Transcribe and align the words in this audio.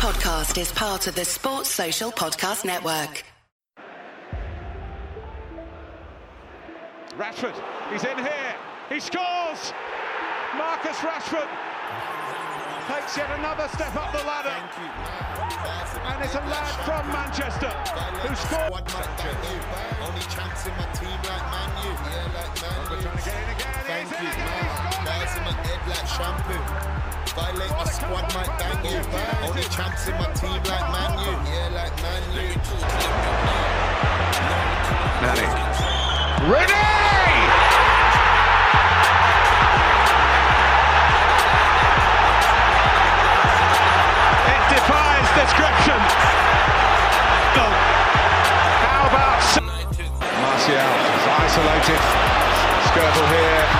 podcast 0.00 0.56
is 0.56 0.72
part 0.72 1.06
of 1.08 1.14
the 1.14 1.26
Sports 1.26 1.68
Social 1.68 2.10
Podcast 2.10 2.64
Network. 2.64 3.22
Rashford, 7.20 7.52
he's 7.92 8.02
in 8.04 8.16
here. 8.16 8.54
He 8.88 8.98
scores. 8.98 9.74
Marcus 10.56 10.96
Rashford 11.04 11.44
takes 12.88 13.14
yet 13.14 13.28
another 13.38 13.68
step 13.76 13.94
up 13.94 14.10
the 14.16 14.24
ladder. 14.24 14.56
And 16.08 16.24
it's 16.24 16.34
a 16.34 16.40
lad 16.48 16.72
from 16.88 17.04
Manchester 17.12 17.68
who 18.24 18.34
scored. 18.34 18.88
Only 20.00 20.24
chance 20.32 20.64
in 20.64 20.72
my 20.80 20.88
team 20.96 21.12
like 21.28 21.44
Man 21.52 21.70
U. 21.84 21.92
Yeah, 21.92 22.40
like 22.40 22.56
Man 22.56 22.80
U. 22.88 23.02
Trying 23.04 23.16
to 23.18 23.24
get 23.28 23.36
in 23.36 23.50
again. 23.52 23.84
Thank 23.84 24.08
He's 24.08 24.16
in 24.16 24.24
you, 24.24 24.32
again. 24.32 24.48
man. 24.48 24.64
He's 24.64 24.72
scored 24.80 25.04
Bars 25.04 25.36
in 25.36 25.42
my 25.44 25.52
head 25.60 25.80
like 25.92 26.08
shampoo. 26.08 27.09
Violate 27.34 27.70
my 27.70 27.84
squad, 27.84 28.34
might 28.34 28.58
bang 28.58 28.84
you. 28.84 28.98
Only 29.46 29.62
chance 29.62 30.08
in 30.08 30.14
my 30.14 30.26
team 30.34 30.50
like 30.50 30.86
Man 30.90 31.18
U. 31.20 31.30
Yeah, 31.46 31.68
like 31.70 31.94
Man 32.02 32.22
U. 32.34 32.42
It 44.50 44.62
defies 44.74 45.28
description. 45.38 46.00
Oh. 47.54 47.72
How 48.82 49.06
about 49.06 49.38
Martial 50.42 50.74
is 50.74 51.26
isolated. 51.38 52.02
Skirtle 52.90 53.28
here. 53.28 53.79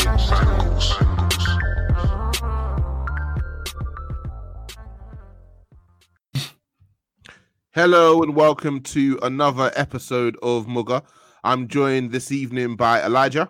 Hello 7.73 8.21
and 8.21 8.35
welcome 8.35 8.81
to 8.81 9.17
another 9.21 9.71
episode 9.77 10.35
of 10.43 10.67
Mugger. 10.67 11.01
I'm 11.41 11.69
joined 11.69 12.11
this 12.11 12.29
evening 12.29 12.75
by 12.75 13.01
Elijah. 13.01 13.49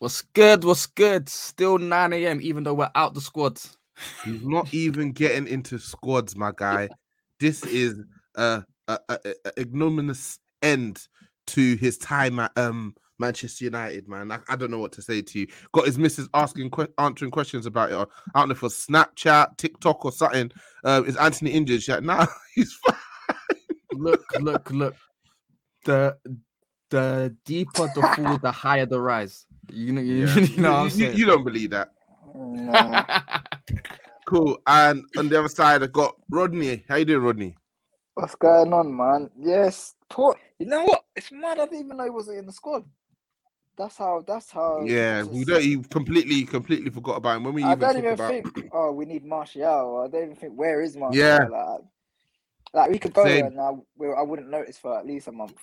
What's 0.00 0.20
good? 0.20 0.64
What's 0.64 0.84
good? 0.84 1.30
Still 1.30 1.78
9 1.78 2.12
a.m. 2.12 2.40
even 2.42 2.62
though 2.62 2.74
we're 2.74 2.90
out 2.94 3.14
the 3.14 3.22
squad. 3.22 3.58
He's 4.22 4.42
not 4.42 4.68
even 4.74 5.12
getting 5.12 5.46
into 5.46 5.78
squads, 5.78 6.36
my 6.36 6.52
guy. 6.54 6.90
This 7.40 7.64
is 7.64 8.02
a, 8.34 8.62
a, 8.86 8.98
a, 9.08 9.18
a 9.24 9.60
ignominious 9.60 10.38
end 10.62 11.08
to 11.46 11.76
his 11.76 11.96
time 11.96 12.38
at 12.38 12.52
um 12.58 12.94
Manchester 13.18 13.64
United, 13.64 14.08
man. 14.08 14.30
I, 14.32 14.38
I 14.48 14.56
don't 14.56 14.70
know 14.70 14.78
what 14.78 14.92
to 14.92 15.02
say 15.02 15.22
to 15.22 15.38
you. 15.40 15.46
Got 15.72 15.86
his 15.86 15.98
missus 15.98 16.28
asking, 16.34 16.70
que- 16.70 16.88
answering 16.98 17.30
questions 17.30 17.66
about 17.66 17.90
it. 17.92 18.08
I 18.34 18.40
don't 18.40 18.48
know 18.48 18.52
if 18.52 18.58
it 18.58 18.62
was 18.62 18.86
Snapchat, 18.86 19.56
TikTok, 19.56 20.04
or 20.04 20.12
something. 20.12 20.50
Uh, 20.84 21.02
is 21.06 21.16
Anthony 21.16 21.52
injured? 21.52 21.82
She's 21.82 21.88
like, 21.94 22.02
nah, 22.02 22.26
he's 22.54 22.72
fine. 22.74 22.96
Look, 23.92 24.24
look, 24.40 24.70
look. 24.70 24.96
The 25.84 26.16
the 26.90 27.36
deeper 27.44 27.88
the 27.94 28.02
fall, 28.16 28.38
the 28.38 28.50
higher 28.50 28.86
the 28.86 29.00
rise. 29.00 29.46
You 29.72 29.92
know, 29.92 30.00
you, 30.00 30.26
Yeah. 30.26 30.38
you 30.38 30.62
know 30.62 30.72
what 30.82 30.92
I'm 30.92 31.00
you, 31.00 31.10
you 31.10 31.26
don't 31.26 31.44
believe 31.44 31.70
that. 31.70 31.90
Cool. 34.26 34.58
And 34.66 35.04
on 35.18 35.28
the 35.28 35.38
other 35.38 35.48
side, 35.48 35.82
I 35.82 35.86
got 35.86 36.14
Rodney. 36.30 36.82
How 36.88 36.96
you 36.96 37.04
doing, 37.04 37.22
Rodney? 37.22 37.54
What's 38.14 38.34
going 38.34 38.72
on, 38.72 38.96
man? 38.96 39.30
Yes, 39.38 39.94
poor. 40.08 40.36
You 40.58 40.66
know 40.66 40.84
what? 40.84 41.04
It's 41.14 41.30
mad. 41.30 41.58
I 41.58 41.66
didn't 41.66 41.84
even 41.84 41.96
know 41.98 42.04
he 42.04 42.10
wasn't 42.10 42.38
in 42.38 42.46
the 42.46 42.52
squad. 42.52 42.84
That's 43.76 43.96
how. 43.96 44.22
That's 44.26 44.50
how. 44.50 44.82
Yeah, 44.84 45.24
we 45.24 45.44
don't. 45.44 45.64
You 45.64 45.82
completely, 45.82 46.44
completely 46.44 46.90
forgot 46.90 47.16
about 47.16 47.36
him 47.38 47.44
when 47.44 47.54
we 47.54 47.64
I 47.64 47.72
even 47.72 47.78
don't 47.80 47.98
even 47.98 48.12
about. 48.12 48.30
think. 48.30 48.68
Oh, 48.72 48.92
we 48.92 49.04
need 49.04 49.24
Martial. 49.24 50.02
I 50.04 50.08
don't 50.08 50.24
even 50.24 50.36
think. 50.36 50.54
Where 50.54 50.80
is 50.80 50.96
Martial? 50.96 51.20
Yeah. 51.20 51.44
Like, 51.50 51.80
like 52.72 52.90
we 52.90 52.98
could 52.98 53.12
go 53.12 53.24
Same. 53.24 53.36
there 53.36 53.46
and 53.46 53.60
I, 53.60 54.20
I 54.20 54.22
wouldn't 54.22 54.50
notice 54.50 54.78
for 54.78 54.98
at 54.98 55.06
least 55.06 55.28
a 55.28 55.32
month. 55.32 55.56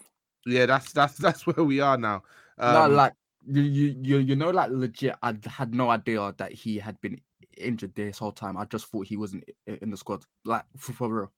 Yeah, 0.45 0.65
that's 0.65 0.91
that's 0.91 1.17
that's 1.17 1.45
where 1.47 1.63
we 1.65 1.79
are 1.79 1.97
now. 1.97 2.23
no, 2.59 2.83
Um, 2.85 2.95
like 2.95 3.13
you, 3.45 3.61
you, 3.61 3.95
you, 4.01 4.17
you 4.19 4.35
know, 4.35 4.49
like 4.49 4.71
legit. 4.71 5.15
I 5.21 5.35
had 5.47 5.73
no 5.73 5.89
idea 5.89 6.33
that 6.37 6.51
he 6.51 6.77
had 6.79 6.99
been 7.01 7.19
injured 7.57 7.93
this 7.95 8.17
whole 8.19 8.31
time. 8.31 8.57
I 8.57 8.65
just 8.65 8.87
thought 8.87 9.07
he 9.07 9.17
wasn't 9.17 9.43
in 9.67 9.89
the 9.89 9.97
squad. 9.97 10.23
Like 10.45 10.63
for, 10.77 10.93
for 10.93 11.09
real, 11.13 11.31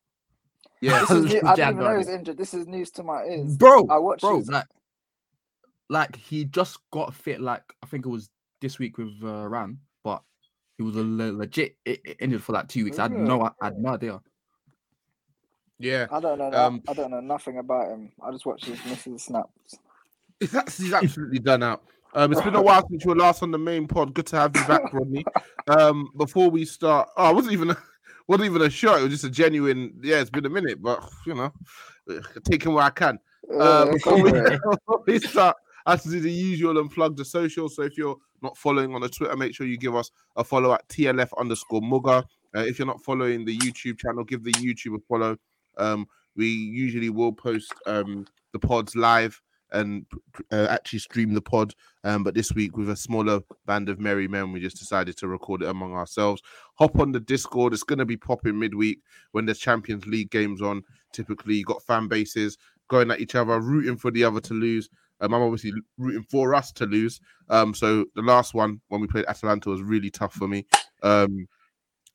yeah, 0.81 0.99
This 1.01 1.11
is 1.11 1.25
new, 1.25 1.41
I 1.45 1.55
didn't 1.55 1.69
even 1.75 1.83
know 1.83 1.91
he 1.91 1.97
was 1.97 2.09
injured. 2.09 2.37
This 2.37 2.53
is 2.53 2.67
news 2.67 2.91
to 2.91 3.03
my 3.03 3.23
ears. 3.25 3.57
bro, 3.57 3.87
I 3.89 3.97
watched 3.97 4.21
bro. 4.21 4.37
his- 4.37 4.49
Like, 4.49 4.65
like 5.89 6.15
he 6.15 6.45
just 6.45 6.79
got 6.91 7.13
fit. 7.13 7.41
Like 7.41 7.63
I 7.81 7.85
think 7.87 8.05
it 8.05 8.09
was 8.09 8.29
this 8.61 8.79
week 8.79 8.97
with 8.97 9.13
uh, 9.23 9.47
Ran, 9.47 9.77
but 10.03 10.21
he 10.77 10.83
was 10.83 10.95
a 10.95 11.03
le- 11.03 11.33
legit 11.33 11.75
i- 11.87 11.97
i- 12.07 12.15
injured 12.19 12.43
for 12.43 12.53
like 12.53 12.67
two 12.67 12.83
weeks. 12.85 12.99
I 12.99 13.03
had 13.03 13.11
no, 13.11 13.41
I 13.43 13.65
had 13.65 13.77
no 13.77 13.89
idea. 13.93 14.21
yeah. 15.79 16.07
I 16.11 16.19
don't 16.19 16.37
know. 16.37 16.51
Um, 16.51 16.81
I 16.87 16.93
don't 16.93 17.11
know 17.11 17.19
nothing 17.19 17.57
about 17.57 17.89
him. 17.89 18.11
I 18.21 18.31
just 18.31 18.45
watched 18.45 18.65
his 18.65 18.83
misses 18.85 19.23
snaps. 19.23 19.77
That's, 20.51 20.77
he's 20.77 20.93
absolutely 20.93 21.39
done 21.39 21.63
out. 21.63 21.83
Um, 22.15 22.31
it's 22.31 22.41
been 22.41 22.55
a 22.55 22.61
while 22.69 22.85
since 22.89 23.03
you 23.03 23.09
were 23.09 23.15
last 23.15 23.43
on 23.43 23.51
the 23.51 23.57
main 23.57 23.87
pod. 23.87 24.13
Good 24.13 24.27
to 24.27 24.37
have 24.37 24.55
you 24.55 24.65
back, 24.65 24.93
Rodney. 24.93 25.25
Um, 25.67 26.09
before 26.17 26.49
we 26.49 26.65
start, 26.65 27.09
oh, 27.17 27.29
it 27.29 27.35
wasn't 27.35 27.53
even 27.53 27.71
a, 27.71 27.77
wasn't 28.27 28.45
even 28.49 28.61
a 28.61 28.69
shot. 28.69 28.99
It 28.99 29.03
was 29.03 29.11
just 29.11 29.23
a 29.23 29.29
genuine. 29.29 29.93
Yeah, 30.03 30.19
it's 30.21 30.29
been 30.29 30.45
a 30.45 30.49
minute, 30.49 30.81
but 30.81 31.03
you 31.25 31.33
know, 31.35 31.51
taking 32.43 32.73
where 32.73 32.83
I 32.83 32.89
can. 32.89 33.19
Uh, 33.53 33.85
Yeah, 33.87 33.91
before, 33.93 34.21
we, 34.21 34.31
go 34.31 34.39
for 34.45 34.47
it. 34.53 34.61
before 34.61 35.03
we 35.07 35.19
start, 35.19 35.57
I 35.85 35.91
have 35.91 36.03
to 36.03 36.09
do 36.09 36.19
the 36.19 36.31
usual 36.31 36.79
and 36.79 36.89
plug 36.89 37.17
the 37.17 37.25
social. 37.25 37.69
So 37.69 37.83
if 37.83 37.97
you're 37.97 38.17
not 38.41 38.57
following 38.57 38.95
on 38.95 39.01
the 39.01 39.09
Twitter, 39.09 39.35
make 39.35 39.53
sure 39.55 39.67
you 39.67 39.77
give 39.77 39.95
us 39.95 40.11
a 40.35 40.43
follow 40.43 40.73
at 40.73 40.87
TLF 40.89 41.29
underscore 41.37 41.81
Mugger. 41.81 42.23
Uh, 42.55 42.59
if 42.59 42.77
you're 42.77 42.87
not 42.87 43.03
following 43.03 43.45
the 43.45 43.57
YouTube 43.57 43.99
channel, 43.99 44.23
give 44.23 44.43
the 44.43 44.51
YouTube 44.53 44.95
a 44.95 44.99
follow. 44.99 45.37
Um, 45.77 46.07
we 46.35 46.47
usually 46.47 47.09
will 47.09 47.33
post 47.33 47.73
um, 47.85 48.25
the 48.51 48.59
pods 48.59 48.95
live 48.95 49.41
and 49.71 50.05
uh, 50.51 50.67
actually 50.69 50.99
stream 50.99 51.33
the 51.33 51.41
pod. 51.41 51.73
Um, 52.03 52.23
but 52.23 52.35
this 52.35 52.53
week, 52.53 52.77
with 52.77 52.89
a 52.89 52.95
smaller 52.95 53.41
band 53.65 53.89
of 53.89 53.99
merry 53.99 54.27
men, 54.27 54.51
we 54.51 54.59
just 54.59 54.77
decided 54.77 55.17
to 55.17 55.27
record 55.27 55.63
it 55.63 55.69
among 55.69 55.93
ourselves. 55.93 56.41
Hop 56.75 56.99
on 56.99 57.11
the 57.11 57.19
Discord. 57.19 57.73
It's 57.73 57.83
going 57.83 57.99
to 57.99 58.05
be 58.05 58.17
popping 58.17 58.57
midweek 58.57 58.99
when 59.31 59.45
there's 59.45 59.59
Champions 59.59 60.05
League 60.05 60.29
games 60.29 60.61
on. 60.61 60.83
Typically, 61.11 61.55
you 61.55 61.65
got 61.65 61.83
fan 61.83 62.07
bases 62.07 62.57
going 62.87 63.11
at 63.11 63.19
each 63.19 63.35
other, 63.35 63.59
rooting 63.59 63.97
for 63.97 64.11
the 64.11 64.23
other 64.23 64.39
to 64.41 64.53
lose. 64.53 64.89
Um, 65.23 65.33
I'm 65.33 65.41
obviously 65.41 65.71
rooting 65.97 66.25
for 66.29 66.53
us 66.53 66.71
to 66.73 66.85
lose. 66.85 67.21
Um, 67.49 67.73
so 67.73 68.05
the 68.15 68.21
last 68.21 68.53
one 68.53 68.81
when 68.89 68.99
we 68.99 69.07
played 69.07 69.25
Atalanta 69.25 69.69
was 69.69 69.81
really 69.81 70.09
tough 70.09 70.33
for 70.33 70.47
me. 70.47 70.65
Um, 71.01 71.47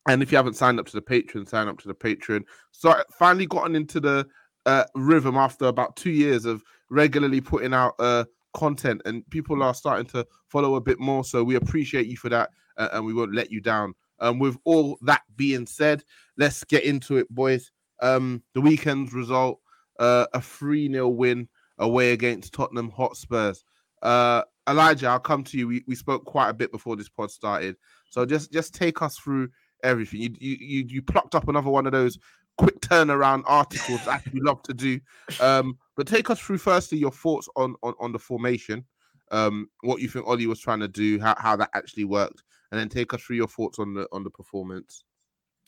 and 0.09 0.23
if 0.23 0.31
you 0.31 0.37
haven't 0.37 0.57
signed 0.57 0.79
up 0.79 0.87
to 0.87 0.93
the 0.93 1.03
Patreon, 1.03 1.49
sign 1.49 1.69
up 1.69 1.79
to 1.81 1.89
the 1.89 1.95
Patreon. 1.95 2.43
So 2.73 2.91
I 2.91 3.03
finally 3.19 3.47
gotten 3.47 3.75
into 3.75 3.99
the 3.99 4.27
uh, 4.67 4.85
rhythm 4.95 5.37
after 5.37 5.67
about 5.67 5.97
two 5.97 6.11
years 6.11 6.45
of 6.45 6.63
regularly 6.91 7.41
putting 7.41 7.73
out 7.73 7.95
uh, 7.99 8.25
content, 8.55 9.01
and 9.07 9.29
people 9.31 9.63
are 9.63 9.75
starting 9.75 10.07
to 10.07 10.27
follow 10.49 10.75
a 10.75 10.81
bit 10.81 11.01
more. 11.01 11.25
So 11.25 11.43
we 11.43 11.57
appreciate 11.57 12.07
you 12.07 12.17
for 12.17 12.29
that, 12.29 12.51
uh, 12.77 12.89
and 12.93 13.05
we 13.05 13.15
won't 13.15 13.35
let 13.35 13.51
you 13.51 13.61
down. 13.61 13.95
Um, 14.21 14.39
with 14.39 14.59
all 14.65 14.99
that 15.03 15.23
being 15.37 15.67
said, 15.67 16.03
let's 16.37 16.65
get 16.65 16.85
into 16.85 17.17
it, 17.17 17.29
boys. 17.31 17.71
Um, 18.01 18.43
the 18.55 18.61
weekend's 18.61 19.13
result, 19.13 19.61
uh, 19.99 20.27
a 20.35 20.41
3 20.41 20.91
0 20.91 21.09
win 21.09 21.49
away 21.79 22.13
against 22.13 22.53
Tottenham 22.53 22.91
Hotspurs. 22.91 23.65
Uh, 24.03 24.43
Elijah, 24.69 25.09
I'll 25.09 25.19
come 25.19 25.45
to 25.45 25.59
you. 25.59 25.69
We, 25.69 25.85
we 25.87 25.95
spoke 25.95 26.25
quite 26.25 26.51
a 26.51 26.55
bit 26.55 26.71
before 26.71 26.97
this 26.97 27.09
pod 27.09 27.31
started, 27.31 27.77
so 28.11 28.27
just 28.27 28.53
just 28.53 28.75
take 28.75 29.03
us 29.03 29.17
through 29.17 29.49
everything. 29.83 30.21
You 30.21 30.35
you 30.39 30.57
you, 30.61 30.85
you 30.89 31.03
plucked 31.03 31.35
up 31.35 31.49
another 31.49 31.71
one 31.71 31.87
of 31.87 31.93
those 31.93 32.19
quick 32.59 32.81
turnaround 32.81 33.45
articles 33.47 34.05
that 34.05 34.23
we 34.33 34.41
love 34.41 34.63
to 34.65 34.75
do. 34.75 35.01
Um, 35.41 35.79
but 35.97 36.07
take 36.07 36.29
us 36.29 36.39
through 36.39 36.59
firstly 36.59 36.99
your 36.99 37.13
thoughts 37.13 37.49
on 37.57 37.75
on, 37.83 37.95
on 37.99 38.13
the 38.13 38.19
formation, 38.19 38.85
um, 39.31 39.69
what 39.83 40.01
you 40.01 40.09
think 40.09 40.27
Ollie 40.27 40.47
was 40.47 40.61
trying 40.61 40.81
to 40.81 40.89
do, 40.89 41.21
how, 41.21 41.35
how 41.39 41.57
that 41.57 41.71
actually 41.75 42.05
worked, 42.05 42.43
and 42.71 42.81
then 42.81 42.89
take 42.89 43.15
us 43.15 43.23
through 43.23 43.37
your 43.37 43.49
thoughts 43.49 43.79
on 43.79 43.95
the 43.95 44.07
on 44.13 44.23
the 44.25 44.31
performance. 44.31 45.05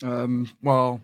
Um, 0.02 0.50
well, 0.62 1.00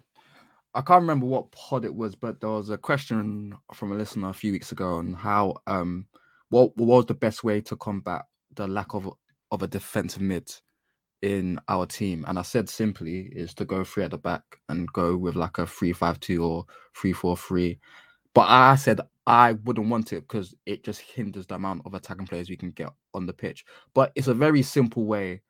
I 0.77 0.83
can't 0.83 1.01
remember 1.01 1.25
what 1.25 1.51
pod 1.53 1.87
it 1.87 1.95
was, 1.95 2.15
but 2.15 2.41
there 2.41 2.51
was 2.51 2.69
a 2.69 2.77
question 2.77 3.57
from 3.73 3.93
a 3.93 3.95
listener 3.95 4.29
a 4.29 4.35
few 4.35 4.53
weeks 4.53 4.73
ago 4.73 4.97
on 4.97 5.15
how 5.15 5.57
um 5.67 6.07
what, 6.51 6.77
what 6.77 6.87
was 6.87 7.07
the 7.07 7.15
best 7.15 7.43
way 7.43 7.63
to 7.63 7.77
combat 7.77 8.27
the 8.55 8.69
lack 8.69 8.93
of 8.95 9.11
of 9.51 9.63
a 9.63 9.67
defensive 9.67 10.21
mid 10.21 10.53
in 11.23 11.59
our 11.69 11.87
team, 11.87 12.27
and 12.29 12.39
I 12.39 12.43
said 12.43 12.69
simply 12.69 13.31
is 13.33 13.55
to 13.55 13.65
go 13.65 13.85
three 13.85 14.05
at 14.05 14.11
the 14.11 14.19
back 14.19 14.43
and 14.69 14.93
go 14.93 15.17
with 15.17 15.35
like 15.35 15.57
a 15.57 15.67
three-five-two 15.67 16.45
or 16.45 16.67
three-four-three. 16.95 17.79
But 18.35 18.47
I 18.49 18.77
said 18.77 19.01
I 19.27 19.53
wouldn't 19.53 19.89
want 19.89 20.13
it 20.13 20.29
because 20.29 20.55
it 20.67 20.85
just 20.85 21.01
hinders 21.01 21.47
the 21.47 21.55
amount 21.55 21.83
of 21.87 21.95
attacking 21.95 22.27
players 22.27 22.51
we 22.51 22.57
can 22.57 22.71
get 22.73 22.91
on 23.15 23.25
the 23.25 23.33
pitch. 23.33 23.65
But 23.95 24.13
it's 24.15 24.29
a 24.29 24.35
very 24.35 24.63
simple 24.63 25.07
way. 25.07 25.41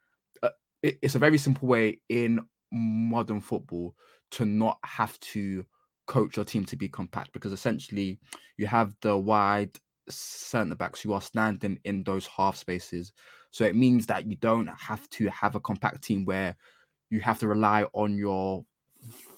Uh, 0.40 0.50
it, 0.82 0.98
it's 1.02 1.16
a 1.16 1.18
very 1.18 1.36
simple 1.36 1.66
way 1.66 1.98
in 2.08 2.40
modern 2.72 3.40
football 3.40 3.94
to 4.32 4.44
not 4.44 4.78
have 4.84 5.18
to 5.20 5.64
coach 6.06 6.36
your 6.36 6.44
team 6.44 6.64
to 6.64 6.76
be 6.76 6.88
compact 6.88 7.32
because 7.32 7.52
essentially 7.52 8.18
you 8.56 8.66
have 8.66 8.94
the 9.02 9.16
wide 9.16 9.70
centre 10.08 10.74
backs 10.74 11.00
who 11.00 11.12
are 11.12 11.20
standing 11.20 11.78
in 11.84 12.04
those 12.04 12.26
half 12.26 12.56
spaces. 12.56 13.12
So 13.50 13.64
it 13.64 13.74
means 13.74 14.06
that 14.06 14.26
you 14.26 14.36
don't 14.36 14.68
have 14.68 15.08
to 15.10 15.28
have 15.28 15.54
a 15.54 15.60
compact 15.60 16.02
team 16.02 16.24
where 16.24 16.56
you 17.10 17.20
have 17.20 17.38
to 17.40 17.48
rely 17.48 17.86
on 17.92 18.16
your 18.16 18.64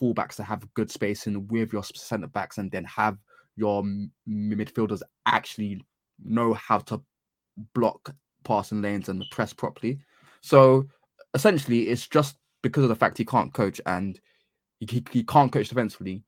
fullbacks 0.00 0.37
to 0.37 0.43
have 0.43 0.73
good 0.75 0.90
spacing 0.90 1.46
with 1.49 1.73
your 1.73 1.82
centre 1.82 2.26
backs 2.26 2.58
and 2.58 2.70
then 2.70 2.85
have 2.85 3.19
your 3.56 3.82
midfielders 4.29 5.02
actually 5.26 5.85
know 6.25 6.55
how 6.55 6.79
to 6.79 7.02
block 7.75 8.14
passing 8.44 8.82
lanes 8.82 9.08
and 9.08 9.20
the 9.20 9.26
press 9.31 9.52
properly. 9.52 9.99
So 10.40 10.87
essentially, 11.35 11.88
it's 11.88 12.06
just 12.06 12.37
because 12.62 12.85
of 12.85 12.88
the 12.88 12.96
fact 12.96 13.19
he 13.19 13.25
can't 13.25 13.52
coach 13.52 13.81
and 13.87 14.19
he, 14.80 15.04
he 15.10 15.22
can't 15.25 15.52
coach 15.52 15.69
defensively. 15.69 16.22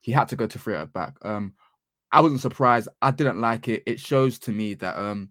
He 0.00 0.12
had 0.12 0.28
to 0.28 0.36
go 0.36 0.46
to 0.46 0.58
three 0.58 0.74
at 0.74 0.92
back. 0.92 1.14
Um, 1.22 1.54
I 2.10 2.20
wasn't 2.20 2.40
surprised. 2.40 2.88
I 3.00 3.10
didn't 3.10 3.40
like 3.40 3.68
it. 3.68 3.82
It 3.86 4.00
shows 4.00 4.38
to 4.40 4.52
me 4.52 4.74
that 4.74 4.96
um, 4.98 5.30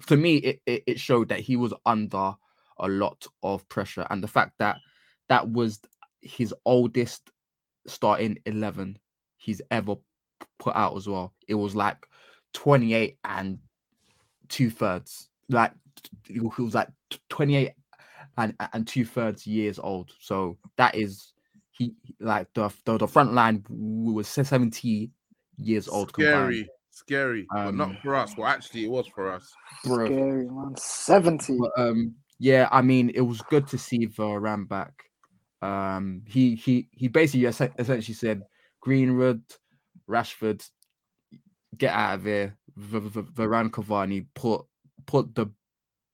for 0.00 0.16
me, 0.16 0.36
it, 0.36 0.60
it, 0.66 0.82
it 0.86 1.00
showed 1.00 1.28
that 1.28 1.40
he 1.40 1.56
was 1.56 1.72
under 1.86 2.34
a 2.78 2.88
lot 2.88 3.26
of 3.42 3.68
pressure, 3.68 4.06
and 4.10 4.22
the 4.22 4.28
fact 4.28 4.54
that 4.58 4.78
that 5.28 5.48
was 5.48 5.80
his 6.20 6.54
oldest 6.64 7.30
starting 7.86 8.38
eleven 8.44 8.98
he's 9.36 9.62
ever 9.70 9.96
put 10.58 10.76
out 10.76 10.96
as 10.96 11.08
well. 11.08 11.32
It 11.48 11.54
was 11.54 11.74
like 11.74 11.96
twenty 12.52 12.94
eight 12.94 13.18
and 13.24 13.58
two 14.48 14.70
thirds. 14.70 15.28
Like 15.48 15.72
he 16.26 16.40
was 16.40 16.74
like 16.74 16.88
twenty 17.28 17.56
eight 17.56 17.72
and 18.36 18.54
and 18.72 18.86
two 18.86 19.04
thirds 19.04 19.46
years 19.46 19.78
old. 19.78 20.12
So 20.20 20.58
that 20.76 20.94
is 20.94 21.32
he 21.80 21.94
like 22.20 22.52
the 22.52 22.70
the, 22.84 22.98
the 22.98 23.08
front 23.08 23.32
line 23.32 23.64
was 23.70 24.28
seventy 24.28 25.10
years 25.56 25.88
old. 25.88 26.10
Scary, 26.10 26.58
combined. 26.58 26.68
scary, 26.90 27.46
but 27.50 27.68
Um, 27.68 27.76
not 27.78 28.02
for 28.02 28.14
us. 28.14 28.36
Well, 28.36 28.46
actually, 28.48 28.84
it 28.84 28.90
was 28.90 29.06
for 29.08 29.32
us. 29.32 29.50
Bro. 29.84 30.06
Scary 30.06 30.46
man. 30.46 30.74
Seventy. 30.76 31.58
But, 31.58 31.72
um, 31.78 32.14
yeah, 32.38 32.68
I 32.70 32.82
mean, 32.82 33.10
it 33.14 33.22
was 33.22 33.40
good 33.48 33.66
to 33.68 33.78
see 33.78 34.06
Varane 34.06 34.68
back. 34.68 34.92
Um, 35.62 36.22
he 36.26 36.54
he 36.54 36.88
he 36.92 37.08
basically 37.08 37.46
es- 37.46 37.60
essentially 37.78 38.14
said 38.14 38.42
Greenwood, 38.80 39.42
Rashford, 40.08 40.66
get 41.78 41.94
out 41.94 42.16
of 42.16 42.24
here. 42.24 42.56
V- 42.76 42.98
v- 43.00 43.22
Varane, 43.22 43.70
Cavani, 43.70 44.26
put 44.34 44.66
put 45.06 45.34
the 45.34 45.46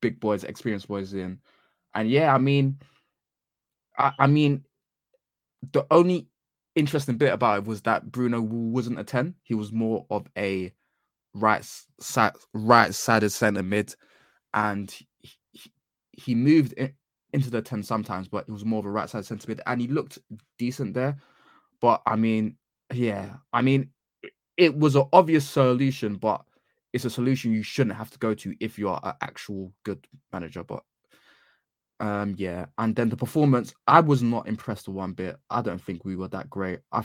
big 0.01 0.21
boys, 0.21 0.45
experienced 0.45 0.87
boys 0.89 1.13
in, 1.13 1.39
and 1.95 2.09
yeah, 2.09 2.33
I 2.35 2.39
mean, 2.39 2.79
I, 3.99 4.13
I 4.19 4.27
mean, 4.27 4.65
the 5.73 5.87
only 5.91 6.29
interesting 6.75 7.17
bit 7.17 7.33
about 7.33 7.59
it 7.59 7.65
was 7.65 7.83
that 7.83 8.11
Bruno 8.11 8.41
wasn't 8.41 8.99
a 8.99 9.05
ten; 9.05 9.35
he 9.43 9.55
was 9.55 9.73
more 9.73 10.07
of 10.11 10.27
a 10.37 10.73
right 11.35 11.65
side, 12.01 12.33
right 12.53 12.95
sided 12.95 13.31
centre 13.31 13.63
mid, 13.63 13.95
and 14.55 14.91
he, 14.91 15.09
he, 15.53 15.73
he 16.13 16.35
moved 16.35 16.73
in, 16.75 16.93
into 17.33 17.51
the 17.51 17.63
ten 17.63 17.83
sometimes, 17.83 18.29
but 18.29 18.45
it 18.49 18.53
was 18.53 18.65
more 18.65 18.81
of 18.81 18.87
a 18.87 18.91
right 18.91 19.09
side 19.11 19.25
centre 19.25 19.49
mid, 19.49 19.61
and 19.67 19.81
he 19.81 19.89
looked 19.89 20.19
decent 20.59 20.95
there. 20.95 21.17
But 21.81 22.03
I 22.07 22.17
mean, 22.17 22.57
yeah, 22.93 23.37
I 23.53 23.63
mean, 23.63 23.91
it 24.57 24.77
was 24.77 24.97
an 24.97 25.07
obvious 25.13 25.49
solution, 25.49 26.17
but 26.17 26.43
it's 26.93 27.05
a 27.05 27.11
solution 27.11 27.53
you 27.53 27.63
shouldn't 27.63 27.97
have 27.97 28.11
to 28.11 28.19
go 28.19 28.35
to 28.35 28.55
if 28.61 28.79
you 28.79 28.89
are 28.89 29.01
an 29.03 29.15
actual 29.21 29.73
good 29.85 30.07
manager. 30.33 30.65
But 30.65 30.83
um, 32.01 32.35
yeah, 32.37 32.67
and 32.79 32.95
then 32.95 33.09
the 33.09 33.17
performance, 33.17 33.75
I 33.87 34.01
was 34.01 34.23
not 34.23 34.49
impressed 34.49 34.89
one 34.89 35.13
bit. 35.13 35.37
I 35.51 35.63
don't 35.63 35.81
think 35.83 36.05
we 36.05 36.17
were 36.17 36.29
that 36.29 36.51
great. 36.51 36.81
I, 36.93 37.05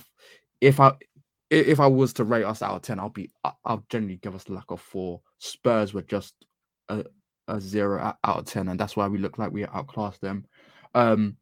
if 0.60 0.80
I, 0.80 0.94
if 1.50 1.80
I 1.80 1.88
was 1.88 2.14
to 2.14 2.24
rate 2.24 2.44
us 2.44 2.62
out 2.62 2.76
of 2.76 2.82
ten, 2.82 3.00
I'll 3.00 3.10
be, 3.10 3.32
I'll 3.66 3.86
generally 3.90 4.18
give 4.18 4.36
us 4.36 4.50
like 4.50 4.70
a 4.70 4.78
four. 4.78 5.22
Spurs 5.40 5.94
were 5.94 6.02
just 6.02 6.34
a, 6.90 7.06
a 7.48 7.60
zero 7.62 8.00
out 8.02 8.38
of 8.38 8.46
ten, 8.46 8.68
and 8.68 8.80
that's 8.80 8.96
why 8.96 9.08
we 9.08 9.18
look 9.18 9.38
like 9.38 9.52
we 9.52 9.66
outclassed 9.66 10.22
them. 10.22 10.46
Um, 10.94 11.38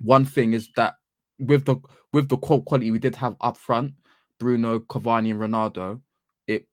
one 0.00 0.24
thing 0.24 0.52
is 0.52 0.68
that 0.76 0.94
with 1.38 1.64
the 1.64 1.76
with 2.12 2.28
the 2.28 2.36
qual- 2.36 2.62
quality 2.62 2.90
we 2.90 2.98
did 2.98 3.16
have 3.16 3.36
up 3.40 3.56
front, 3.56 3.94
Bruno, 4.38 4.80
Cavani, 4.80 5.30
and 5.30 5.40
Ronaldo, 5.40 6.00
it 6.46 6.66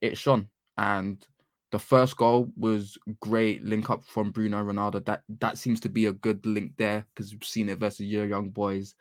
it 0.00 0.16
shone. 0.16 0.48
And 0.78 1.24
the 1.72 1.78
first 1.78 2.16
goal 2.18 2.52
was 2.56 2.98
great 3.20 3.64
link 3.64 3.90
up 3.90 4.04
from 4.04 4.30
Bruno 4.30 4.62
Ronaldo. 4.62 5.04
That 5.06 5.22
that 5.40 5.58
seems 5.58 5.80
to 5.80 5.88
be 5.88 6.06
a 6.06 6.12
good 6.12 6.44
link 6.46 6.72
there 6.76 7.06
because 7.14 7.32
we've 7.32 7.42
seen 7.44 7.70
it 7.70 7.78
versus 7.80 8.06
your 8.06 8.26
young 8.26 8.50
boys 8.50 8.94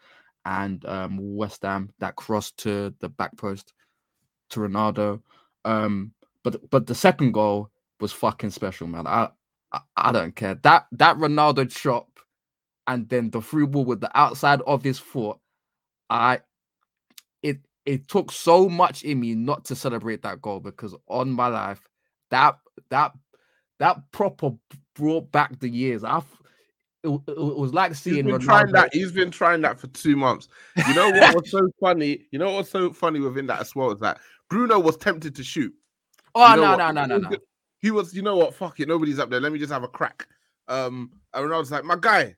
and 0.46 0.84
um, 0.86 1.20
West 1.36 1.64
Ham 1.64 1.92
that 2.00 2.16
cross 2.16 2.52
to 2.54 2.94
the 3.02 3.10
back 3.10 3.38
post 3.38 3.74
to 4.52 4.62
Ronaldo. 4.62 5.22
Um, 5.66 6.14
but 6.44 6.70
but 6.72 6.88
the 6.88 6.96
second 6.96 7.34
goal 7.34 7.70
was 8.00 8.14
fucking 8.14 8.52
special, 8.52 8.88
man. 8.88 9.06
I 9.06 9.30
I, 9.74 9.82
I 9.98 10.12
don't 10.14 10.36
care 10.36 10.56
that 10.64 10.88
that 10.94 11.18
Ronaldo 11.18 11.70
chop 11.70 12.08
and 12.88 13.08
then 13.10 13.32
the 13.32 13.42
free 13.42 13.66
ball 13.66 13.86
with 13.86 14.00
the 14.00 14.18
outside 14.18 14.62
of 14.62 14.82
his 14.82 14.98
foot. 14.98 15.38
I 16.10 16.40
it 17.44 17.60
it 17.86 18.08
took 18.08 18.32
so 18.32 18.70
much 18.70 19.04
in 19.04 19.20
me 19.20 19.36
not 19.36 19.66
to 19.66 19.76
celebrate 19.76 20.22
that 20.24 20.42
goal 20.42 20.62
because 20.62 20.96
on 21.10 21.32
my 21.32 21.48
life 21.48 21.82
that 22.32 22.56
that 22.90 23.14
that 23.80 23.98
proper 24.12 24.52
brought 24.96 25.32
back 25.32 25.60
the 25.60 25.70
years. 25.70 26.04
I 26.04 26.22
it, 27.04 27.08
it 27.28 27.38
was 27.38 27.74
like 27.74 27.92
He's 27.92 28.00
seeing 28.00 28.26
been 28.26 28.40
trying 28.40 28.72
that. 28.74 28.94
He's 28.94 29.12
been 29.12 29.32
trying 29.32 29.62
that 29.62 29.80
for 29.80 29.88
two 29.88 30.16
months. 30.16 30.48
You 30.88 30.94
know 30.94 31.10
what 31.10 31.36
was 31.36 31.50
so 31.52 31.68
funny? 31.80 32.26
You 32.32 32.40
know 32.40 32.52
what 32.52 32.58
was 32.60 32.70
so 32.70 32.94
funny 32.94 33.20
within 33.20 33.48
that 33.48 33.60
as 33.60 33.76
well 33.76 33.92
is 33.92 34.00
that 34.02 34.20
Bruno 34.50 34.80
was 34.80 34.98
tempted 34.98 35.36
to 35.36 35.44
shoot. 35.44 35.74
Oh 36.36 36.50
You 36.52 36.58
know 36.58 36.62
no 36.62 36.70
what? 36.86 36.94
no 36.94 37.06
no 37.06 37.18
no 37.18 37.30
no. 37.30 37.38
He 37.80 37.90
was, 37.90 38.14
you 38.14 38.22
know 38.22 38.36
what? 38.38 38.54
Fuck 38.54 38.80
it. 38.80 38.88
Nobody's 38.88 39.18
up 39.18 39.32
there. 39.32 39.40
Let 39.40 39.52
me 39.52 39.58
just 39.58 39.72
have 39.72 39.82
a 39.82 39.88
crack. 39.88 40.28
Um, 40.68 41.10
and 41.34 41.50
Ronaldo's 41.50 41.72
like, 41.72 41.84
my 41.84 41.96
guy, 42.00 42.36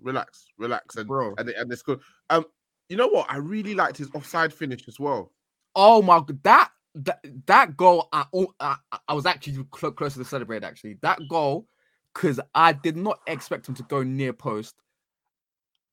relax, 0.00 0.46
relax, 0.56 0.96
and 0.96 1.06
Bro. 1.06 1.34
and 1.36 1.50
and 1.50 1.70
it's 1.70 1.82
good. 1.82 2.00
Um, 2.30 2.46
you 2.88 2.96
know 2.96 3.08
what? 3.08 3.30
I 3.30 3.36
really 3.36 3.74
liked 3.74 3.98
his 3.98 4.08
offside 4.14 4.52
finish 4.54 4.88
as 4.88 4.98
well. 4.98 5.32
Oh 5.76 6.00
my 6.00 6.18
god, 6.18 6.42
that 6.44 6.70
that 6.94 7.24
that 7.46 7.76
goal, 7.76 8.08
I 8.12 8.24
I, 8.60 8.76
I- 8.92 8.98
I 9.08 9.14
was 9.14 9.26
actually 9.26 9.64
clo- 9.70 9.92
closer 9.92 10.18
to 10.18 10.24
celebrate. 10.24 10.64
Actually, 10.64 10.98
that 11.02 11.18
goal, 11.28 11.66
because 12.14 12.40
I 12.54 12.72
did 12.72 12.96
not 12.96 13.20
expect 13.26 13.68
him 13.68 13.74
to 13.76 13.82
go 13.84 14.02
near 14.02 14.32
post. 14.32 14.74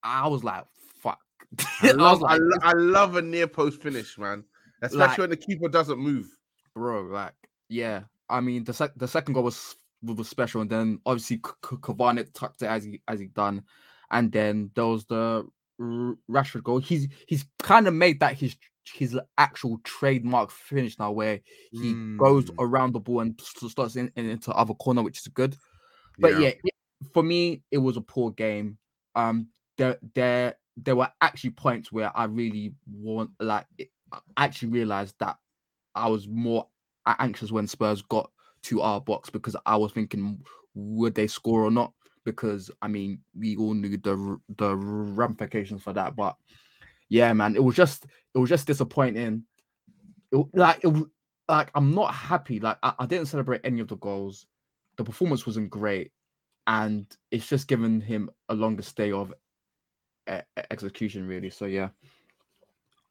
I 0.04 0.28
was 0.28 0.44
like, 0.44 0.66
"Fuck!" 1.02 1.20
I 1.82 1.90
I 1.90 1.92
love, 1.92 2.24
I, 2.24 2.38
like, 2.38 2.42
lo- 2.42 2.58
I 2.64 2.72
love 2.74 3.16
a 3.16 3.22
near 3.22 3.48
post 3.48 3.82
finish, 3.82 4.18
man. 4.18 4.44
Especially 4.82 5.08
Like- 5.08 5.18
when 5.18 5.30
the 5.32 5.38
keeper 5.38 5.70
doesn't 5.70 6.00
move. 6.00 6.28
bro, 6.76 7.04
like, 7.04 7.34
yeah. 7.70 8.04
I 8.30 8.42
mean, 8.42 8.64
the 8.64 8.74
sec- 8.74 8.96
the 8.98 9.08
second 9.08 9.34
goal 9.34 9.44
was 9.44 9.76
was 10.04 10.28
special, 10.30 10.62
and 10.62 10.70
then 10.70 11.00
obviously 11.06 11.38
Cavani 11.40 12.32
tucked 12.34 12.62
it 12.62 12.68
as 12.68 12.84
he 12.84 13.02
as 13.08 13.20
he 13.20 13.28
done, 13.28 13.64
and 14.12 14.32
then 14.32 14.70
there 14.76 14.86
was 14.86 15.06
the 15.06 15.48
R- 15.80 16.16
Rashford 16.30 16.64
goal. 16.64 16.80
He's 16.80 17.08
he's 17.28 17.46
kind 17.60 17.88
of 17.88 17.94
made 17.94 18.20
that 18.20 18.38
his 18.38 18.56
his 18.94 19.18
actual 19.38 19.80
trademark 19.84 20.52
finish 20.52 20.98
now, 21.00 21.12
where 21.12 21.42
he 21.72 21.94
goes 22.18 22.46
Mm. 22.46 22.56
around 22.60 22.94
the 22.94 23.00
ball 23.00 23.22
and 23.22 23.40
starts 23.42 23.96
in, 23.96 24.12
in- 24.16 24.30
into 24.30 24.52
other 24.52 24.74
corner, 24.74 25.04
which 25.04 25.20
is 25.20 25.28
good. 25.28 25.56
But 26.20 26.40
yeah. 26.40 26.54
yeah, 26.64 26.72
for 27.14 27.24
me, 27.24 27.62
it 27.72 27.78
was 27.78 27.98
a 27.98 28.02
poor 28.02 28.32
game. 28.32 28.78
Um, 29.16 29.48
there, 29.78 29.98
there, 30.16 30.56
there 30.76 30.96
were 30.96 31.12
actually 31.22 31.52
points 31.52 31.92
where 31.92 32.16
I 32.16 32.26
really 32.26 32.74
want, 32.92 33.32
like, 33.40 33.66
it, 33.78 33.90
I 34.12 34.20
actually 34.38 34.70
realized 34.70 35.16
that 35.20 35.38
I 35.94 36.08
was 36.08 36.28
more 36.28 36.68
anxious 37.06 37.52
when 37.52 37.68
Spurs 37.68 38.02
got 38.02 38.32
to 38.64 38.82
our 38.82 39.00
box 39.02 39.30
because 39.30 39.56
I 39.66 39.76
was 39.76 39.92
thinking, 39.92 40.42
would 40.76 41.16
they 41.16 41.28
score 41.28 41.64
or 41.64 41.72
not? 41.72 41.94
Because 42.26 42.70
I 42.82 42.88
mean, 42.88 43.20
we 43.38 43.56
all 43.56 43.74
knew 43.74 43.98
the 43.98 44.38
the 44.58 44.76
ramifications 44.76 45.82
for 45.82 45.94
that. 45.94 46.16
But 46.16 46.36
yeah, 47.10 47.34
man, 47.34 47.56
it 47.56 47.64
was 47.64 47.76
just 47.76 48.06
it 48.34 48.38
was 48.38 48.50
just 48.50 48.68
disappointing. 48.68 49.44
It, 50.32 50.46
like 50.54 50.84
it, 50.84 50.94
like 51.48 51.72
I'm 51.76 51.94
not 51.94 52.14
happy. 52.14 52.60
Like 52.60 52.78
I, 52.84 52.94
I 53.00 53.06
didn't 53.06 53.28
celebrate 53.28 53.62
any 53.64 53.80
of 53.80 53.88
the 53.88 53.98
goals. 53.98 54.46
The 54.98 55.04
performance 55.04 55.46
wasn't 55.46 55.70
great, 55.70 56.12
and 56.68 57.06
it's 57.32 57.48
just 57.48 57.68
given 57.68 58.02
him 58.02 58.30
a 58.50 58.56
longer 58.56 58.84
stay 58.84 59.12
of 59.12 59.34
execution, 60.72 61.28
really. 61.28 61.50
So 61.50 61.66
yeah, 61.66 61.90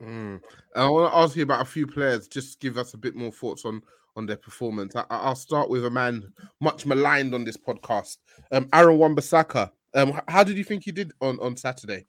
Mm. 0.02 0.42
I 0.74 0.88
want 0.88 1.10
to 1.10 1.18
ask 1.18 1.36
you 1.36 1.42
about 1.42 1.62
a 1.62 1.64
few 1.64 1.86
players. 1.86 2.28
Just 2.28 2.60
give 2.60 2.76
us 2.76 2.94
a 2.94 2.98
bit 2.98 3.14
more 3.14 3.32
thoughts 3.32 3.64
on 3.64 3.82
on 4.14 4.26
their 4.26 4.36
performance. 4.36 4.94
I, 4.96 5.28
will 5.28 5.34
start 5.34 5.68
with 5.68 5.84
a 5.84 5.90
man 5.90 6.32
much 6.60 6.86
maligned 6.86 7.34
on 7.34 7.44
this 7.44 7.56
podcast, 7.58 8.16
um, 8.50 8.66
Aaron 8.72 8.96
Wan-Bissaka. 8.96 9.70
Um, 9.92 10.18
how 10.26 10.42
did 10.42 10.56
you 10.56 10.64
think 10.64 10.84
he 10.84 10.92
did 10.92 11.12
on, 11.20 11.38
on 11.40 11.54
Saturday? 11.54 12.06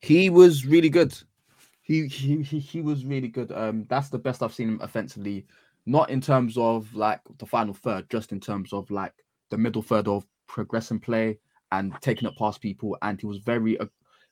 He 0.00 0.30
was 0.30 0.66
really 0.66 0.88
good. 0.88 1.16
He, 1.82 2.06
he 2.08 2.42
he 2.42 2.80
was 2.80 3.04
really 3.04 3.28
good. 3.28 3.52
Um, 3.52 3.86
that's 3.88 4.08
the 4.08 4.18
best 4.18 4.42
I've 4.42 4.54
seen 4.54 4.68
him 4.68 4.80
offensively. 4.82 5.46
Not 5.86 6.10
in 6.10 6.20
terms 6.20 6.58
of 6.58 6.92
like 6.94 7.20
the 7.38 7.46
final 7.46 7.74
third, 7.74 8.10
just 8.10 8.32
in 8.32 8.40
terms 8.40 8.72
of 8.72 8.90
like 8.90 9.12
the 9.50 9.58
middle 9.58 9.82
third 9.82 10.08
of 10.08 10.26
progressing 10.48 10.98
play 10.98 11.38
and 11.70 11.94
taking 12.00 12.28
it 12.28 12.36
past 12.36 12.60
people. 12.60 12.96
And 13.02 13.20
he 13.20 13.26
was 13.26 13.38
very 13.38 13.78
uh, 13.78 13.86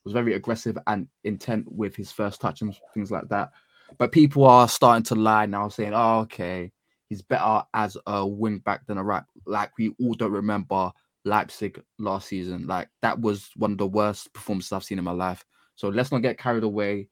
was 0.04 0.12
very 0.12 0.34
aggressive 0.34 0.76
and 0.86 1.08
intent 1.24 1.70
with 1.70 1.96
his 1.96 2.12
first 2.12 2.40
touch 2.40 2.60
and 2.60 2.76
things 2.92 3.10
like 3.10 3.28
that. 3.28 3.50
But 3.98 4.12
people 4.12 4.44
are 4.44 4.68
starting 4.68 5.04
to 5.04 5.14
lie 5.14 5.46
now, 5.46 5.68
saying, 5.68 5.92
"Oh, 5.94 6.20
okay, 6.20 6.72
he's 7.08 7.22
better 7.22 7.62
as 7.74 7.96
a 8.06 8.26
wing 8.26 8.58
back 8.58 8.86
than 8.86 8.98
a 8.98 9.04
right." 9.04 9.22
Like 9.46 9.70
we 9.78 9.94
all 10.00 10.14
don't 10.14 10.32
remember 10.32 10.92
Leipzig 11.24 11.82
last 11.98 12.28
season. 12.28 12.66
Like 12.66 12.88
that 13.02 13.20
was 13.20 13.50
one 13.56 13.72
of 13.72 13.78
the 13.78 13.86
worst 13.86 14.32
performances 14.32 14.72
I've 14.72 14.84
seen 14.84 14.98
in 14.98 15.04
my 15.04 15.12
life. 15.12 15.44
So 15.76 15.88
let's 15.88 16.12
not 16.12 16.22
get 16.22 16.38
carried 16.38 16.64
away. 16.64 17.08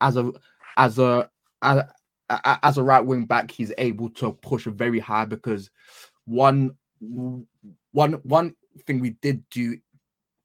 As 0.00 0.16
a 0.16 0.32
as 0.76 0.98
a 0.98 1.28
as, 1.62 1.82
as 2.28 2.78
a 2.78 2.82
right 2.82 3.04
wing 3.04 3.24
back, 3.26 3.50
he's 3.50 3.72
able 3.78 4.10
to 4.10 4.32
push 4.32 4.64
very 4.64 4.98
high 4.98 5.24
because 5.24 5.70
one 6.26 6.76
one 7.00 8.12
one 8.22 8.54
thing 8.86 9.00
we 9.00 9.10
did 9.22 9.44
do 9.50 9.76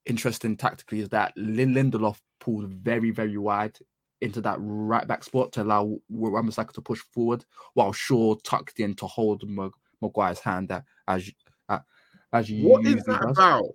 interesting 0.05 0.57
tactically 0.57 0.99
is 0.99 1.09
that 1.09 1.35
Lindelof 1.37 2.17
pulled 2.39 2.69
very 2.69 3.11
very 3.11 3.37
wide 3.37 3.77
into 4.21 4.41
that 4.41 4.57
right 4.59 5.07
back 5.07 5.23
spot 5.23 5.51
to 5.53 5.61
allow 5.63 5.97
Wan-Bissaka 6.09 6.73
to 6.73 6.81
push 6.81 6.99
forward, 7.13 7.45
while 7.73 7.93
Shaw 7.93 8.35
tucked 8.43 8.79
in 8.79 8.93
to 8.95 9.07
hold 9.07 9.43
Maguire's 10.01 10.39
hand. 10.39 10.69
That 10.69 10.83
as 11.07 11.29
uh, 11.69 11.79
as 12.33 12.49
you 12.49 12.67
what 12.67 12.85
is 12.85 13.03
that 13.05 13.21
does. 13.21 13.31
about? 13.31 13.65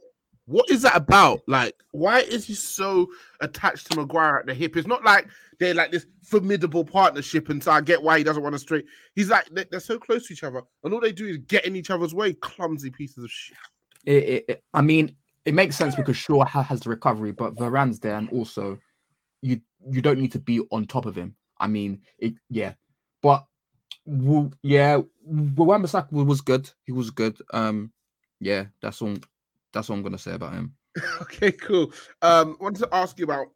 What 0.46 0.70
is 0.70 0.82
that 0.82 0.96
about? 0.96 1.40
Like, 1.46 1.74
why 1.92 2.20
is 2.20 2.44
he 2.44 2.54
so 2.54 3.08
attached 3.40 3.90
to 3.90 3.96
Maguire 3.96 4.38
at 4.38 4.46
the 4.46 4.54
hip? 4.54 4.76
It's 4.76 4.86
not 4.86 5.02
like 5.02 5.28
they're 5.58 5.74
like 5.74 5.90
this 5.90 6.06
formidable 6.22 6.84
partnership, 6.84 7.48
and 7.48 7.62
so 7.62 7.72
I 7.72 7.80
get 7.80 8.02
why 8.02 8.18
he 8.18 8.24
doesn't 8.24 8.42
want 8.42 8.54
to 8.54 8.58
straight. 8.58 8.84
He's 9.14 9.30
like 9.30 9.48
they're 9.50 9.80
so 9.80 9.98
close 9.98 10.26
to 10.26 10.34
each 10.34 10.44
other, 10.44 10.62
and 10.82 10.92
all 10.92 11.00
they 11.00 11.12
do 11.12 11.26
is 11.26 11.38
get 11.38 11.64
in 11.64 11.76
each 11.76 11.90
other's 11.90 12.14
way. 12.14 12.34
Clumsy 12.34 12.90
pieces 12.90 13.24
of 13.24 13.30
shit. 13.30 13.56
It, 14.04 14.12
it, 14.12 14.44
it, 14.48 14.64
I 14.74 14.82
mean, 14.82 15.16
it 15.46 15.54
makes 15.54 15.76
sense 15.76 15.94
because 15.94 16.16
Shaw 16.16 16.44
has 16.44 16.80
the 16.80 16.90
recovery, 16.90 17.32
but 17.32 17.56
Varane's 17.56 18.00
there, 18.00 18.16
and 18.16 18.28
also 18.30 18.78
you 19.40 19.60
you 19.90 20.02
don't 20.02 20.18
need 20.18 20.32
to 20.32 20.38
be 20.38 20.60
on 20.72 20.86
top 20.86 21.06
of 21.06 21.16
him. 21.16 21.36
I 21.58 21.68
mean, 21.68 22.02
it 22.18 22.34
yeah, 22.50 22.74
but 23.22 23.46
well, 24.06 24.52
yeah, 24.62 25.00
Wan-Bissaka 25.24 26.12
was 26.12 26.40
good. 26.42 26.70
He 26.84 26.92
was 26.92 27.10
good. 27.10 27.38
Um, 27.52 27.92
yeah, 28.40 28.64
that's 28.82 29.00
all. 29.00 29.16
That's 29.74 29.90
all 29.90 29.96
I'm 29.96 30.02
gonna 30.02 30.18
say 30.18 30.32
about 30.32 30.54
him. 30.54 30.74
okay, 31.22 31.52
cool. 31.52 31.92
Um, 32.22 32.56
I 32.60 32.64
wanted 32.64 32.80
to 32.80 32.94
ask 32.94 33.18
you 33.18 33.24
about 33.24 33.48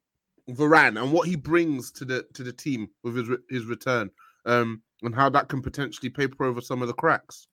Varane 0.50 1.00
and 1.00 1.12
what 1.12 1.28
he 1.28 1.36
brings 1.36 1.90
to 1.92 2.04
the 2.04 2.26
to 2.34 2.42
the 2.42 2.52
team 2.52 2.88
with 3.02 3.16
his 3.16 3.28
his 3.48 3.64
return. 3.64 4.10
Um, 4.44 4.82
and 5.02 5.14
how 5.14 5.28
that 5.30 5.48
can 5.48 5.62
potentially 5.62 6.10
paper 6.10 6.44
over 6.44 6.60
some 6.60 6.82
of 6.82 6.88
the 6.88 6.94
cracks. 6.94 7.46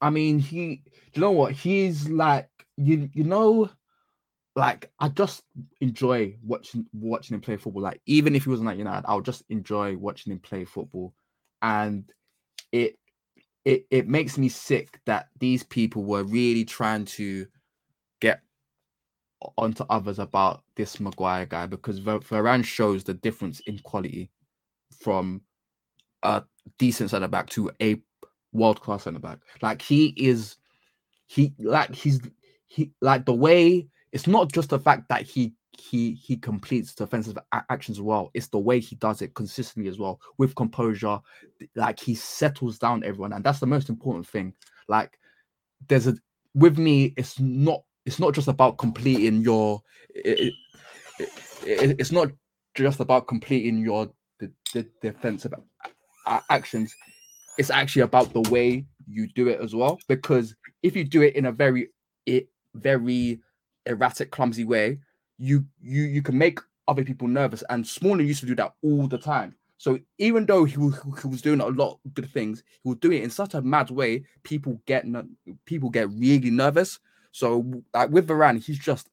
I 0.00 0.10
mean, 0.10 0.38
he. 0.38 0.82
You 1.12 1.20
know 1.20 1.32
what? 1.32 1.52
He's 1.52 2.08
like 2.08 2.48
you. 2.76 3.08
You 3.12 3.24
know, 3.24 3.70
like 4.56 4.90
I 5.00 5.08
just 5.08 5.42
enjoy 5.80 6.36
watching 6.42 6.86
watching 6.92 7.34
him 7.34 7.40
play 7.40 7.56
football. 7.56 7.82
Like 7.82 8.00
even 8.06 8.34
if 8.34 8.44
he 8.44 8.50
wasn't 8.50 8.68
like 8.68 8.78
United, 8.78 9.06
I'll 9.08 9.20
just 9.20 9.42
enjoy 9.48 9.96
watching 9.96 10.32
him 10.32 10.38
play 10.38 10.64
football, 10.64 11.14
and 11.62 12.04
it 12.72 12.98
it 13.64 13.86
it 13.90 14.08
makes 14.08 14.38
me 14.38 14.48
sick 14.48 15.00
that 15.06 15.28
these 15.38 15.64
people 15.64 16.04
were 16.04 16.24
really 16.24 16.64
trying 16.64 17.04
to 17.04 17.40
get 17.40 17.50
onto 19.56 19.84
others 19.88 20.18
about 20.18 20.62
this 20.74 20.98
Maguire 21.00 21.46
guy 21.46 21.66
because 21.66 22.00
Varane 22.00 22.64
shows 22.64 23.04
the 23.04 23.14
difference 23.14 23.60
in 23.60 23.78
quality 23.80 24.30
from 25.00 25.42
a 26.22 26.42
decent 26.78 27.10
centre 27.10 27.28
back 27.28 27.48
to 27.50 27.70
a 27.80 28.00
world 28.52 28.80
class 28.80 29.04
centre 29.04 29.20
back. 29.20 29.38
Like 29.62 29.80
he 29.80 30.08
is, 30.16 30.56
he 31.26 31.54
like 31.58 31.94
he's 31.94 32.20
he 32.66 32.92
like 33.00 33.26
the 33.26 33.34
way 33.34 33.88
it's 34.12 34.26
not 34.26 34.52
just 34.52 34.70
the 34.70 34.78
fact 34.78 35.08
that 35.08 35.22
he 35.22 35.54
he 35.78 36.14
he 36.14 36.36
completes 36.36 36.94
defensive 36.94 37.38
actions 37.70 38.00
well. 38.00 38.30
It's 38.34 38.48
the 38.48 38.58
way 38.58 38.80
he 38.80 38.96
does 38.96 39.22
it 39.22 39.34
consistently 39.34 39.88
as 39.88 39.98
well 39.98 40.20
with 40.38 40.54
composure. 40.54 41.20
Like 41.74 42.00
he 42.00 42.14
settles 42.14 42.78
down 42.78 43.04
everyone, 43.04 43.32
and 43.32 43.44
that's 43.44 43.60
the 43.60 43.66
most 43.66 43.88
important 43.88 44.26
thing. 44.26 44.54
Like 44.88 45.18
there's 45.88 46.06
a 46.06 46.16
with 46.54 46.78
me, 46.78 47.14
it's 47.16 47.38
not 47.38 47.82
it's 48.08 48.18
not 48.18 48.32
just 48.34 48.48
about 48.48 48.78
completing 48.78 49.42
your. 49.42 49.82
It, 50.14 50.54
it, 51.18 51.28
it, 51.66 52.00
it's 52.00 52.10
not 52.10 52.28
just 52.74 53.00
about 53.00 53.26
completing 53.26 53.76
your 53.78 54.10
the, 54.40 54.50
the 54.72 54.86
defensive 55.02 55.52
actions. 56.48 56.94
It's 57.58 57.68
actually 57.68 58.02
about 58.02 58.32
the 58.32 58.48
way 58.50 58.86
you 59.06 59.26
do 59.34 59.48
it 59.48 59.60
as 59.60 59.74
well. 59.74 59.98
Because 60.08 60.54
if 60.82 60.96
you 60.96 61.04
do 61.04 61.20
it 61.20 61.36
in 61.36 61.44
a 61.44 61.52
very 61.52 61.90
it 62.24 62.48
very 62.74 63.40
erratic, 63.84 64.30
clumsy 64.30 64.64
way, 64.64 65.00
you 65.36 65.66
you 65.78 66.04
you 66.04 66.22
can 66.22 66.38
make 66.38 66.60
other 66.88 67.04
people 67.04 67.28
nervous. 67.28 67.62
And 67.68 67.86
Smalling 67.86 68.26
used 68.26 68.40
to 68.40 68.46
do 68.46 68.54
that 68.54 68.72
all 68.82 69.06
the 69.06 69.18
time. 69.18 69.54
So 69.76 69.98
even 70.16 70.46
though 70.46 70.64
he 70.64 70.78
was, 70.78 70.98
he 71.20 71.28
was 71.28 71.42
doing 71.42 71.60
a 71.60 71.66
lot 71.66 71.98
of 72.04 72.14
good 72.14 72.32
things, 72.32 72.62
he 72.82 72.88
would 72.88 73.00
do 73.00 73.12
it 73.12 73.22
in 73.22 73.28
such 73.28 73.52
a 73.52 73.60
mad 73.60 73.90
way. 73.90 74.24
People 74.44 74.80
get 74.86 75.04
people 75.66 75.90
get 75.90 76.08
really 76.08 76.50
nervous. 76.50 76.98
So 77.32 77.82
like 77.94 78.10
with 78.10 78.28
Varane, 78.28 78.62
he's 78.62 78.78
just 78.78 79.08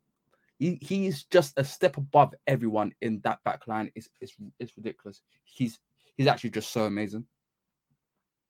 he, 0.60 0.80
he's 0.82 1.24
just 1.24 1.54
a 1.58 1.64
step 1.64 1.98
above 1.98 2.34
everyone 2.48 2.94
in 3.02 3.20
that 3.24 3.44
back 3.44 3.68
line. 3.68 3.92
It's, 3.96 4.10
it's 4.22 4.34
it's 4.60 4.76
ridiculous. 4.78 5.22
He's 5.44 5.80
he's 6.16 6.28
actually 6.28 6.52
just 6.52 6.72
so 6.72 6.86
amazing. 6.86 7.26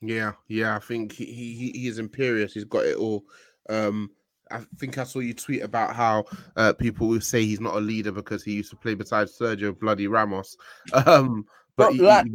Yeah, 0.01 0.33
yeah. 0.47 0.75
I 0.75 0.79
think 0.79 1.13
he, 1.13 1.25
he 1.25 1.71
he 1.71 1.87
is 1.87 1.99
imperious. 1.99 2.53
He's 2.53 2.65
got 2.65 2.85
it 2.85 2.97
all. 2.97 3.23
Um, 3.69 4.11
I 4.51 4.61
think 4.77 4.97
I 4.97 5.03
saw 5.03 5.19
you 5.19 5.33
tweet 5.33 5.63
about 5.63 5.95
how 5.95 6.25
uh, 6.55 6.73
people 6.73 7.07
will 7.07 7.21
say 7.21 7.43
he's 7.43 7.59
not 7.59 7.75
a 7.75 7.79
leader 7.79 8.11
because 8.11 8.43
he 8.43 8.53
used 8.53 8.69
to 8.69 8.75
play 8.75 8.93
beside 8.93 9.27
Sergio 9.27 9.77
Bloody 9.77 10.07
Ramos. 10.07 10.55
Um, 10.93 11.45
but 11.77 11.91
he, 11.91 11.99
like, 11.99 12.25
he... 12.25 12.31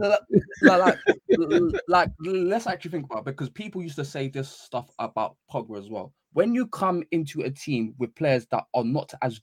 like, 0.66 0.98
like, 1.38 1.72
like, 1.88 2.10
let's 2.18 2.66
actually 2.66 2.90
think 2.90 3.06
about 3.06 3.20
it 3.20 3.24
because 3.24 3.48
people 3.48 3.82
used 3.82 3.96
to 3.96 4.04
say 4.04 4.28
this 4.28 4.50
stuff 4.50 4.90
about 4.98 5.36
Pogba 5.50 5.78
as 5.78 5.88
well. 5.88 6.12
When 6.32 6.54
you 6.54 6.66
come 6.68 7.02
into 7.10 7.42
a 7.42 7.50
team 7.50 7.94
with 7.98 8.14
players 8.14 8.46
that 8.50 8.64
are 8.74 8.84
not 8.84 9.12
as 9.22 9.40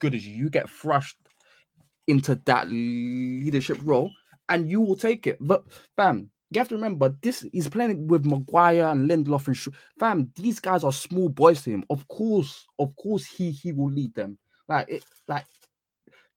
good 0.00 0.14
as 0.14 0.26
you, 0.26 0.34
you 0.34 0.50
get 0.50 0.70
thrust 0.70 1.16
into 2.06 2.36
that 2.46 2.68
leadership 2.70 3.78
role, 3.82 4.10
and 4.48 4.70
you 4.70 4.80
will 4.80 4.96
take 4.96 5.26
it. 5.26 5.38
But 5.40 5.64
fam, 5.96 6.30
you 6.50 6.60
have 6.60 6.68
to 6.68 6.76
remember 6.76 7.14
this 7.22 7.44
he's 7.52 7.68
playing 7.68 8.06
with 8.06 8.24
Maguire 8.24 8.86
and 8.86 9.10
Lindelof 9.10 9.48
and 9.48 9.56
Sh- 9.56 9.68
fam. 9.98 10.30
These 10.36 10.60
guys 10.60 10.84
are 10.84 10.92
small 10.92 11.28
boys 11.28 11.62
to 11.62 11.70
him. 11.70 11.84
Of 11.90 12.06
course, 12.08 12.66
of 12.78 12.94
course, 12.96 13.24
he 13.26 13.50
he 13.50 13.72
will 13.72 13.90
lead 13.90 14.14
them. 14.14 14.38
Like 14.68 14.88
it, 14.88 15.04
like 15.26 15.46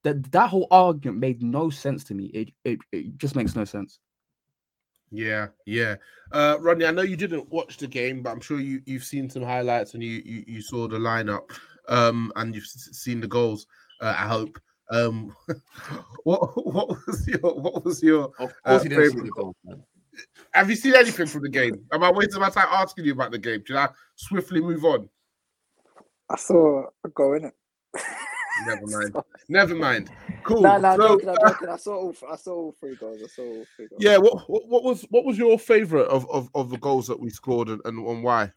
that 0.03 0.31
that 0.31 0.49
whole 0.49 0.67
argument 0.71 1.19
made 1.19 1.43
no 1.43 1.69
sense 1.69 2.03
to 2.05 2.15
me. 2.15 2.25
It 2.27 2.49
it, 2.63 2.79
it 2.91 3.17
just 3.17 3.35
makes 3.35 3.55
no 3.55 3.65
sense. 3.65 3.99
Yeah, 5.11 5.47
yeah. 5.65 5.95
Uh 6.31 6.57
Rodney, 6.59 6.85
I 6.85 6.91
know 6.91 7.01
you 7.01 7.15
didn't 7.15 7.49
watch 7.49 7.77
the 7.77 7.87
game, 7.87 8.21
but 8.21 8.31
I'm 8.31 8.41
sure 8.41 8.59
you 8.59 8.81
you've 8.85 9.03
seen 9.03 9.29
some 9.29 9.43
highlights 9.43 9.93
and 9.93 10.03
you 10.03 10.21
you, 10.23 10.43
you 10.47 10.61
saw 10.61 10.87
the 10.87 10.97
lineup, 10.97 11.49
um, 11.87 12.31
and 12.35 12.53
you've 12.53 12.67
seen 12.67 13.19
the 13.19 13.27
goals. 13.27 13.67
Uh, 14.01 14.15
I 14.17 14.27
hope. 14.27 14.59
Um, 14.91 15.35
what 16.23 16.65
what 16.65 16.89
was 16.89 17.27
your 17.27 17.53
what 17.53 17.85
was 17.85 18.01
your 18.01 18.25
of 18.25 18.33
course 18.37 18.53
uh, 18.65 18.79
he 18.79 18.89
didn't 18.89 19.11
see 19.11 19.19
the 19.21 19.29
goal, 19.29 19.55
man. 19.63 19.83
Have 20.51 20.69
you 20.69 20.75
seen 20.75 20.95
anything 20.95 21.27
from 21.27 21.43
the 21.43 21.49
game? 21.49 21.75
Am 21.91 22.03
I 22.03 22.11
wasting 22.11 22.41
my 22.41 22.49
time 22.49 22.67
asking 22.69 23.05
you 23.05 23.13
about 23.13 23.31
the 23.31 23.37
game? 23.37 23.63
Should 23.65 23.77
I 23.77 23.89
swiftly 24.15 24.61
move 24.61 24.83
on? 24.83 25.09
I 26.29 26.35
saw 26.37 26.85
a 27.03 27.09
goal 27.09 27.33
in 27.35 27.45
it. 27.45 27.53
Never 28.67 28.87
mind. 28.87 29.15
Never 29.47 29.75
mind. 29.75 30.09
Cool. 30.43 30.61
No, 30.61 30.77
no, 30.77 30.95
so, 30.95 31.07
joking, 31.07 31.35
joking. 31.47 31.69
Uh, 31.69 31.73
I 31.73 31.77
saw 31.77 31.95
all. 31.95 32.15
I 32.31 32.35
saw 32.35 32.53
all 32.53 32.75
three 32.79 32.95
goals. 32.95 33.21
I 33.23 33.27
saw 33.27 33.41
all 33.43 33.65
three 33.75 33.87
goals. 33.87 34.01
Yeah. 34.01 34.17
What, 34.17 34.49
what, 34.49 34.67
what 34.67 34.83
was 34.83 35.05
what 35.09 35.25
was 35.25 35.37
your 35.37 35.57
favorite 35.59 36.07
of, 36.07 36.29
of, 36.29 36.49
of 36.55 36.69
the 36.69 36.77
goals 36.77 37.07
that 37.07 37.19
we 37.19 37.29
scored 37.29 37.69
and, 37.69 37.81
and, 37.85 38.05
and 38.05 38.23
why? 38.23 38.51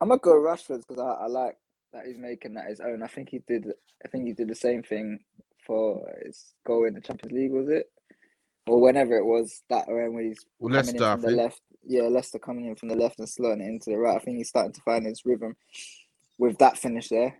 I'm 0.00 0.08
gonna 0.08 0.20
go 0.20 0.34
Rashford 0.34 0.86
because 0.86 0.98
I, 0.98 1.24
I 1.24 1.26
like 1.26 1.56
that 1.92 2.06
he's 2.06 2.18
making 2.18 2.54
that 2.54 2.68
his 2.68 2.80
own. 2.80 3.02
I 3.02 3.08
think 3.08 3.30
he 3.30 3.40
did. 3.46 3.66
I 4.04 4.08
think 4.08 4.26
he 4.26 4.32
did 4.32 4.48
the 4.48 4.54
same 4.54 4.82
thing 4.82 5.18
for 5.66 6.06
his 6.24 6.54
goal 6.66 6.86
in 6.86 6.94
the 6.94 7.00
Champions 7.00 7.32
League. 7.32 7.52
Was 7.52 7.68
it? 7.68 7.90
or 8.68 8.80
whenever 8.80 9.16
it 9.16 9.24
was 9.24 9.62
that 9.70 9.88
when 9.88 10.24
he's 10.24 10.44
well, 10.58 10.74
coming 10.74 10.94
in 10.94 11.00
from 11.00 11.20
the 11.22 11.30
left. 11.30 11.60
Yeah, 11.84 12.02
Leicester 12.02 12.38
coming 12.38 12.66
in 12.66 12.76
from 12.76 12.90
the 12.90 12.96
left 12.96 13.18
and 13.18 13.26
slotting 13.26 13.62
it 13.62 13.68
into 13.68 13.90
the 13.90 13.96
right. 13.96 14.16
I 14.16 14.18
think 14.18 14.36
he's 14.36 14.50
starting 14.50 14.72
to 14.72 14.80
find 14.82 15.06
his 15.06 15.24
rhythm 15.24 15.56
with 16.36 16.58
that 16.58 16.76
finish 16.76 17.08
there. 17.08 17.38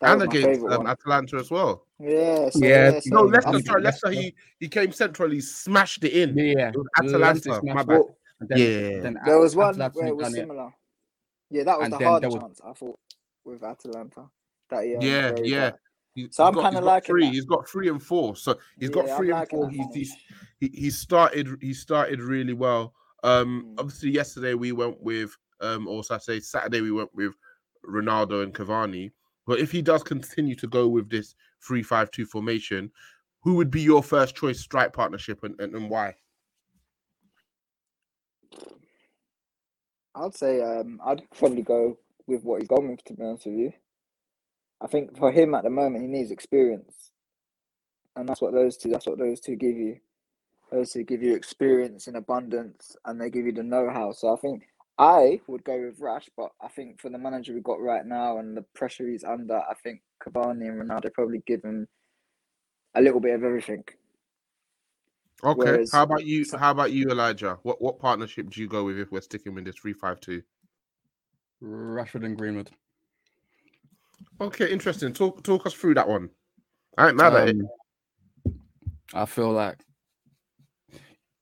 That 0.00 0.12
and 0.14 0.22
against 0.22 0.64
um, 0.66 0.86
Atalanta 0.86 1.36
as 1.36 1.50
well. 1.50 1.86
Yeah, 2.00 2.50
so, 2.50 2.58
Yeah, 2.60 2.90
yeah. 2.92 3.00
so 3.00 3.10
No, 3.14 3.22
Leicester. 3.22 3.60
Sorry, 3.60 3.82
Leicester- 3.82 4.08
Leicester. 4.08 4.10
He 4.10 4.34
he 4.60 4.68
came 4.68 4.92
central. 4.92 5.30
He 5.30 5.40
smashed 5.40 6.02
it 6.04 6.12
in. 6.12 6.36
Yeah, 6.36 6.70
It 6.70 6.76
Atalanta. 6.98 7.60
My 7.62 7.82
bad. 7.84 8.00
And 8.40 8.48
then, 8.48 8.58
Yeah. 8.58 9.00
then 9.00 9.18
there 9.24 9.38
was 9.38 9.54
one 9.54 9.68
Atalanta 9.70 9.98
where 9.98 10.08
it 10.08 10.16
was 10.16 10.24
done 10.24 10.32
it. 10.34 10.38
similar. 10.40 10.74
Yeah, 11.50 11.62
that 11.64 11.78
was 11.78 11.84
And 11.84 11.92
the 11.92 11.98
then 11.98 12.08
hard 12.08 12.24
was- 12.24 12.34
chance 12.34 12.60
I 12.64 12.72
thought 12.72 12.98
with 13.44 13.62
Atalanta. 13.62 14.28
That 14.70 14.80
yeah, 14.88 14.98
Yeah, 15.00 15.32
yeah. 15.42 15.70
bad. 15.70 15.78
He- 16.14 16.22
So 16.22 16.26
he's 16.28 16.38
I'm 16.40 16.54
kinda 16.54 16.68
he's 16.70 16.74
got 16.80 16.84
liking 16.84 17.06
three. 17.12 17.24
that. 17.26 17.32
He's 17.34 17.44
got 17.44 17.68
three 17.68 17.88
and 17.88 18.02
four. 18.02 18.36
So 18.36 18.58
he's 18.78 18.90
got 18.90 19.06
Yeah, 19.06 19.12
I'm 19.12 19.18
three 19.18 19.30
and 19.32 19.48
four. 19.48 19.66
that 19.66 19.72
He's, 19.72 19.94
he's 19.94 20.16
he, 20.60 20.68
he 20.74 20.90
started 20.90 21.48
he 21.60 21.72
started 21.74 22.20
really 22.20 22.52
well. 22.54 22.94
Um, 23.22 23.64
Mm. 23.76 23.80
obviously 23.80 24.10
yesterday 24.10 24.54
we 24.54 24.72
went 24.72 25.00
with 25.00 25.36
um, 25.60 25.86
or 25.86 26.02
should 26.04 26.14
I 26.14 26.18
say 26.18 26.40
Saturday 26.40 26.80
we 26.80 26.90
went 26.90 27.14
with 27.14 27.34
Ronaldo 27.88 28.42
and 28.42 28.52
Cavani. 28.52 29.12
But 29.46 29.58
if 29.58 29.70
he 29.70 29.82
does 29.82 30.02
continue 30.02 30.54
to 30.56 30.66
go 30.66 30.88
with 30.88 31.10
this 31.10 31.34
three-five-two 31.66 32.26
formation, 32.26 32.90
who 33.42 33.54
would 33.56 33.70
be 33.70 33.82
your 33.82 34.02
first 34.02 34.34
choice 34.34 34.60
strike 34.60 34.92
partnership 34.92 35.44
and, 35.44 35.58
and, 35.60 35.74
and 35.74 35.90
why? 35.90 36.14
I'd 40.14 40.34
say 40.34 40.60
um, 40.62 41.00
I'd 41.04 41.22
probably 41.36 41.62
go 41.62 41.98
with 42.26 42.42
what 42.44 42.60
he's 42.60 42.68
gone 42.68 42.88
with. 42.88 43.04
To 43.04 43.14
be 43.14 43.22
honest 43.22 43.46
with 43.46 43.56
you, 43.56 43.72
I 44.80 44.86
think 44.86 45.18
for 45.18 45.32
him 45.32 45.54
at 45.54 45.64
the 45.64 45.70
moment 45.70 46.02
he 46.02 46.08
needs 46.08 46.30
experience, 46.30 47.10
and 48.14 48.28
that's 48.28 48.40
what 48.40 48.54
those 48.54 48.76
two. 48.76 48.90
That's 48.90 49.06
what 49.06 49.18
those 49.18 49.40
two 49.40 49.56
give 49.56 49.76
you. 49.76 49.98
Those 50.70 50.92
two 50.92 51.04
give 51.04 51.22
you 51.22 51.34
experience 51.34 52.06
in 52.06 52.16
abundance, 52.16 52.96
and 53.04 53.20
they 53.20 53.28
give 53.28 53.44
you 53.44 53.52
the 53.52 53.62
know-how. 53.62 54.12
So 54.12 54.32
I 54.32 54.40
think 54.40 54.68
I 54.98 55.40
would 55.48 55.64
go 55.64 55.80
with 55.80 55.98
Rash, 56.00 56.28
but 56.36 56.50
I 56.60 56.68
think 56.68 57.00
for 57.00 57.10
the 57.10 57.18
manager 57.18 57.52
we 57.52 57.60
got 57.60 57.80
right 57.80 58.06
now 58.06 58.38
and 58.38 58.56
the 58.56 58.64
pressure 58.74 59.08
he's 59.08 59.24
under, 59.24 59.56
I 59.56 59.74
think 59.82 60.02
Cavani 60.22 60.68
and 60.68 60.80
Ronaldo 60.80 61.12
probably 61.12 61.42
give 61.46 61.62
him 61.64 61.88
a 62.94 63.02
little 63.02 63.20
bit 63.20 63.34
of 63.34 63.42
everything. 63.42 63.84
Okay. 65.42 65.58
Whereas- 65.58 65.92
how 65.92 66.04
about 66.04 66.24
you? 66.24 66.44
How 66.56 66.70
about 66.70 66.92
you, 66.92 67.08
Elijah? 67.10 67.58
What 67.64 67.82
what 67.82 67.98
partnership 67.98 68.50
do 68.50 68.60
you 68.60 68.68
go 68.68 68.84
with 68.84 68.98
if 68.98 69.10
we're 69.10 69.20
sticking 69.20 69.54
with 69.54 69.64
this 69.64 69.76
three-five-two? 69.76 70.42
Rashford 71.62 72.24
and 72.24 72.36
Greenwood. 72.36 72.70
Okay, 74.40 74.70
interesting. 74.70 75.12
Talk 75.12 75.42
talk 75.42 75.66
us 75.66 75.74
through 75.74 75.94
that 75.94 76.08
one. 76.08 76.30
I 76.96 77.08
ain't 77.08 77.16
mad 77.16 77.34
at 77.34 77.48
it. 77.48 77.56
Um, 78.46 78.60
I 79.12 79.26
feel 79.26 79.50
like 79.50 79.78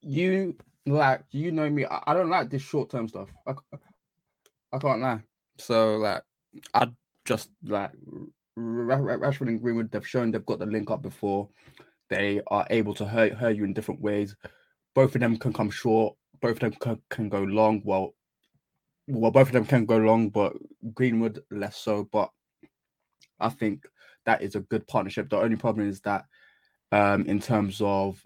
you 0.00 0.56
like 0.86 1.22
you 1.30 1.52
know 1.52 1.68
me. 1.70 1.84
I, 1.84 2.02
I 2.08 2.14
don't 2.14 2.30
like 2.30 2.50
this 2.50 2.62
short 2.62 2.90
term 2.90 3.08
stuff. 3.08 3.28
I 4.72 4.78
can't 4.78 5.00
lie. 5.00 5.22
So 5.58 5.96
like 5.96 6.22
I 6.74 6.88
just 7.24 7.50
like 7.64 7.92
Ra- 8.56 8.96
Ra- 8.96 9.16
Rashford 9.16 9.48
and 9.48 9.60
Greenwood. 9.60 9.90
They've 9.90 10.06
shown 10.06 10.30
they've 10.30 10.46
got 10.46 10.58
the 10.58 10.66
link 10.66 10.90
up 10.90 11.02
before. 11.02 11.48
They 12.08 12.40
are 12.48 12.66
able 12.70 12.94
to 12.94 13.06
hurt, 13.06 13.32
hurt 13.32 13.56
you 13.56 13.64
in 13.64 13.72
different 13.72 14.00
ways. 14.00 14.36
Both 14.94 15.14
of 15.14 15.20
them 15.20 15.36
can 15.36 15.52
come 15.52 15.70
short. 15.70 16.14
Both 16.40 16.54
of 16.54 16.60
them 16.60 16.72
can, 16.72 17.00
can 17.08 17.28
go 17.28 17.42
long. 17.42 17.82
Well, 17.84 18.14
well, 19.08 19.30
both 19.30 19.48
of 19.48 19.52
them 19.52 19.64
can 19.64 19.86
go 19.86 19.96
long, 19.96 20.28
but 20.28 20.52
Greenwood 20.94 21.42
less 21.50 21.76
so. 21.76 22.08
But 22.12 22.30
I 23.40 23.48
think 23.48 23.84
that 24.26 24.42
is 24.42 24.54
a 24.54 24.60
good 24.60 24.86
partnership. 24.86 25.30
The 25.30 25.38
only 25.38 25.56
problem 25.56 25.88
is 25.88 26.00
that 26.02 26.26
um, 26.90 27.24
in 27.26 27.40
terms 27.40 27.80
of 27.82 28.24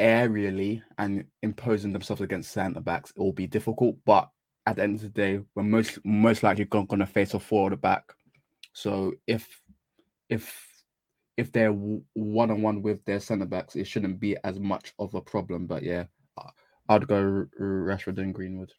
aerially 0.00 0.82
and 0.98 1.24
imposing 1.42 1.92
themselves 1.92 2.22
against 2.22 2.52
centre 2.52 2.80
backs, 2.80 3.10
it 3.10 3.20
will 3.20 3.32
be 3.32 3.46
difficult. 3.46 3.96
But 4.04 4.28
at 4.66 4.76
the 4.76 4.82
end 4.82 4.96
of 4.96 5.02
the 5.02 5.08
day, 5.08 5.40
we're 5.54 5.62
most 5.62 5.98
most 6.04 6.42
likely 6.42 6.64
going 6.64 6.86
to 6.88 7.06
face 7.06 7.34
a 7.34 7.38
at 7.38 7.70
the 7.70 7.76
back. 7.76 8.04
So 8.72 9.12
if 9.26 9.60
if 10.28 10.66
if 11.36 11.52
they're 11.52 11.72
one 11.72 12.50
on 12.50 12.62
one 12.62 12.82
with 12.82 13.04
their 13.04 13.20
centre 13.20 13.46
backs, 13.46 13.76
it 13.76 13.86
shouldn't 13.86 14.20
be 14.20 14.36
as 14.44 14.58
much 14.58 14.92
of 14.98 15.14
a 15.14 15.20
problem. 15.20 15.66
But 15.66 15.82
yeah, 15.82 16.04
I'd 16.88 17.06
go 17.06 17.46
Rashford 17.60 18.18
and 18.18 18.34
Greenwood. 18.34 18.72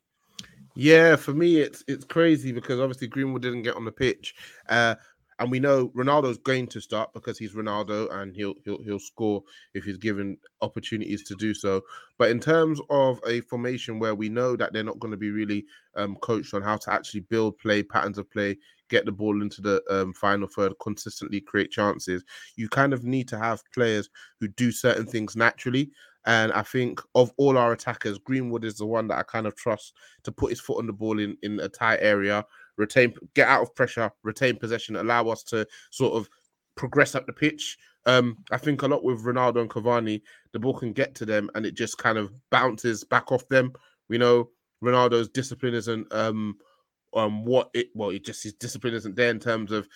Yeah, 0.76 1.16
for 1.18 1.34
me, 1.34 1.58
it's 1.58 1.84
it's 1.88 2.06
crazy 2.06 2.52
because 2.52 2.80
obviously 2.80 3.08
Greenwood 3.08 3.42
didn't 3.42 3.64
get 3.64 3.76
on 3.76 3.86
the 3.86 3.92
pitch, 3.92 4.36
uh, 4.70 4.96
and 5.42 5.50
we 5.50 5.60
know 5.60 5.90
Ronaldo's 5.90 6.38
going 6.38 6.68
to 6.68 6.80
start 6.80 7.14
because 7.16 7.40
he's 7.40 7.56
Ronaldo 7.56 8.14
and 8.14 8.36
he'll 8.36 8.54
he'll 8.64 8.82
he'll 8.84 9.00
score 9.00 9.42
if 9.74 9.84
he's 9.84 9.98
given 9.98 10.38
opportunities 10.62 11.24
to 11.24 11.36
do 11.36 11.56
so. 11.56 11.82
But 12.20 12.30
in 12.30 12.40
terms 12.40 12.80
of 12.92 13.20
a 13.26 13.42
formation 13.42 13.98
where 13.98 14.14
we 14.14 14.30
know 14.30 14.56
that 14.56 14.72
they're 14.72 14.84
not 14.84 15.00
going 15.00 15.10
to 15.12 15.18
be 15.18 15.32
really 15.32 15.66
um, 15.96 16.16
coached 16.18 16.54
on 16.54 16.62
how 16.62 16.78
to 16.78 16.94
actually 16.94 17.22
build 17.22 17.58
play 17.58 17.82
patterns 17.82 18.20
of 18.20 18.30
play, 18.30 18.56
get 18.88 19.06
the 19.06 19.12
ball 19.12 19.42
into 19.42 19.62
the 19.62 19.82
um, 19.90 20.14
final 20.14 20.48
third, 20.48 20.74
consistently 20.80 21.42
create 21.42 21.72
chances, 21.72 22.24
you 22.56 22.70
kind 22.70 22.94
of 22.94 23.04
need 23.04 23.28
to 23.30 23.40
have 23.40 23.64
players 23.74 24.12
who 24.40 24.48
do 24.48 24.72
certain 24.72 25.08
things 25.08 25.36
naturally. 25.36 25.90
And 26.28 26.54
I 26.54 26.62
think 26.62 27.02
of 27.16 27.32
all 27.38 27.58
our 27.58 27.72
attackers, 27.72 28.20
Greenwood 28.20 28.64
is 28.64 28.76
the 28.76 28.86
one 28.86 29.08
that 29.08 29.18
I 29.18 29.24
kind 29.24 29.48
of 29.48 29.56
trust 29.56 29.94
to 30.24 30.32
put 30.32 30.52
his 30.52 30.62
foot 30.62 30.78
on 30.78 30.86
the 30.86 30.94
ball 30.94 31.20
in, 31.20 31.36
in 31.42 31.60
a 31.60 31.68
tight 31.68 31.98
area, 32.00 32.46
retain, 32.78 33.14
get 33.34 33.48
out 33.48 33.62
of 33.62 33.76
pressure, 33.76 34.12
retain 34.24 34.58
possession, 34.58 34.96
allow 34.96 35.28
us 35.28 35.44
to 35.44 35.68
sort 35.92 36.14
of 36.14 36.30
progress 36.76 37.16
up 37.16 37.26
the 37.26 37.34
pitch. 37.34 37.78
Um, 38.06 38.38
I 38.52 38.58
think 38.58 38.82
a 38.82 38.88
lot 38.88 39.04
with 39.04 39.24
Ronaldo 39.24 39.62
and 39.62 39.70
Cavani, 39.70 40.22
the 40.54 40.60
ball 40.60 40.78
can 40.78 40.94
get 40.94 41.14
to 41.16 41.26
them 41.26 41.50
and 41.56 41.66
it 41.66 41.76
just 41.76 41.98
kind 41.98 42.18
of 42.18 42.34
bounces 42.50 43.04
back 43.04 43.32
off 43.32 43.48
them. 43.48 43.74
We 44.10 44.18
know 44.18 44.50
Ronaldo's 44.84 45.30
discipline 45.30 45.74
isn't 45.74 46.12
um 46.12 46.58
um 47.14 47.44
what 47.44 47.70
it 47.74 47.90
well 47.94 48.10
it 48.10 48.24
just 48.24 48.44
his 48.44 48.54
discipline 48.54 48.94
isn't 48.94 49.16
there 49.16 49.30
in 49.30 49.40
terms 49.40 49.72
of 49.72 49.88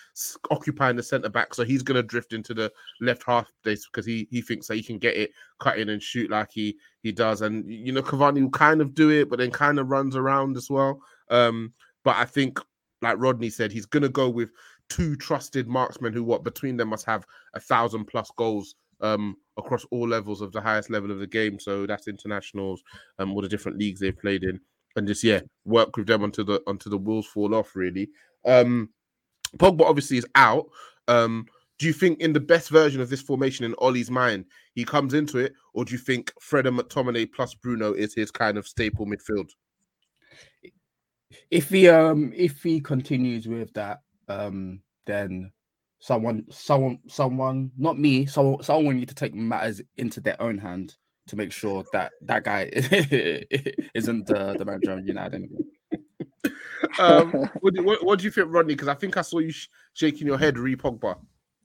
occupying 0.51 0.97
the 0.97 1.03
centre 1.03 1.29
back 1.29 1.53
so 1.53 1.63
he's 1.63 1.81
going 1.81 1.95
to 1.95 2.03
drift 2.03 2.33
into 2.33 2.53
the 2.53 2.71
left 2.99 3.23
half 3.25 3.47
space 3.61 3.87
because 3.87 4.05
he 4.05 4.27
he 4.31 4.41
thinks 4.41 4.67
that 4.67 4.75
he 4.75 4.83
can 4.83 4.97
get 4.97 5.15
it 5.15 5.31
cut 5.59 5.79
in 5.79 5.89
and 5.89 6.03
shoot 6.03 6.29
like 6.29 6.49
he 6.51 6.75
he 7.03 7.11
does 7.11 7.41
and 7.41 7.69
you 7.71 7.93
know 7.93 8.01
Cavani 8.01 8.41
will 8.41 8.49
kind 8.49 8.81
of 8.81 8.93
do 8.93 9.11
it 9.11 9.29
but 9.29 9.39
then 9.39 9.49
kind 9.51 9.79
of 9.79 9.89
runs 9.89 10.15
around 10.15 10.57
as 10.57 10.69
well 10.69 10.99
um 11.29 11.71
but 12.05 12.15
I 12.15 12.23
think 12.23 12.59
like 13.01 13.17
Rodney 13.19 13.49
said 13.49 13.73
he's 13.73 13.85
going 13.85 14.03
to 14.03 14.09
go 14.09 14.29
with 14.29 14.51
two 14.87 15.17
trusted 15.17 15.67
marksmen 15.67 16.13
who 16.13 16.23
what 16.23 16.45
between 16.45 16.77
them 16.77 16.89
must 16.89 17.05
have 17.05 17.25
a 17.55 17.59
thousand 17.59 18.05
plus 18.05 18.31
goals 18.37 18.75
um 19.01 19.35
across 19.57 19.85
all 19.91 20.07
levels 20.07 20.39
of 20.39 20.53
the 20.53 20.61
highest 20.61 20.89
level 20.89 21.11
of 21.11 21.19
the 21.19 21.27
game. 21.27 21.59
So 21.59 21.85
that's 21.85 22.07
internationals 22.07 22.81
um 23.19 23.33
all 23.33 23.41
the 23.41 23.49
different 23.49 23.77
leagues 23.77 23.99
they've 23.99 24.17
played 24.17 24.43
in. 24.43 24.61
And 24.95 25.05
just 25.05 25.23
yeah 25.23 25.41
work 25.65 25.97
with 25.97 26.07
them 26.07 26.23
until 26.23 26.45
the 26.45 26.61
until 26.67 26.91
the 26.91 26.97
wheels 26.97 27.25
fall 27.25 27.53
off 27.53 27.75
really. 27.75 28.09
Um 28.45 28.89
Pogba 29.57 29.81
obviously 29.81 30.17
is 30.17 30.27
out. 30.35 30.69
Um 31.09 31.47
do 31.77 31.87
you 31.87 31.93
think 31.93 32.21
in 32.21 32.31
the 32.31 32.39
best 32.39 32.69
version 32.69 33.01
of 33.01 33.09
this 33.09 33.21
formation 33.21 33.65
in 33.65 33.75
Ollie's 33.79 34.11
mind 34.11 34.45
he 34.75 34.85
comes 34.85 35.13
into 35.13 35.39
it? 35.39 35.53
Or 35.73 35.83
do 35.83 35.91
you 35.91 35.97
think 35.97 36.31
Fred 36.39 36.67
and 36.67 36.79
McTominay 36.79 37.33
plus 37.33 37.53
Bruno 37.55 37.91
is 37.91 38.13
his 38.13 38.31
kind 38.31 38.57
of 38.57 38.67
staple 38.67 39.05
midfield 39.05 39.49
If 41.51 41.69
he 41.69 41.89
um 41.89 42.31
if 42.35 42.63
he 42.63 42.81
continues 42.81 43.47
with 43.47 43.73
that, 43.73 44.01
um 44.27 44.81
then 45.05 45.51
someone 45.99 46.45
someone 46.49 46.99
someone 47.07 47.71
not 47.77 47.97
me 47.97 48.25
someone 48.25 48.61
someone 48.61 48.97
need 48.97 49.09
to 49.09 49.15
take 49.15 49.33
matters 49.33 49.81
into 49.97 50.19
their 50.21 50.39
own 50.41 50.57
hand 50.57 50.95
to 51.27 51.35
make 51.35 51.51
sure 51.51 51.83
that 51.93 52.11
that 52.21 52.43
guy 52.43 52.69
isn't 52.73 54.27
the, 54.27 54.55
the 54.57 54.65
manager 54.65 54.91
of 54.91 55.07
United 55.07 55.33
anymore. 55.33 55.61
um 56.99 57.49
what, 57.61 57.73
do, 57.73 57.83
what, 57.83 58.05
what 58.05 58.19
do 58.19 58.25
you 58.25 58.31
think 58.31 58.47
Rodney 58.49 58.75
because 58.75 58.87
I 58.87 58.93
think 58.93 59.17
I 59.17 59.21
saw 59.21 59.39
you 59.39 59.51
sh- 59.51 59.67
shaking 59.93 60.27
your 60.27 60.37
head 60.37 60.59
re 60.59 60.75
Pogba 60.75 61.17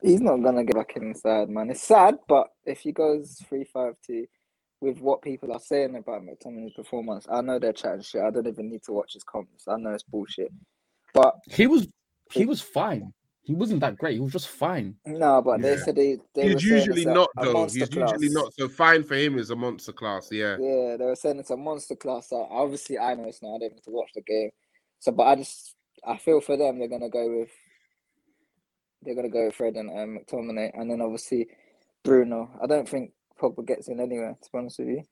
He's 0.03 0.21
not 0.21 0.43
gonna 0.43 0.65
get 0.65 0.77
back 0.77 0.97
inside, 0.97 1.51
man. 1.51 1.71
It's 1.71 1.83
sad, 1.83 2.17
but 2.27 2.49
if 2.65 2.81
he 2.81 2.93
goes 2.93 3.37
three 3.49 3.65
five 3.65 3.95
two, 4.05 4.27
with 4.81 5.01
what 5.01 5.23
people 5.23 5.53
are 5.53 5.61
saying 5.61 5.95
about 5.95 6.23
McTominay's 6.23 6.75
performance, 6.75 7.27
I 7.31 7.41
know 7.43 7.59
they're 7.59 7.73
chatting 7.73 8.03
shit. 8.03 8.23
I 8.23 8.31
don't 8.31 8.47
even 8.47 8.71
need 8.71 8.83
to 8.85 8.93
watch 8.93 9.13
his 9.13 9.25
comments. 9.25 9.69
I 9.69 9.77
know 9.77 9.91
it's 9.91 10.03
bullshit. 10.03 10.53
But 11.13 11.35
He 11.51 11.67
was 11.67 11.89
he 12.33 12.47
was 12.47 12.61
fine. 12.61 13.13
He 13.43 13.55
wasn't 13.55 13.81
that 13.81 13.97
great. 13.97 14.15
He 14.15 14.21
was 14.21 14.33
just 14.33 14.49
fine. 14.49 14.95
no, 15.05 15.43
but 15.43 15.61
they 15.61 15.77
said 15.77 15.97
he, 15.97 16.19
they 16.35 16.51
he's 16.51 16.63
saying 16.63 16.77
usually 16.77 17.03
it's 17.03 17.11
a- 17.11 17.15
not 17.15 17.31
a 17.37 17.45
though 17.45 17.53
monster 17.55 17.79
he's 17.81 17.97
usually 17.97 18.29
not 18.29 18.55
so 18.55 18.69
fine 18.69 19.03
for 19.03 19.17
him 19.17 19.39
is 19.39 19.51
a 19.51 19.57
monster 19.57 19.93
class 19.93 20.29
yeah 20.31 20.57
Yeah, 20.61 20.97
they 20.97 21.05
were 21.05 21.17
saying 21.17 21.39
it's 21.41 21.51
a 21.51 21.57
monster 21.57 21.97
class. 21.97 22.29
So 22.29 22.47
obviously, 22.51 22.99
I 22.99 23.15
know 23.15 23.25
it's 23.25 23.43
not. 23.43 23.57
I 23.57 23.59
don't 23.59 23.73
need 23.75 23.83
to 23.85 23.91
watch 23.91 24.11
the 24.15 24.23
game. 24.23 24.51
So, 25.01 25.13
but 25.13 25.25
I 25.25 25.35
just 25.37 25.75
I 26.07 26.17
feel 26.17 26.41
for 26.41 26.57
them. 26.57 26.79
They're 26.79 26.89
gonna 26.89 27.11
go 27.11 27.39
with 27.39 27.51
they're 29.03 29.15
gonna 29.15 29.29
go 29.29 29.47
with 29.47 29.55
Fred 29.55 29.77
and 29.77 29.91
um, 29.91 30.19
McTominay, 30.19 30.71
and 30.79 30.91
then 30.91 31.01
obviously 31.01 31.49
Bruno. 32.05 32.51
I 32.63 32.67
don't 32.67 32.89
think 32.89 33.13
Pogba 33.41 33.67
gets 33.67 33.89
in 33.89 34.01
anywhere. 34.01 34.37
To 34.43 34.51
be 34.53 34.59
honest 34.59 34.79
with 34.79 34.89
you, 34.89 35.03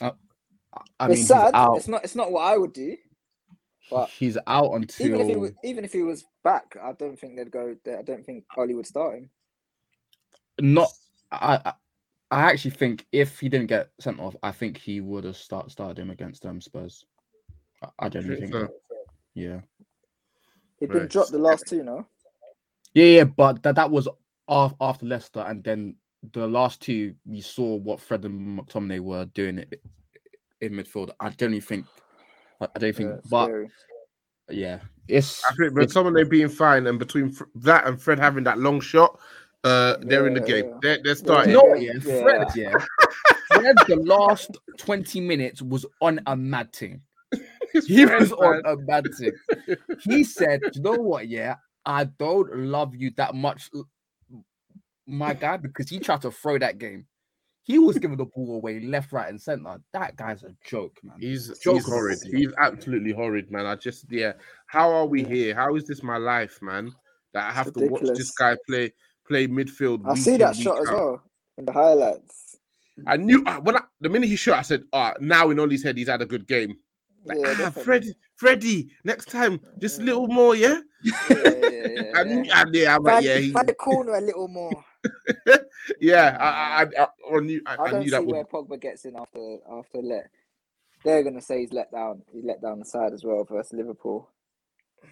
I 0.00 0.08
it's 0.08 1.08
mean, 1.08 1.16
he's 1.16 1.26
sad. 1.28 1.54
out. 1.54 1.76
It's 1.78 1.88
not. 1.88 2.04
It's 2.04 2.14
not 2.16 2.30
what 2.30 2.42
I 2.42 2.56
would 2.56 2.72
do. 2.72 2.96
But 3.90 4.08
He's 4.10 4.36
out 4.48 4.72
until 4.72 5.06
even 5.06 5.20
if 5.20 5.28
he 5.28 5.36
was, 5.36 5.52
even 5.62 5.84
if 5.84 5.92
he 5.92 6.02
was 6.02 6.24
back, 6.42 6.76
I 6.82 6.92
don't 6.92 7.18
think 7.18 7.36
they'd 7.36 7.50
go. 7.50 7.74
I 7.86 8.02
don't 8.02 8.26
think 8.26 8.44
Ollie 8.56 8.74
would 8.74 8.86
start 8.86 9.16
him. 9.18 9.30
not. 10.60 10.90
I 11.30 11.60
I- 11.64 11.72
I 12.32 12.40
actually 12.50 12.72
think 12.72 13.06
if 13.12 13.38
he 13.38 13.48
didn't 13.48 13.68
get 13.68 13.90
sent 14.00 14.18
off, 14.18 14.34
I 14.42 14.50
think 14.50 14.76
he 14.76 15.00
would 15.00 15.22
have 15.22 15.36
start 15.36 15.70
started 15.70 15.96
him 16.00 16.10
against 16.10 16.44
um 16.44 16.60
Spurs. 16.60 17.04
I, 17.80 17.88
I 18.00 18.08
genuinely 18.08 18.48
Think 18.48 18.52
think. 18.52 18.68
so? 18.68 18.96
Yeah. 19.34 19.60
He'd 20.80 20.88
been 20.88 21.02
Right. 21.02 21.08
dropped 21.10 21.30
the 21.30 21.38
last 21.38 21.68
two, 21.68 21.84
no. 21.84 22.04
Yeah, 22.94 23.04
yeah, 23.04 23.24
but 23.24 23.62
that 23.62 23.76
that 23.76 23.92
was 23.92 24.08
af- 24.48 24.74
after 24.80 25.06
Leicester, 25.06 25.38
and 25.40 25.62
then 25.62 25.94
the 26.32 26.46
last 26.46 26.80
two, 26.82 27.14
we 27.24 27.40
saw 27.40 27.76
what 27.76 28.00
Fred 28.00 28.24
and 28.24 28.58
McTominay 28.58 29.00
were 29.00 29.24
doing 29.26 29.58
it 29.58 29.80
in 30.60 30.72
midfield. 30.72 31.10
I 31.20 31.30
generally 31.30 31.60
think, 31.60 31.86
I 32.60 32.68
I 32.74 32.78
don't 32.78 32.96
think, 32.96 33.10
Yeah, 33.10 33.20
but 33.30 33.44
scary. 33.46 33.68
yeah, 34.50 34.78
it's 35.08 35.44
I 35.44 35.54
think, 35.54 35.74
but 35.74 35.82
it's- 35.82 35.92
someone 35.92 36.14
they 36.14 36.24
being 36.24 36.48
fine, 36.48 36.86
and 36.86 36.98
between 36.98 37.36
that 37.56 37.86
and 37.86 38.00
Fred 38.00 38.18
having 38.18 38.44
that 38.44 38.58
long 38.58 38.80
shot, 38.80 39.18
uh, 39.64 39.96
they're 40.02 40.26
in 40.26 40.34
the 40.34 40.40
game. 40.40 40.66
yeah. 40.66 40.78
They're, 40.82 40.98
they're 41.04 41.14
starting. 41.16 41.52
You 41.52 41.58
know 41.58 41.74
yeah, 41.74 41.92
Yeah. 42.04 42.22
Fred, 42.22 42.48
yeah. 42.56 42.74
Fred, 43.52 43.76
the 43.88 43.96
last 43.96 44.56
20 44.78 45.20
minutes 45.20 45.62
was 45.62 45.86
on 46.00 46.20
a 46.26 46.36
mad 46.36 46.72
thing. 46.74 47.00
He 47.86 48.06
was 48.06 48.32
on 48.32 48.62
a 48.64 48.76
mad 48.76 49.06
thing. 49.18 49.32
He 50.00 50.24
said, 50.24 50.60
You 50.74 50.80
know 50.82 50.92
what, 50.92 51.28
yeah, 51.28 51.56
I 51.84 52.04
don't 52.04 52.56
love 52.56 52.94
you 52.96 53.10
that 53.16 53.34
much, 53.34 53.68
l- 53.74 53.86
my 55.06 55.34
guy, 55.34 55.56
because 55.56 55.88
he 55.88 55.98
tried 55.98 56.22
to 56.22 56.30
throw 56.30 56.58
that 56.58 56.78
game. 56.78 57.06
He 57.62 57.80
was 57.80 57.98
giving 57.98 58.16
the 58.16 58.26
ball 58.26 58.56
away 58.56 58.78
left, 58.78 59.12
right, 59.12 59.28
and 59.28 59.40
center. 59.40 59.78
That 59.92 60.16
guy's 60.16 60.44
a 60.44 60.54
joke, 60.64 60.98
man. 61.02 61.16
He's 61.20 61.48
Joke 61.58 61.74
he's 61.74 61.86
horrid. 61.86 62.18
He's 62.30 62.52
absolutely 62.58 63.12
horrid, 63.12 63.50
man. 63.50 63.66
I 63.66 63.74
just 63.74 64.06
yeah. 64.10 64.34
How 64.66 64.92
are 64.92 65.06
we 65.06 65.24
here? 65.24 65.54
How 65.54 65.74
is 65.74 65.84
this 65.84 66.02
my 66.02 66.16
life, 66.16 66.60
man? 66.62 66.92
That 67.34 67.50
I 67.50 67.52
have 67.52 67.72
to 67.72 67.86
watch 67.88 68.02
this 68.02 68.30
guy 68.30 68.56
play 68.68 68.92
play 69.26 69.48
midfield. 69.48 70.02
I 70.08 70.14
see 70.14 70.36
that 70.36 70.54
week 70.54 70.62
shot 70.62 70.80
as 70.80 70.88
well 70.88 71.22
in 71.58 71.64
the 71.64 71.72
highlights. 71.72 72.56
I 73.06 73.16
knew 73.16 73.42
uh, 73.44 73.58
when 73.60 73.76
I, 73.76 73.82
the 74.00 74.08
minute 74.08 74.28
he 74.28 74.36
shot, 74.36 74.58
I 74.58 74.62
said, 74.62 74.84
"Ah, 74.92 75.14
now 75.20 75.50
in 75.50 75.58
Ollie's 75.58 75.82
head, 75.82 75.98
he's 75.98 76.08
had 76.08 76.22
a 76.22 76.26
good 76.26 76.46
game." 76.46 76.76
Like, 77.24 77.38
Yeah, 77.38 77.46
ah, 77.48 77.58
definitely. 77.58 77.82
Freddie, 77.82 78.14
Freddie, 78.36 78.90
next 79.04 79.28
time, 79.30 79.60
just 79.80 79.98
a 80.00 80.02
little 80.02 80.28
more, 80.28 80.54
yeah. 80.54 80.80
Yeah, 81.02 81.12
yeah, 81.30 81.86
yeah, 81.88 82.12
I 82.14 82.24
knew, 82.24 82.50
I, 82.52 82.64
yeah, 82.72 82.96
I'm 82.96 83.02
like, 83.02 83.24
yeah, 83.24 83.38
he, 83.38 83.52
find 83.52 83.68
the 83.68 83.74
corner 83.74 84.14
a 84.14 84.20
little 84.20 84.48
more. 84.48 84.84
yeah. 86.00 86.36
I, 86.40 86.84
I, 86.84 87.02
I, 87.02 87.36
I 87.36 87.40
knew, 87.40 87.62
I, 87.66 87.74
I 87.74 87.90
don't 87.90 88.04
knew 88.04 88.10
see 88.10 88.18
would 88.18 88.28
where 88.28 88.44
Pogba 88.44 88.80
gets 88.80 89.04
in 89.04 89.16
after 89.16 89.58
after 89.70 89.98
let. 89.98 90.30
They're 91.04 91.22
gonna 91.22 91.40
say 91.40 91.60
he's 91.60 91.72
let 91.72 91.92
down. 91.92 92.22
He 92.32 92.42
let 92.42 92.62
down 92.62 92.78
the 92.78 92.84
side 92.84 93.12
as 93.12 93.24
well 93.24 93.44
versus 93.44 93.72
Liverpool. 93.72 94.28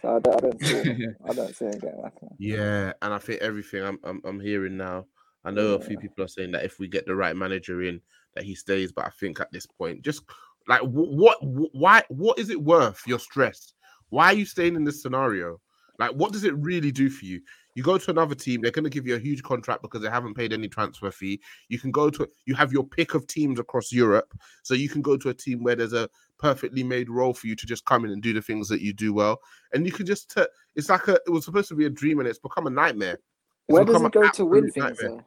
So 0.02 0.16
I 0.16 0.18
don't, 0.20 0.37
I 0.37 0.40
don't 0.40 0.61
see. 0.61 0.74
Him, 0.74 1.16
I 1.28 1.33
don't 1.33 1.57
see 1.57 1.64
him 1.66 1.78
getting 1.78 2.02
back. 2.02 2.14
in. 2.22 2.28
Yeah, 2.38 2.92
and 3.02 3.14
I 3.14 3.18
think 3.18 3.42
everything 3.42 3.85
I'm 3.85 3.98
I'm, 4.04 4.20
I'm 4.24 4.40
hearing 4.40 4.76
now. 4.76 5.07
I 5.44 5.50
know 5.50 5.74
a 5.74 5.80
few 5.80 5.98
people 5.98 6.24
are 6.24 6.28
saying 6.28 6.52
that 6.52 6.64
if 6.64 6.78
we 6.78 6.88
get 6.88 7.07
the 7.07 7.14
right 7.14 7.37
manager 7.37 7.83
in, 7.83 8.00
that 8.35 8.44
he 8.44 8.54
stays. 8.54 8.92
But 8.92 9.07
I 9.07 9.11
think 9.20 9.40
at 9.40 9.52
this 9.52 9.66
point, 9.66 10.02
just 10.02 10.22
like 10.68 10.80
wh- 10.80 11.12
what, 11.12 11.38
why, 11.42 12.02
what 12.09 12.38
is 12.38 12.50
it 12.50 12.62
worth? 12.62 13.02
Your 13.07 13.18
stress. 13.18 13.74
Why 14.09 14.26
are 14.26 14.35
you 14.35 14.46
staying 14.46 14.76
in 14.76 14.85
this 14.85 15.02
scenario? 15.02 15.61
Like, 15.98 16.12
what 16.12 16.33
does 16.33 16.44
it 16.44 16.57
really 16.57 16.90
do 16.90 17.11
for 17.11 17.24
you? 17.24 17.40
You 17.75 17.83
go 17.83 17.99
to 17.99 18.11
another 18.11 18.35
team, 18.35 18.61
they're 18.61 18.71
going 18.71 18.85
to 18.85 18.91
give 18.91 19.07
you 19.07 19.17
a 19.17 19.19
huge 19.19 19.43
contract 19.43 19.83
because 19.83 20.01
they 20.03 20.09
haven't 20.09 20.35
paid 20.35 20.53
any 20.53 20.69
transfer 20.69 21.11
fee. 21.11 21.41
You 21.69 21.79
can 21.79 21.91
go 21.91 22.09
to, 22.11 22.29
you 22.47 22.55
have 22.55 22.73
your 22.73 22.85
pick 22.85 23.15
of 23.15 23.27
teams 23.27 23.59
across 23.59 23.91
Europe, 23.91 24.33
so 24.63 24.75
you 24.75 24.89
can 24.89 25.03
go 25.03 25.17
to 25.17 25.31
a 25.31 25.35
team 25.35 25.63
where 25.63 25.75
there's 25.75 25.93
a 25.93 26.09
perfectly 26.39 26.85
made 26.85 27.11
role 27.11 27.35
for 27.35 27.47
you 27.47 27.57
to 27.57 27.67
just 27.67 27.85
come 27.85 28.05
in 28.05 28.11
and 28.11 28.23
do 28.23 28.33
the 28.33 28.43
things 28.43 28.69
that 28.69 28.81
you 28.81 28.93
do 28.93 29.13
well, 29.13 29.41
and 29.73 29.87
you 29.87 29.93
can 29.93 30.07
just. 30.07 30.35
T- 30.35 30.47
it's 30.77 30.89
like 30.89 31.09
a. 31.09 31.15
It 31.27 31.31
was 31.31 31.45
supposed 31.45 31.69
to 31.69 31.75
be 31.75 31.87
a 31.87 31.91
dream, 31.91 32.19
and 32.21 32.29
it's 32.29 32.39
become 32.39 32.67
a 32.67 32.71
nightmare. 32.71 33.15
It's 33.15 33.75
Where 33.75 33.85
does 33.85 33.97
become 33.97 34.05
he 34.05 34.11
go 34.11 34.29
to 34.31 34.45
win 34.45 34.67
absolute 34.67 34.75
things? 34.75 35.01
nightmare. 35.01 35.25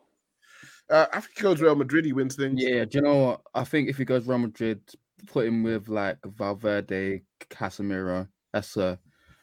Though? 0.90 0.96
Uh, 0.96 1.08
I 1.12 1.20
think 1.20 1.38
he 1.38 1.44
goes 1.44 1.62
Real 1.62 1.76
Madrid. 1.76 2.06
He 2.06 2.14
wins 2.14 2.36
things. 2.36 2.62
Yeah, 2.62 2.86
do 2.86 3.00
you 3.00 3.02
know 3.02 3.16
what? 3.16 3.42
I 3.54 3.64
think 3.64 3.90
if 3.90 3.98
he 3.98 4.06
goes 4.06 4.26
Real 4.26 4.38
Madrid, 4.38 4.82
put 5.28 5.48
him 5.48 5.64
with 5.64 5.90
like 5.90 6.18
Valverde, 6.26 7.24
Casemiro. 7.50 8.28
That's 8.54 8.78
a 8.78 8.98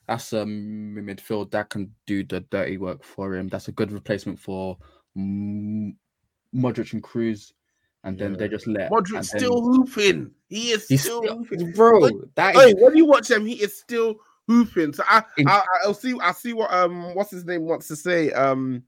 that's 0.06 0.32
a 0.32 0.44
midfield 0.44 1.50
that 1.52 1.70
can 1.70 1.90
do 2.06 2.24
the 2.24 2.40
dirty 2.50 2.76
work 2.78 3.02
for 3.04 3.34
him. 3.34 3.48
That's 3.48 3.68
a 3.68 3.72
good 3.72 3.90
replacement 3.92 4.38
for 4.38 4.76
Modric 5.16 6.92
and 6.92 7.02
Kroos, 7.02 7.52
and 8.04 8.18
then 8.18 8.34
they 8.34 8.44
Yeah. 8.44 8.50
just 8.50 8.66
let 8.66 8.90
Modric's 8.90 9.30
then- 9.32 9.40
still 9.40 9.62
hooping. 9.62 10.30
He 10.48 10.70
is 10.70 10.86
He's 10.88 11.02
still, 11.02 11.22
still, 11.22 11.38
hooping. 11.38 11.72
bro. 11.72 12.00
But- 12.00 12.34
That 12.36 12.54
Hey, 12.54 12.68
is 12.70 12.74
when 12.78 12.96
you 12.96 13.06
watch 13.06 13.30
him, 13.30 13.46
he 13.46 13.54
is 13.62 13.76
still 13.78 14.16
hooping. 14.46 14.92
So 14.92 15.02
I, 15.08 15.22
In- 15.38 15.48
I, 15.48 15.62
I'll 15.84 15.94
see. 15.94 16.18
I'll 16.20 16.34
see 16.34 16.52
what 16.52 16.72
um, 16.72 17.14
what's 17.14 17.30
his 17.30 17.44
name 17.44 17.62
wants 17.62 17.88
to 17.88 17.96
say. 17.96 18.30
Um, 18.32 18.82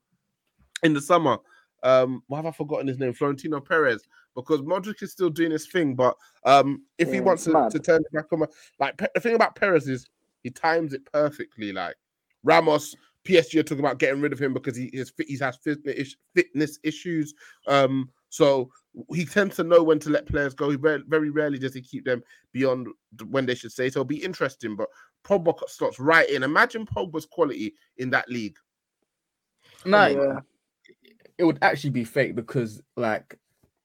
in 0.83 0.93
the 0.93 1.01
summer, 1.01 1.39
um, 1.83 2.23
why 2.27 2.39
have 2.39 2.47
I 2.47 2.51
forgotten 2.53 2.87
his 2.87 2.99
name? 2.99 3.13
Florentino 3.15 3.61
Perez. 3.61 4.03
Because 4.35 4.61
Modric 4.61 5.03
is 5.03 5.13
still 5.13 5.31
doing 5.31 5.51
his 5.51 5.67
thing, 5.67 5.95
but 5.95 6.15
um, 6.45 6.83
if 6.99 7.11
he 7.11 7.21
wants 7.21 7.45
to, 7.45 7.69
to 7.71 7.79
turn 7.79 8.03
back 8.13 8.27
on, 8.33 8.45
like 8.79 8.95
the 9.15 9.19
thing 9.19 9.35
about 9.35 9.55
Perez 9.57 9.89
is 9.89 10.07
he 10.47 10.51
times 10.51 10.93
it 10.93 11.05
perfectly. 11.13 11.73
Like 11.73 11.97
Ramos, 12.45 12.95
PSG 13.25 13.59
are 13.59 13.63
talking 13.65 13.85
about 13.85 13.99
getting 13.99 14.21
rid 14.21 14.33
of 14.33 14.39
him 14.39 14.55
because 14.55 14.77
he 14.77 14.85
is 14.87 15.11
fit, 15.11 15.27
he 15.27 15.37
has 15.39 15.57
fitness 15.57 16.15
fitness 16.37 16.79
issues. 16.85 17.35
Um, 17.67 18.11
so 18.29 18.71
he 19.13 19.25
tends 19.25 19.57
to 19.57 19.65
know 19.65 19.83
when 19.83 19.99
to 19.99 20.11
let 20.11 20.27
players 20.27 20.55
go. 20.55 20.71
He 20.71 20.77
very, 20.77 21.03
very 21.09 21.31
rarely 21.31 21.59
does 21.59 21.75
he 21.75 21.81
keep 21.81 22.05
them 22.05 22.23
beyond 22.53 22.87
when 23.29 23.45
they 23.45 23.57
should 23.57 23.73
stay. 23.73 23.91
So 23.91 24.01
it'll 24.01 24.05
be 24.05 24.23
interesting. 24.23 24.77
But 24.77 24.87
Pogba 25.25 25.69
slots 25.69 25.99
right 25.99 26.31
in. 26.31 26.45
Imagine 26.45 26.87
Pogba's 26.87 27.27
quality 27.27 27.75
in 27.97 28.11
that 28.11 28.29
league. 28.29 28.57
no. 29.85 30.07
Yeah. 30.07 30.41
it 31.39 31.45
would 31.45 31.59
actually 31.61 31.91
be 31.91 32.05
fake 32.05 32.37
because 32.37 32.81
like 32.97 33.37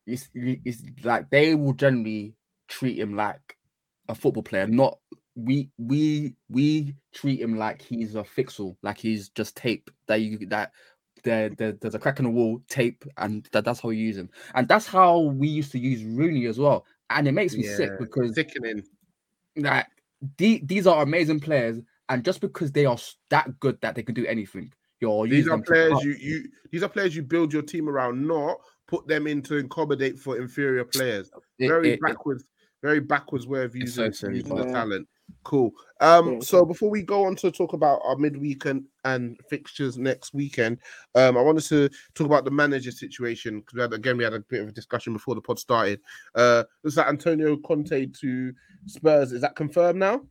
it's, 0.06 0.30
it's 0.36 0.84
like 1.04 1.28
they 1.32 1.56
will 1.56 1.74
generally 1.74 2.36
treat 2.68 3.00
him 3.00 3.16
like 3.16 3.58
a 4.08 4.16
football 4.16 4.44
player 4.44 4.68
not 4.68 4.98
we 5.36 5.70
we 5.78 6.36
we 6.50 6.94
treat 7.14 7.40
him 7.42 7.58
like 7.58 7.82
he's 7.82 8.16
a 8.16 8.24
fixal 8.24 8.76
like 8.82 8.98
he's 8.98 9.30
just 9.30 9.56
tape 9.56 9.90
that 10.08 10.18
you 10.18 10.46
that 10.48 10.72
there, 11.24 11.50
there 11.50 11.72
there's 11.74 11.96
a 11.96 12.00
crack 12.00 12.20
in 12.20 12.26
the 12.26 12.32
wall 12.32 12.62
tape 12.68 13.06
and 13.18 13.48
that, 13.52 13.64
that's 13.64 13.80
how 13.80 13.90
we 13.90 13.98
use 13.98 14.18
him 14.18 14.30
and 14.56 14.68
that's 14.68 14.88
how 14.88 15.20
we 15.20 15.48
used 15.48 15.72
to 15.72 15.80
use 15.80 16.04
Rooney 16.04 16.48
as 16.48 16.60
well 16.60 16.86
and 17.10 17.28
it 17.28 17.32
makes 17.32 17.56
me 17.56 17.64
sick 17.64 17.92
because 18.00 18.34
Sickening. 18.36 18.84
like 19.56 19.86
the, 20.38 20.62
these 20.66 20.86
are 20.88 21.02
amazing 21.04 21.40
players 21.40 21.80
and 22.10 22.26
just 22.26 22.42
because 22.42 22.72
they 22.72 22.86
are 22.86 22.98
that 23.30 23.60
good 23.60 23.80
that 23.82 23.96
they 23.96 24.04
can 24.04 24.16
do 24.16 24.26
anything 24.26 24.74
you're 25.00 25.26
These 25.26 25.46
using 25.46 25.54
are 25.54 25.62
players 25.62 26.04
you 26.04 26.12
you 26.20 26.50
these 26.72 26.84
are 26.84 26.90
players 26.90 27.16
you 27.16 27.24
build 27.24 27.52
your 27.54 27.64
team 27.64 27.90
around, 27.90 28.26
not 28.26 28.58
put 28.88 29.08
them 29.08 29.28
in 29.28 29.42
to 29.44 29.58
accommodate 29.58 30.20
for 30.20 30.38
inferior 30.38 30.86
players. 30.86 31.32
it- 31.60 31.68
Very 31.68 31.90
it- 31.90 31.94
it- 31.94 32.02
backwards, 32.02 32.46
very 32.82 33.00
backwards 33.00 33.48
way 33.48 33.64
of 33.64 33.76
It's 33.76 33.94
so 33.96 34.04
using, 34.04 34.14
silly, 34.14 34.36
using 34.38 34.56
the 34.56 34.66
talent. 34.66 35.08
Cool. 35.44 35.72
Um, 36.02 36.42
so 36.42 36.66
before 36.66 36.90
we 36.90 37.02
go 37.02 37.26
on 37.26 37.36
to 37.38 37.52
talk 37.52 37.74
about 37.74 38.02
our 38.04 38.16
midweek 38.16 38.66
and, 38.66 38.84
and 39.06 39.40
fixtures 39.50 39.98
next 39.98 40.34
weekend, 40.34 40.78
um, 41.16 41.38
I 41.38 41.42
wanted 41.42 41.64
to 41.64 41.90
talk 42.14 42.28
about 42.28 42.46
the 42.46 42.52
manager 42.52 42.92
situation 42.92 43.62
because 43.62 43.92
again 43.94 44.18
we 44.18 44.24
had 44.24 44.34
a 44.34 44.40
bit 44.42 44.62
of 44.62 44.70
a 44.70 44.72
discussion 44.72 45.14
before 45.14 45.36
the 45.36 45.42
pod 45.42 45.58
started. 45.58 46.00
Uh, 46.36 46.64
looks 46.84 46.98
like 46.98 47.08
Antonio 47.08 47.58
Conte 47.58 48.06
to 48.06 48.54
Spurs. 48.86 49.32
Is 49.32 49.42
that 49.42 49.56
confirmed 49.56 50.00
now? 50.00 50.22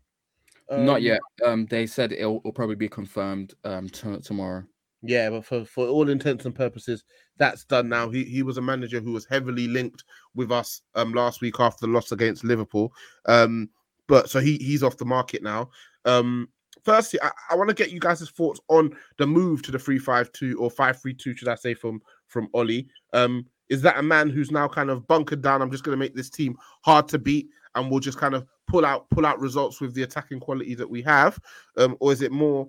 Not 0.71 0.99
Um, 0.99 1.03
yet. 1.03 1.21
Um, 1.45 1.67
they 1.67 1.87
said 1.87 2.13
it'll, 2.13 2.37
it'll 2.39 2.53
probably 2.53 2.77
be 2.77 2.89
confirmed 2.89 3.55
um 3.65 3.89
t- 3.89 4.21
tomorrow. 4.21 4.65
Yeah, 5.03 5.31
but 5.31 5.47
for, 5.47 5.65
for 5.65 5.89
all 5.89 6.11
intents 6.11 6.45
and 6.45 6.55
purposes, 6.55 7.05
that's 7.39 7.65
done 7.65 7.89
now. 7.89 8.11
He 8.11 8.23
he 8.25 8.43
was 8.43 8.59
a 8.59 8.63
manager 8.63 9.01
who 9.01 9.13
was 9.13 9.25
heavily 9.25 9.67
linked 9.67 10.05
with 10.35 10.53
us 10.53 10.83
um 10.95 11.13
last 11.13 11.41
week 11.41 11.59
after 11.59 11.87
the 11.87 11.93
loss 11.93 12.13
against 12.13 12.45
Liverpool. 12.45 12.93
Um, 13.27 13.71
but 14.11 14.29
so 14.29 14.41
he 14.41 14.57
he's 14.57 14.83
off 14.83 14.99
the 14.99 15.05
market 15.07 15.41
now. 15.41 15.71
Um, 16.05 16.49
firstly, 16.83 17.21
I, 17.23 17.31
I 17.51 17.55
want 17.55 17.69
to 17.69 17.75
get 17.75 17.93
you 17.93 18.01
guys' 18.01 18.29
thoughts 18.29 18.61
on 18.69 18.93
the 19.19 19.27
move 19.27 19.63
to 19.63 19.71
the 19.71 19.79
three 19.79 20.01
five 20.01 20.31
two 20.33 20.59
or 20.59 20.69
five 20.69 21.01
three 21.01 21.15
two, 21.15 21.35
should 21.35 21.49
I 21.49 21.55
say, 21.55 21.73
from 21.75 22.03
from 22.27 22.49
Ollie. 22.53 22.89
Um, 23.13 23.47
is 23.69 23.83
that 23.83 23.99
a 23.99 24.03
man 24.03 24.29
who's 24.29 24.51
now 24.51 24.67
kind 24.67 24.91
of 24.91 25.07
bunkered 25.07 25.43
down? 25.43 25.63
I'm 25.63 25.71
just 25.71 25.85
going 25.85 25.97
to 25.97 26.05
make 26.05 26.17
this 26.17 26.29
team 26.29 26.57
hard 26.85 27.07
to 27.09 27.21
beat, 27.21 27.49
and 27.77 27.89
we'll 27.89 28.01
just 28.01 28.19
kind 28.19 28.35
of 28.35 28.45
pull 28.67 28.85
out 28.85 29.09
pull 29.11 29.25
out 29.25 29.39
results 29.39 29.81
with 29.81 29.95
the 29.95 30.03
attacking 30.03 30.41
quality 30.41 30.75
that 30.75 30.91
we 30.91 31.03
have, 31.03 31.39
um, 31.77 31.97
or 32.01 32.13
is 32.13 32.21
it 32.21 32.33
more 32.33 32.69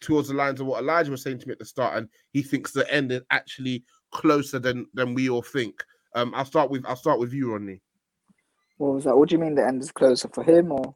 towards 0.00 0.26
the 0.26 0.34
lines 0.34 0.60
of 0.60 0.66
what 0.66 0.82
Elijah 0.82 1.12
was 1.12 1.22
saying 1.22 1.38
to 1.38 1.46
me 1.46 1.52
at 1.52 1.60
the 1.60 1.64
start, 1.64 1.96
and 1.96 2.08
he 2.32 2.42
thinks 2.42 2.72
the 2.72 2.92
end 2.92 3.12
is 3.12 3.22
actually 3.30 3.84
closer 4.10 4.58
than 4.58 4.88
than 4.94 5.14
we 5.14 5.30
all 5.30 5.42
think. 5.42 5.84
Um, 6.16 6.34
I'll 6.34 6.44
start 6.44 6.72
with 6.72 6.84
I'll 6.86 6.96
start 6.96 7.20
with 7.20 7.32
you, 7.32 7.52
Rodney. 7.52 7.80
What 8.82 8.94
was 8.94 9.04
that? 9.04 9.16
What 9.16 9.28
do 9.28 9.36
you 9.36 9.40
mean 9.40 9.54
the 9.54 9.64
end 9.64 9.80
is 9.80 9.92
closer 9.92 10.26
for 10.26 10.42
him 10.42 10.72
or? 10.72 10.92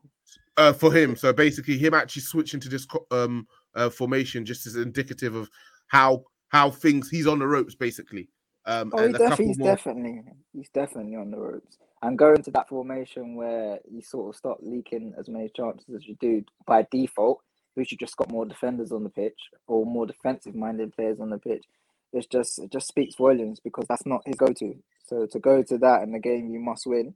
Uh, 0.57 0.73
for 0.73 0.93
him, 0.93 1.15
so 1.15 1.33
basically 1.33 1.79
him 1.79 1.95
actually 1.95 2.23
switching 2.23 2.59
to 2.59 2.69
this 2.69 2.85
um 3.13 3.47
uh, 3.77 3.89
formation 3.91 4.45
just 4.45 4.67
is 4.67 4.75
indicative 4.75 5.37
of 5.37 5.49
how 5.87 6.25
how 6.49 6.69
things 6.69 7.09
he's 7.09 7.29
on 7.29 7.39
the 7.39 7.47
ropes 7.47 7.77
basically. 7.77 8.29
Um, 8.65 8.91
Oh, 8.93 8.99
he 8.99 9.05
and 9.05 9.15
a 9.15 9.19
def- 9.19 9.29
couple 9.29 9.47
he's 9.47 9.59
more. 9.59 9.69
definitely 9.69 10.23
he's 10.53 10.69
definitely 10.71 11.15
on 11.15 11.31
the 11.31 11.39
ropes. 11.39 11.79
And 12.03 12.19
going 12.19 12.43
to 12.43 12.51
that 12.53 12.69
formation 12.69 13.37
where 13.37 13.79
you 13.89 14.03
sort 14.03 14.31
of 14.31 14.37
start 14.37 14.65
leaking 14.65 15.15
as 15.17 15.29
many 15.29 15.49
chances 15.57 15.87
as 15.95 16.07
you 16.09 16.17
do 16.21 16.43
by 16.67 16.85
default, 16.91 17.41
we 17.77 17.87
you 17.89 17.97
just 17.97 18.17
got 18.17 18.33
more 18.33 18.47
defenders 18.47 18.91
on 18.91 19.05
the 19.05 19.11
pitch 19.11 19.39
or 19.69 19.87
more 19.87 20.07
defensive 20.07 20.57
minded 20.57 20.93
players 20.97 21.21
on 21.21 21.31
the 21.31 21.39
pitch. 21.39 21.65
It's 22.13 22.27
just 22.27 22.59
it 22.59 22.73
just 22.73 22.89
speaks 22.89 23.15
volumes 23.15 23.61
because 23.61 23.87
that's 23.89 24.07
not 24.07 24.23
his 24.27 24.35
go 24.35 24.53
to. 24.53 24.75
So 25.05 25.27
to 25.27 25.39
go 25.39 25.63
to 25.63 25.79
that 25.79 26.03
in 26.03 26.11
the 26.11 26.19
game 26.19 26.51
you 26.51 26.59
must 26.59 26.85
win. 26.87 27.15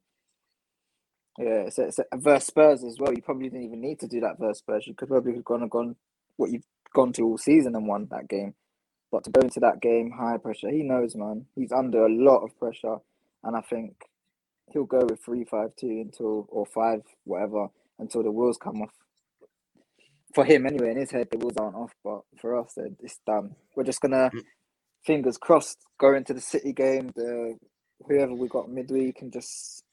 Yeah, 1.41 1.63
it's, 1.69 1.79
it's 1.79 1.99
versus 2.13 2.49
Spurs 2.49 2.85
as 2.85 2.99
well. 2.99 3.15
You 3.15 3.23
probably 3.23 3.49
didn't 3.49 3.65
even 3.65 3.81
need 3.81 3.99
to 4.01 4.07
do 4.07 4.21
that 4.21 4.39
versus 4.39 4.59
Spurs. 4.59 4.87
You 4.87 4.95
could 4.95 5.09
probably 5.09 5.33
have 5.35 5.45
gone 5.45 5.63
and 5.63 5.71
gone 5.71 5.97
what 6.37 6.51
you've 6.51 6.67
gone 6.95 7.15
to 7.15 7.23
all 7.23 7.39
season 7.39 7.75
and 7.75 7.87
won 7.87 8.09
that 8.11 8.29
game. 8.29 8.55
But 9.11 9.25
to 9.25 9.31
go 9.31 9.41
into 9.41 9.59
that 9.61 9.81
game 9.81 10.11
high 10.11 10.37
pressure, 10.37 10.69
he 10.69 10.83
knows, 10.83 11.17
man. 11.17 11.47
He's 11.55 11.73
under 11.73 12.05
a 12.05 12.13
lot 12.13 12.45
of 12.45 12.59
pressure, 12.59 12.99
and 13.43 13.57
I 13.57 13.63
think 13.63 13.95
he'll 14.71 14.85
go 14.85 15.07
with 15.09 15.25
three 15.25 15.45
five 15.45 15.75
two 15.77 15.89
until 15.89 16.47
or 16.51 16.67
five 16.67 17.01
whatever 17.25 17.69
until 17.99 18.23
the 18.23 18.31
wheels 18.31 18.59
come 18.59 18.83
off. 18.83 18.93
For 20.35 20.45
him, 20.45 20.67
anyway, 20.67 20.91
in 20.91 20.99
his 20.99 21.11
head, 21.11 21.29
the 21.31 21.39
wheels 21.39 21.57
aren't 21.57 21.75
off, 21.75 21.93
but 22.05 22.21
for 22.39 22.61
us, 22.61 22.75
it's 22.77 23.19
done. 23.27 23.57
We're 23.75 23.85
just 23.85 24.01
gonna, 24.01 24.31
mm. 24.33 24.45
fingers 25.05 25.39
crossed, 25.39 25.79
go 25.99 26.15
into 26.15 26.35
the 26.35 26.41
City 26.41 26.73
game. 26.73 27.11
The 27.17 27.57
whoever 28.07 28.35
we 28.35 28.47
got 28.47 28.71
midweek 28.71 29.23
and 29.23 29.33
just 29.33 29.85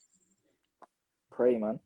pray, 1.37 1.57
man. 1.57 1.79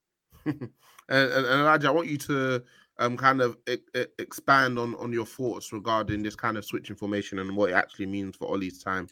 and, 0.44 0.70
and, 1.08 1.46
and 1.46 1.60
Elijah, 1.62 1.88
I 1.88 1.92
want 1.92 2.08
you 2.08 2.18
to 2.18 2.62
um 3.00 3.16
kind 3.16 3.40
of 3.40 3.56
e- 3.68 3.76
e- 3.96 4.06
expand 4.18 4.78
on 4.78 4.94
on 4.96 5.12
your 5.12 5.26
thoughts 5.26 5.72
regarding 5.72 6.22
this 6.22 6.36
kind 6.36 6.56
of 6.56 6.64
switch 6.64 6.90
information 6.90 7.38
and 7.38 7.56
what 7.56 7.70
it 7.70 7.74
actually 7.74 8.06
means 8.06 8.36
for 8.36 8.48
Ollie's 8.48 8.82
time. 8.82 9.08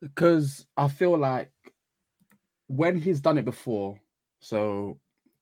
Because 0.00 0.66
I 0.76 0.88
feel 0.88 1.18
like 1.18 1.50
when 2.68 2.98
he's 2.98 3.20
done 3.20 3.38
it 3.38 3.44
before, 3.44 3.98
so 4.40 4.98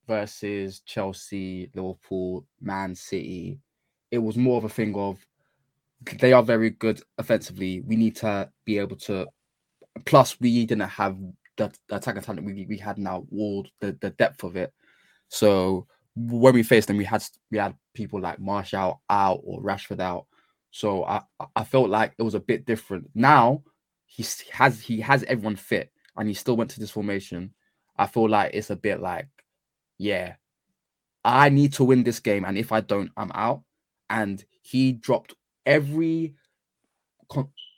versus 0.06 0.80
Chelsea, 0.80 1.70
Liverpool, 1.74 2.46
Man 2.60 2.94
City, 2.94 3.58
it 4.10 4.18
was 4.18 4.36
more 4.36 4.58
of 4.58 4.64
a 4.64 4.68
thing 4.68 4.94
of 4.94 5.18
they 6.20 6.32
are 6.32 6.42
very 6.42 6.70
good 6.70 7.00
offensively. 7.18 7.80
We 7.80 7.96
need 7.96 8.16
to 8.16 8.50
be 8.64 8.78
able 8.78 8.96
to. 8.96 9.26
Plus, 10.04 10.38
we 10.40 10.66
didn't 10.66 10.88
have 10.88 11.16
the, 11.56 11.72
the 11.88 11.98
talent 11.98 12.44
we, 12.44 12.66
we 12.68 12.76
had 12.76 12.98
now, 12.98 13.26
all 13.32 13.66
the, 13.80 13.96
the 14.00 14.10
depth 14.10 14.44
of 14.44 14.56
it. 14.56 14.72
So 15.28 15.86
when 16.16 16.54
we 16.54 16.62
faced 16.62 16.88
them, 16.88 16.96
we 16.96 17.04
had 17.04 17.24
we 17.50 17.58
had 17.58 17.74
people 17.94 18.20
like 18.20 18.38
Martial 18.40 19.02
out 19.10 19.40
or 19.44 19.62
Rashford 19.62 20.00
out. 20.00 20.26
So 20.70 21.04
I 21.04 21.22
I 21.56 21.64
felt 21.64 21.90
like 21.90 22.14
it 22.18 22.22
was 22.22 22.34
a 22.34 22.40
bit 22.40 22.66
different. 22.66 23.10
Now 23.14 23.62
he 24.06 24.24
has 24.52 24.80
he 24.80 25.00
has 25.00 25.24
everyone 25.24 25.56
fit 25.56 25.90
and 26.16 26.28
he 26.28 26.34
still 26.34 26.56
went 26.56 26.70
to 26.72 26.80
this 26.80 26.90
formation. 26.90 27.52
I 27.96 28.06
feel 28.06 28.28
like 28.28 28.52
it's 28.54 28.70
a 28.70 28.76
bit 28.76 29.00
like, 29.00 29.28
yeah, 29.98 30.34
I 31.24 31.48
need 31.48 31.72
to 31.74 31.84
win 31.84 32.02
this 32.02 32.20
game, 32.20 32.44
and 32.44 32.58
if 32.58 32.72
I 32.72 32.80
don't, 32.80 33.10
I'm 33.16 33.32
out. 33.32 33.62
And 34.10 34.44
he 34.62 34.92
dropped 34.92 35.34
every 35.66 36.34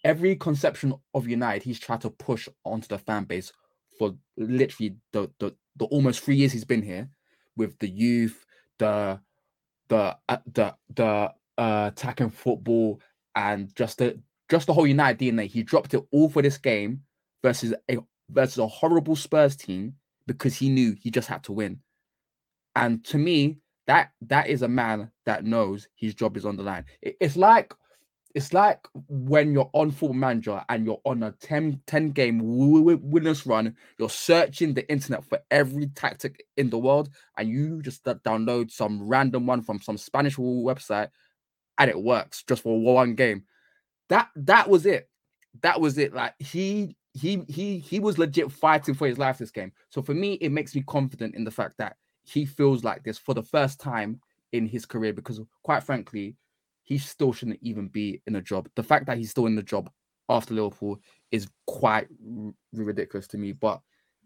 every 0.05 0.37
conception 0.37 0.95
of 1.15 1.27
United 1.27 1.63
he's 1.63 1.79
tried 1.81 2.01
to 2.01 2.11
push 2.11 2.49
onto 2.65 2.87
the 2.89 2.99
fan 2.99 3.25
base 3.25 3.53
for 3.99 4.15
literally 4.37 4.97
the, 5.13 5.31
the, 5.39 5.55
the 5.77 5.85
almost 5.87 6.21
three 6.21 6.37
years 6.37 6.53
he's 6.53 6.65
been 6.65 6.83
here 6.83 7.09
with 7.57 7.79
the 7.79 7.89
youth, 7.89 8.45
the 8.79 9.21
the 9.89 10.17
uh, 10.29 10.39
the 10.53 10.75
the 10.95 11.33
uh, 11.59 11.91
attacking 11.93 12.31
football, 12.31 13.01
and 13.35 13.75
just 13.75 13.99
the 13.99 14.21
just 14.51 14.67
the 14.67 14.73
whole 14.73 14.87
United 14.87 15.19
DNA. 15.19 15.47
He 15.47 15.63
dropped 15.63 15.95
it 15.95 16.05
all 16.11 16.29
for 16.29 16.43
this 16.43 16.59
game 16.59 17.03
versus 17.43 17.75
a 17.91 17.99
versus 18.29 18.59
a 18.59 18.67
horrible 18.67 19.17
Spurs 19.17 19.57
team 19.57 19.95
because 20.27 20.57
he 20.57 20.69
knew 20.69 20.97
he 21.01 21.11
just 21.11 21.29
had 21.29 21.45
to 21.45 21.53
win. 21.53 21.81
And 22.75 23.05
to 23.07 23.19
me, 23.19 23.59
that 23.87 24.11
that 24.23 24.49
is 24.49 24.63
a 24.63 24.69
man 24.69 25.11
that 25.25 25.45
knows 25.45 25.89
his 25.95 26.15
job 26.15 26.37
is 26.37 26.45
on 26.45 26.57
the 26.57 26.63
line. 26.63 26.85
It, 27.01 27.17
it's 27.21 27.37
like 27.37 27.73
it's 28.37 28.53
like 28.53 28.87
when 29.09 29.55
you're 29.55 29.71
on 29.73 29.91
full 29.91 30.13
manager 30.13 30.63
and 30.69 30.85
you're 30.85 31.01
on 31.05 31.23
a 31.23 31.33
10, 31.33 31.81
10 31.87 32.11
game 32.11 32.39
winners 32.45 33.47
run, 33.47 33.75
you're 33.99 34.11
searching 34.11 34.75
the 34.75 34.87
internet 34.91 35.25
for 35.25 35.39
every 35.51 35.87
tactic 35.87 36.45
in 36.59 36.69
the 36.69 36.77
world, 36.77 37.09
and 37.39 37.49
you 37.49 37.81
just 37.81 38.05
download 38.05 38.71
some 38.71 39.09
random 39.09 39.47
one 39.47 39.63
from 39.63 39.81
some 39.81 39.97
Spanish 39.97 40.37
website, 40.37 41.09
and 41.79 41.89
it 41.89 41.99
works 41.99 42.45
just 42.47 42.63
for 42.63 42.79
one 42.79 43.15
game. 43.15 43.43
That 44.11 44.29
that 44.37 44.69
was 44.69 44.85
it. 44.85 45.09
That 45.63 45.81
was 45.81 45.97
it. 45.97 46.13
Like 46.13 46.35
he 46.39 46.95
he 47.15 47.43
he 47.49 47.79
he 47.79 48.01
was 48.01 48.19
legit 48.19 48.53
fighting 48.53 48.95
for 48.95 49.07
his 49.07 49.17
life 49.17 49.39
this 49.39 49.51
game. 49.51 49.73
So 49.89 50.03
for 50.03 50.13
me, 50.13 50.35
it 50.35 50.53
makes 50.53 50.75
me 50.75 50.85
confident 50.87 51.35
in 51.37 51.45
the 51.45 51.51
fact 51.51 51.79
that 51.79 51.97
he 52.23 52.45
feels 52.45 52.85
like 52.85 53.03
this 53.03 53.17
for 53.17 53.33
the 53.33 53.43
first 53.43 53.81
time 53.81 54.21
in 54.53 54.67
his 54.67 54.85
career 54.85 55.15
because 55.15 55.41
quite 55.63 55.83
frankly 55.83 56.37
he 56.87 56.99
still 56.99 57.33
shouldn't 57.33 57.59
even 57.63 57.89
be 57.89 58.23
in 58.27 58.37
a 58.37 58.41
job. 58.41 58.69
The 58.77 58.83
fact 58.83 59.07
that 59.07 59.19
he's 59.19 59.31
still 59.31 59.47
in 59.47 59.57
the 59.57 59.63
job 59.63 59.91
after 60.29 60.55
Liverpool 60.55 61.01
is 61.33 61.49
quite 61.67 62.07
r- 62.45 62.53
ridiculous 62.73 63.27
to 63.29 63.39
me, 63.39 63.53
but 63.53 63.81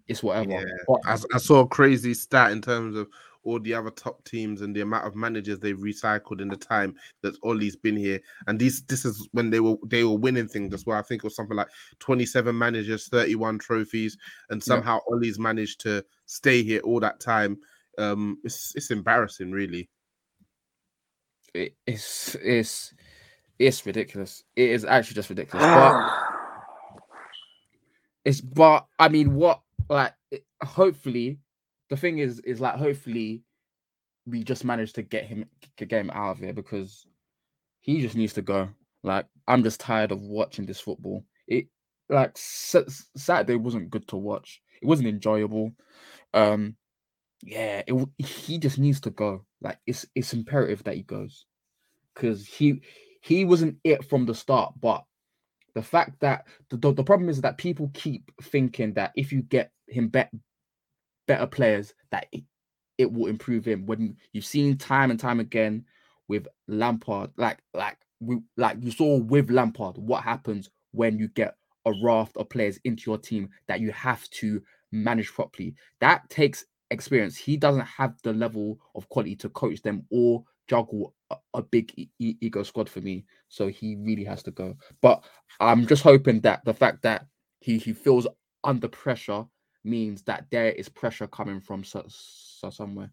it's 0.06 0.22
whatever. 0.22 0.50
Yeah. 0.50 0.64
But, 0.86 1.00
I, 1.06 1.16
I, 1.34 1.38
saw 1.38 1.60
a 1.60 1.66
crazy 1.66 2.12
stat 2.12 2.52
in 2.52 2.60
terms 2.60 2.96
of 2.96 3.08
all 3.44 3.58
the 3.58 3.72
other 3.72 3.90
top 3.90 4.22
teams 4.24 4.60
and 4.60 4.76
the 4.76 4.82
amount 4.82 5.06
of 5.06 5.16
managers 5.16 5.58
they've 5.58 5.78
recycled 5.78 6.42
in 6.42 6.48
the 6.48 6.56
time 6.56 6.94
that 7.22 7.34
Ollie's 7.42 7.76
been 7.76 7.96
here. 7.96 8.20
And 8.46 8.58
these 8.58 8.82
this 8.82 9.06
is 9.06 9.26
when 9.32 9.48
they 9.48 9.60
were 9.60 9.76
they 9.86 10.04
were 10.04 10.18
winning 10.18 10.48
things 10.48 10.74
as 10.74 10.84
well. 10.84 10.98
I 10.98 11.02
think 11.02 11.20
it 11.20 11.26
was 11.26 11.36
something 11.36 11.56
like 11.56 11.68
27 12.00 12.56
managers, 12.56 13.08
31 13.08 13.58
trophies, 13.58 14.18
and 14.50 14.62
somehow 14.62 14.96
yeah. 14.96 15.14
Ollie's 15.14 15.38
managed 15.38 15.80
to 15.80 16.04
stay 16.26 16.62
here 16.62 16.80
all 16.80 17.00
that 17.00 17.20
time. 17.20 17.58
Um, 17.96 18.38
it's 18.44 18.74
it's 18.76 18.90
embarrassing, 18.90 19.50
really 19.50 19.88
it, 21.54 21.74
it's 21.86 22.34
it's 22.36 22.94
it's 23.58 23.84
ridiculous. 23.84 24.44
It 24.56 24.70
is 24.70 24.84
actually 24.84 25.14
just 25.14 25.30
ridiculous. 25.30 25.66
but 25.66 26.04
it's 28.24 28.40
but 28.40 28.86
I 28.98 29.08
mean, 29.08 29.34
what 29.34 29.60
like 29.88 30.14
it, 30.30 30.44
hopefully 30.62 31.38
the 31.88 31.96
thing 31.96 32.18
is 32.18 32.40
is 32.40 32.60
like 32.60 32.76
hopefully 32.76 33.42
we 34.26 34.44
just 34.44 34.64
managed 34.64 34.94
to 34.94 35.02
get 35.02 35.24
him 35.24 35.46
get 35.76 35.90
him 35.90 36.10
out 36.10 36.32
of 36.32 36.38
here 36.38 36.52
because 36.52 37.06
he 37.80 38.00
just 38.00 38.16
needs 38.16 38.34
to 38.34 38.42
go. 38.42 38.68
Like 39.02 39.26
I'm 39.48 39.62
just 39.62 39.80
tired 39.80 40.12
of 40.12 40.20
watching 40.20 40.66
this 40.66 40.80
football. 40.80 41.24
It 41.48 41.66
like 42.08 42.32
Saturday 42.34 43.56
wasn't 43.56 43.90
good 43.90 44.06
to 44.08 44.16
watch. 44.16 44.60
It 44.82 44.86
wasn't 44.86 45.08
enjoyable. 45.08 45.72
Um, 46.32 46.76
yeah, 47.42 47.82
it, 47.86 48.08
he 48.18 48.58
just 48.58 48.78
needs 48.78 49.00
to 49.02 49.10
go. 49.10 49.44
Like 49.60 49.78
it's 49.86 50.06
it's 50.14 50.32
imperative 50.32 50.84
that 50.84 50.96
he 50.96 51.02
goes 51.02 51.46
because 52.14 52.46
he 52.46 52.82
he 53.22 53.44
wasn't 53.44 53.78
it 53.84 54.04
from 54.08 54.26
the 54.26 54.34
start. 54.34 54.74
But 54.80 55.04
the 55.74 55.82
fact 55.82 56.20
that 56.20 56.46
the, 56.68 56.76
the, 56.76 56.92
the 56.92 57.04
problem 57.04 57.28
is 57.28 57.40
that 57.42 57.58
people 57.58 57.90
keep 57.94 58.30
thinking 58.42 58.94
that 58.94 59.12
if 59.16 59.32
you 59.32 59.42
get 59.42 59.70
him 59.88 60.08
bet, 60.08 60.32
better 61.26 61.46
players, 61.46 61.94
that 62.10 62.26
it, 62.32 62.44
it 62.98 63.12
will 63.12 63.26
improve 63.26 63.64
him. 63.64 63.86
When 63.86 64.16
you've 64.32 64.44
seen 64.44 64.76
time 64.76 65.10
and 65.10 65.20
time 65.20 65.40
again 65.40 65.84
with 66.28 66.46
Lampard, 66.68 67.30
like 67.36 67.58
like 67.74 67.98
we 68.20 68.38
like 68.56 68.78
you 68.80 68.90
saw 68.90 69.16
with 69.18 69.50
Lampard, 69.50 69.96
what 69.96 70.22
happens 70.24 70.70
when 70.92 71.18
you 71.18 71.28
get 71.28 71.54
a 71.86 71.92
raft 72.02 72.36
of 72.36 72.50
players 72.50 72.78
into 72.84 73.10
your 73.10 73.18
team 73.18 73.48
that 73.66 73.80
you 73.80 73.90
have 73.92 74.28
to 74.30 74.62
manage 74.92 75.32
properly. 75.32 75.74
That 76.00 76.28
takes 76.28 76.64
experience. 76.90 77.36
He 77.36 77.56
doesn't 77.56 77.86
have 77.86 78.14
the 78.22 78.32
level 78.32 78.78
of 78.94 79.08
quality 79.08 79.36
to 79.36 79.48
coach 79.50 79.82
them 79.82 80.04
or 80.10 80.44
juggle 80.68 81.14
a, 81.30 81.36
a 81.54 81.62
big 81.62 81.92
e- 81.96 82.08
ego 82.18 82.62
squad 82.62 82.88
for 82.88 83.00
me. 83.00 83.24
So 83.48 83.68
he 83.68 83.96
really 83.96 84.24
has 84.24 84.42
to 84.44 84.50
go. 84.50 84.76
But 85.00 85.24
I'm 85.58 85.86
just 85.86 86.02
hoping 86.02 86.40
that 86.40 86.64
the 86.64 86.74
fact 86.74 87.02
that 87.02 87.26
he 87.60 87.78
he 87.78 87.92
feels 87.92 88.26
under 88.64 88.88
pressure 88.88 89.44
means 89.84 90.22
that 90.22 90.46
there 90.50 90.72
is 90.72 90.88
pressure 90.88 91.26
coming 91.26 91.60
from 91.60 91.84
so, 91.84 92.04
so 92.08 92.70
somewhere. 92.70 93.10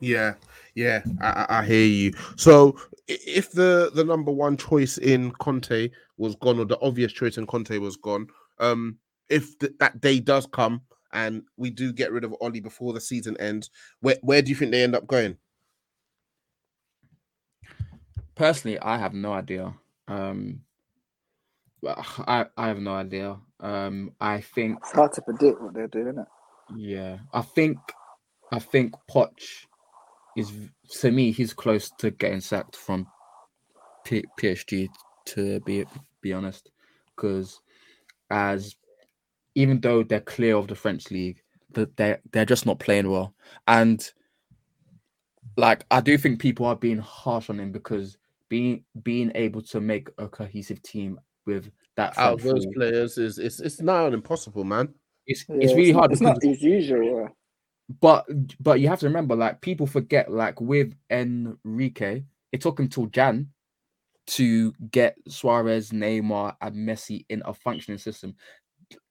Yeah, 0.00 0.34
yeah, 0.74 1.02
I, 1.20 1.46
I 1.48 1.64
hear 1.64 1.86
you. 1.86 2.12
So, 2.36 2.76
if 3.06 3.52
the 3.52 3.92
the 3.94 4.02
number 4.02 4.32
one 4.32 4.56
choice 4.56 4.98
in 4.98 5.30
Conte 5.32 5.90
was 6.16 6.34
gone, 6.36 6.58
or 6.58 6.64
the 6.64 6.80
obvious 6.80 7.12
choice 7.12 7.38
in 7.38 7.46
Conte 7.46 7.78
was 7.78 7.96
gone, 7.96 8.26
um, 8.58 8.98
if 9.28 9.56
th- 9.60 9.74
that 9.78 10.00
day 10.00 10.18
does 10.18 10.46
come 10.46 10.82
and 11.12 11.42
we 11.56 11.70
do 11.70 11.92
get 11.92 12.12
rid 12.12 12.24
of 12.24 12.34
Ollie 12.40 12.60
before 12.60 12.92
the 12.92 13.00
season 13.00 13.36
ends, 13.38 13.70
where 14.00 14.16
where 14.22 14.42
do 14.42 14.50
you 14.50 14.56
think 14.56 14.70
they 14.70 14.82
end 14.82 14.94
up 14.94 15.06
going? 15.06 15.36
Personally, 18.34 18.78
I 18.78 18.96
have 18.98 19.14
no 19.14 19.32
idea. 19.32 19.74
Um, 20.08 20.62
I 21.86 22.46
I 22.56 22.68
have 22.68 22.78
no 22.78 22.94
idea. 22.94 23.36
Um, 23.60 24.12
I 24.20 24.40
think 24.40 24.78
it's 24.80 24.92
hard 24.92 25.12
to 25.14 25.22
predict 25.22 25.60
what 25.60 25.74
they're 25.74 25.88
doing, 25.88 26.18
it? 26.18 26.26
Yeah, 26.76 27.18
I 27.32 27.42
think 27.42 27.78
I 28.52 28.58
think 28.58 28.94
Poch 29.10 29.66
is 30.36 30.50
to 31.00 31.10
me 31.10 31.32
he's 31.32 31.52
close 31.52 31.90
to 31.98 32.10
getting 32.10 32.40
sacked 32.40 32.76
from 32.76 33.06
P- 34.04 34.24
PSG 34.38 34.88
to 35.26 35.60
be 35.60 35.84
be 36.20 36.32
honest, 36.32 36.70
because 37.14 37.60
as 38.30 38.74
even 39.54 39.80
though 39.80 40.02
they're 40.02 40.20
clear 40.20 40.56
of 40.56 40.68
the 40.68 40.74
French 40.74 41.10
league, 41.10 41.42
that 41.72 41.96
they're 41.96 42.20
they're 42.32 42.44
just 42.44 42.66
not 42.66 42.78
playing 42.78 43.10
well, 43.10 43.34
and 43.66 44.10
like 45.56 45.84
I 45.90 46.00
do 46.00 46.16
think 46.16 46.40
people 46.40 46.66
are 46.66 46.76
being 46.76 46.98
harsh 46.98 47.50
on 47.50 47.60
him 47.60 47.72
because 47.72 48.16
being 48.48 48.84
being 49.02 49.32
able 49.34 49.62
to 49.62 49.80
make 49.80 50.08
a 50.18 50.28
cohesive 50.28 50.82
team 50.82 51.18
with 51.46 51.70
that 51.96 52.16
out 52.18 52.34
of 52.34 52.42
those 52.42 52.66
players 52.74 53.18
is 53.18 53.38
it's 53.38 53.60
it's 53.60 53.80
now 53.80 54.06
impossible, 54.06 54.64
man. 54.64 54.92
It's 55.26 55.44
yeah, 55.48 55.56
it's 55.60 55.72
really 55.74 55.90
it's 55.90 55.98
hard. 55.98 56.12
It's 56.12 56.20
not 56.20 56.44
as 56.44 56.62
usual. 56.62 57.28
But 58.00 58.26
but 58.60 58.80
you 58.80 58.88
have 58.88 59.00
to 59.00 59.06
remember, 59.06 59.36
like 59.36 59.60
people 59.60 59.86
forget, 59.86 60.30
like 60.30 60.60
with 60.60 60.94
Enrique, 61.10 62.24
it 62.52 62.60
took 62.60 62.78
him 62.78 62.88
till 62.88 63.06
Jan 63.06 63.48
to 64.28 64.72
get 64.90 65.16
Suarez, 65.28 65.90
Neymar, 65.90 66.56
and 66.60 66.76
Messi 66.76 67.26
in 67.28 67.42
a 67.44 67.52
functioning 67.52 67.98
system. 67.98 68.34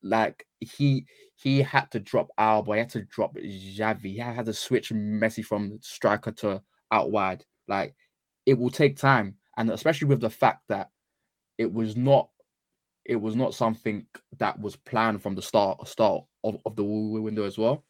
Like 0.04 0.46
he 0.60 1.06
he 1.36 1.62
had 1.62 1.90
to 1.92 2.00
drop 2.00 2.30
Alba, 2.38 2.74
he 2.74 2.80
had 2.80 2.90
to 2.92 3.02
drop 3.04 3.36
Xavi, 3.36 4.02
he 4.04 4.18
had 4.18 4.46
to 4.46 4.54
switch 4.54 4.90
Messi 4.92 5.44
from 5.44 5.78
striker 5.82 6.32
to 6.32 6.62
out 6.92 7.12
wide. 7.12 7.44
Like 7.68 7.96
it 8.46 8.58
will 8.58 8.70
take 8.70 8.98
time, 8.98 9.36
and 9.58 9.70
especially 9.72 10.08
with 10.08 10.22
the 10.22 10.30
fact 10.30 10.64
that 10.70 10.90
it 11.58 11.72
was 11.72 11.96
not 11.96 12.30
it 13.06 13.16
was 13.16 13.36
not 13.36 13.54
something 13.56 14.06
that 14.38 14.60
was 14.60 14.76
planned 14.76 15.22
from 15.24 15.34
the 15.36 15.42
start 15.42 15.88
start 15.88 16.24
of, 16.44 16.58
of 16.66 16.76
the 16.76 16.84
window 16.84 17.44
as 17.44 17.58
well. 17.58 17.84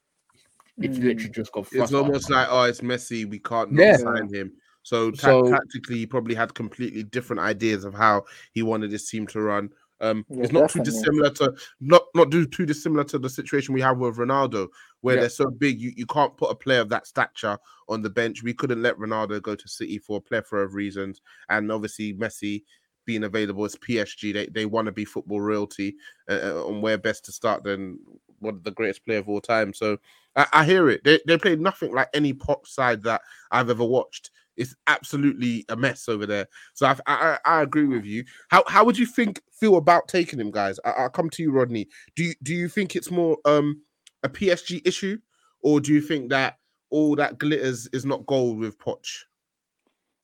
It 0.81 0.91
Mm. 0.91 1.03
literally 1.03 1.29
just 1.29 1.51
got 1.51 1.61
It's 1.61 1.71
thrust 1.71 1.93
almost 1.93 2.29
like, 2.29 2.47
oh, 2.49 2.63
it's 2.63 2.79
Messi. 2.81 3.29
We 3.29 3.39
can't 3.39 3.71
not 3.73 3.81
Yeah. 3.83 3.97
sign 3.97 4.33
him. 4.33 4.53
So, 4.83 5.11
ta- 5.11 5.27
So- 5.27 5.51
tactically, 5.51 5.97
he 5.97 6.07
probably 6.07 6.33
had 6.33 6.53
completely 6.55 7.03
different 7.03 7.41
ideas 7.41 7.83
of 7.83 7.93
how 7.93 8.23
he 8.53 8.63
wanted 8.63 8.89
his 8.91 9.07
team 9.09 9.27
to 9.27 9.41
run. 9.41 9.69
Um, 10.01 10.25
Yeah, 10.29 10.43
it's 10.43 10.51
not 10.51 10.69
too 10.69 10.81
dissimilar 10.81 11.29
to 11.31 11.53
not 11.79 12.03
not 12.15 12.31
do 12.31 12.45
too 12.45 12.65
dissimilar 12.65 13.03
to 13.05 13.19
the 13.19 13.29
situation 13.29 13.73
we 13.73 13.81
have 13.81 13.99
with 13.99 14.17
Ronaldo, 14.17 14.67
where 15.01 15.15
Yeah. 15.15 15.21
they're 15.21 15.29
so 15.29 15.49
big 15.49 15.79
you, 15.79 15.93
you 15.95 16.05
can't 16.05 16.35
put 16.35 16.51
a 16.51 16.55
player 16.55 16.81
of 16.81 16.89
that 16.89 17.07
stature 17.07 17.57
on 17.87 18.01
the 18.01 18.09
bench. 18.09 18.43
We 18.43 18.53
couldn't 18.53 18.81
let 18.81 18.97
Ronaldo 18.97 19.41
go 19.41 19.55
to 19.55 19.67
City 19.67 19.99
for 19.99 20.17
a 20.17 20.21
plethora 20.21 20.65
of 20.65 20.73
reasons, 20.73 21.21
and 21.49 21.71
obviously 21.71 22.13
Messi 22.13 22.63
being 23.05 23.23
available 23.23 23.65
as 23.65 23.75
PSG, 23.75 24.31
they, 24.33 24.47
they 24.47 24.65
want 24.65 24.85
to 24.85 24.91
be 24.91 25.05
football 25.05 25.41
royalty, 25.41 25.95
uh, 26.29 26.33
uh, 26.33 26.67
and 26.67 26.83
where 26.83 26.97
best 26.99 27.25
to 27.25 27.31
start 27.31 27.63
than 27.63 27.97
one 28.39 28.55
of 28.55 28.63
the 28.63 28.71
greatest 28.71 29.03
player 29.05 29.19
of 29.19 29.27
all 29.29 29.41
time. 29.41 29.73
So 29.73 29.97
I, 30.35 30.45
I 30.53 30.65
hear 30.65 30.89
it. 30.89 31.03
They 31.03 31.19
they 31.27 31.37
played 31.37 31.59
nothing 31.61 31.93
like 31.93 32.09
any 32.13 32.33
Poch 32.33 32.65
side 32.67 33.03
that 33.03 33.21
I've 33.51 33.69
ever 33.69 33.85
watched. 33.85 34.31
It's 34.57 34.75
absolutely 34.87 35.65
a 35.69 35.75
mess 35.75 36.09
over 36.09 36.25
there. 36.25 36.47
So 36.73 36.85
I, 36.87 36.97
I, 37.07 37.37
I 37.45 37.61
agree 37.61 37.87
with 37.87 38.05
you. 38.05 38.23
How 38.49 38.63
how 38.67 38.85
would 38.85 38.97
you 38.97 39.05
think 39.05 39.41
feel 39.51 39.77
about 39.77 40.07
taking 40.07 40.39
him, 40.39 40.51
guys? 40.51 40.79
I, 40.85 40.91
I'll 40.91 41.09
come 41.09 41.29
to 41.31 41.43
you, 41.43 41.51
Rodney. 41.51 41.87
Do 42.15 42.23
you 42.23 42.33
do 42.43 42.53
you 42.53 42.69
think 42.69 42.95
it's 42.95 43.11
more 43.11 43.37
um 43.45 43.81
a 44.23 44.29
PSG 44.29 44.85
issue, 44.85 45.17
or 45.61 45.79
do 45.79 45.93
you 45.93 46.01
think 46.01 46.29
that 46.29 46.57
all 46.89 47.15
that 47.15 47.37
glitters 47.37 47.87
is 47.93 48.05
not 48.05 48.25
gold 48.25 48.59
with 48.59 48.77
Poch? 48.77 49.23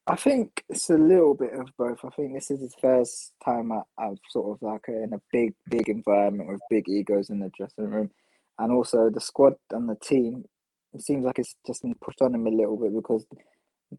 I 0.10 0.16
think 0.16 0.64
it's 0.70 0.90
a 0.90 0.98
little 0.98 1.34
bit 1.34 1.54
of 1.54 1.68
both. 1.78 2.00
I 2.06 2.10
think 2.10 2.34
this 2.34 2.50
is 2.50 2.62
his 2.62 2.76
first 2.82 3.34
time 3.44 3.74
at, 3.74 3.84
at 4.00 4.14
sort 4.30 4.56
of 4.56 4.62
like 4.62 4.86
a, 4.88 5.04
in 5.04 5.14
a 5.14 5.22
big, 5.34 5.54
big 5.70 5.90
environment 5.90 6.50
with 6.50 6.62
big 6.70 6.88
egos 6.88 7.30
in 7.30 7.40
the 7.40 7.52
dressing 7.58 7.90
room, 7.90 8.12
and 8.58 8.72
also 8.72 9.10
the 9.10 9.20
squad 9.20 9.56
and 9.72 9.90
the 9.90 9.96
team. 9.96 10.46
It 10.94 11.02
seems 11.02 11.26
like 11.26 11.40
it's 11.40 11.56
just 11.66 11.82
been 11.82 11.96
pushed 11.96 12.22
on 12.22 12.34
him 12.34 12.48
a 12.48 12.52
little 12.52 12.78
bit 12.78 12.96
because 12.96 13.26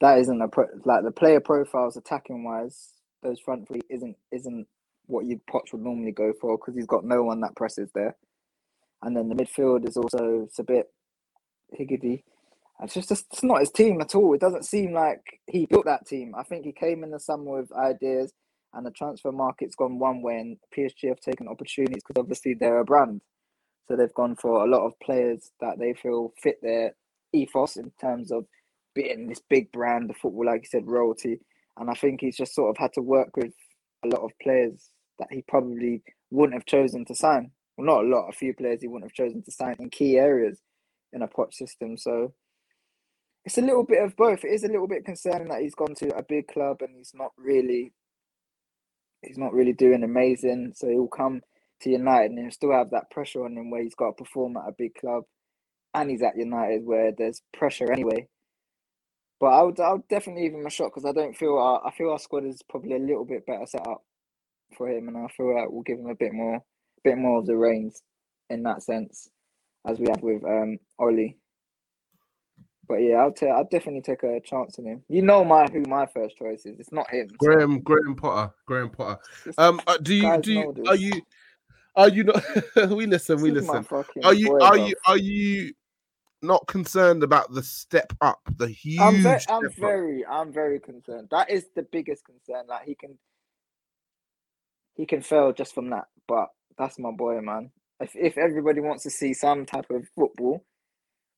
that 0.00 0.18
isn't 0.18 0.42
a 0.42 0.48
pro, 0.48 0.66
like 0.84 1.04
the 1.04 1.10
player 1.10 1.40
profiles 1.40 1.96
attacking 1.96 2.44
wise. 2.44 2.94
Those 3.22 3.40
front 3.40 3.66
three 3.66 3.80
isn't 3.90 4.16
isn't 4.30 4.66
what 5.06 5.26
you 5.26 5.40
Poch 5.50 5.72
would 5.72 5.82
normally 5.82 6.12
go 6.12 6.32
for 6.40 6.56
because 6.56 6.74
he's 6.74 6.86
got 6.86 7.04
no 7.04 7.22
one 7.22 7.40
that 7.40 7.56
presses 7.56 7.90
there, 7.94 8.16
and 9.02 9.16
then 9.16 9.28
the 9.28 9.34
midfield 9.34 9.88
is 9.88 9.96
also 9.96 10.42
it's 10.44 10.58
a 10.58 10.64
bit 10.64 10.86
higgity. 11.72 12.24
It's 12.82 12.94
just 12.94 13.10
it's 13.10 13.42
not 13.42 13.60
his 13.60 13.70
team 13.70 14.00
at 14.00 14.14
all. 14.14 14.34
It 14.34 14.40
doesn't 14.40 14.66
seem 14.66 14.92
like 14.92 15.40
he 15.46 15.66
built 15.66 15.86
that 15.86 16.06
team. 16.06 16.34
I 16.36 16.44
think 16.44 16.64
he 16.64 16.72
came 16.72 17.02
in 17.02 17.10
the 17.10 17.18
summer 17.18 17.60
with 17.60 17.72
ideas, 17.72 18.32
and 18.74 18.86
the 18.86 18.90
transfer 18.90 19.32
market's 19.32 19.74
gone 19.74 19.98
one 19.98 20.22
way, 20.22 20.38
and 20.38 20.58
PSG 20.76 21.08
have 21.08 21.20
taken 21.20 21.48
opportunities 21.48 22.02
because 22.06 22.20
obviously 22.20 22.54
they're 22.54 22.78
a 22.78 22.84
brand, 22.84 23.22
so 23.88 23.96
they've 23.96 24.14
gone 24.14 24.36
for 24.36 24.64
a 24.64 24.70
lot 24.70 24.86
of 24.86 24.98
players 25.00 25.50
that 25.60 25.78
they 25.78 25.94
feel 25.94 26.32
fit 26.40 26.58
their 26.62 26.94
ethos 27.32 27.76
in 27.76 27.90
terms 28.00 28.30
of 28.30 28.46
being 28.98 29.28
this 29.28 29.40
big 29.48 29.70
brand 29.70 30.10
of 30.10 30.16
football, 30.16 30.46
like 30.46 30.62
you 30.62 30.68
said, 30.68 30.86
royalty. 30.88 31.38
And 31.78 31.88
I 31.88 31.94
think 31.94 32.20
he's 32.20 32.36
just 32.36 32.54
sort 32.54 32.70
of 32.70 32.76
had 32.78 32.92
to 32.94 33.00
work 33.00 33.36
with 33.36 33.52
a 34.04 34.08
lot 34.08 34.22
of 34.22 34.32
players 34.42 34.90
that 35.20 35.28
he 35.30 35.44
probably 35.46 36.02
wouldn't 36.32 36.54
have 36.54 36.66
chosen 36.66 37.04
to 37.04 37.14
sign. 37.14 37.52
Well, 37.76 37.86
not 37.86 38.04
a 38.04 38.08
lot, 38.08 38.28
a 38.28 38.32
few 38.32 38.54
players 38.54 38.80
he 38.82 38.88
wouldn't 38.88 39.08
have 39.08 39.14
chosen 39.26 39.42
to 39.44 39.52
sign 39.52 39.76
in 39.78 39.88
key 39.90 40.16
areas 40.16 40.58
in 41.12 41.22
a 41.22 41.28
Poch 41.28 41.54
system. 41.54 41.96
So 41.96 42.34
it's 43.44 43.58
a 43.58 43.62
little 43.62 43.84
bit 43.84 44.02
of 44.02 44.16
both. 44.16 44.44
It 44.44 44.50
is 44.52 44.64
a 44.64 44.68
little 44.68 44.88
bit 44.88 45.04
concerning 45.04 45.48
that 45.48 45.62
he's 45.62 45.76
gone 45.76 45.94
to 45.98 46.16
a 46.16 46.24
big 46.24 46.48
club 46.48 46.78
and 46.80 46.96
he's 46.96 47.12
not 47.14 47.30
really 47.38 47.92
he's 49.22 49.38
not 49.38 49.52
really 49.52 49.72
doing 49.72 50.02
amazing. 50.02 50.72
So 50.74 50.88
he'll 50.88 51.06
come 51.06 51.42
to 51.82 51.90
United 51.90 52.32
and 52.32 52.40
he'll 52.40 52.50
still 52.50 52.72
have 52.72 52.90
that 52.90 53.10
pressure 53.12 53.44
on 53.44 53.56
him 53.56 53.70
where 53.70 53.82
he's 53.82 53.94
got 53.94 54.16
to 54.16 54.24
perform 54.24 54.56
at 54.56 54.68
a 54.68 54.74
big 54.76 54.96
club 54.96 55.22
and 55.94 56.10
he's 56.10 56.22
at 56.22 56.36
United 56.36 56.84
where 56.84 57.12
there's 57.16 57.42
pressure 57.56 57.92
anyway. 57.92 58.26
But 59.40 59.46
I 59.46 59.62
would 59.62 59.78
I 59.80 59.92
would 59.92 60.08
definitely 60.08 60.42
give 60.42 60.54
him 60.54 60.66
a 60.66 60.70
shot 60.70 60.90
because 60.92 61.04
I 61.04 61.12
don't 61.12 61.36
feel 61.36 61.58
our, 61.58 61.86
I 61.86 61.90
feel 61.92 62.10
our 62.10 62.18
squad 62.18 62.44
is 62.44 62.62
probably 62.62 62.94
a 62.94 62.98
little 62.98 63.24
bit 63.24 63.46
better 63.46 63.66
set 63.66 63.86
up 63.86 64.02
for 64.76 64.88
him 64.88 65.08
and 65.08 65.16
I 65.16 65.28
feel 65.28 65.54
like 65.54 65.70
we'll 65.70 65.82
give 65.82 65.98
him 65.98 66.08
a 66.08 66.14
bit 66.14 66.32
more 66.32 66.62
bit 67.04 67.16
more 67.16 67.38
of 67.38 67.46
the 67.46 67.56
reins 67.56 68.02
in 68.50 68.62
that 68.64 68.82
sense 68.82 69.30
as 69.86 69.98
we 69.98 70.08
have 70.08 70.22
with 70.22 70.44
um 70.44 70.78
Ollie. 70.98 71.36
But 72.88 73.02
yeah, 73.02 73.16
I'll 73.16 73.32
take. 73.32 73.50
I'll 73.50 73.68
definitely 73.70 74.00
take 74.00 74.22
a 74.22 74.40
chance 74.40 74.78
on 74.78 74.86
him. 74.86 75.04
You 75.08 75.20
know 75.20 75.44
my 75.44 75.66
who 75.66 75.82
my 75.82 76.06
first 76.06 76.38
choice 76.38 76.64
is. 76.64 76.80
It's 76.80 76.90
not 76.90 77.10
him. 77.10 77.28
so 77.28 77.36
Graham 77.38 77.80
Graham 77.80 78.16
Potter. 78.16 78.52
Graham 78.64 78.88
Potter. 78.88 79.20
Um, 79.58 79.80
uh, 79.86 79.98
do 79.98 80.14
you 80.14 80.40
do 80.40 80.52
you, 80.52 80.74
are 80.88 80.96
you 80.96 81.12
are 81.94 82.08
you 82.08 82.24
not? 82.24 82.42
we 82.90 83.06
listen. 83.06 83.42
We 83.42 83.50
this 83.50 83.64
is 83.64 83.68
my 83.68 83.78
listen. 83.80 84.04
Are 84.24 84.32
you 84.32 84.48
boy, 84.48 84.58
are 84.60 84.78
you 84.78 84.94
are 85.06 85.18
you 85.18 85.72
not 86.42 86.66
concerned 86.68 87.22
about 87.24 87.52
the 87.52 87.62
step 87.62 88.12
up, 88.20 88.40
the 88.58 88.68
huge 88.68 88.98
I'm, 88.98 89.20
ve- 89.22 89.44
I'm 89.48 89.70
up? 89.84 89.96
very, 89.96 90.26
I'm 90.26 90.52
very 90.52 90.80
concerned. 90.80 91.28
That 91.32 91.50
is 91.50 91.66
the 91.76 91.82
biggest 91.82 92.24
concern. 92.24 92.66
Like 92.68 92.86
he 92.86 92.94
can, 92.96 93.18
he 94.96 95.06
can 95.06 95.22
fail 95.22 95.52
just 95.52 95.74
from 95.74 95.90
that. 95.90 96.06
But 96.28 96.48
that's 96.78 96.98
my 96.98 97.12
boy, 97.12 97.40
man. 97.42 97.70
If 98.00 98.12
if 98.16 98.38
everybody 98.38 98.80
wants 98.80 99.04
to 99.04 99.10
see 99.10 99.34
some 99.34 99.66
type 99.66 99.90
of 99.90 100.06
football, 100.16 100.60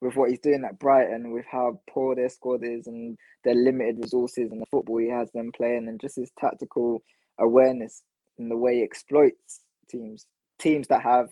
with 0.03 0.17
what 0.17 0.31
he's 0.31 0.41
doing 0.41 0.65
at 0.67 0.81
Brighton, 0.81 1.33
with 1.33 1.47
how 1.51 1.81
poor 1.91 2.17
their 2.17 2.31
squad 2.31 2.65
is 2.65 2.89
and 2.89 3.19
their 3.45 3.57
limited 3.57 3.99
resources 4.03 4.53
and 4.53 4.63
the 4.63 4.67
football 4.71 4.99
he 4.99 5.11
has 5.11 5.31
them 5.33 5.53
playing, 5.57 5.89
and 5.89 6.01
just 6.01 6.17
his 6.19 6.33
tactical 6.41 7.03
awareness 7.41 8.05
and 8.39 8.51
the 8.53 8.59
way 8.59 8.79
he 8.79 8.85
exploits 8.85 9.63
teams, 9.91 10.27
teams 10.61 10.89
that 10.89 11.03
have 11.03 11.31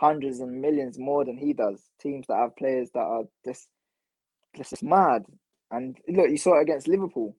hundreds 0.00 0.40
and 0.40 0.62
millions 0.62 0.98
more 0.98 1.26
than 1.26 1.36
he 1.36 1.52
does, 1.52 1.82
teams 2.00 2.26
that 2.26 2.38
have 2.38 2.56
players 2.56 2.88
that 2.94 3.00
are 3.00 3.24
just 3.44 3.68
just, 4.56 4.82
mad. 4.82 5.24
And 5.70 5.96
look, 6.08 6.30
you 6.30 6.38
saw 6.38 6.58
it 6.58 6.62
against 6.62 6.88
Liverpool. 6.88 7.36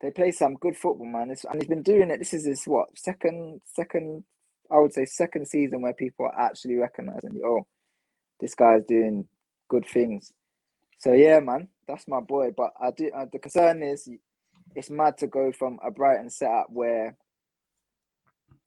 They 0.00 0.10
play 0.10 0.32
some 0.32 0.56
good 0.56 0.76
football, 0.76 1.06
man. 1.06 1.30
It's, 1.30 1.44
and 1.44 1.54
he's 1.54 1.68
been 1.68 1.82
doing 1.82 2.10
it. 2.10 2.18
This 2.18 2.34
is 2.34 2.44
his 2.44 2.64
what 2.66 2.88
second, 2.98 3.60
second, 3.64 4.24
I 4.70 4.78
would 4.78 4.92
say 4.92 5.06
second 5.06 5.46
season 5.46 5.80
where 5.80 5.94
people 5.94 6.26
are 6.26 6.38
actually 6.38 6.74
recognizing, 6.74 7.40
oh, 7.44 7.66
this 8.40 8.54
guy's 8.54 8.84
doing 8.86 9.26
good 9.68 9.86
things. 9.86 10.32
So 10.98 11.12
yeah, 11.12 11.40
man, 11.40 11.68
that's 11.88 12.08
my 12.08 12.20
boy. 12.20 12.50
But 12.54 12.72
I 12.82 12.90
do. 12.90 13.10
Uh, 13.16 13.26
the 13.32 13.38
concern 13.38 13.82
is, 13.82 14.08
it's 14.74 14.90
mad 14.90 15.16
to 15.18 15.26
go 15.28 15.52
from 15.52 15.78
a 15.86 15.90
Brighton 15.90 16.28
setup 16.28 16.66
where 16.68 17.16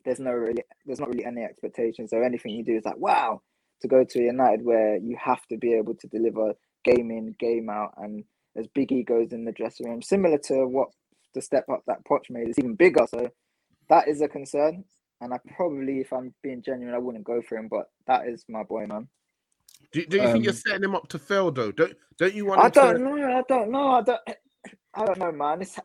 there's 0.05 0.19
no 0.19 0.31
really, 0.31 0.63
there's 0.85 0.99
not 0.99 1.09
really 1.09 1.25
any 1.25 1.43
expectations. 1.43 2.09
So 2.11 2.21
anything 2.21 2.51
you 2.51 2.63
do 2.63 2.77
is 2.77 2.85
like, 2.85 2.97
wow. 2.97 3.41
To 3.81 3.87
go 3.87 4.03
to 4.03 4.19
United 4.21 4.65
where 4.65 4.97
you 4.97 5.15
have 5.23 5.45
to 5.47 5.57
be 5.57 5.73
able 5.73 5.95
to 5.95 6.07
deliver 6.07 6.53
game 6.83 7.11
in, 7.11 7.33
game 7.39 7.69
out, 7.69 7.93
and 7.95 8.25
there's 8.53 8.67
big 8.75 8.91
egos 8.91 9.31
in 9.31 9.45
the 9.45 9.53
dressing 9.53 9.89
room, 9.89 10.01
similar 10.01 10.37
to 10.37 10.67
what 10.67 10.89
the 11.33 11.41
step 11.41 11.63
up 11.71 11.83
that 11.87 12.03
Poch 12.03 12.29
made. 12.29 12.49
It's 12.49 12.59
even 12.59 12.75
bigger. 12.75 13.05
So 13.09 13.29
that 13.89 14.09
is 14.09 14.21
a 14.21 14.27
concern. 14.27 14.83
And 15.21 15.33
I 15.33 15.37
probably, 15.55 15.99
if 15.99 16.11
I'm 16.11 16.33
being 16.43 16.61
genuine, 16.61 16.93
I 16.93 16.97
wouldn't 16.97 17.23
go 17.23 17.41
for 17.41 17.57
him. 17.57 17.69
But 17.69 17.89
that 18.07 18.27
is 18.27 18.43
my 18.49 18.63
boy, 18.63 18.85
man. 18.85 19.07
Do, 19.91 20.05
do 20.05 20.17
you 20.17 20.27
think 20.27 20.43
you're 20.43 20.51
Um, 20.51 20.57
setting 20.57 20.83
him 20.83 20.95
up 20.95 21.07
to 21.09 21.19
fail 21.19 21.51
though? 21.51 21.71
Don't 21.71 21.93
don't 22.17 22.33
you 22.33 22.45
want? 22.45 22.61
I 22.61 22.65
him 22.65 22.71
don't 22.71 23.03
know. 23.03 23.15
I 23.15 23.43
don't 23.47 23.71
know. 23.71 23.91
I 23.91 24.01
don't. 24.01 24.21
I 24.93 25.05
don't 25.05 25.19
know, 25.19 25.31
man. 25.31 25.61
It's. 25.61 25.79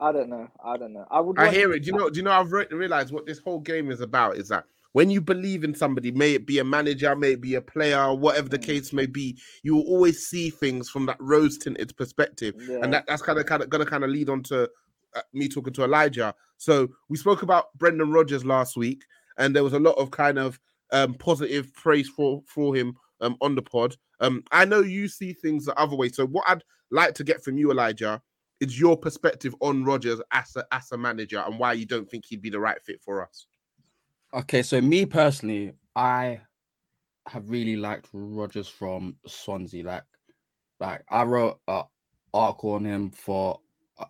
I 0.00 0.12
don't 0.12 0.28
know. 0.28 0.48
I 0.64 0.76
don't 0.76 0.92
know. 0.92 1.06
I 1.10 1.20
would. 1.20 1.38
I 1.38 1.50
hear 1.50 1.72
it. 1.72 1.80
Do 1.80 1.86
you 1.90 1.96
know? 1.98 2.10
Do 2.10 2.18
you 2.18 2.22
know? 2.24 2.30
I've 2.32 2.52
re- 2.52 2.66
realized 2.70 3.12
what 3.12 3.26
this 3.26 3.38
whole 3.38 3.58
game 3.60 3.90
is 3.90 4.00
about. 4.00 4.36
Is 4.36 4.48
that 4.48 4.64
when 4.92 5.10
you 5.10 5.20
believe 5.20 5.64
in 5.64 5.74
somebody, 5.74 6.10
may 6.12 6.34
it 6.34 6.46
be 6.46 6.58
a 6.60 6.64
manager, 6.64 7.14
may 7.16 7.32
it 7.32 7.40
be 7.40 7.56
a 7.56 7.60
player, 7.60 8.14
whatever 8.14 8.48
the 8.48 8.58
Mm. 8.58 8.62
case 8.64 8.92
may 8.92 9.06
be, 9.06 9.38
you 9.62 9.74
will 9.74 9.82
always 9.82 10.26
see 10.26 10.50
things 10.50 10.88
from 10.88 11.06
that 11.06 11.16
rose 11.20 11.58
tinted 11.58 11.96
perspective, 11.96 12.54
Yeah. 12.58 12.78
and 12.82 12.92
that, 12.94 13.06
that's 13.06 13.22
kind 13.22 13.38
of 13.38 13.46
kind 13.46 13.62
of 13.62 13.70
gonna 13.70 13.84
kind 13.86 14.04
of 14.04 14.10
lead 14.10 14.28
on 14.28 14.42
to 14.44 14.70
uh, 15.14 15.20
me 15.32 15.48
talking 15.48 15.72
to 15.72 15.84
Elijah. 15.84 16.34
So 16.58 16.88
we 17.08 17.16
spoke 17.16 17.42
about 17.42 17.66
Brendan 17.78 18.12
Rodgers 18.12 18.44
last 18.44 18.76
week, 18.76 19.04
and 19.36 19.54
there 19.56 19.64
was 19.64 19.72
a 19.72 19.78
lot 19.78 19.96
of 19.98 20.10
kind 20.10 20.38
of 20.38 20.60
um, 20.92 21.14
positive 21.14 21.72
praise 21.74 22.08
for 22.08 22.42
for 22.46 22.74
him 22.74 22.94
um, 23.20 23.36
on 23.40 23.54
the 23.56 23.62
pod. 23.62 23.96
Um, 24.20 24.42
I 24.52 24.64
know 24.64 24.80
you 24.80 25.08
see 25.08 25.32
things 25.32 25.64
the 25.64 25.74
other 25.78 25.96
way. 25.96 26.08
So 26.08 26.26
what 26.26 26.44
I'd 26.48 26.62
like 26.90 27.14
to 27.14 27.24
get 27.24 27.42
from 27.42 27.58
you, 27.58 27.70
Elijah, 27.70 28.22
is 28.60 28.78
your 28.78 28.96
perspective 28.96 29.54
on 29.60 29.84
Rodgers 29.84 30.20
as 30.32 30.56
a 30.56 30.66
as 30.72 30.90
a 30.92 30.98
manager 30.98 31.42
and 31.46 31.58
why 31.58 31.72
you 31.72 31.86
don't 31.86 32.10
think 32.10 32.24
he'd 32.26 32.42
be 32.42 32.50
the 32.50 32.60
right 32.60 32.82
fit 32.82 33.00
for 33.02 33.22
us. 33.22 33.46
Okay, 34.34 34.62
so 34.62 34.80
me 34.80 35.06
personally, 35.06 35.72
I 35.96 36.40
have 37.26 37.48
really 37.48 37.76
liked 37.76 38.08
Rodgers 38.12 38.68
from 38.68 39.16
Swansea. 39.26 39.84
Like, 39.84 40.04
like 40.80 41.02
I 41.08 41.22
wrote 41.22 41.60
an 41.68 41.84
article 42.34 42.72
on 42.72 42.84
him 42.84 43.10
for 43.10 43.60
uh, 43.98 44.04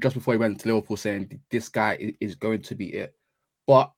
just 0.00 0.14
before 0.14 0.34
he 0.34 0.38
went 0.38 0.60
to 0.60 0.68
Liverpool, 0.68 0.96
saying 0.96 1.40
this 1.50 1.68
guy 1.68 2.14
is 2.20 2.34
going 2.34 2.62
to 2.62 2.74
be 2.74 2.86
it. 2.94 3.14
But 3.66 3.92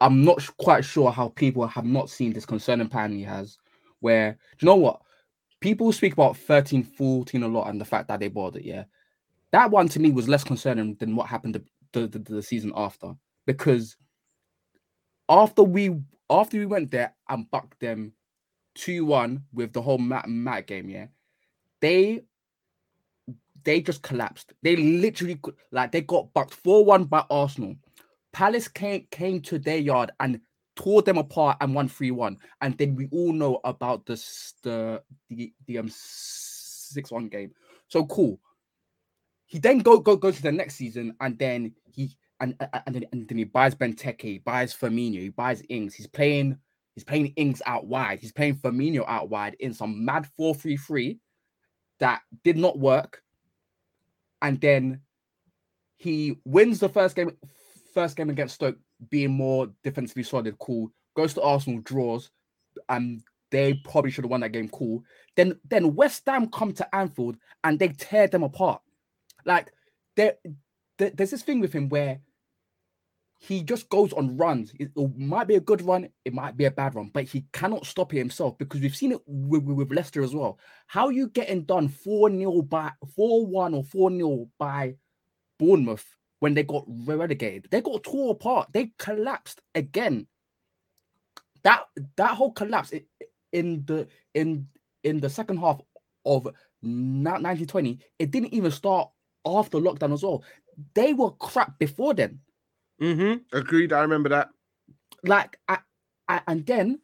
I'm 0.00 0.24
not 0.24 0.46
quite 0.58 0.84
sure 0.84 1.10
how 1.10 1.28
people 1.30 1.66
have 1.66 1.84
not 1.84 2.10
seen 2.10 2.32
this 2.32 2.46
concerning 2.46 2.88
pattern 2.88 3.16
he 3.16 3.24
has. 3.24 3.58
Where 4.00 4.32
do 4.32 4.38
you 4.60 4.66
know 4.66 4.76
what? 4.76 5.00
People 5.66 5.90
speak 5.90 6.12
about 6.12 6.36
13, 6.36 6.84
14 6.84 7.42
a 7.42 7.48
lot 7.48 7.68
and 7.68 7.80
the 7.80 7.84
fact 7.84 8.06
that 8.06 8.20
they 8.20 8.28
bought 8.28 8.54
it. 8.54 8.64
Yeah, 8.64 8.84
that 9.50 9.68
one 9.68 9.88
to 9.88 9.98
me 9.98 10.12
was 10.12 10.28
less 10.28 10.44
concerning 10.44 10.94
than 11.00 11.16
what 11.16 11.26
happened 11.26 11.60
the, 11.92 12.06
the, 12.06 12.20
the 12.20 12.40
season 12.40 12.72
after 12.76 13.14
because 13.46 13.96
after 15.28 15.64
we 15.64 15.96
after 16.30 16.56
we 16.56 16.66
went 16.66 16.92
there 16.92 17.16
and 17.28 17.50
bucked 17.50 17.80
them 17.80 18.12
2-1 18.78 19.42
with 19.52 19.72
the 19.72 19.82
whole 19.82 19.98
Matt 19.98 20.28
Matt 20.28 20.68
game, 20.68 20.88
yeah, 20.88 21.06
they 21.80 22.22
they 23.64 23.80
just 23.80 24.02
collapsed. 24.02 24.52
They 24.62 24.76
literally 24.76 25.40
like 25.72 25.90
they 25.90 26.02
got 26.02 26.32
bucked 26.32 26.62
4-1 26.62 27.08
by 27.08 27.24
Arsenal. 27.28 27.74
Palace 28.32 28.68
came 28.68 29.08
came 29.10 29.40
to 29.40 29.58
their 29.58 29.78
yard 29.78 30.12
and 30.20 30.40
tore 30.76 31.02
them 31.02 31.18
apart 31.18 31.56
and 31.60 31.74
won 31.74 31.88
3-1. 31.88 32.36
And 32.60 32.78
then 32.78 32.94
we 32.94 33.08
all 33.10 33.32
know 33.32 33.60
about 33.64 34.06
this 34.06 34.54
the 34.62 35.02
the 35.30 35.52
the 35.66 35.78
um 35.78 35.88
6-1 35.88 37.30
game. 37.30 37.52
So 37.88 38.04
cool. 38.06 38.38
He 39.46 39.58
then 39.58 39.78
go 39.78 39.98
go 39.98 40.16
go 40.16 40.30
to 40.30 40.42
the 40.42 40.52
next 40.52 40.76
season 40.76 41.14
and 41.20 41.38
then 41.38 41.72
he 41.84 42.16
and 42.40 42.54
and 42.86 42.94
then, 42.94 43.06
and 43.12 43.28
then 43.28 43.38
he 43.38 43.44
buys 43.44 43.74
Benteke, 43.74 44.44
buys 44.44 44.74
Firmino, 44.74 45.20
he 45.20 45.30
buys 45.30 45.62
Ings. 45.68 45.94
He's 45.94 46.06
playing 46.06 46.58
he's 46.94 47.04
playing 47.04 47.32
Ings 47.36 47.62
out 47.66 47.86
wide. 47.86 48.20
He's 48.20 48.32
playing 48.32 48.56
Firmino 48.56 49.04
out 49.08 49.30
wide 49.30 49.56
in 49.60 49.72
some 49.72 50.04
mad 50.04 50.28
4-3-3 50.38 51.18
that 52.00 52.20
did 52.44 52.56
not 52.56 52.78
work. 52.78 53.22
And 54.42 54.60
then 54.60 55.00
he 55.96 56.38
wins 56.44 56.80
the 56.80 56.88
first 56.88 57.16
game 57.16 57.36
first 57.94 58.16
game 58.16 58.28
against 58.28 58.56
Stoke 58.56 58.76
being 59.10 59.30
more 59.30 59.68
defensively 59.82 60.22
solid, 60.22 60.58
cool. 60.58 60.90
Goes 61.16 61.34
to 61.34 61.42
Arsenal, 61.42 61.80
draws, 61.80 62.30
and 62.88 63.22
they 63.50 63.74
probably 63.74 64.10
should 64.10 64.24
have 64.24 64.30
won 64.30 64.40
that 64.40 64.50
game, 64.50 64.68
cool. 64.68 65.02
Then 65.36 65.58
then 65.68 65.94
West 65.94 66.22
Ham 66.26 66.48
come 66.48 66.72
to 66.74 66.94
Anfield 66.94 67.36
and 67.64 67.78
they 67.78 67.88
tear 67.88 68.26
them 68.26 68.42
apart. 68.42 68.82
Like 69.44 69.72
there, 70.16 70.34
there 70.98 71.10
there's 71.10 71.30
this 71.30 71.42
thing 71.42 71.60
with 71.60 71.72
him 71.72 71.88
where 71.88 72.20
he 73.38 73.62
just 73.62 73.88
goes 73.88 74.12
on 74.12 74.36
runs. 74.36 74.72
It, 74.78 74.90
might 75.16 75.46
be 75.46 75.56
a 75.56 75.60
good 75.60 75.82
run, 75.82 76.08
it 76.24 76.32
might 76.32 76.56
be 76.56 76.64
a 76.64 76.70
bad 76.70 76.94
run, 76.94 77.10
but 77.12 77.24
he 77.24 77.44
cannot 77.52 77.86
stop 77.86 78.14
it 78.14 78.18
himself 78.18 78.56
because 78.58 78.80
we've 78.80 78.96
seen 78.96 79.12
it 79.12 79.20
with, 79.26 79.62
with 79.62 79.92
Leicester 79.92 80.22
as 80.22 80.34
well. 80.34 80.58
How 80.86 81.10
you 81.10 81.28
getting 81.28 81.64
done 81.64 81.88
4 81.88 82.30
0 82.30 82.62
by 82.62 82.92
4 83.14 83.46
1 83.46 83.74
or 83.74 83.84
4 83.84 84.10
0 84.10 84.48
by 84.58 84.94
Bournemouth 85.58 86.16
when 86.40 86.54
they 86.54 86.62
got 86.62 86.84
relegated? 86.86 87.68
They 87.70 87.80
got 87.80 88.02
torn 88.02 88.30
apart, 88.30 88.68
they 88.72 88.92
collapsed 88.98 89.60
again. 89.74 90.26
That 91.62 91.84
that 92.16 92.34
whole 92.34 92.52
collapse 92.52 92.92
in 93.52 93.84
the 93.86 94.06
in 94.34 94.68
in 95.02 95.20
the 95.20 95.30
second 95.30 95.58
half 95.58 95.80
of 96.24 96.44
1920, 96.82 97.98
it 98.18 98.30
didn't 98.30 98.54
even 98.54 98.70
start 98.70 99.10
after 99.44 99.78
lockdown 99.78 100.12
as 100.12 100.22
well. 100.22 100.44
They 100.94 101.14
were 101.14 101.30
crap 101.32 101.78
before 101.78 102.14
then. 102.14 102.40
Mm-hmm. 103.00 103.56
Agreed. 103.56 103.92
I 103.92 104.00
remember 104.00 104.28
that. 104.30 104.50
Like, 105.22 105.58
I, 105.68 105.78
I, 106.28 106.40
and 106.46 106.66
then, 106.66 107.00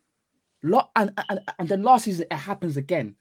lo- 0.63 0.91
and, 0.97 1.13
and 1.29 1.41
and 1.59 1.69
then 1.69 1.83
last 1.83 2.05
season 2.05 2.27
it 2.31 2.37
happens 2.37 2.77
again. 2.77 3.17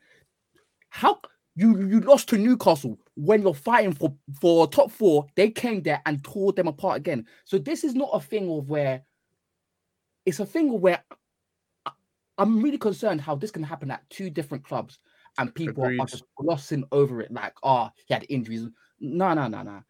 How 0.89 1.21
you 1.55 1.85
you 1.85 1.99
lost 2.01 2.29
to 2.29 2.37
Newcastle 2.37 2.97
when 3.23 3.41
you're 3.41 3.53
fighting 3.53 3.93
for 3.93 4.15
for 4.39 4.67
top 4.67 4.91
four? 4.91 5.27
They 5.35 5.49
came 5.49 5.81
there 5.81 6.01
and 6.05 6.23
tore 6.23 6.53
them 6.53 6.67
apart 6.67 6.97
again. 6.97 7.25
So 7.45 7.57
this 7.57 7.83
is 7.83 7.95
not 7.95 8.09
a 8.13 8.19
thing 8.19 8.51
of 8.51 8.69
where. 8.69 9.03
It's 10.25 10.39
a 10.39 10.45
thing 10.45 10.73
of 10.73 10.81
where 10.81 11.03
I'm 12.37 12.61
really 12.61 12.77
concerned 12.77 13.21
how 13.21 13.35
this 13.35 13.49
can 13.49 13.63
happen 13.63 13.89
at 13.89 14.07
two 14.11 14.29
different 14.29 14.63
clubs 14.63 14.99
and 15.39 15.53
people 15.55 15.83
Agreed. 15.83 15.99
are 15.99 16.05
just 16.05 16.25
glossing 16.37 16.83
over 16.91 17.21
it 17.21 17.31
like, 17.31 17.53
oh, 17.63 17.89
he 18.05 18.13
had 18.13 18.25
injuries. 18.29 18.67
No, 18.99 19.33
no, 19.33 19.47
no, 19.47 19.63
no 19.63 19.83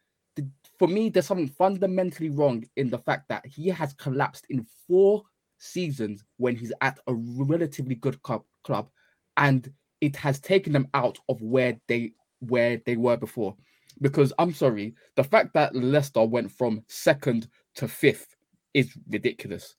for 0.81 0.87
me, 0.87 1.09
there's 1.09 1.27
something 1.27 1.47
fundamentally 1.47 2.29
wrong 2.29 2.65
in 2.75 2.89
the 2.89 2.97
fact 2.97 3.29
that 3.29 3.45
he 3.45 3.67
has 3.67 3.93
collapsed 3.93 4.45
in 4.49 4.65
four 4.87 5.23
seasons 5.57 6.23
when 6.37 6.55
he's 6.55 6.73
at 6.81 6.99
a 7.07 7.13
relatively 7.13 7.95
good 7.95 8.21
club, 8.23 8.43
club 8.63 8.89
and 9.37 9.71
it 10.01 10.15
has 10.15 10.39
taken 10.39 10.73
them 10.73 10.87
out 10.93 11.19
of 11.29 11.39
where 11.41 11.79
they 11.87 12.13
where 12.41 12.81
they 12.85 12.97
were 12.97 13.17
before. 13.17 13.55
Because 14.01 14.33
I'm 14.39 14.53
sorry, 14.53 14.95
the 15.15 15.23
fact 15.23 15.53
that 15.53 15.75
Leicester 15.75 16.23
went 16.23 16.51
from 16.51 16.83
second 16.87 17.47
to 17.75 17.87
fifth 17.87 18.35
is 18.73 18.97
ridiculous. 19.09 19.75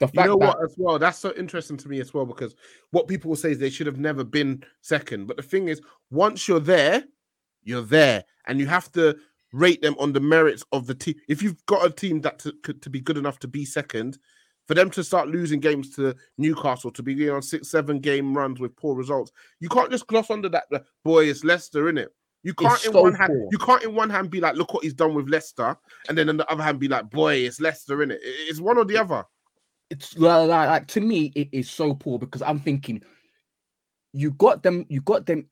The 0.00 0.08
fact 0.08 0.26
you 0.28 0.32
know 0.32 0.38
that... 0.38 0.58
what 0.58 0.64
as 0.64 0.74
well? 0.78 0.98
That's 0.98 1.18
so 1.18 1.32
interesting 1.36 1.76
to 1.78 1.88
me 1.88 2.00
as 2.00 2.14
well 2.14 2.26
because 2.26 2.54
what 2.90 3.08
people 3.08 3.28
will 3.30 3.36
say 3.36 3.50
is 3.50 3.58
they 3.58 3.70
should 3.70 3.86
have 3.86 3.98
never 3.98 4.24
been 4.24 4.64
second. 4.80 5.26
But 5.26 5.36
the 5.36 5.42
thing 5.42 5.68
is, 5.68 5.80
once 6.10 6.48
you're 6.48 6.60
there, 6.60 7.04
you're 7.64 7.82
there, 7.82 8.24
and 8.46 8.60
you 8.60 8.66
have 8.66 8.90
to 8.92 9.16
rate 9.52 9.82
them 9.82 9.94
on 9.98 10.12
the 10.12 10.20
merits 10.20 10.64
of 10.72 10.86
the 10.86 10.94
team. 10.94 11.14
If 11.28 11.42
you've 11.42 11.64
got 11.66 11.86
a 11.86 11.90
team 11.90 12.20
that 12.22 12.38
to, 12.40 12.52
to 12.52 12.90
be 12.90 13.00
good 13.00 13.16
enough 13.16 13.38
to 13.40 13.48
be 13.48 13.64
second, 13.64 14.18
for 14.66 14.74
them 14.74 14.90
to 14.90 15.04
start 15.04 15.28
losing 15.28 15.60
games 15.60 15.94
to 15.96 16.14
Newcastle, 16.38 16.90
to 16.92 17.02
be 17.02 17.28
on 17.28 17.42
six, 17.42 17.70
seven 17.70 18.00
game 18.00 18.36
runs 18.36 18.60
with 18.60 18.76
poor 18.76 18.94
results, 18.94 19.32
you 19.60 19.68
can't 19.68 19.90
just 19.90 20.06
gloss 20.06 20.30
under 20.30 20.48
that. 20.48 20.64
Boy, 21.04 21.26
it's 21.26 21.44
Leicester, 21.44 21.88
in 21.88 21.98
it. 21.98 22.08
You 22.42 22.54
can't 22.54 22.74
it's 22.74 22.86
in 22.86 22.92
so 22.92 23.02
one 23.02 23.14
hand. 23.14 23.48
You 23.50 23.58
can't 23.58 23.82
in 23.82 23.94
one 23.94 24.10
hand 24.10 24.30
be 24.30 24.40
like, 24.40 24.56
look 24.56 24.74
what 24.74 24.84
he's 24.84 24.94
done 24.94 25.14
with 25.14 25.28
Leicester, 25.28 25.76
and 26.08 26.16
then 26.16 26.28
on 26.28 26.36
the 26.36 26.50
other 26.50 26.62
hand 26.62 26.78
be 26.78 26.88
like, 26.88 27.10
boy, 27.10 27.36
it's 27.36 27.60
Leicester, 27.60 28.02
in 28.02 28.10
it. 28.10 28.20
It's 28.22 28.60
one 28.60 28.78
or 28.78 28.84
the 28.84 28.98
other. 28.98 29.24
It's 29.90 30.16
like, 30.18 30.48
like 30.48 30.86
to 30.88 31.00
me, 31.00 31.32
it 31.34 31.48
is 31.52 31.70
so 31.70 31.94
poor 31.94 32.18
because 32.18 32.42
I'm 32.42 32.58
thinking, 32.58 33.02
you 34.12 34.30
got 34.32 34.62
them, 34.62 34.86
you 34.88 35.00
got 35.00 35.26
them, 35.26 35.48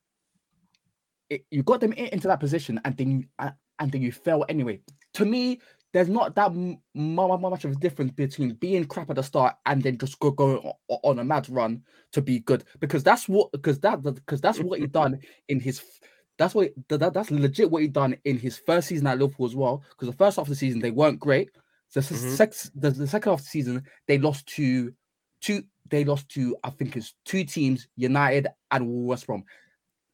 you 1.49 1.63
got 1.63 1.81
them 1.81 1.93
into 1.93 2.27
that 2.27 2.39
position, 2.39 2.79
and 2.85 2.95
then 2.97 3.11
you 3.11 3.49
and 3.79 3.91
then 3.91 4.01
you 4.01 4.11
fell 4.11 4.45
anyway. 4.49 4.79
To 5.15 5.25
me, 5.25 5.59
there's 5.93 6.09
not 6.09 6.35
that 6.35 6.51
much 6.95 7.65
of 7.65 7.71
a 7.71 7.75
difference 7.75 8.11
between 8.11 8.55
being 8.55 8.85
crap 8.85 9.11
at 9.11 9.15
the 9.15 9.23
start 9.23 9.55
and 9.67 9.81
then 9.83 9.97
just 9.97 10.19
go 10.19 10.31
go 10.31 10.75
on 10.89 11.19
a 11.19 11.23
mad 11.23 11.47
run 11.49 11.83
to 12.11 12.21
be 12.21 12.39
good. 12.39 12.63
Because 12.79 13.03
that's 13.03 13.29
what 13.29 13.51
because 13.51 13.79
that 13.81 14.01
because 14.01 14.41
that's 14.41 14.59
what 14.59 14.79
he 14.79 14.87
done 14.87 15.19
in 15.47 15.59
his 15.59 15.83
that's 16.37 16.55
what 16.55 16.71
that, 16.89 17.13
that's 17.13 17.29
legit 17.29 17.69
what 17.69 17.83
he 17.83 17.87
done 17.87 18.17
in 18.25 18.39
his 18.39 18.57
first 18.57 18.87
season 18.87 19.05
at 19.05 19.19
Liverpool 19.19 19.45
as 19.45 19.55
well. 19.55 19.83
Because 19.91 20.09
the 20.09 20.17
first 20.17 20.37
half 20.37 20.45
of 20.45 20.49
the 20.49 20.55
season 20.55 20.81
they 20.81 20.91
weren't 20.91 21.19
great. 21.19 21.49
The, 21.93 21.99
mm-hmm. 21.99 22.29
sex, 22.29 22.71
the, 22.73 22.89
the 22.89 23.05
second 23.05 23.31
half 23.31 23.41
of 23.41 23.45
the 23.45 23.51
season 23.51 23.83
they 24.07 24.17
lost 24.17 24.47
to 24.47 24.91
two 25.41 25.63
they 25.91 26.03
lost 26.03 26.27
to 26.29 26.57
I 26.63 26.71
think 26.71 26.97
it's 26.97 27.13
two 27.23 27.43
teams 27.43 27.87
United 27.97 28.47
and 28.71 29.05
West 29.05 29.27
Brom. 29.27 29.43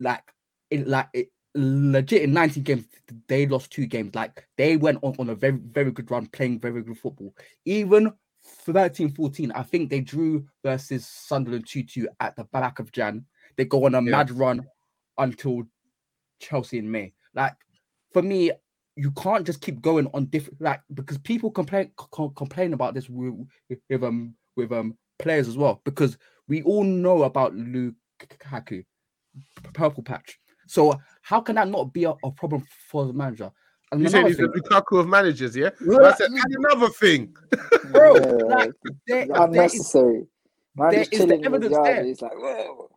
Like 0.02 0.24
it 0.70 0.86
like 0.90 1.08
it, 1.14 1.30
legit 1.60 2.24
in 2.24 2.34
19 2.34 2.64
games, 2.64 2.86
they 3.28 3.46
lost 3.46 3.72
two 3.72 3.86
games. 3.86 4.16
Like 4.16 4.48
they 4.58 4.78
went 4.78 5.00
on, 5.02 5.16
on 5.20 5.30
a 5.30 5.36
very, 5.36 5.58
very 5.58 5.92
good 5.92 6.10
run, 6.10 6.28
playing 6.28 6.60
very 6.60 6.82
good 6.82 6.98
football. 6.98 7.36
Even 7.66 8.14
13 8.44 9.12
14, 9.12 9.52
I 9.52 9.64
think 9.64 9.90
they 9.90 10.02
drew 10.02 10.48
versus 10.64 11.06
Sunderland 11.06 11.68
2 11.68 11.84
2 11.84 12.10
at 12.20 12.36
the 12.36 12.46
back 12.46 12.80
of 12.80 12.92
Jan. 12.92 13.26
They 13.58 13.66
go 13.66 13.86
on 13.86 13.96
a 13.96 14.02
yeah. 14.02 14.12
mad 14.12 14.32
run 14.32 14.66
until 15.18 15.64
Chelsea 16.40 16.78
in 16.78 16.90
May. 16.90 17.14
Like 17.34 17.56
for 18.12 18.22
me, 18.22 18.52
you 18.96 19.12
can't 19.12 19.46
just 19.46 19.62
keep 19.62 19.82
going 19.82 20.10
on 20.14 20.26
different 20.26 20.62
like 20.62 20.82
because 20.94 21.18
people 21.20 21.52
complain 21.52 21.92
co- 21.96 22.30
complain 22.30 22.74
about 22.74 22.94
this 22.94 23.10
with, 23.10 23.34
with 23.90 24.04
um 24.04 24.36
with 24.56 24.72
um 24.72 24.98
players 25.20 25.48
as 25.48 25.58
well 25.58 25.82
because 25.86 26.18
we 26.48 26.64
all 26.64 26.84
know 26.84 27.24
about 27.24 27.54
Lukaku, 27.54 28.84
purple 29.74 30.04
patch. 30.04 30.40
So 30.70 31.00
how 31.22 31.42
can 31.42 31.56
that 31.56 31.68
not 31.68 31.94
be 31.94 32.04
a, 32.04 32.14
a 32.24 32.32
problem 32.32 32.64
for 32.88 33.06
the 33.06 33.14
manager? 33.14 33.52
And 33.92 34.02
you 34.02 34.10
said 34.10 34.28
he's 34.28 34.38
thing, 34.38 34.52
the 34.52 34.62
Lukaku 34.62 35.00
of 35.00 35.08
managers, 35.08 35.56
yeah? 35.56 35.72
Well, 35.86 36.00
that's 36.00 36.22
another 36.22 36.90
thing. 36.90 37.36
Bro, 37.92 38.14
like, 38.48 38.72
there, 39.08 39.28
unnecessary. 39.34 40.28
Man 40.76 40.92
there 40.92 41.06
is 41.12 41.26
the 41.26 41.42
evidence 41.44 41.76
there. 41.84 42.04
He's 42.04 42.22
like, 42.22 42.34
whoa. 42.36 42.90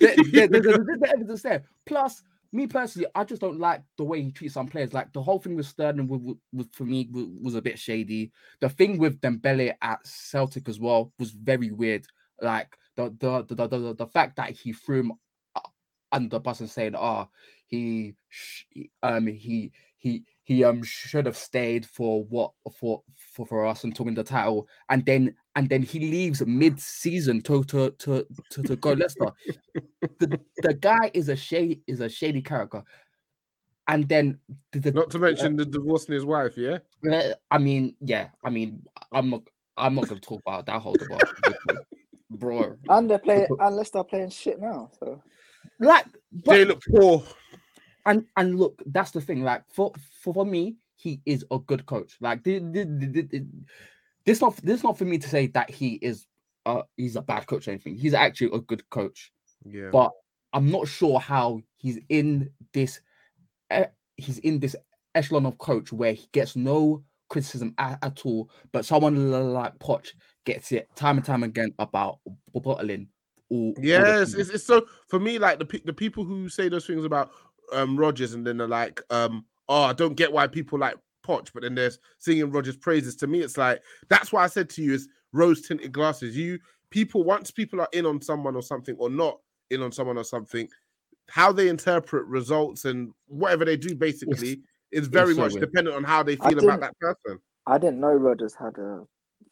there, 0.00 0.16
there, 0.16 0.48
there's 0.48 0.62
the 0.62 1.12
evidence 1.12 1.42
there. 1.42 1.64
Plus, 1.84 2.22
me 2.50 2.66
personally, 2.66 3.08
I 3.14 3.24
just 3.24 3.42
don't 3.42 3.58
like 3.58 3.82
the 3.98 4.04
way 4.04 4.22
he 4.22 4.32
treats 4.32 4.54
some 4.54 4.66
players. 4.66 4.94
Like 4.94 5.12
the 5.12 5.22
whole 5.22 5.38
thing 5.38 5.54
with 5.54 5.66
Sterling 5.66 6.08
was, 6.08 6.36
was 6.52 6.66
for 6.72 6.84
me 6.84 7.08
was, 7.12 7.26
was, 7.42 7.54
a 7.54 7.62
bit 7.62 7.78
shady. 7.78 8.32
The 8.60 8.70
thing 8.70 8.98
with 8.98 9.20
Dembele 9.20 9.74
at 9.82 10.06
Celtic 10.06 10.68
as 10.68 10.80
well 10.80 11.12
was 11.18 11.30
very 11.30 11.70
weird. 11.70 12.06
Like 12.40 12.76
the 12.96 13.14
the 13.18 13.44
the 13.54 13.66
the, 13.66 13.78
the, 13.78 13.94
the 13.94 14.06
fact 14.06 14.36
that 14.36 14.50
he 14.50 14.72
threw 14.72 15.00
him 15.00 15.12
under 16.12 16.28
the 16.28 16.40
bus 16.40 16.60
and 16.60 16.70
saying, 16.70 16.94
"Oh, 16.96 17.28
he 17.66 18.14
um 19.02 19.26
he 19.26 19.72
he 19.96 20.24
he 20.42 20.64
um 20.64 20.82
should 20.82 21.26
have 21.26 21.36
stayed 21.36 21.86
for 21.86 22.24
what 22.24 22.52
for 22.76 23.02
for, 23.16 23.46
for 23.46 23.64
us 23.66 23.84
and 23.84 23.94
to 23.96 24.02
win 24.02 24.14
the 24.14 24.24
title 24.24 24.68
and 24.90 25.06
then 25.06 25.34
and 25.54 25.68
then 25.68 25.82
he 25.82 26.00
leaves 26.00 26.44
mid-season 26.44 27.40
to 27.42 27.62
to 27.64 27.90
to 27.92 28.26
to, 28.50 28.62
to 28.62 28.76
go 28.76 28.92
Leicester. 28.92 29.26
the, 30.18 30.40
the 30.62 30.74
guy 30.74 31.10
is 31.14 31.28
a 31.28 31.36
shady 31.36 31.80
is 31.86 32.00
a 32.00 32.08
shady 32.08 32.42
character. 32.42 32.82
and 33.88 34.08
then 34.08 34.38
the, 34.72 34.80
the- 34.80 34.92
Not 34.92 35.10
to 35.10 35.18
mention 35.18 35.56
the 35.56 35.64
divorcing 35.64 36.14
his 36.14 36.24
wife, 36.24 36.56
yeah. 36.56 36.78
uh, 37.10 37.34
I 37.50 37.58
mean, 37.58 37.94
yeah, 38.00 38.28
I 38.44 38.50
mean, 38.50 38.82
I'm 39.12 39.30
not, 39.30 39.42
I'm 39.76 39.94
not 39.94 40.08
gonna 40.08 40.20
talk 40.20 40.40
about 40.46 40.66
that 40.66 40.80
whole 40.82 40.94
debate, 40.94 41.78
bro. 42.30 42.76
And 42.88 43.08
they're 43.10 43.18
playing, 43.18 43.46
and 43.60 43.76
Leicester 43.76 44.04
playing 44.04 44.30
shit 44.30 44.60
now. 44.60 44.90
So 44.98 45.22
Like, 45.82 46.06
but 46.32 46.52
They 46.54 46.64
look 46.64 46.82
poor. 46.94 47.22
and 48.06 48.24
and 48.36 48.58
look, 48.58 48.82
that's 48.86 49.10
the 49.10 49.20
thing. 49.20 49.42
Like 49.42 49.64
for 49.72 49.92
for, 50.22 50.32
for 50.34 50.46
me, 50.46 50.76
he 50.96 51.20
is 51.26 51.44
a 51.50 51.58
good 51.58 51.84
coach. 51.86 52.16
Like 52.20 52.44
thi- 52.44 52.60
thi- 52.60 53.22
thi- 53.30 53.46
this 54.24 54.40
not 54.40 54.56
this 54.58 54.82
not 54.82 54.96
for 54.96 55.04
me 55.04 55.18
to 55.18 55.28
say 55.28 55.48
that 55.48 55.70
he 55.70 55.94
is 55.94 56.26
uh 56.64 56.82
he's 56.96 57.16
a 57.16 57.22
bad 57.22 57.46
coach 57.46 57.66
or 57.68 57.72
anything. 57.72 57.96
He's 57.96 58.14
actually 58.14 58.56
a 58.56 58.60
good 58.60 58.88
coach, 58.90 59.32
Yeah. 59.64 59.90
but 59.92 60.12
I'm 60.52 60.70
not 60.70 60.86
sure 60.88 61.18
how 61.18 61.60
he's 61.76 61.98
in 62.08 62.50
this. 62.72 63.00
Uh, 63.70 63.84
he's 64.16 64.38
in 64.38 64.60
this 64.60 64.76
echelon 65.14 65.46
of 65.46 65.58
coach 65.58 65.92
where 65.92 66.12
he 66.12 66.28
gets 66.32 66.54
no 66.56 67.02
criticism 67.30 67.74
at, 67.78 67.98
at 68.02 68.24
all, 68.26 68.50
but 68.72 68.84
someone 68.84 69.30
like 69.54 69.78
Poch 69.78 70.08
gets 70.44 70.70
it 70.72 70.86
time 70.94 71.16
and 71.16 71.24
time 71.26 71.42
again 71.42 71.72
about 71.78 72.18
bottling. 72.54 73.08
All, 73.52 73.74
all 73.76 73.84
Yes, 73.84 74.32
things. 74.32 74.48
it's, 74.48 74.50
it's 74.50 74.64
so 74.64 74.86
for 75.08 75.20
me 75.20 75.38
like 75.38 75.58
the 75.58 75.80
the 75.84 75.92
people 75.92 76.24
who 76.24 76.48
say 76.48 76.68
those 76.68 76.86
things 76.86 77.04
about 77.04 77.32
um 77.72 77.96
Rodgers 77.96 78.34
and 78.34 78.46
then 78.46 78.56
they're 78.56 78.66
like 78.66 79.00
um 79.10 79.44
oh 79.68 79.84
I 79.84 79.92
don't 79.92 80.14
get 80.14 80.32
why 80.32 80.46
people 80.46 80.78
like 80.78 80.96
Poch 81.26 81.50
but 81.52 81.62
then 81.62 81.74
there's 81.74 81.98
singing 82.18 82.50
Rodgers 82.50 82.76
praises 82.76 83.16
to 83.16 83.26
me 83.26 83.40
it's 83.40 83.56
like 83.56 83.82
that's 84.08 84.32
why 84.32 84.44
I 84.44 84.48
said 84.48 84.70
to 84.70 84.82
you 84.82 84.94
is 84.94 85.08
rose 85.32 85.66
tinted 85.66 85.92
glasses 85.92 86.36
you 86.36 86.58
people 86.90 87.24
once 87.24 87.50
people 87.50 87.80
are 87.80 87.88
in 87.92 88.06
on 88.06 88.20
someone 88.20 88.56
or 88.56 88.62
something 88.62 88.96
or 88.98 89.08
not 89.10 89.38
in 89.70 89.82
on 89.82 89.92
someone 89.92 90.18
or 90.18 90.24
something 90.24 90.68
how 91.28 91.52
they 91.52 91.68
interpret 91.68 92.26
results 92.26 92.84
and 92.84 93.12
whatever 93.26 93.64
they 93.64 93.76
do 93.76 93.94
basically 93.94 94.62
is 94.90 95.08
very 95.08 95.34
so 95.34 95.40
much 95.40 95.52
weird. 95.52 95.64
dependent 95.64 95.96
on 95.96 96.04
how 96.04 96.22
they 96.22 96.36
feel 96.36 96.58
about 96.58 96.80
that 96.80 96.98
person. 96.98 97.40
I 97.66 97.78
didn't 97.78 98.00
know 98.00 98.12
Rodgers 98.12 98.54
had 98.54 98.76
a 98.78 99.04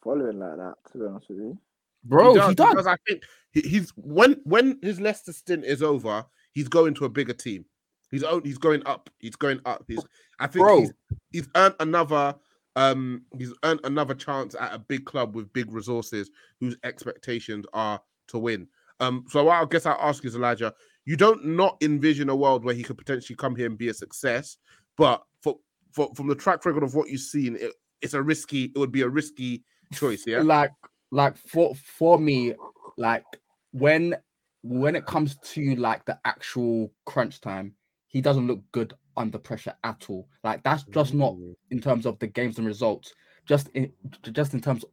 following 0.03 0.39
like 0.39 0.57
that. 0.57 0.75
To 0.91 0.97
be 0.97 1.05
honest 1.05 1.29
with 1.29 1.39
you, 1.39 1.57
bro. 2.03 2.33
He 2.33 2.55
does. 2.55 2.69
because 2.71 2.87
I 2.87 2.95
think 3.07 3.23
he- 3.51 3.61
he's 3.61 3.91
when 3.95 4.39
when 4.43 4.79
his 4.81 4.99
Leicester 4.99 5.33
stint 5.33 5.65
is 5.65 5.81
over, 5.83 6.25
he's 6.53 6.67
going 6.67 6.93
to 6.95 7.05
a 7.05 7.09
bigger 7.09 7.33
team. 7.33 7.65
He's 8.11 8.23
own, 8.23 8.43
he's 8.43 8.57
going 8.57 8.85
up. 8.85 9.09
He's 9.19 9.35
going 9.35 9.61
up. 9.65 9.85
He's 9.87 10.03
I 10.39 10.47
think 10.47 10.65
Bro. 10.65 10.79
he's, 10.81 10.93
he's 11.31 11.49
earned 11.55 11.75
another 11.79 12.35
um 12.77 13.23
he's 13.37 13.53
earned 13.63 13.81
another 13.83 14.13
chance 14.13 14.55
at 14.59 14.73
a 14.73 14.79
big 14.79 15.05
club 15.05 15.35
with 15.35 15.51
big 15.53 15.71
resources 15.71 16.29
whose 16.59 16.77
expectations 16.83 17.65
are 17.73 18.01
to 18.27 18.39
win. 18.39 18.67
Um 18.99 19.25
so 19.29 19.49
I 19.49 19.65
guess 19.65 19.85
I'll 19.85 19.97
ask 20.01 20.23
is 20.25 20.35
Elijah, 20.35 20.73
you 21.05 21.17
don't 21.17 21.45
not 21.45 21.77
envision 21.81 22.29
a 22.29 22.35
world 22.35 22.63
where 22.63 22.75
he 22.75 22.83
could 22.83 22.97
potentially 22.97 23.35
come 23.35 23.55
here 23.55 23.65
and 23.65 23.77
be 23.77 23.89
a 23.89 23.93
success, 23.93 24.57
but 24.97 25.23
for, 25.41 25.57
for 25.91 26.13
from 26.15 26.27
the 26.27 26.35
track 26.35 26.65
record 26.65 26.83
of 26.83 26.95
what 26.95 27.09
you've 27.09 27.21
seen, 27.21 27.55
it, 27.55 27.73
it's 28.01 28.13
a 28.13 28.21
risky, 28.21 28.65
it 28.75 28.77
would 28.77 28.91
be 28.91 29.01
a 29.01 29.09
risky 29.09 29.63
choice, 29.93 30.23
yeah. 30.25 30.41
like 30.43 30.71
like 31.11 31.37
for 31.37 31.75
for 31.75 32.17
me 32.17 32.53
like 32.97 33.25
when 33.71 34.15
when 34.63 34.95
it 34.95 35.05
comes 35.05 35.37
to 35.43 35.75
like 35.75 36.05
the 36.05 36.19
actual 36.25 36.91
crunch 37.05 37.41
time 37.41 37.75
he 38.07 38.21
doesn't 38.21 38.47
look 38.47 38.61
good 38.71 38.93
under 39.17 39.37
pressure 39.37 39.73
at 39.83 40.05
all. 40.09 40.27
Like 40.43 40.63
that's 40.63 40.83
just 40.83 41.13
not 41.13 41.33
Mm. 41.33 41.55
in 41.71 41.79
terms 41.81 42.05
of 42.05 42.19
the 42.19 42.27
games 42.27 42.57
and 42.57 42.67
results 42.67 43.13
just 43.45 43.69
in 43.69 43.91
just 44.31 44.53
in 44.53 44.61
terms 44.61 44.83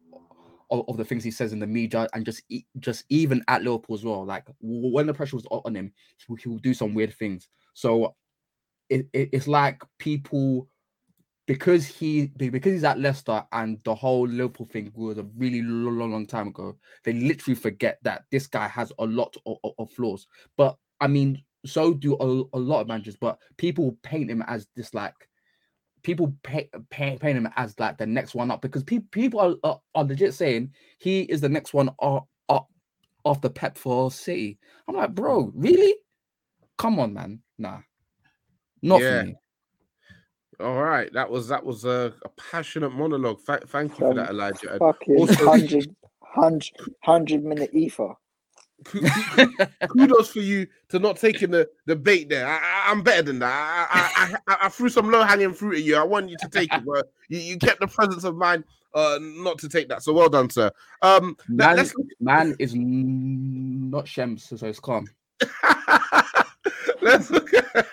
of, 0.71 0.85
of 0.89 0.97
the 0.97 1.05
things 1.05 1.25
he 1.25 1.31
says 1.31 1.53
in 1.53 1.59
the 1.59 1.67
media 1.67 2.09
and 2.15 2.25
just 2.25 2.43
just 2.79 3.05
even 3.09 3.43
at 3.49 3.63
liverpool 3.63 3.95
as 3.97 4.05
well. 4.05 4.25
Like 4.25 4.47
when 4.61 5.07
the 5.07 5.15
pressure 5.15 5.37
was 5.37 5.47
on 5.51 5.75
him 5.75 5.93
he, 6.19 6.25
will- 6.29 6.37
he 6.37 6.49
will 6.49 6.59
do 6.59 6.75
some 6.75 6.95
weird 6.95 7.15
things. 7.15 7.49
So 7.75 8.15
it, 8.89 9.07
it, 9.13 9.31
it's 9.33 9.49
like 9.49 9.83
people 9.99 10.69
because 11.49 11.87
he 11.87 12.27
because 12.37 12.75
he's 12.75 12.85
at 12.85 13.01
Leicester 13.01 13.43
and 13.53 13.81
the 13.85 13.95
whole 13.95 14.29
Liverpool 14.29 14.67
thing 14.67 14.93
was 14.95 15.17
a 15.17 15.27
really 15.35 15.63
long, 15.63 15.99
long, 15.99 16.13
long 16.13 16.27
time 16.27 16.49
ago. 16.49 16.77
They 17.05 17.15
literally 17.15 17.55
forget 17.55 17.99
that 18.03 18.25
this 18.31 18.47
guy 18.47 18.69
has 18.69 18.93
a 18.99 19.07
lot 19.07 19.35
of, 19.47 19.57
of, 19.65 19.73
of 19.79 19.91
flaws. 19.91 20.27
But 20.59 20.77
I 21.01 21.07
mean, 21.07 21.43
so 21.65 21.95
do 21.95 22.17
a, 22.21 22.57
a 22.57 22.61
lot 22.61 22.83
of 22.83 22.89
managers. 22.89 23.17
But 23.17 23.39
people 23.57 23.97
paint 24.03 24.31
him 24.31 24.45
as 24.47 24.69
this 24.77 24.93
like 24.93 25.15
people 26.03 26.35
pay, 26.43 26.69
pay, 26.91 27.17
paint 27.19 27.39
him 27.39 27.49
as 27.57 27.81
like 27.81 27.97
the 27.97 28.07
next 28.07 28.35
one 28.35 28.51
up 28.51 28.61
because 28.61 28.85
pe- 28.85 28.99
people 29.11 29.41
are, 29.41 29.55
are 29.65 29.81
are 29.95 30.05
legit 30.05 30.35
saying 30.35 30.71
he 30.99 31.23
is 31.23 31.41
the 31.41 31.49
next 31.49 31.73
one 31.73 31.89
up, 32.03 32.29
up 32.51 32.69
after 33.25 33.49
Pep 33.49 33.79
for 33.79 34.11
City. 34.11 34.59
I'm 34.87 34.97
like, 34.97 35.15
bro, 35.15 35.51
really? 35.55 35.95
Come 36.77 36.99
on, 37.01 37.15
man. 37.15 37.41
Nah, 37.57 37.79
not 38.83 39.01
Yeah. 39.01 39.23
for 39.23 39.27
me. 39.29 39.35
All 40.61 40.83
right, 40.83 41.13
that 41.13 41.31
was 41.31 41.47
that 41.49 41.65
was 41.65 41.85
a, 41.85 42.13
a 42.25 42.29
passionate 42.31 42.91
monologue. 42.91 43.39
Tha- 43.47 43.63
thank 43.69 43.93
you 43.93 43.97
for 43.99 44.11
Um, 44.11 44.17
that, 44.17 44.31
Elijah. 44.31 44.71
And 44.73 44.79
fucking 44.81 45.17
also- 45.17 45.45
hundred, 45.45 45.95
hundred, 46.21 46.73
hundred 47.03 47.45
minute 47.45 47.71
ether. 47.73 48.15
ku- 48.85 49.01
ku- 49.03 49.67
kudos 49.89 50.31
for 50.31 50.41
you 50.41 50.67
to 50.89 50.99
not 50.99 51.17
taking 51.17 51.51
the, 51.53 51.69
the 51.87 51.95
bait 51.97 52.29
there. 52.29 52.47
I, 52.47 52.57
I, 52.57 52.85
I'm 52.91 53.03
better 53.03 53.23
than 53.23 53.39
that. 53.41 53.89
I, 53.91 54.35
I, 54.49 54.53
I, 54.53 54.67
I 54.67 54.69
threw 54.69 54.89
some 54.89 55.11
low 55.11 55.23
hanging 55.23 55.53
fruit 55.53 55.77
at 55.77 55.83
you. 55.83 55.97
I 55.97 56.03
want 56.05 56.29
you 56.29 56.37
to 56.41 56.49
take 56.49 56.73
it, 56.75 56.85
but 56.85 57.09
you, 57.29 57.39
you 57.39 57.57
kept 57.59 57.79
the 57.81 57.87
presence 57.89 58.25
of 58.25 58.35
mind 58.37 58.65
uh, 58.95 59.19
not 59.21 59.59
to 59.59 59.69
take 59.69 59.89
that. 59.91 60.03
So 60.03 60.13
well 60.13 60.29
done, 60.29 60.51
sir. 60.51 60.71
Um, 61.03 61.37
let, 61.49 61.77
Man, 61.77 61.79
us 61.79 61.95
man 62.21 62.57
is 62.59 62.75
n- 62.75 63.91
not 63.91 64.09
Shems, 64.09 64.45
so 64.45 64.67
it's 64.67 64.81
calm. 64.81 65.07
Let's 67.01 67.31
look 67.31 67.53
at 67.55 67.87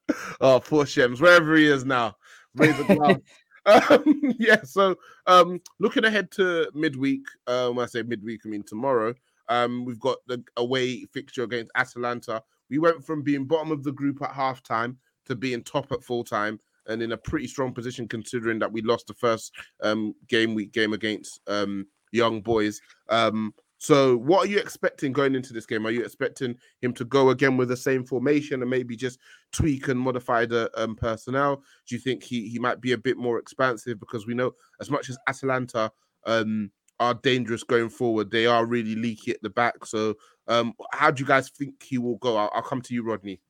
oh 0.40 0.60
poor 0.60 0.86
Shems, 0.86 1.20
wherever 1.20 1.56
he 1.56 1.66
is 1.66 1.84
now. 1.84 2.16
Raise 2.54 2.78
a 2.78 2.84
glass. 2.84 3.18
um, 3.90 4.34
yeah, 4.38 4.62
so 4.62 4.96
um 5.26 5.60
looking 5.80 6.04
ahead 6.04 6.30
to 6.32 6.70
midweek, 6.74 7.22
um 7.46 7.76
when 7.76 7.84
I 7.84 7.86
say 7.86 8.02
midweek, 8.02 8.42
I 8.44 8.48
mean 8.48 8.62
tomorrow. 8.62 9.14
Um, 9.48 9.84
we've 9.84 10.00
got 10.00 10.18
the 10.26 10.42
away 10.56 11.04
fixture 11.12 11.42
against 11.42 11.70
Atalanta. 11.74 12.42
We 12.70 12.78
went 12.78 13.04
from 13.04 13.22
being 13.22 13.44
bottom 13.44 13.72
of 13.72 13.84
the 13.84 13.92
group 13.92 14.22
at 14.22 14.30
halftime 14.30 14.96
to 15.26 15.34
being 15.34 15.62
top 15.62 15.92
at 15.92 16.02
full 16.02 16.24
time 16.24 16.58
and 16.86 17.02
in 17.02 17.12
a 17.12 17.16
pretty 17.16 17.46
strong 17.46 17.72
position 17.72 18.08
considering 18.08 18.58
that 18.58 18.72
we 18.72 18.82
lost 18.82 19.06
the 19.06 19.14
first 19.14 19.52
um 19.82 20.14
game 20.28 20.54
week 20.54 20.72
game 20.72 20.92
against 20.92 21.40
um 21.46 21.86
young 22.12 22.40
boys. 22.40 22.80
Um 23.08 23.54
so 23.84 24.16
what 24.16 24.46
are 24.46 24.50
you 24.50 24.58
expecting 24.58 25.12
going 25.12 25.34
into 25.34 25.52
this 25.52 25.66
game? 25.66 25.86
Are 25.86 25.90
you 25.90 26.04
expecting 26.04 26.56
him 26.80 26.94
to 26.94 27.04
go 27.04 27.28
again 27.28 27.58
with 27.58 27.68
the 27.68 27.76
same 27.76 28.02
formation 28.02 28.62
and 28.62 28.70
maybe 28.70 28.96
just 28.96 29.18
tweak 29.52 29.88
and 29.88 30.00
modify 30.00 30.46
the 30.46 30.70
um, 30.74 30.96
personnel? 30.96 31.56
Do 31.86 31.94
you 31.94 32.00
think 32.00 32.22
he 32.22 32.48
he 32.48 32.58
might 32.58 32.80
be 32.80 32.92
a 32.92 32.98
bit 32.98 33.18
more 33.18 33.38
expansive 33.38 34.00
because 34.00 34.26
we 34.26 34.32
know 34.32 34.52
as 34.80 34.90
much 34.90 35.10
as 35.10 35.18
Atalanta 35.28 35.92
um, 36.24 36.70
are 36.98 37.12
dangerous 37.12 37.62
going 37.62 37.90
forward, 37.90 38.30
they 38.30 38.46
are 38.46 38.64
really 38.64 38.94
leaky 38.94 39.32
at 39.32 39.42
the 39.42 39.50
back. 39.50 39.84
So 39.84 40.14
um, 40.48 40.72
how 40.94 41.10
do 41.10 41.22
you 41.22 41.26
guys 41.26 41.50
think 41.50 41.82
he 41.82 41.98
will 41.98 42.16
go? 42.16 42.38
I'll, 42.38 42.50
I'll 42.54 42.62
come 42.62 42.80
to 42.80 42.94
you, 42.94 43.04
Rodney. 43.04 43.42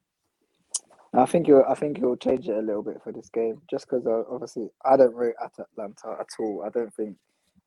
I 1.12 1.26
think 1.26 1.47
you'll 1.47 1.64
I 1.68 1.76
think 1.76 1.99
he'll 1.99 2.16
change 2.16 2.49
it 2.49 2.57
a 2.57 2.61
little 2.61 2.82
bit 2.82 3.01
for 3.05 3.12
this 3.12 3.28
game, 3.28 3.62
just 3.70 3.89
because 3.89 4.05
uh, 4.05 4.24
obviously 4.28 4.66
I 4.85 4.97
don't 4.97 5.14
rate 5.14 5.37
Atalanta 5.41 6.18
at 6.18 6.26
all. 6.41 6.64
I 6.66 6.70
don't 6.70 6.93
think. 6.93 7.18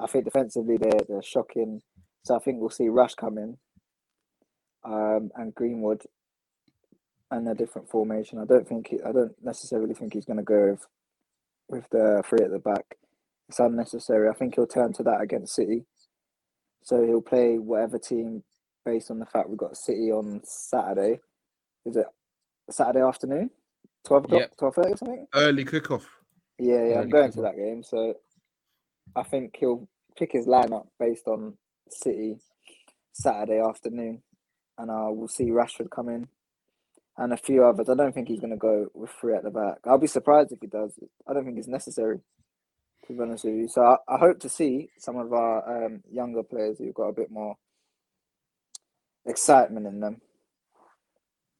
I 0.01 0.07
think 0.07 0.25
defensively 0.25 0.75
they're 0.75 0.99
they're 1.07 1.23
shocking. 1.23 1.81
So 2.27 2.35
I 2.35 2.39
think 2.39 2.59
we'll 2.59 2.69
see 2.69 2.89
Rush 2.89 3.15
come 3.15 3.37
in, 3.37 3.57
um, 4.83 5.31
and 5.35 5.55
Greenwood, 5.55 6.03
and 7.31 7.47
a 7.47 7.55
different 7.55 7.89
formation. 7.89 8.37
I 8.37 8.43
don't 8.43 8.67
think 8.67 8.89
he, 8.89 8.97
I 9.01 9.13
don't 9.13 9.33
necessarily 9.41 9.93
think 9.93 10.13
he's 10.13 10.25
going 10.25 10.35
to 10.37 10.43
go 10.43 10.71
with 10.71 10.85
with 11.69 11.89
the 11.89 12.21
three 12.27 12.43
at 12.43 12.51
the 12.51 12.59
back. 12.59 12.97
It's 13.47 13.59
unnecessary. 13.59 14.27
I 14.27 14.33
think 14.33 14.55
he'll 14.55 14.67
turn 14.67 14.91
to 14.93 15.03
that 15.03 15.21
against 15.21 15.55
City. 15.55 15.85
So 16.83 17.05
he'll 17.05 17.21
play 17.21 17.59
whatever 17.59 17.97
team 17.97 18.43
based 18.85 19.09
on 19.09 19.19
the 19.19 19.25
fact 19.25 19.47
we've 19.47 19.57
got 19.57 19.77
City 19.77 20.11
on 20.11 20.41
Saturday. 20.43 21.21
Is 21.85 21.95
it 21.95 22.07
Saturday 22.69 23.05
afternoon? 23.05 23.51
12 24.05 24.25
o'clock, 24.25 24.41
Yep. 24.41 24.53
12.30 24.59 24.77
or 24.91 24.97
something? 24.97 25.27
Early 25.33 25.63
kickoff. 25.63 26.03
Yeah, 26.59 26.85
yeah, 26.85 26.95
I'm 26.95 26.99
Early 27.03 27.11
going 27.11 27.31
to 27.31 27.41
that 27.43 27.55
game. 27.55 27.83
So 27.83 28.15
I 29.15 29.23
think 29.23 29.55
he'll 29.57 29.87
pick 30.17 30.33
his 30.33 30.45
lineup 30.45 30.87
based 30.99 31.27
on 31.27 31.53
City 31.93 32.37
Saturday 33.13 33.59
afternoon. 33.59 34.21
And 34.77 34.91
uh, 34.91 35.07
we'll 35.09 35.27
see 35.27 35.49
Rashford 35.49 35.89
come 35.89 36.09
in 36.09 36.27
and 37.17 37.33
a 37.33 37.37
few 37.37 37.65
others. 37.65 37.89
I 37.89 37.95
don't 37.95 38.13
think 38.13 38.27
he's 38.27 38.39
going 38.39 38.51
to 38.51 38.57
go 38.57 38.87
with 38.93 39.09
three 39.09 39.35
at 39.35 39.43
the 39.43 39.49
back. 39.49 39.77
I'll 39.85 39.97
be 39.97 40.07
surprised 40.07 40.51
if 40.51 40.59
he 40.61 40.67
does. 40.67 40.99
I 41.27 41.33
don't 41.33 41.45
think 41.45 41.57
it's 41.57 41.67
necessary, 41.67 42.19
to 43.07 43.13
be 43.13 43.19
honest 43.19 43.45
with 43.45 43.55
you. 43.55 43.67
So 43.67 43.81
I, 43.81 43.95
I 44.07 44.17
hope 44.19 44.39
to 44.41 44.49
see 44.49 44.89
some 44.99 45.17
of 45.17 45.33
our 45.33 45.85
um, 45.85 46.03
younger 46.11 46.43
players 46.43 46.77
who've 46.77 46.93
got 46.93 47.09
a 47.09 47.13
bit 47.13 47.31
more 47.31 47.55
excitement 49.25 49.87
in 49.87 49.99
them. 49.99 50.21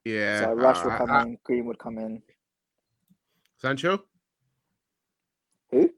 Yeah. 0.05 0.41
So 0.41 0.53
Rush 0.53 0.83
will 0.83 0.91
uh, 0.91 0.97
come 0.97 1.11
uh, 1.11 1.21
in, 1.23 1.37
Greenwood 1.43 1.79
come 1.79 1.97
in. 1.97 2.21
Sancho? 3.57 4.03
Who? 5.71 5.89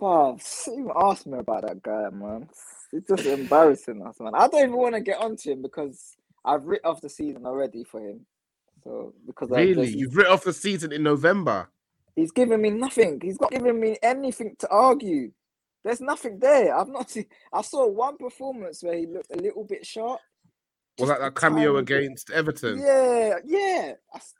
Oh, 0.00 0.38
even 0.68 0.90
ask 0.96 1.26
me 1.26 1.38
about 1.38 1.62
that 1.62 1.82
guy, 1.82 2.08
man. 2.10 2.48
It's 2.92 3.08
just 3.08 3.26
embarrassing 3.26 4.04
us, 4.06 4.18
man. 4.20 4.34
I 4.34 4.48
don't 4.48 4.60
even 4.62 4.76
want 4.76 4.94
to 4.94 5.00
get 5.00 5.18
onto 5.18 5.52
him 5.52 5.62
because 5.62 6.16
I've 6.44 6.64
written 6.64 6.90
off 6.90 7.00
the 7.00 7.08
season 7.08 7.46
already 7.46 7.84
for 7.84 8.00
him. 8.00 8.26
So 8.84 9.14
because 9.26 9.52
I 9.52 9.60
Really, 9.60 9.86
just- 9.86 9.98
you've 9.98 10.16
written 10.16 10.32
off 10.32 10.44
the 10.44 10.52
season 10.52 10.92
in 10.92 11.02
November. 11.02 11.68
he's 12.16 12.32
giving 12.32 12.60
me 12.60 12.70
nothing. 12.70 13.20
He's 13.22 13.40
not 13.40 13.50
giving 13.50 13.78
me 13.80 13.96
anything 14.02 14.56
to 14.58 14.68
argue. 14.68 15.32
There's 15.84 16.00
nothing 16.00 16.38
there. 16.38 16.74
I've 16.76 16.88
not 16.88 17.08
seen. 17.10 17.26
I 17.52 17.62
saw 17.62 17.86
one 17.86 18.16
performance 18.18 18.82
where 18.82 18.96
he 18.96 19.06
looked 19.06 19.32
a 19.32 19.36
little 19.40 19.64
bit 19.64 19.86
sharp. 19.86 20.20
Was 20.98 21.08
that 21.08 21.20
that 21.20 21.34
cameo 21.34 21.76
against 21.78 22.30
Everton? 22.30 22.78
Yeah, 22.78 23.36
yeah. 23.44 23.92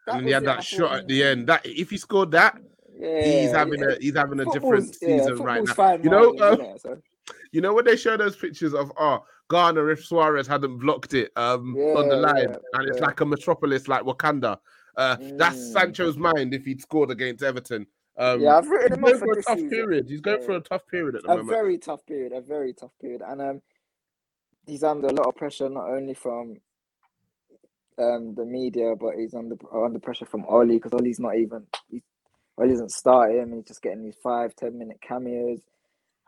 And 0.09 0.27
he 0.27 0.33
had. 0.33 0.43
I 0.47 0.57
that 0.57 0.65
shot 0.65 0.93
at 0.99 1.09
the 1.09 1.23
end. 1.23 1.47
That 1.47 1.65
if 1.65 1.89
he 1.91 1.97
scored 1.97 2.33
that, 2.33 2.59
Yeah, 3.01 3.23
he's 3.43 3.53
having 3.53 3.81
yeah. 3.81 3.91
a 3.93 3.99
he's 4.01 4.17
having 4.17 4.41
a 4.41 4.45
different 4.47 4.95
Football's- 4.95 4.99
yeah, 5.03 5.19
season 5.19 5.37
right 5.45 5.65
now. 5.65 5.97
You 6.05 6.11
know, 6.11 6.35
uh? 6.37 6.79
So, 6.79 6.99
You 7.53 7.61
know 7.61 7.73
when 7.75 7.85
they 7.85 7.97
show 7.97 8.17
those 8.17 8.37
pictures 8.37 8.75
of 8.75 8.93
oh 8.99 9.25
Ghana 9.51 9.85
if 9.87 10.05
Suarez 10.05 10.47
hadn't 10.47 10.79
blocked 10.79 11.15
it 11.15 11.33
um 11.37 11.75
on 11.77 12.09
the 12.09 12.17
line, 12.17 12.51
yeah, 12.51 12.57
and 12.75 12.89
it's 12.89 12.99
yeah. 12.99 13.07
like 13.07 13.21
a 13.21 13.27
metropolis 13.27 13.89
like 13.89 14.03
Wakanda. 14.03 14.59
Uh, 14.97 15.17
That's 15.37 15.57
Mm. 15.57 15.73
Sancho's 15.73 16.17
mind 16.19 16.53
if 16.53 16.65
he'd 16.65 16.81
scored 16.83 17.11
against 17.11 17.43
Everton. 17.43 17.87
Um, 18.19 18.41
yeah, 18.41 18.59
I've 18.59 18.69
written 18.69 19.03
he's 19.03 19.13
him 19.13 19.15
off 19.15 19.21
for 19.21 19.39
a 19.39 19.43
tough 19.43 19.55
season. 19.57 19.71
period. 19.71 20.07
He's 20.11 20.21
going 20.21 20.43
for 20.43 20.53
Yeah. 20.53 20.59
a 20.59 20.61
tough 20.63 20.87
period 20.89 21.15
at 21.17 21.23
the 21.23 21.29
a 21.29 21.37
moment. 21.37 21.49
very 21.49 21.79
tough 21.79 22.05
period, 22.07 22.33
a 22.33 22.41
very 22.41 22.75
tough 22.75 22.91
period, 23.01 23.23
and 23.27 23.41
um, 23.41 23.63
he's 24.67 24.83
under 24.83 25.07
a 25.09 25.13
lot 25.13 25.27
of 25.27 25.37
pressure 25.37 25.69
not 25.71 25.89
only 25.89 26.13
from 26.15 26.57
um 27.99 28.35
the 28.35 28.45
media, 28.45 28.95
but 28.99 29.15
he's 29.17 29.35
under 29.35 29.57
under 29.73 29.99
pressure 30.01 30.27
from 30.27 30.45
Ollie 30.47 30.77
because 30.77 30.93
Ollie's 30.93 31.21
not 31.21 31.37
even 31.37 31.67
he, 32.57 32.63
Ollie 32.63 32.73
isn't 32.73 32.91
starting. 32.93 33.53
He's 33.55 33.65
just 33.65 33.83
getting 33.83 34.03
these 34.03 34.17
five 34.23 34.55
ten 34.57 34.79
minute 34.79 35.01
cameos, 35.01 35.61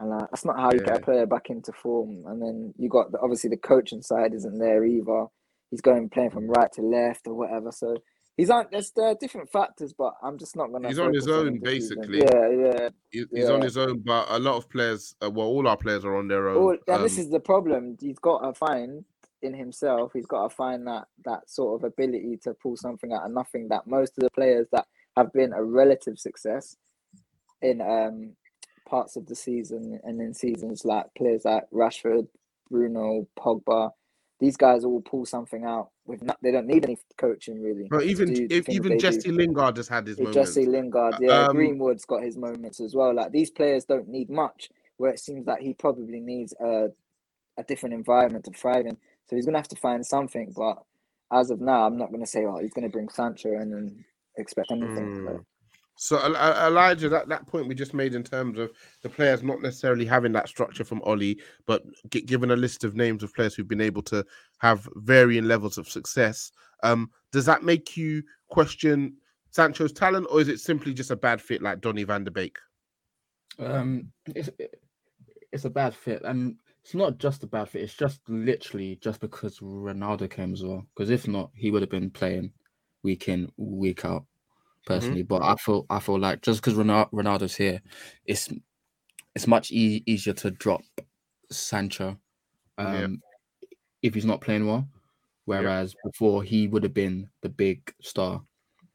and 0.00 0.10
like, 0.10 0.30
that's 0.30 0.44
not 0.44 0.58
how 0.58 0.72
you 0.72 0.80
Yeah. 0.80 0.86
get 0.92 0.98
a 0.98 1.04
player 1.04 1.26
back 1.26 1.50
into 1.50 1.72
form. 1.72 2.24
And 2.26 2.40
then 2.42 2.74
you 2.78 2.88
got 2.88 3.12
the, 3.12 3.20
obviously 3.20 3.50
the 3.50 3.56
coaching 3.56 4.02
side 4.02 4.34
isn't 4.34 4.58
there 4.58 4.84
either. 4.84 5.26
He's 5.70 5.80
going 5.80 6.08
playing 6.10 6.30
from 6.30 6.48
right 6.48 6.70
to 6.72 6.82
left 6.82 7.26
or 7.26 7.34
whatever. 7.34 7.72
So 7.72 7.96
he's 8.36 8.50
on. 8.50 8.66
There's 8.70 8.90
there 8.96 9.06
are 9.06 9.14
different 9.14 9.50
factors, 9.50 9.92
but 9.96 10.14
I'm 10.22 10.36
just 10.38 10.54
not 10.56 10.70
gonna. 10.72 10.88
He's 10.88 10.98
on 10.98 11.14
his 11.14 11.28
own, 11.28 11.48
him 11.48 11.60
basically. 11.60 12.18
Yeah, 12.18 12.48
yeah. 12.50 12.88
He- 13.10 13.26
He's 13.32 13.48
on 13.50 13.62
his 13.62 13.76
own, 13.78 14.00
but 14.00 14.26
a 14.30 14.38
lot 14.38 14.56
of 14.56 14.68
players, 14.68 15.14
uh, 15.24 15.30
well, 15.30 15.46
all 15.46 15.66
our 15.68 15.76
players 15.76 16.04
are 16.04 16.16
on 16.16 16.28
their 16.28 16.48
own. 16.48 16.62
Well, 16.64 16.76
and 16.88 17.04
this 17.04 17.16
Um, 17.18 17.24
is 17.24 17.30
the 17.30 17.40
problem. 17.40 17.96
He's 18.00 18.18
got 18.18 18.40
to 18.40 18.52
find 18.54 19.04
in 19.42 19.54
himself. 19.54 20.12
He's 20.12 20.26
got 20.26 20.48
to 20.48 20.54
find 20.54 20.86
that 20.86 21.08
that 21.24 21.48
sort 21.50 21.80
of 21.80 21.84
ability 21.84 22.36
to 22.42 22.54
pull 22.54 22.76
something 22.76 23.12
out 23.12 23.24
of 23.24 23.32
nothing. 23.32 23.68
That 23.68 23.86
most 23.86 24.16
of 24.18 24.24
the 24.24 24.30
players 24.30 24.66
that 24.72 24.86
have 25.16 25.32
been 25.32 25.52
a 25.52 25.62
relative 25.64 26.18
success 26.18 26.76
in 27.62 27.80
um 27.80 28.34
parts 28.88 29.16
of 29.16 29.26
the 29.26 29.34
season 29.36 30.00
and 30.04 30.20
in 30.20 30.34
seasons 30.34 30.84
like 30.84 31.06
players 31.16 31.44
like 31.44 31.64
Rashford, 31.72 32.28
Bruno, 32.70 33.26
Pogba. 33.38 33.90
These 34.40 34.56
guys 34.56 34.84
all 34.84 35.00
pull 35.02 35.26
something 35.26 35.64
out 35.64 35.90
with 36.06 36.22
not, 36.22 36.38
they 36.42 36.52
don't 36.52 36.66
need 36.66 36.84
any 36.84 36.98
coaching 37.18 37.62
really. 37.62 37.90
but 37.90 38.04
even 38.04 38.30
if 38.50 38.68
even 38.68 38.92
they 38.92 39.02
do. 39.02 39.22
Jesse 39.22 39.32
Lingard 39.32 39.76
has 39.78 39.88
had 39.88 40.06
his 40.06 40.20
moments. 40.20 40.34
Jesse 40.34 40.66
Lingard, 40.66 41.16
yeah, 41.20 41.44
Um, 41.50 41.56
Greenwood's 41.56 42.04
got 42.06 42.22
his 42.24 42.36
moments 42.36 42.80
as 42.80 42.94
well. 42.94 43.14
Like 43.14 43.32
these 43.32 43.50
players 43.50 43.84
don't 43.84 44.08
need 44.08 44.30
much, 44.30 44.70
where 44.98 45.12
it 45.12 45.20
seems 45.20 45.46
like 45.46 45.62
he 45.62 45.74
probably 45.74 46.20
needs 46.20 46.54
a 46.60 46.88
a 47.58 47.64
different 47.64 47.94
environment 47.94 48.44
to 48.46 48.52
thrive 48.52 48.86
in. 48.86 48.98
So 49.28 49.36
he's 49.36 49.46
gonna 49.46 49.58
have 49.58 49.68
to 49.68 49.76
find 49.76 50.06
something. 50.06 50.52
But 50.56 50.82
as 51.32 51.50
of 51.50 51.60
now, 51.60 51.86
I'm 51.86 51.98
not 51.98 52.12
gonna 52.12 52.26
say, 52.26 52.46
oh, 52.46 52.58
he's 52.60 52.74
gonna 52.74 52.90
bring 52.90 53.10
Sancho 53.10 53.52
in 53.52 53.72
and 53.74 54.04
expect 54.36 54.70
anything. 54.70 55.14
So, 55.24 55.44
So 55.96 56.18
El- 56.18 56.36
El- 56.36 56.68
Elijah, 56.68 57.08
that, 57.08 57.28
that 57.28 57.46
point 57.46 57.68
we 57.68 57.74
just 57.74 57.94
made 57.94 58.14
in 58.14 58.24
terms 58.24 58.58
of 58.58 58.72
the 59.02 59.08
players 59.08 59.42
not 59.42 59.60
necessarily 59.60 60.04
having 60.06 60.32
that 60.32 60.48
structure 60.48 60.84
from 60.84 61.02
Ollie, 61.02 61.40
but 61.66 61.82
gi- 62.10 62.22
given 62.22 62.50
a 62.50 62.56
list 62.56 62.82
of 62.84 62.96
names 62.96 63.22
of 63.22 63.34
players 63.34 63.54
who've 63.54 63.68
been 63.68 63.80
able 63.80 64.02
to 64.04 64.24
have 64.58 64.88
varying 64.96 65.44
levels 65.44 65.78
of 65.78 65.88
success, 65.88 66.50
um, 66.82 67.10
does 67.30 67.44
that 67.46 67.62
make 67.62 67.96
you 67.96 68.22
question 68.48 69.16
Sancho's 69.50 69.92
talent, 69.92 70.26
or 70.30 70.40
is 70.40 70.48
it 70.48 70.60
simply 70.60 70.94
just 70.94 71.10
a 71.10 71.16
bad 71.16 71.40
fit 71.40 71.62
like 71.62 71.80
Donny 71.80 72.04
van 72.04 72.24
der 72.24 72.30
Beek? 72.30 72.56
Um, 73.58 74.10
it's 74.34 74.48
it's 75.52 75.66
a 75.66 75.70
bad 75.70 75.94
fit, 75.94 76.22
and 76.24 76.56
it's 76.82 76.94
not 76.94 77.18
just 77.18 77.44
a 77.44 77.46
bad 77.46 77.68
fit. 77.68 77.82
It's 77.82 77.94
just 77.94 78.20
literally 78.28 78.96
just 79.02 79.20
because 79.20 79.58
Ronaldo 79.60 80.28
came 80.30 80.54
as 80.54 80.64
well. 80.64 80.86
Because 80.94 81.10
if 81.10 81.28
not, 81.28 81.50
he 81.54 81.70
would 81.70 81.82
have 81.82 81.90
been 81.90 82.10
playing 82.10 82.50
week 83.02 83.28
in 83.28 83.50
week 83.56 84.04
out. 84.04 84.24
Personally, 84.84 85.22
but 85.22 85.42
I 85.42 85.54
feel 85.56 85.86
I 85.90 86.00
feel 86.00 86.18
like 86.18 86.42
just 86.42 86.60
because 86.60 86.74
Ronaldo's 86.74 87.54
here, 87.54 87.80
it's 88.26 88.48
it's 89.36 89.46
much 89.46 89.70
e- 89.70 90.02
easier 90.06 90.32
to 90.34 90.50
drop 90.50 90.82
Sancho, 91.52 92.18
um, 92.78 93.22
Yeah. 93.62 93.68
if 94.02 94.14
he's 94.14 94.24
not 94.24 94.40
playing 94.40 94.66
well. 94.66 94.88
Whereas 95.44 95.94
before 96.04 96.42
he 96.42 96.66
would 96.68 96.82
have 96.82 96.94
been 96.94 97.28
the 97.42 97.48
big 97.48 97.94
star. 98.00 98.42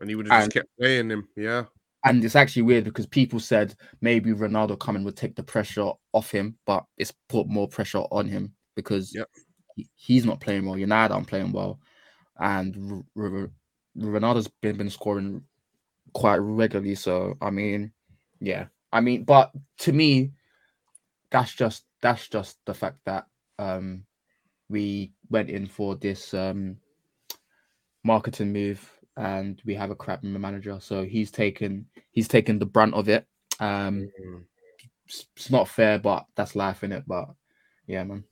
And 0.01 0.10
he 0.10 0.16
would 0.16 0.28
have 0.28 0.43
just 0.43 0.53
kept 0.53 0.68
playing 0.78 1.10
him. 1.10 1.28
Yeah. 1.38 1.64
And 2.03 2.24
it's 2.24 2.36
actually 2.36 2.62
weird 2.64 2.84
because 2.84 3.05
people 3.08 3.39
said 3.39 3.74
maybe 4.01 4.32
Ronaldo 4.32 4.78
coming 4.80 5.03
would 5.03 5.18
take 5.18 5.36
the 5.36 5.43
pressure 5.43 5.91
off 6.14 6.32
him, 6.32 6.58
but 6.66 6.86
it's 6.97 7.14
put 7.30 7.47
more 7.47 7.68
pressure 7.68 8.03
on 8.12 8.28
him 8.28 8.53
because 8.76 9.14
Yep. 9.16 9.30
he, 9.76 9.89
he's 9.95 10.26
not 10.26 10.39
playing 10.41 10.66
well. 10.66 10.78
United 10.78 11.14
aren't 11.14 11.28
playing 11.28 11.51
well, 11.53 11.80
and 12.39 13.03
R- 13.18 13.24
R- 13.24 13.51
Ronaldo's 13.98 14.50
been 14.62 14.78
been 14.78 14.89
scoring 14.89 15.43
quite 16.14 16.38
regularly. 16.38 16.95
So 16.95 17.36
I 17.41 17.50
mean, 17.50 17.91
yeah, 18.39 18.66
I 18.91 19.02
mean, 19.02 19.24
but 19.24 19.52
to 19.80 19.93
me, 19.93 20.32
that's 21.32 21.54
just 21.54 21.84
that's 22.02 22.28
just 22.28 22.58
the 22.66 22.74
fact 22.74 22.98
that 23.06 23.26
um 23.60 24.04
we 24.70 25.12
went 25.30 25.50
in 25.50 25.66
for 25.66 25.95
this 25.95 26.34
um 26.34 26.78
marketing 28.04 28.54
move 28.54 28.91
and 29.18 29.62
we 29.66 29.74
have 29.74 29.89
a 29.89 29.95
crap 29.95 30.24
manager 30.24 30.78
so 30.80 31.04
he's 31.04 31.32
taken 31.32 31.86
he's 32.12 32.28
taken 32.28 32.60
the 32.60 32.66
brunt 32.66 32.93
of 32.93 33.10
it 33.10 33.26
um 33.60 34.08
Mm. 34.24 34.43
it's, 35.06 35.26
it's 35.36 35.50
not 35.50 35.68
fair 35.68 35.98
but 35.98 36.26
that's 36.36 36.56
life 36.56 36.84
in 36.84 36.91
it 36.91 37.04
but 37.08 37.28
yeah 37.88 38.04
man 38.04 38.24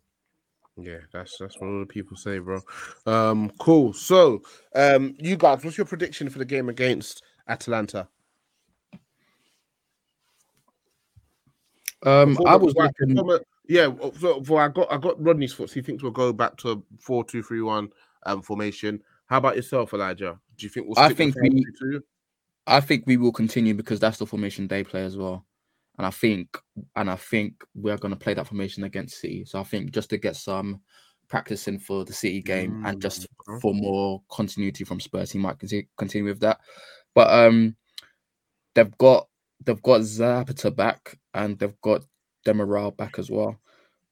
Yeah, 0.78 0.98
that's 1.14 1.38
that's 1.38 1.60
what 1.60 1.68
all 1.68 1.80
the 1.80 1.86
people 1.86 2.18
say, 2.18 2.40
bro. 2.40 2.60
Um, 3.06 3.52
cool. 3.60 3.94
So, 3.94 4.42
um, 4.76 5.16
you 5.20 5.38
guys, 5.38 5.64
what's 5.64 5.78
your 5.78 5.86
prediction 5.86 6.30
for 6.30 6.40
the 6.40 6.46
game 6.46 6.70
against 6.70 7.24
Atalanta? 7.48 8.08
um 12.04 12.38
i 12.46 12.56
was 12.56 12.76
looking 12.76 13.18
yeah. 13.68 13.92
So, 14.20 14.44
for 14.44 14.62
I 14.62 14.68
got 14.68 14.92
I 14.92 14.98
got 14.98 15.22
Rodney's 15.24 15.56
thoughts. 15.56 15.74
He 15.74 15.82
thinks 15.82 16.04
we'll 16.04 16.12
go 16.12 16.32
back 16.32 16.56
to 16.58 16.72
a 16.72 16.78
four-two-three-one 17.00 17.90
um 18.26 18.42
formation. 18.42 19.02
How 19.28 19.38
about 19.38 19.56
yourself, 19.56 19.94
Elijah? 19.94 20.40
Do 20.58 20.66
you 20.66 20.70
think 20.70 20.88
we'll? 20.88 21.00
I 21.00 21.14
think 21.14 21.36
we- 21.36 21.66
I 22.68 22.80
think 22.80 23.04
we 23.06 23.18
will 23.18 23.32
continue 23.32 23.74
because 23.76 24.00
that's 24.00 24.18
the 24.18 24.26
formation 24.26 24.68
they 24.68 24.84
play 24.84 25.04
as 25.04 25.18
well. 25.18 25.46
And 25.98 26.06
I 26.06 26.10
think 26.12 26.58
and 26.96 27.10
I 27.10 27.16
think 27.16 27.64
we're 27.74 27.98
gonna 27.98 28.16
play 28.16 28.34
that 28.34 28.48
formation 28.48 28.84
against 28.84 29.20
City. 29.20 29.46
So 29.46 29.60
I 29.60 29.64
think 29.64 29.92
just 29.92 30.10
to 30.12 30.18
get 30.18 30.36
some 30.36 30.82
practice 31.28 31.68
in 31.68 31.80
for 31.80 32.06
the 32.06 32.14
City 32.14 32.42
game 32.42 32.78
and 32.84 33.02
just 33.02 33.28
Mm, 33.50 33.62
for 33.62 33.74
more 33.74 34.22
continuity 34.30 34.84
from 34.84 35.00
Spurs, 35.00 35.32
he 35.32 35.40
might 35.40 35.60
continue, 35.60 35.86
continue 35.98 36.26
with 36.30 36.40
that. 36.42 36.60
But 37.14 37.30
um 37.32 37.76
they've 38.74 38.98
got 38.98 39.28
they've 39.66 39.82
got 39.82 40.02
Zapata 40.04 40.72
back 40.72 41.18
and 41.34 41.58
they've 41.58 41.80
got 41.82 42.04
Demiral 42.46 42.96
back 42.96 43.18
as 43.20 43.30
well. 43.32 43.58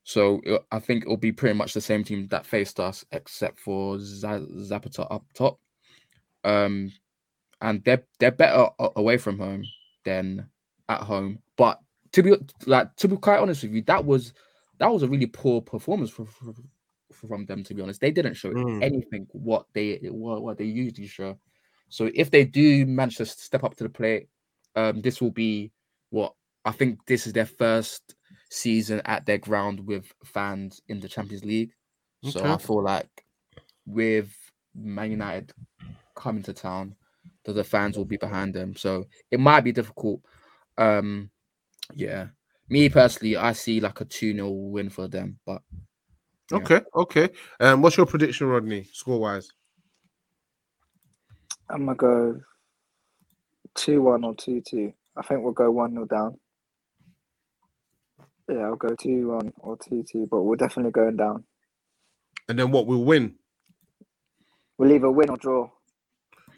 So 0.04 0.42
it- 0.44 0.66
I 0.72 0.80
think 0.80 1.04
it'll 1.04 1.18
be 1.18 1.32
pretty 1.32 1.56
much 1.58 1.74
the 1.74 1.82
same 1.82 2.04
team 2.04 2.28
that 2.30 2.46
faced 2.46 2.80
us, 2.80 3.06
except 3.12 3.60
for 3.60 4.00
Z- 4.00 4.48
Zapata 4.64 5.04
up 5.08 5.26
top. 5.34 5.60
Um, 6.44 6.92
and 7.62 7.84
they're 7.84 8.04
they're 8.20 8.32
better 8.32 8.68
away 8.96 9.18
from 9.18 9.38
home 9.40 9.64
than 10.06 10.50
at 10.90 11.02
home. 11.02 11.40
But 11.58 11.80
to 12.14 12.24
be 12.24 12.36
like 12.66 12.96
to 12.98 13.08
be 13.08 13.18
quite 13.18 13.40
honest 13.40 13.64
with 13.64 13.74
you, 13.74 13.82
that 13.84 14.04
was 14.04 14.34
that 14.80 14.92
was 14.92 15.04
a 15.04 15.08
really 15.08 15.28
poor 15.28 15.62
performance 15.62 16.10
for, 16.10 16.26
for, 16.26 16.54
from 17.28 17.46
them. 17.46 17.64
To 17.64 17.74
be 17.74 17.82
honest, 17.82 18.02
they 18.02 18.12
didn't 18.12 18.36
show 18.36 18.52
Mm. 18.52 18.84
anything 18.84 19.28
what 19.32 19.66
they 19.74 20.00
what, 20.04 20.44
what 20.44 20.58
they 20.58 20.66
usually 20.66 21.08
show. 21.08 21.38
So 21.90 22.10
if 22.16 22.32
they 22.32 22.44
do 22.44 22.86
manage 22.86 23.18
to 23.18 23.26
step 23.26 23.64
up 23.64 23.76
to 23.76 23.84
the 23.84 23.90
plate, 23.90 24.28
um, 24.76 25.02
this 25.02 25.22
will 25.22 25.32
be 25.32 25.72
what 26.10 26.34
I 26.66 26.72
think. 26.72 27.06
This 27.06 27.28
is 27.28 27.34
their 27.34 27.46
first 27.46 28.16
season 28.50 29.02
at 29.06 29.26
their 29.26 29.38
ground 29.38 29.80
with 29.86 30.12
fans 30.26 30.82
in 30.88 31.00
the 31.00 31.08
Champions 31.08 31.46
League. 31.46 31.72
So 32.24 32.46
I 32.46 32.58
feel 32.58 32.82
like 32.84 33.26
with 33.86 34.34
Man 34.74 35.12
United 35.12 35.52
coming 36.16 36.42
to 36.44 36.54
town, 36.54 36.96
that 37.44 37.54
the 37.54 37.64
fans 37.64 37.98
will 37.98 38.06
be 38.06 38.18
behind 38.18 38.54
them. 38.54 38.76
So 38.76 39.06
it 39.30 39.40
might 39.40 39.62
be 39.62 39.72
difficult. 39.72 40.22
Um, 40.78 41.30
yeah. 41.94 42.28
Me 42.70 42.90
personally, 42.90 43.36
I 43.36 43.52
see 43.52 43.80
like 43.80 44.02
a 44.02 44.06
2 44.06 44.34
0 44.34 44.50
win 44.50 44.90
for 44.90 45.08
them. 45.08 45.40
But 45.46 45.62
Yeah. 46.52 46.58
Okay, 46.58 46.82
okay. 46.96 47.30
Um, 47.60 47.82
what's 47.82 47.98
your 47.98 48.06
prediction, 48.06 48.48
Rodney, 48.48 48.88
score 48.92 49.20
wise? 49.20 49.50
I'm 51.70 51.86
gonna 51.86 51.96
go 51.96 52.42
two 53.76 54.02
one 54.02 54.24
or 54.24 54.36
two 54.36 54.62
two. 54.62 54.94
I 55.16 55.22
think 55.24 55.44
we'll 55.44 55.54
go 55.54 55.72
one 55.72 55.92
0 55.92 56.06
down. 56.06 56.40
Yeah, 58.50 58.66
I'll 58.66 58.76
go 58.76 58.96
two 58.96 59.30
one 59.30 59.54
or 59.60 59.78
two 59.78 60.04
two, 60.04 60.28
but 60.30 60.42
we're 60.42 60.56
definitely 60.56 60.92
going 60.92 61.16
down. 61.16 61.44
And 62.50 62.60
then 62.60 62.72
what? 62.72 62.88
We'll 62.88 63.06
win. 63.06 63.36
We'll 64.78 64.92
either 64.92 65.10
win 65.10 65.30
or 65.30 65.38
draw. 65.38 65.70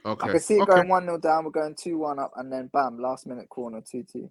Okay. 0.05 0.29
I 0.29 0.31
can 0.33 0.39
see 0.39 0.55
it 0.55 0.61
okay. 0.61 0.75
going 0.75 0.89
one 0.89 1.05
0 1.05 1.17
down. 1.17 1.45
We're 1.45 1.51
going 1.51 1.75
two 1.75 1.97
one 1.97 2.19
up, 2.19 2.31
and 2.35 2.51
then 2.51 2.69
bam, 2.71 2.99
last 2.99 3.25
minute 3.25 3.49
corner 3.49 3.81
two 3.81 4.03
two. 4.03 4.29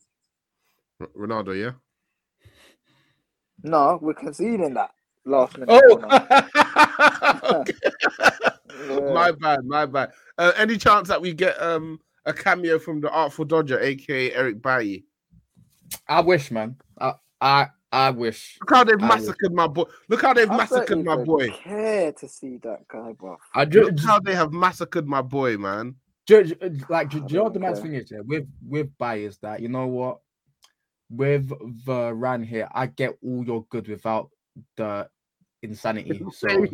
R- 1.01 1.09
Ronaldo, 1.18 1.61
yeah. 1.61 1.72
No, 3.62 3.99
we're 4.01 4.14
conceding 4.14 4.75
that 4.75 4.91
last 5.25 5.59
minute. 5.59 5.83
Oh, 5.85 5.97
corner. 5.97 6.39
okay. 7.61 7.72
Yeah. 8.89 9.12
my 9.14 9.31
bad, 9.31 9.64
my 9.64 9.87
bad. 9.87 10.11
Uh, 10.37 10.53
any 10.57 10.77
chance 10.77 11.09
that 11.09 11.22
we 11.22 11.33
get 11.33 11.61
um 11.62 12.01
a 12.27 12.33
cameo 12.33 12.79
from 12.79 13.01
the 13.01 13.09
Artful 13.09 13.45
Dodger, 13.45 13.81
aka 13.81 14.33
Eric 14.33 14.61
Bailly? 14.61 15.05
I 16.09 16.20
wish, 16.20 16.51
man. 16.51 16.77
I 17.01 17.14
I 17.41 17.68
I 17.95 18.11
wish. 18.11 18.59
Look 18.61 18.70
how 18.70 18.82
they've 18.84 19.03
I- 19.03 19.07
massacred 19.09 19.53
my 19.53 19.68
boy. 19.68 19.84
Look 20.09 20.22
how 20.22 20.34
they've 20.34 20.51
I 20.51 20.57
massacred 20.57 21.05
my 21.05 21.16
boy. 21.16 21.49
Care 21.51 22.12
to 22.12 22.28
see 22.28 22.57
that 22.59 22.88
guy, 22.88 23.12
bro. 23.12 23.36
I 23.55 23.64
just, 23.64 23.92
Look 23.92 24.01
how 24.01 24.18
they 24.18 24.34
have 24.34 24.53
massacred 24.53 25.07
my 25.07 25.22
boy, 25.22 25.57
man. 25.57 25.95
Ju- 26.26 26.42
ju- 26.45 26.57
like, 26.88 27.11
do 27.11 27.18
you 27.18 27.36
know 27.36 27.45
what 27.45 27.53
the 27.55 27.61
don't 27.61 27.76
thing 27.80 27.95
is? 27.95 28.11
Yeah, 28.11 28.20
with 28.24 28.49
with 28.66 28.97
bias 28.99 29.36
that 29.38 29.61
you 29.61 29.68
know 29.68 29.86
what, 29.86 30.18
with 31.09 31.49
the 31.86 32.12
run 32.12 32.42
here, 32.42 32.68
I 32.72 32.86
get 32.86 33.16
all 33.22 33.45
your 33.45 33.64
good 33.70 33.86
without 33.88 34.30
the 34.76 35.09
insanity. 35.62 36.20
So 36.32 36.49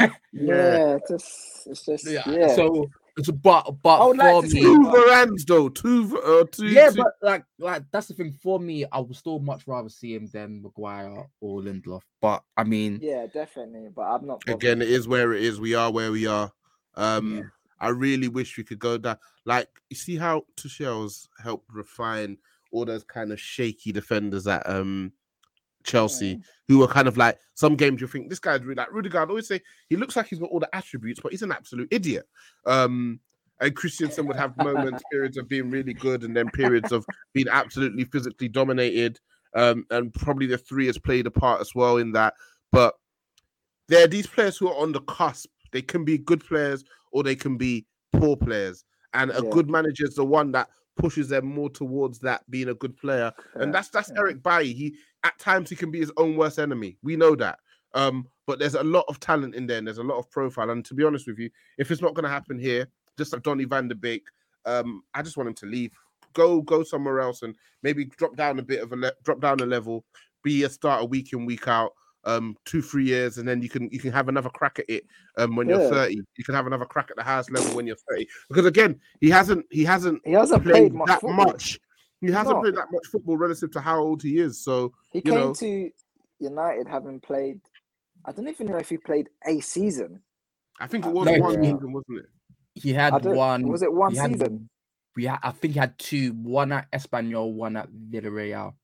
Yeah, 0.00 0.08
yeah. 0.32 0.96
it's 0.96 1.08
just, 1.10 1.66
it's 1.66 1.86
just, 1.86 2.10
yeah, 2.10 2.22
yeah. 2.28 2.54
so 2.54 2.90
it's 3.16 3.30
but 3.30 3.70
but 3.82 4.00
I 4.00 4.06
would 4.06 4.16
like 4.18 4.48
to 4.48 4.54
me, 4.54 4.60
Two 4.60 4.80
Varans 4.80 5.46
though. 5.46 5.68
Two, 5.68 6.20
uh, 6.20 6.44
two. 6.52 6.66
yeah, 6.66 6.90
two- 6.90 7.02
but 7.02 7.12
like 7.22 7.44
like 7.58 7.82
that's 7.90 8.08
the 8.08 8.14
thing 8.14 8.32
for 8.32 8.60
me. 8.60 8.84
I 8.92 9.00
would 9.00 9.16
still 9.16 9.38
much 9.38 9.66
rather 9.66 9.88
see 9.88 10.14
him 10.14 10.26
than 10.26 10.62
Maguire 10.62 11.26
or 11.40 11.60
Lindelof. 11.60 12.02
But 12.20 12.42
I 12.56 12.64
mean, 12.64 12.98
yeah, 13.02 13.26
definitely. 13.26 13.88
But 13.94 14.02
I'm 14.02 14.26
not. 14.26 14.44
bothered. 14.44 14.62
again, 14.62 14.82
it 14.82 14.90
is 14.90 15.08
where 15.08 15.32
it 15.32 15.42
is. 15.42 15.58
We 15.60 15.74
are 15.74 15.90
where 15.90 16.12
we 16.12 16.26
are. 16.26 16.50
Um, 16.94 17.36
Yeah. 17.36 17.42
I 17.78 17.88
really 17.88 18.28
wish 18.28 18.56
we 18.56 18.64
could 18.64 18.78
go 18.78 18.96
down. 18.96 19.18
Like, 19.44 19.68
you 19.90 19.96
see 19.96 20.16
how 20.16 20.44
Tuchel's 20.56 21.28
helped 21.42 21.68
refine 21.72 22.38
all 22.72 22.86
those 22.86 23.04
kind 23.04 23.32
of 23.32 23.40
shaky 23.40 23.92
defenders 23.92 24.44
that 24.44 24.68
um 24.68 25.12
Chelsea, 25.86 26.40
who 26.68 26.78
were 26.78 26.88
kind 26.88 27.08
of 27.08 27.16
like 27.16 27.38
some 27.54 27.76
games 27.76 28.00
you 28.00 28.06
think 28.06 28.28
this 28.28 28.38
guy's 28.38 28.62
really 28.62 28.74
like 28.74 28.92
Rudiger. 28.92 29.20
I'd 29.20 29.28
always 29.28 29.48
say 29.48 29.60
he 29.88 29.96
looks 29.96 30.16
like 30.16 30.26
he's 30.26 30.38
got 30.38 30.50
all 30.50 30.60
the 30.60 30.74
attributes, 30.74 31.20
but 31.20 31.32
he's 31.32 31.42
an 31.42 31.52
absolute 31.52 31.88
idiot. 31.90 32.28
Um, 32.66 33.20
and 33.60 33.74
Christensen 33.74 34.26
would 34.26 34.36
have 34.36 34.56
moments, 34.58 35.02
periods 35.10 35.38
of 35.38 35.48
being 35.48 35.70
really 35.70 35.94
good, 35.94 36.24
and 36.24 36.36
then 36.36 36.50
periods 36.50 36.92
of 36.92 37.06
being 37.32 37.48
absolutely 37.48 38.04
physically 38.04 38.48
dominated. 38.48 39.18
Um, 39.54 39.86
and 39.90 40.12
probably 40.12 40.46
the 40.46 40.58
three 40.58 40.86
has 40.86 40.98
played 40.98 41.26
a 41.26 41.30
part 41.30 41.62
as 41.62 41.74
well 41.74 41.96
in 41.96 42.12
that. 42.12 42.34
But 42.72 42.94
there 43.88 44.04
are 44.04 44.08
these 44.08 44.26
players 44.26 44.58
who 44.58 44.68
are 44.68 44.76
on 44.76 44.92
the 44.92 45.00
cusp. 45.02 45.48
They 45.72 45.82
can 45.82 46.04
be 46.04 46.18
good 46.18 46.44
players 46.44 46.84
or 47.12 47.22
they 47.22 47.36
can 47.36 47.56
be 47.56 47.86
poor 48.12 48.36
players. 48.36 48.84
And 49.14 49.30
a 49.30 49.42
Yeah. 49.42 49.50
good 49.50 49.70
manager 49.70 50.04
is 50.04 50.14
the 50.16 50.24
one 50.24 50.52
that 50.52 50.68
pushes 50.96 51.28
them 51.28 51.46
more 51.46 51.70
towards 51.70 52.18
that 52.20 52.48
being 52.50 52.68
a 52.68 52.74
good 52.74 52.96
player. 52.96 53.32
And 53.54 53.74
that's 53.74 53.88
that's 53.88 54.10
yeah. 54.10 54.20
Eric 54.20 54.42
Bailly. 54.42 54.72
He 54.72 54.96
at 55.24 55.38
times 55.38 55.70
he 55.70 55.76
can 55.76 55.90
be 55.90 56.00
his 56.00 56.12
own 56.16 56.36
worst 56.36 56.58
enemy. 56.58 56.96
We 57.02 57.16
know 57.16 57.34
that. 57.36 57.58
Um, 57.94 58.26
but 58.46 58.58
there's 58.58 58.74
a 58.74 58.82
lot 58.82 59.04
of 59.08 59.20
talent 59.20 59.54
in 59.54 59.66
there 59.66 59.78
and 59.78 59.86
there's 59.86 59.98
a 59.98 60.04
lot 60.04 60.18
of 60.18 60.30
profile. 60.30 60.70
And 60.70 60.84
to 60.84 60.94
be 60.94 61.04
honest 61.04 61.26
with 61.26 61.38
you, 61.38 61.50
if 61.78 61.90
it's 61.90 62.02
not 62.02 62.14
gonna 62.14 62.28
happen 62.28 62.58
here, 62.58 62.88
just 63.16 63.32
like 63.32 63.42
Donny 63.42 63.64
van 63.64 63.88
der 63.88 63.94
Beek, 63.94 64.24
um, 64.64 65.02
I 65.14 65.22
just 65.22 65.36
want 65.36 65.48
him 65.48 65.54
to 65.54 65.66
leave. 65.66 65.92
Go 66.34 66.60
go 66.60 66.82
somewhere 66.82 67.20
else 67.20 67.42
and 67.42 67.56
maybe 67.82 68.04
drop 68.04 68.36
down 68.36 68.58
a 68.58 68.62
bit 68.62 68.82
of 68.82 68.92
a 68.92 68.96
le- 68.96 69.12
drop 69.22 69.40
down 69.40 69.60
a 69.60 69.66
level, 69.66 70.04
be 70.42 70.64
a 70.64 70.68
starter 70.68 71.06
week 71.06 71.32
in, 71.32 71.46
week 71.46 71.66
out, 71.68 71.92
um, 72.26 72.56
two, 72.64 72.82
three 72.82 73.04
years, 73.04 73.38
and 73.38 73.48
then 73.48 73.62
you 73.62 73.68
can 73.68 73.88
you 73.90 73.98
can 73.98 74.12
have 74.12 74.28
another 74.28 74.50
crack 74.50 74.78
at 74.78 74.84
it 74.88 75.06
um 75.38 75.56
when 75.56 75.68
you're 75.68 75.88
30. 75.88 76.14
You 76.36 76.44
can 76.44 76.54
have 76.54 76.66
another 76.66 76.84
crack 76.84 77.10
at 77.10 77.16
the 77.16 77.22
highest 77.22 77.50
level 77.50 77.74
when 77.74 77.86
you're 77.86 77.96
30. 78.10 78.26
Because 78.48 78.66
again, 78.66 79.00
he 79.20 79.30
hasn't 79.30 79.64
he 79.70 79.84
hasn't 79.84 80.20
He 80.24 80.32
hasn't 80.32 80.62
played, 80.62 80.72
played 80.74 80.94
much 80.94 81.06
that 81.08 81.20
football. 81.20 81.46
much. 81.46 81.78
He 82.20 82.26
hasn't 82.28 82.56
not. 82.56 82.62
played 82.62 82.74
that 82.76 82.90
much 82.90 83.06
football 83.12 83.36
relative 83.36 83.70
to 83.72 83.80
how 83.80 83.98
old 84.00 84.22
he 84.22 84.38
is. 84.38 84.62
So 84.62 84.92
He 85.12 85.18
you 85.18 85.22
came 85.32 85.34
know. 85.40 85.54
to 85.54 85.90
United 86.40 86.86
having 86.88 87.20
played. 87.20 87.60
I 88.24 88.32
don't 88.32 88.48
even 88.48 88.66
know 88.66 88.76
if 88.78 88.88
he 88.88 88.98
played 88.98 89.28
a 89.46 89.60
season. 89.60 90.20
I 90.80 90.86
think 90.88 91.06
it 91.06 91.12
was 91.12 91.26
no, 91.26 91.38
one 91.38 91.62
he- 91.62 91.70
season, 91.70 91.92
wasn't 91.92 92.18
it? 92.18 92.26
he 92.74 92.92
had 92.92 93.24
one. 93.24 93.68
Was 93.68 93.82
it 93.82 93.92
one 93.92 94.10
he 94.12 94.18
had- 94.18 94.32
season? 94.32 94.68
We 95.14 95.24
had, 95.24 95.38
I 95.42 95.50
think 95.52 95.72
he 95.74 95.80
had 95.80 95.98
two. 95.98 96.32
One 96.32 96.72
at 96.72 96.90
Espanyol, 96.92 97.52
one 97.54 97.76
at 97.76 97.88
Villarreal. 97.90 98.74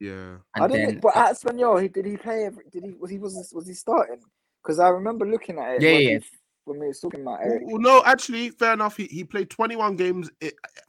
Yeah. 0.00 0.36
And 0.54 0.64
I 0.64 0.66
didn't. 0.68 0.86
then 0.86 1.00
but 1.00 1.16
at 1.16 1.34
Espanyol, 1.36 1.80
he 1.82 1.88
did 1.88 2.04
he 2.06 2.16
play? 2.16 2.44
Every, 2.44 2.64
did 2.70 2.84
he 2.84 2.92
was 2.98 3.10
he 3.10 3.18
was 3.18 3.50
was 3.54 3.66
he 3.66 3.74
starting? 3.74 4.20
Because 4.62 4.78
I 4.78 4.88
remember 4.88 5.26
looking 5.26 5.58
at 5.58 5.76
it. 5.76 5.82
Yeah, 5.82 5.92
when, 5.92 6.00
yeah. 6.02 6.18
he- 6.18 6.24
when 6.64 6.80
we 6.80 6.86
were 6.88 6.94
talking 6.94 7.20
about 7.22 7.38
Well, 7.40 7.48
Eric. 7.52 7.62
well, 7.66 7.78
no, 7.78 8.02
actually, 8.04 8.50
fair 8.50 8.72
enough. 8.72 8.96
He, 8.96 9.04
he 9.04 9.22
played 9.22 9.48
21 9.50 9.94
games 9.94 10.28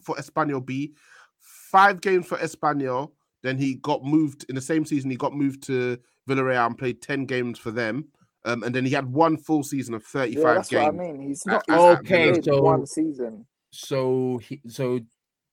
for 0.02 0.16
Espanyol 0.16 0.66
B, 0.66 0.94
five 1.40 2.02
games 2.02 2.26
for 2.26 2.38
Espanyol. 2.40 3.12
Then 3.44 3.60
he 3.60 3.76
got 3.76 4.04
moved 4.04 4.46
in 4.50 4.56
the 4.56 4.62
same 4.62 4.86
season. 4.86 5.12
He 5.12 5.18
got 5.18 5.36
moved 5.36 5.62
to 5.68 6.00
Villarreal 6.28 6.66
and 6.66 6.76
played 6.78 7.02
10 7.04 7.26
games 7.26 7.60
for 7.60 7.70
them. 7.70 8.06
Um, 8.46 8.64
and 8.64 8.74
then 8.74 8.86
he 8.86 8.92
had 8.92 9.06
one 9.14 9.38
full 9.38 9.62
season 9.62 9.94
of 9.94 10.04
35 10.04 10.44
Yeah, 10.44 10.54
that's 10.56 10.70
games. 10.70 10.84
what 10.98 11.06
I 11.06 11.12
mean. 11.12 11.22
He's 11.28 11.46
not 11.46 11.64
he's 11.68 11.78
Okay, 11.78 12.42
so- 12.42 12.62
one 12.62 12.86
season. 12.88 13.46
so 13.72 14.40
he 14.42 14.60
so 14.68 15.00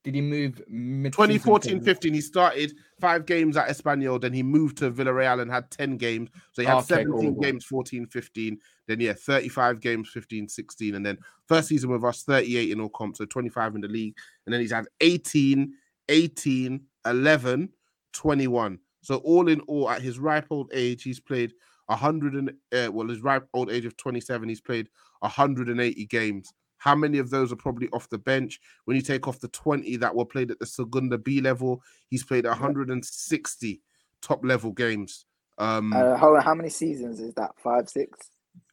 did 0.04 0.14
he 0.14 0.20
move 0.20 0.60
mid 0.68 1.14
2014 1.14 1.80
15, 1.80 2.12
he 2.14 2.20
started 2.20 2.74
five 3.00 3.24
games 3.24 3.56
at 3.56 3.68
Espanyol. 3.68 4.20
Then 4.20 4.34
he 4.34 4.42
moved 4.42 4.76
to 4.78 4.90
Villarreal 4.90 5.40
and 5.40 5.50
had 5.50 5.70
10 5.70 5.96
games. 5.96 6.28
So 6.52 6.60
he 6.60 6.68
had 6.68 6.76
Okay, 6.76 6.86
17 6.96 7.10
cool, 7.10 7.32
cool. 7.32 7.42
games, 7.42 7.64
14 7.64 8.06
15. 8.06 8.58
Then, 8.86 9.00
yeah, 9.00 9.14
35 9.14 9.80
games, 9.80 10.10
15 10.10 10.46
16. 10.46 10.94
And 10.94 11.04
then 11.04 11.18
first 11.48 11.68
season 11.68 11.90
with 11.90 12.04
us, 12.04 12.22
38 12.22 12.70
in 12.70 12.80
all 12.82 12.90
comps. 12.90 13.18
So 13.18 13.24
25 13.24 13.76
in 13.76 13.80
the 13.80 13.88
league. 13.88 14.14
And 14.44 14.52
then 14.52 14.60
he's 14.60 14.72
had 14.72 14.86
18, 15.00 15.72
18, 16.10 16.80
11, 17.06 17.68
21. 18.12 18.78
So 19.00 19.16
all 19.16 19.48
in 19.48 19.60
all, 19.60 19.88
at 19.88 20.02
his 20.02 20.18
ripe 20.18 20.46
old 20.50 20.70
age, 20.74 21.02
he's 21.02 21.20
played 21.20 21.54
100 21.86 22.34
and 22.34 22.50
uh, 22.72 22.92
well, 22.92 23.08
his 23.08 23.22
ripe 23.22 23.46
old 23.54 23.70
age 23.70 23.86
of 23.86 23.96
27, 23.96 24.48
he's 24.48 24.60
played 24.60 24.88
180 25.20 26.06
games. 26.06 26.52
How 26.84 26.94
many 26.94 27.16
of 27.16 27.30
those 27.30 27.50
are 27.50 27.56
probably 27.56 27.88
off 27.94 28.10
the 28.10 28.18
bench? 28.18 28.60
When 28.84 28.94
you 28.94 29.02
take 29.02 29.26
off 29.26 29.40
the 29.40 29.48
20 29.48 29.96
that 29.96 30.14
were 30.14 30.26
played 30.26 30.50
at 30.50 30.58
the 30.58 30.66
Segunda 30.66 31.16
B 31.16 31.40
level, 31.40 31.82
he's 32.10 32.22
played 32.22 32.44
160 32.44 33.80
top 34.20 34.44
level 34.44 34.70
games. 34.70 35.24
Um, 35.56 35.94
Uh, 35.94 36.14
how 36.18 36.38
how 36.42 36.54
many 36.54 36.68
seasons 36.68 37.20
is 37.20 37.32
that? 37.34 37.52
Five, 37.56 37.88
six, 37.88 38.18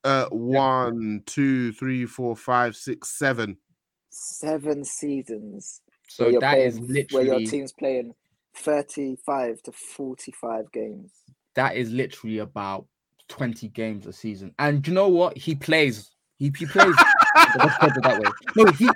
uh, 0.03 0.25
one, 0.27 1.23
two, 1.25 1.71
three, 1.71 2.05
four, 2.05 2.35
five, 2.35 2.75
six, 2.75 3.07
seven. 3.17 3.55
seven 4.09 4.83
seasons. 4.83 5.79
So 6.09 6.25
where 6.25 6.31
you're 6.33 6.41
that 6.41 6.57
is 6.57 6.79
playing- 6.79 7.07
where 7.11 7.23
your 7.23 7.39
team's 7.49 7.71
playing 7.71 8.13
thirty-five 8.53 9.61
to 9.61 9.71
forty-five 9.71 10.69
games. 10.73 11.13
that 11.55 11.77
is 11.77 11.89
literally 11.91 12.39
about 12.39 12.87
20 13.29 13.69
games 13.69 14.05
a 14.05 14.11
season. 14.11 14.53
And 14.59 14.85
you 14.85 14.93
know 14.93 15.07
what? 15.07 15.37
He 15.37 15.55
plays. 15.55 16.11
He, 16.39 16.51
he 16.57 16.65
plays. 16.65 16.93
Let's 17.35 17.77
put 17.77 17.97
it 17.97 18.03
that 18.03 18.19
way. 18.19 18.31
No, 18.55 18.65
he 18.71 18.89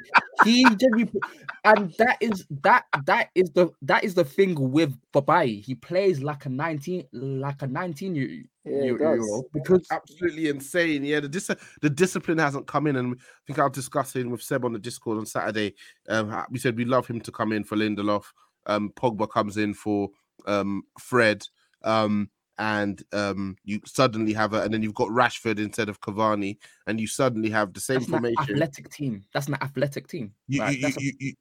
he 0.44 0.64
genuinely 0.76 1.22
and 1.66 1.94
that 1.98 2.18
is 2.22 2.46
that 2.62 2.86
that 3.06 3.30
is 3.36 3.50
the 3.52 3.72
that 3.82 4.04
is 4.04 4.14
the 4.14 4.24
thing 4.24 4.72
with 4.72 4.96
Babai. 5.12 5.64
He 5.64 5.76
plays 5.76 6.22
like 6.22 6.46
a 6.46 6.50
19 6.50 7.08
like 7.12 7.62
a 7.64 7.68
19 7.68 8.16
year, 8.16 8.44
Yeah, 8.64 8.84
year, 8.84 9.22
old 9.22 9.46
because 9.52 9.88
Absolutely 9.92 10.50
insane. 10.50 11.04
Yeah, 11.04 11.22
the 11.22 11.28
dis- 11.28 11.50
the 11.82 11.90
discipline 11.90 12.38
hasn't 12.38 12.68
come 12.68 12.88
in, 12.88 12.96
and 12.96 13.16
I 13.16 13.42
think 13.48 13.60
I 13.60 13.64
was 13.64 13.72
discussing 13.74 14.30
with 14.30 14.44
Seb 14.44 14.64
on 14.64 14.74
the 14.74 14.80
Discord 14.80 15.18
on 15.18 15.26
Saturday. 15.26 15.74
Um, 16.08 16.46
we 16.52 16.60
said 16.60 16.78
we 16.78 16.86
love 16.86 17.08
him 17.08 17.20
to 17.22 17.32
come 17.32 17.52
in 17.52 17.64
for 17.64 17.76
Lindelof. 17.76 18.26
Um, 18.68 18.92
Pogba 18.96 19.30
comes 19.30 19.58
in 19.58 19.74
for 19.74 20.10
um 20.46 20.84
Fred. 21.00 21.44
Um, 21.84 22.30
and 22.58 23.04
um, 23.14 23.58
you 23.64 23.82
suddenly 23.86 24.34
have 24.34 24.54
a, 24.54 24.62
and 24.62 24.74
then 24.74 24.82
you've 24.82 24.94
got 24.94 25.10
Rashford 25.10 25.60
instead 25.60 25.90
of 25.90 26.02
Cavani, 26.02 26.58
and 26.88 27.00
you 27.00 27.08
suddenly 27.08 27.50
have 27.50 27.74
the 27.74 27.80
same 27.80 27.96
that's 27.96 28.08
an 28.08 28.12
formation. 28.12 28.38
athletic 28.40 28.90
team. 28.90 29.24
That's 29.34 29.48
an 29.48 29.56
athletic 29.62 30.08
team. 30.08 30.34
You, 30.48 30.62
right? 30.62 30.76
you, 30.76 30.82
That's 30.82 30.98
a- 30.98 31.02
you, 31.02 31.14
you, 31.20 31.34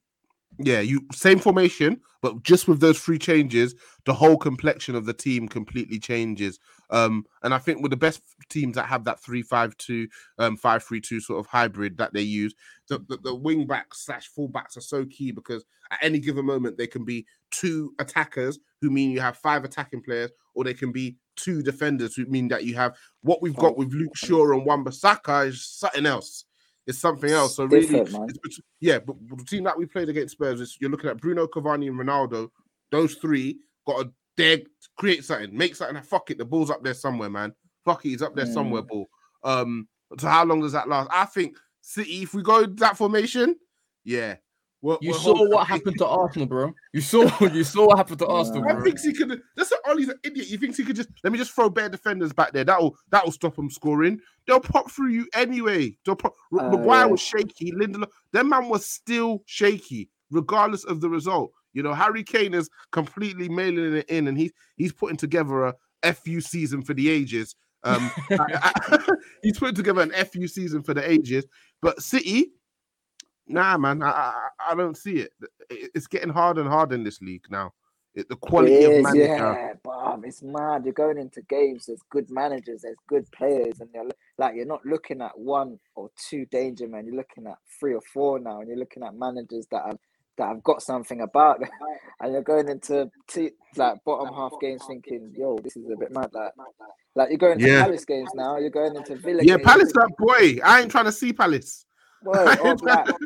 yeah, 0.61 0.81
you 0.81 1.01
same 1.13 1.41
formation, 1.41 2.01
but 2.23 2.43
just 2.45 2.69
with 2.69 2.79
those 2.79 3.01
three 3.01 3.19
changes, 3.19 3.75
the 4.07 4.15
whole 4.15 4.37
complexion 4.37 4.95
of 4.95 5.05
the 5.05 5.13
team 5.13 5.49
completely 5.49 5.99
changes. 5.99 6.61
Um, 6.91 7.25
and 7.43 7.53
I 7.53 7.59
think 7.59 7.83
with 7.83 7.91
the 7.91 7.97
best 7.97 8.23
teams 8.51 8.77
that 8.77 8.87
have 8.87 9.03
that 9.05 9.21
three-five-two, 9.21 10.07
um, 10.39 10.57
five-three-two 10.57 11.19
sort 11.21 11.41
of 11.41 11.47
hybrid 11.47 11.99
that 11.99 12.13
they 12.13 12.23
use, 12.23 12.55
the, 12.89 12.99
the, 13.09 13.17
the 13.17 13.35
wing 13.35 13.67
backs 13.67 14.05
slash 14.07 14.31
fullbacks 14.31 14.77
are 14.77 14.83
so 14.83 15.05
key 15.07 15.33
because 15.33 15.65
at 15.91 15.99
any 16.03 16.21
given 16.21 16.47
moment 16.47 16.79
they 16.79 16.87
can 16.87 17.05
be 17.05 17.27
two 17.51 17.93
attackers 17.99 18.61
who 18.81 18.91
mean 18.91 19.11
you 19.11 19.21
have 19.21 19.37
five 19.37 19.65
attacking 19.65 20.03
players, 20.03 20.31
or 20.55 20.65
they 20.65 20.75
can 20.75 20.93
be 20.93 21.17
two 21.37 21.63
defenders 21.63 22.15
who 22.15 22.27
mean 22.27 22.49
that 22.49 22.65
you 22.65 22.75
have 22.75 22.95
what 23.23 23.43
we've 23.43 23.57
got 23.57 23.77
with 23.77 23.93
Luke 23.93 24.17
Shaw 24.17 24.53
and 24.53 24.65
Wan-Bissaka 24.65 25.49
is 25.49 25.67
something 25.67 26.07
else. 26.07 26.45
It's 26.87 26.99
something 26.99 27.31
else. 27.31 27.57
So 27.57 27.65
really, 27.65 27.99
it's 27.99 28.61
yeah, 28.81 28.99
but 28.99 29.17
the 29.29 29.45
team 29.45 29.65
that 29.65 29.79
we 29.79 29.87
played 29.87 30.09
against 30.09 30.33
Spurs 30.33 30.61
is 30.61 30.77
you're 30.81 30.91
looking 30.91 31.11
at 31.11 31.21
Bruno 31.21 31.47
Cavani 31.47 31.89
and 31.89 31.99
Ronaldo. 31.99 32.51
Those 32.91 33.15
three 33.15 33.59
got 33.87 34.03
to 34.03 34.13
dare 34.37 34.59
create 34.99 35.25
something, 35.25 35.57
make 35.57 35.75
something. 35.75 36.03
Fuck 36.03 36.31
it, 36.31 36.39
the 36.39 36.45
ball's 36.45 36.71
up 36.71 36.85
there 36.85 36.95
somewhere, 36.95 37.31
man. 37.31 37.55
Fuck 37.85 38.05
it, 38.05 38.11
he's 38.11 38.23
up 38.23 38.35
there 38.35 38.47
somewhere, 38.47 38.83
ball. 38.83 39.09
Um, 39.43 39.89
so 40.19 40.29
how 40.29 40.45
long 40.45 40.61
does 40.61 40.73
that 40.73 40.89
last? 40.89 41.09
I 41.13 41.25
think 41.25 41.57
City, 41.81 42.23
if 42.23 42.35
we 42.35 42.43
go 42.43 42.67
that 42.67 42.97
formation, 42.97 43.57
yeah. 44.05 44.37
We're, 44.85 44.99
you 45.01 45.13
we're 45.13 45.19
saw 45.19 45.35
hoping. 45.35 45.51
what 45.51 45.67
happened 45.67 45.97
to 45.97 46.07
Arsenal, 46.07 46.47
bro. 46.47 46.75
You 46.93 47.01
saw 47.01 47.23
you 47.41 47.65
saw 47.65 47.87
what 47.87 47.97
happened 47.97 48.19
to 48.19 48.27
Arsenal. 48.27 48.61
Bro. 48.61 48.81
I 48.81 48.83
think 48.83 49.01
he 49.01 49.15
could. 49.15 49.41
That's 49.57 49.71
what 49.71 49.81
Ollie's 49.89 50.11
an 50.11 50.19
idiot. 50.23 50.47
He 50.47 50.59
thinks 50.59 50.77
he 50.77 50.85
could 50.85 50.95
just 50.95 51.09
let 51.25 51.33
me 51.33 51.39
just 51.39 51.53
throw 51.53 51.71
bare 51.71 51.89
defenders 51.89 52.35
back 52.35 52.53
there. 52.53 52.65
That'll 52.65 52.95
that'll 53.11 53.33
stop 53.33 53.59
him 53.59 53.71
scoring. 53.71 54.21
They'll 54.47 54.61
pop 54.61 54.91
through 54.91 55.09
you 55.09 55.27
anyway. 55.35 55.97
They'll 56.05 56.17
pop. 56.17 56.35
Uh, 56.53 56.69
Maguire 56.69 57.07
yeah. 57.07 57.07
was 57.07 57.21
shaky. 57.23 57.73
Lindelof, 57.73 58.11
that 58.33 58.45
man 58.45 58.69
was 58.69 58.85
still 58.85 59.43
shaky, 59.47 60.11
regardless 60.31 60.85
of 60.85 61.01
the 61.01 61.09
result. 61.09 61.53
You 61.73 61.83
know, 61.83 61.95
Harry 61.95 62.23
Kane 62.23 62.53
is 62.53 62.69
completely 62.93 63.49
mailing 63.49 63.97
it 63.97 64.11
in, 64.11 64.29
and 64.29 64.37
he's 64.37 64.53
he's 64.77 64.93
putting 64.93 65.17
together 65.17 65.65
a 66.03 66.13
FU 66.13 66.43
season 66.43 66.83
for 66.83 66.93
the 66.93 67.09
ages. 67.09 67.57
Um, 67.85 68.11
I, 68.31 68.37
I, 68.83 68.99
he's 69.43 69.59
putting 69.59 69.77
together 69.77 70.03
an 70.03 70.11
FU 70.27 70.47
season 70.47 70.83
for 70.83 70.93
the 70.93 71.11
ages. 71.11 71.47
But 71.81 72.03
City, 72.03 72.53
Nah, 73.47 73.77
man, 73.77 74.03
I, 74.03 74.09
I, 74.09 74.49
I 74.71 74.75
don't 74.75 74.97
see 74.97 75.17
it. 75.17 75.33
It's 75.71 76.07
getting 76.07 76.31
harder 76.31 76.61
and 76.61 76.71
harder 76.71 76.95
in 76.95 77.05
this 77.05 77.21
league 77.21 77.45
now. 77.51 77.73
It, 78.15 78.29
the 78.29 78.37
quality 78.37 78.75
is, 78.75 78.99
of 78.99 79.03
manager. 79.03 79.27
Yeah, 79.27 79.73
Bob, 79.83 80.25
it's 80.25 80.43
mad. 80.43 80.85
You're 80.85 80.95
going 80.95 81.19
into 81.19 81.43
games. 81.43 81.87
There's 81.87 82.01
good 82.11 82.31
managers. 82.31 82.83
There's 82.83 82.97
good 83.09 83.31
players, 83.33 83.81
and 83.81 83.91
you're 83.93 84.09
like 84.39 84.55
you're 84.55 84.67
not 84.67 84.87
looking 84.87 85.21
at 85.21 85.37
one 85.37 85.81
or 85.97 86.11
two 86.29 86.47
danger 86.47 86.87
men. 86.87 87.07
You're 87.07 87.17
looking 87.17 87.47
at 87.49 87.59
three 87.81 87.93
or 87.93 88.01
four 88.01 88.39
now, 88.39 88.61
and 88.61 88.69
you're 88.69 88.79
looking 88.79 89.03
at 89.03 89.17
managers 89.17 89.67
that 89.73 89.83
have 89.87 89.99
that 90.39 90.49
have 90.49 90.63
got 90.63 90.81
something 90.83 91.23
about 91.23 91.59
them. 91.59 91.71
and 92.21 92.33
you're 92.33 92.43
going 92.43 92.69
into 92.69 93.11
t- 93.27 93.51
like 93.77 93.97
bottom 94.05 94.33
half 94.33 94.53
games 94.61 94.83
thinking, 94.87 95.33
"Yo, 95.37 95.59
this 95.59 95.77
is 95.77 95.91
a 95.91 95.97
bit 95.97 96.13
mad." 96.13 96.31
Like, 96.33 96.53
like 97.17 97.29
you're 97.31 97.39
going 97.39 97.59
to 97.59 97.67
yeah. 97.67 97.83
Palace 97.83 98.05
games 98.05 98.31
now. 98.37 98.59
You're 98.59 98.71
going 98.71 98.95
into 98.95 99.17
Villa. 99.17 99.43
Yeah, 99.43 99.57
games. 99.57 99.67
Palace, 99.67 99.93
that 99.93 100.11
boy. 100.19 100.61
I 100.65 100.83
ain't 100.83 100.91
trying 100.91 101.07
to 101.07 101.13
see 101.13 101.33
Palace. 101.33 101.85
Well, 102.25 102.41
oh, 102.41 102.45
like, 102.45 103.09
oh, 103.11 103.17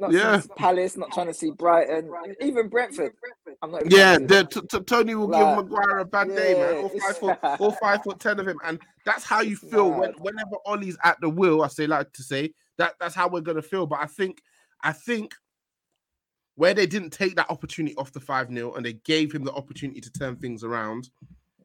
not 0.00 0.12
yeah. 0.12 0.40
Palace, 0.56 0.96
not 0.96 1.12
trying 1.12 1.26
to 1.26 1.34
see 1.34 1.50
Brighton, 1.50 2.10
even 2.40 2.68
Brentford. 2.68 3.12
I'm 3.62 3.72
not. 3.72 3.90
Yeah, 3.90 4.18
the, 4.18 4.44
t- 4.44 4.60
t- 4.70 4.80
Toney 4.80 5.14
will 5.14 5.28
like, 5.28 5.56
give 5.56 5.64
Maguire 5.64 5.98
a 5.98 6.04
bad 6.04 6.28
yeah, 6.28 6.36
day, 6.36 6.54
man. 6.54 6.84
All 6.84 6.88
five 6.88 7.18
foot, 7.18 7.38
all 7.60 7.72
five 7.72 8.02
foot 8.02 8.20
ten 8.20 8.38
of 8.38 8.46
him, 8.46 8.58
and 8.64 8.80
that's 9.04 9.24
how 9.24 9.40
you 9.40 9.56
feel 9.56 9.90
when, 9.90 10.12
whenever 10.18 10.56
Ollie's 10.66 10.96
at 11.02 11.20
the 11.20 11.28
wheel. 11.28 11.62
I 11.62 11.68
say 11.68 11.86
like 11.86 12.12
to 12.12 12.22
say 12.22 12.52
that 12.76 12.94
that's 13.00 13.14
how 13.14 13.28
we're 13.28 13.40
gonna 13.40 13.62
feel. 13.62 13.86
But 13.86 14.00
I 14.00 14.06
think, 14.06 14.40
I 14.82 14.92
think 14.92 15.34
where 16.54 16.74
they 16.74 16.86
didn't 16.86 17.10
take 17.10 17.34
that 17.36 17.50
opportunity 17.50 17.96
off 17.96 18.12
the 18.12 18.20
five 18.20 18.52
0 18.52 18.74
and 18.74 18.84
they 18.84 18.94
gave 19.04 19.32
him 19.32 19.44
the 19.44 19.52
opportunity 19.52 20.00
to 20.00 20.12
turn 20.12 20.36
things 20.36 20.62
around. 20.62 21.10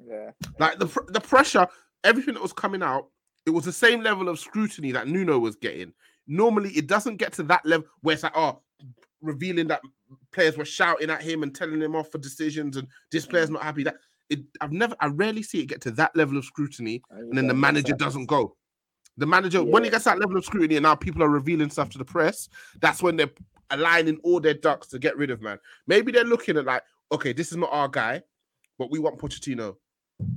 Yeah, 0.03 0.31
like 0.59 0.79
the 0.79 0.87
the 1.09 1.21
pressure, 1.21 1.67
everything 2.03 2.33
that 2.33 2.43
was 2.43 2.53
coming 2.53 2.81
out, 2.81 3.09
it 3.45 3.51
was 3.51 3.65
the 3.65 3.71
same 3.71 4.01
level 4.01 4.27
of 4.27 4.39
scrutiny 4.39 4.91
that 4.93 5.07
Nuno 5.07 5.37
was 5.37 5.55
getting 5.55 5.93
normally 6.27 6.71
it 6.71 6.87
doesn't 6.87 7.17
get 7.17 7.33
to 7.33 7.43
that 7.43 7.65
level 7.65 7.87
where 8.01 8.13
it's 8.13 8.23
like, 8.23 8.35
oh, 8.35 8.61
revealing 9.21 9.67
that 9.67 9.81
players 10.31 10.57
were 10.57 10.65
shouting 10.65 11.09
at 11.09 11.21
him 11.21 11.43
and 11.43 11.55
telling 11.55 11.81
him 11.81 11.95
off 11.95 12.11
for 12.11 12.17
decisions 12.17 12.77
and 12.77 12.87
this 13.11 13.25
player's 13.25 13.49
not 13.49 13.63
happy. 13.63 13.83
That 13.83 13.95
it, 14.29 14.41
I've 14.61 14.71
never, 14.71 14.95
I 14.99 15.07
rarely 15.07 15.43
see 15.43 15.61
it 15.61 15.67
get 15.67 15.81
to 15.81 15.91
that 15.91 16.15
level 16.15 16.37
of 16.37 16.45
scrutiny, 16.45 17.01
and 17.09 17.37
then 17.37 17.47
the 17.47 17.53
manager 17.53 17.93
doesn't 17.93 18.25
go. 18.25 18.55
The 19.17 19.27
manager, 19.27 19.59
yeah. 19.59 19.65
when 19.65 19.83
he 19.83 19.89
gets 19.89 20.05
that 20.05 20.19
level 20.19 20.37
of 20.37 20.45
scrutiny, 20.45 20.75
and 20.77 20.83
now 20.83 20.95
people 20.95 21.21
are 21.21 21.29
revealing 21.29 21.69
stuff 21.69 21.89
to 21.91 21.97
the 21.97 22.05
press, 22.05 22.49
that's 22.81 23.03
when 23.03 23.15
they're 23.15 23.29
aligning 23.69 24.19
all 24.23 24.39
their 24.39 24.53
ducks 24.53 24.87
to 24.87 24.99
get 24.99 25.17
rid 25.17 25.29
of 25.29 25.41
man. 25.41 25.59
Maybe 25.87 26.11
they're 26.11 26.23
looking 26.23 26.57
at 26.57 26.65
like, 26.65 26.83
okay, 27.11 27.33
this 27.33 27.51
is 27.51 27.57
not 27.57 27.69
our 27.71 27.87
guy, 27.87 28.23
but 28.79 28.89
we 28.89 28.99
want 28.99 29.19
Pochettino. 29.19 29.75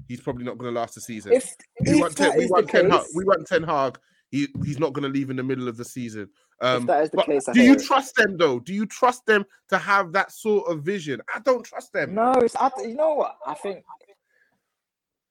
He's 0.08 0.20
probably 0.20 0.44
not 0.44 0.58
going 0.58 0.72
to 0.74 0.78
last 0.78 0.94
the 0.94 1.00
season. 1.00 1.32
If, 1.32 1.54
we, 1.80 1.92
if 1.92 2.00
want 2.00 2.16
ten, 2.16 2.36
we, 2.36 2.46
want 2.46 2.68
ten, 2.68 2.90
we 3.14 3.24
want 3.24 3.46
Ten 3.46 3.62
Hag. 3.62 3.98
He, 4.36 4.48
he's 4.64 4.78
not 4.78 4.92
going 4.92 5.04
to 5.04 5.08
leave 5.08 5.30
in 5.30 5.36
the 5.36 5.42
middle 5.42 5.68
of 5.68 5.76
the 5.76 5.84
season. 5.84 6.28
Um, 6.60 6.82
if 6.82 6.86
that 6.86 7.02
is 7.04 7.10
the 7.10 7.22
case, 7.22 7.46
do 7.52 7.62
you 7.62 7.74
it. 7.74 7.82
trust 7.82 8.14
them 8.16 8.36
though? 8.36 8.58
Do 8.58 8.74
you 8.74 8.86
trust 8.86 9.24
them 9.26 9.44
to 9.68 9.78
have 9.78 10.12
that 10.12 10.32
sort 10.32 10.70
of 10.70 10.82
vision? 10.82 11.20
I 11.34 11.40
don't 11.40 11.64
trust 11.64 11.92
them. 11.92 12.14
No, 12.14 12.32
it's 12.32 12.56
I, 12.56 12.70
you 12.82 12.94
know 12.94 13.14
what 13.14 13.36
I 13.46 13.54
think. 13.54 13.84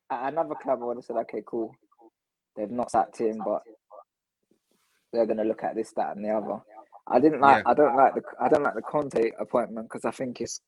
another 0.09 0.55
club, 0.55 0.79
I 0.81 0.85
would 0.85 0.97
have 0.97 1.05
said, 1.05 1.17
okay, 1.17 1.41
cool. 1.45 1.75
They've 2.55 2.71
not 2.71 2.91
sacked 2.91 3.17
him, 3.17 3.41
but 3.43 3.63
they're 5.11 5.25
going 5.25 5.37
to 5.37 5.43
look 5.43 5.63
at 5.63 5.75
this, 5.75 5.91
that, 5.93 6.15
and 6.15 6.23
the 6.23 6.29
other. 6.29 6.61
I 7.07 7.19
didn't 7.19 7.41
like. 7.41 7.63
Yeah. 7.63 7.71
I 7.71 7.73
don't 7.75 7.95
like 7.95 8.15
the. 8.15 8.21
I 8.39 8.49
don't 8.49 8.63
like 8.63 8.73
the 8.73 8.81
Conte 8.81 9.31
appointment 9.39 9.87
because 9.87 10.05
I 10.05 10.11
think 10.11 10.41
it's 10.41 10.61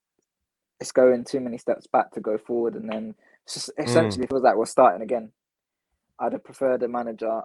it's 0.80 0.92
going 0.92 1.24
too 1.24 1.40
many 1.40 1.58
steps 1.58 1.88
back 1.88 2.12
to 2.12 2.20
go 2.20 2.38
forward, 2.38 2.76
and 2.76 2.90
then 2.90 3.16
just 3.52 3.72
essentially 3.78 4.26
mm. 4.26 4.30
feels 4.30 4.44
like 4.44 4.56
we're 4.56 4.66
starting 4.66 5.02
again. 5.02 5.32
I'd 6.20 6.34
have 6.34 6.44
preferred 6.44 6.84
a 6.84 6.88
manager 6.88 7.42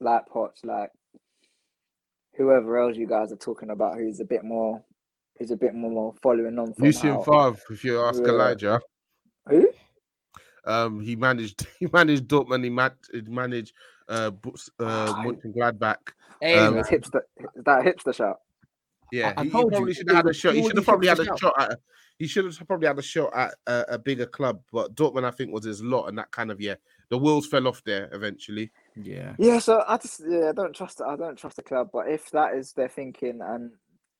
like 0.00 0.26
Potts, 0.26 0.64
like 0.64 0.90
whoever 2.36 2.78
else 2.78 2.96
you 2.96 3.06
guys 3.06 3.32
are 3.32 3.36
talking 3.36 3.70
about, 3.70 3.96
who's 3.96 4.20
a 4.20 4.24
bit 4.24 4.44
more, 4.44 4.82
who's 5.38 5.50
a 5.50 5.56
bit 5.56 5.74
more 5.74 6.14
following 6.22 6.58
on. 6.58 6.74
From 6.74 6.84
Lucien 6.84 7.22
Favre, 7.22 7.56
if 7.70 7.84
you 7.84 8.00
ask 8.00 8.20
yeah. 8.20 8.28
Elijah. 8.28 8.80
Who? 9.48 9.68
Um, 10.64 11.00
he 11.00 11.16
managed. 11.16 11.66
He 11.78 11.86
managed 11.92 12.28
Dortmund. 12.28 12.64
He, 12.64 12.70
man, 12.70 12.92
he 13.12 13.22
managed 13.22 13.72
uh, 14.08 14.30
uh, 14.78 15.14
Mönchengladbach. 15.24 16.12
Hey, 16.40 16.58
um, 16.58 16.74
hipster, 16.76 17.20
that 17.56 17.84
hipster 17.84 18.14
shot? 18.14 18.40
Yeah, 19.12 19.34
I, 19.36 19.42
he, 19.42 19.48
he 19.48 19.50
probably 19.50 19.94
should 19.94 20.08
have 20.08 20.16
had 20.16 20.26
a 20.26 20.32
shot. 20.32 20.54
He 20.54 20.62
should 20.62 20.76
have 20.76 20.84
probably 20.84 21.08
had 21.08 21.20
a 21.20 21.36
shot 21.36 21.54
at. 21.58 21.78
He 22.18 22.26
should 22.26 22.44
have 22.44 22.66
probably 22.66 22.86
had 22.86 22.98
a 22.98 23.02
shot 23.02 23.30
at 23.34 23.54
a, 23.66 23.94
a, 23.94 23.98
bigger 23.98 24.26
club, 24.26 24.60
but 24.70 24.94
Dortmund, 24.94 25.24
I 25.24 25.30
think, 25.30 25.54
was 25.54 25.64
his 25.64 25.82
lot, 25.82 26.08
and 26.08 26.18
that 26.18 26.30
kind 26.30 26.50
of 26.50 26.60
yeah, 26.60 26.74
the 27.08 27.16
wheels 27.16 27.46
fell 27.46 27.66
off 27.66 27.82
there 27.84 28.10
eventually. 28.12 28.70
Yeah. 29.02 29.34
Yeah. 29.38 29.58
So 29.58 29.82
I 29.86 29.96
just 29.96 30.22
yeah 30.28 30.50
I 30.50 30.52
don't 30.52 30.74
trust 30.74 31.00
I 31.00 31.16
don't 31.16 31.38
trust 31.38 31.56
the 31.56 31.62
club. 31.62 31.90
But 31.92 32.08
if 32.08 32.30
that 32.30 32.54
is 32.54 32.72
their 32.72 32.88
thinking 32.88 33.40
and 33.42 33.72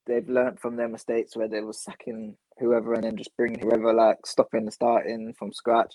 they've 0.07 0.28
learned 0.28 0.61
from 0.61 0.76
their 0.76 0.89
mistakes 0.89 1.37
where 1.37 1.49
they 1.49 1.61
were 1.61 1.72
sacking 1.72 2.37
whoever 2.59 2.95
and 2.95 3.05
then 3.05 3.16
just 3.16 3.37
bringing 3.37 3.61
whoever 3.61 3.93
like 3.93 4.18
stopping 4.26 4.64
the 4.64 4.72
starting 4.72 5.33
from 5.39 5.53
scratch, 5.53 5.95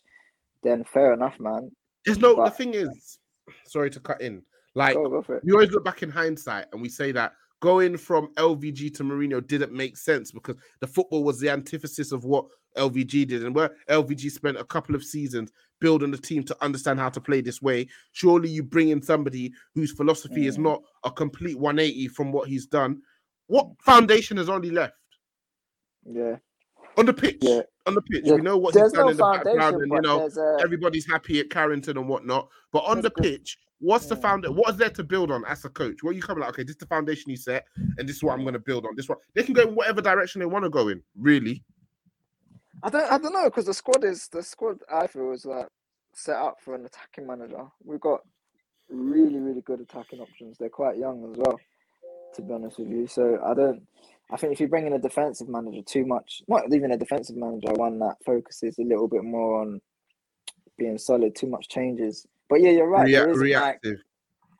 then 0.63 0.83
fair 0.83 1.13
enough, 1.13 1.39
man. 1.39 1.71
There's 2.05 2.19
no 2.19 2.35
but, 2.35 2.45
the 2.45 2.51
thing 2.51 2.73
is, 2.73 3.19
sorry 3.65 3.89
to 3.91 3.99
cut 3.99 4.21
in. 4.21 4.41
Like 4.75 4.95
go, 4.95 5.09
go 5.09 5.39
we 5.43 5.53
always 5.53 5.71
look 5.71 5.85
back 5.85 6.03
in 6.03 6.09
hindsight 6.09 6.65
and 6.73 6.81
we 6.81 6.89
say 6.89 7.11
that 7.13 7.33
going 7.61 7.97
from 7.97 8.33
LVG 8.35 8.93
to 8.95 9.03
Mourinho 9.03 9.45
didn't 9.45 9.71
make 9.71 9.97
sense 9.97 10.31
because 10.31 10.57
the 10.81 10.87
football 10.87 11.23
was 11.23 11.39
the 11.39 11.49
antithesis 11.49 12.11
of 12.11 12.25
what 12.25 12.45
LVG 12.75 13.27
did, 13.27 13.43
and 13.43 13.55
where 13.55 13.71
LVG 13.89 14.31
spent 14.31 14.57
a 14.57 14.65
couple 14.65 14.95
of 14.95 15.03
seasons 15.03 15.51
building 15.79 16.11
the 16.11 16.17
team 16.17 16.43
to 16.43 16.57
understand 16.63 16.99
how 16.99 17.09
to 17.09 17.21
play 17.21 17.41
this 17.41 17.61
way. 17.61 17.87
Surely 18.13 18.49
you 18.49 18.63
bring 18.63 18.89
in 18.89 19.01
somebody 19.01 19.53
whose 19.73 19.91
philosophy 19.91 20.43
mm. 20.43 20.47
is 20.47 20.57
not 20.57 20.81
a 21.03 21.11
complete 21.11 21.59
180 21.59 22.07
from 22.09 22.31
what 22.31 22.47
he's 22.47 22.65
done. 22.65 23.01
What 23.47 23.67
foundation 23.83 24.37
has 24.37 24.49
Ollie 24.49 24.71
left? 24.71 24.93
Yeah. 26.05 26.37
On 26.97 27.05
the 27.05 27.13
pitch, 27.13 27.37
yeah. 27.41 27.61
on 27.85 27.93
the 27.93 28.01
pitch, 28.01 28.23
yeah. 28.25 28.35
we 28.35 28.41
know 28.41 28.57
what 28.57 28.73
he's 28.73 28.91
done 28.93 29.05
no 29.05 29.09
in 29.09 29.17
the 29.17 29.23
background, 29.23 29.81
and 29.81 29.91
you 29.91 30.01
know 30.01 30.29
a... 30.29 30.63
everybody's 30.63 31.05
happy 31.05 31.41
at 31.41 31.49
Carrington 31.49 31.97
and 31.97 32.07
whatnot. 32.07 32.47
But 32.71 32.85
on 32.85 33.01
the 33.01 33.11
pitch, 33.11 33.57
what's 33.79 34.05
yeah. 34.05 34.15
the 34.15 34.21
foundation? 34.21 34.55
What 34.55 34.69
is 34.69 34.77
there 34.77 34.89
to 34.91 35.03
build 35.03 35.29
on 35.29 35.43
as 35.45 35.65
a 35.65 35.69
coach? 35.69 35.97
What 36.01 36.11
are 36.11 36.13
you 36.13 36.21
coming 36.21 36.41
like? 36.41 36.51
Okay, 36.51 36.63
this 36.63 36.71
is 36.71 36.77
the 36.77 36.85
foundation 36.85 37.31
you 37.31 37.37
set, 37.37 37.65
and 37.97 38.07
this 38.07 38.15
is 38.15 38.23
what 38.23 38.33
I'm 38.33 38.43
going 38.43 38.53
to 38.53 38.59
build 38.59 38.85
on. 38.85 38.95
This 38.95 39.09
one, 39.09 39.17
they 39.33 39.43
can 39.43 39.53
go 39.53 39.63
in 39.63 39.75
whatever 39.75 40.01
direction 40.01 40.39
they 40.39 40.45
want 40.45 40.63
to 40.63 40.69
go 40.69 40.87
in. 40.87 41.01
Really, 41.19 41.63
I 42.83 42.89
don't 42.89 43.11
I 43.11 43.17
don't 43.17 43.33
know 43.33 43.45
because 43.45 43.65
the 43.65 43.73
squad 43.73 44.03
is 44.03 44.27
the 44.27 44.43
squad 44.43 44.77
I 44.91 45.07
feel 45.07 45.31
is 45.31 45.45
like 45.45 45.67
set 46.13 46.35
up 46.35 46.57
for 46.63 46.75
an 46.75 46.85
attacking 46.85 47.27
manager. 47.27 47.65
We've 47.83 47.99
got 47.99 48.21
really 48.89 49.39
really 49.39 49.61
good 49.61 49.81
attacking 49.81 50.19
options. 50.19 50.57
They're 50.57 50.69
quite 50.69 50.97
young 50.97 51.29
as 51.31 51.37
well, 51.37 51.59
to 52.35 52.41
be 52.41 52.53
honest 52.53 52.79
with 52.79 52.89
you. 52.89 53.07
So 53.07 53.39
I 53.45 53.53
don't. 53.53 53.81
I 54.31 54.37
think 54.37 54.53
if 54.53 54.59
you 54.59 54.67
bring 54.67 54.87
in 54.87 54.93
a 54.93 54.99
defensive 54.99 55.47
manager 55.47 55.81
too 55.85 56.05
much, 56.05 56.41
not 56.47 56.63
even 56.73 56.91
a 56.91 56.97
defensive 56.97 57.35
manager, 57.35 57.71
one 57.73 57.99
that 57.99 58.15
focuses 58.25 58.79
a 58.79 58.83
little 58.83 59.07
bit 59.07 59.23
more 59.23 59.61
on 59.61 59.79
being 60.77 60.97
solid, 60.97 61.35
too 61.35 61.47
much 61.47 61.69
changes. 61.69 62.25
But 62.49 62.61
yeah, 62.61 62.71
you're 62.71 62.89
right. 62.89 63.05
Rea- 63.05 63.33
reactive. 63.33 63.91
Like, 63.93 64.01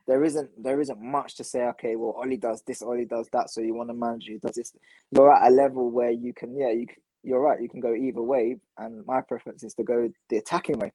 there 0.07 0.23
isn't 0.23 0.63
there 0.63 0.79
isn't 0.81 1.01
much 1.01 1.35
to 1.35 1.43
say. 1.43 1.63
Okay, 1.69 1.95
well, 1.95 2.15
Ollie 2.17 2.37
does 2.37 2.61
this, 2.67 2.81
Ollie 2.81 3.05
does 3.05 3.27
that. 3.33 3.49
So 3.49 3.61
you 3.61 3.73
want 3.73 3.89
a 3.89 3.93
manager 3.93 4.33
who 4.33 4.39
does 4.39 4.55
this. 4.55 4.73
You're 5.11 5.33
at 5.33 5.51
a 5.51 5.53
level 5.53 5.89
where 5.89 6.11
you 6.11 6.33
can, 6.33 6.55
yeah, 6.55 6.71
you 6.71 6.85
can, 6.87 6.97
you're 7.25 7.41
right. 7.41 7.61
You 7.61 7.69
can 7.69 7.79
go 7.79 7.93
either 7.93 8.21
way, 8.21 8.57
and 8.77 9.05
my 9.05 9.21
preference 9.21 9.63
is 9.63 9.73
to 9.75 9.83
go 9.83 10.09
the 10.29 10.37
attacking 10.37 10.79
way. 10.79 10.91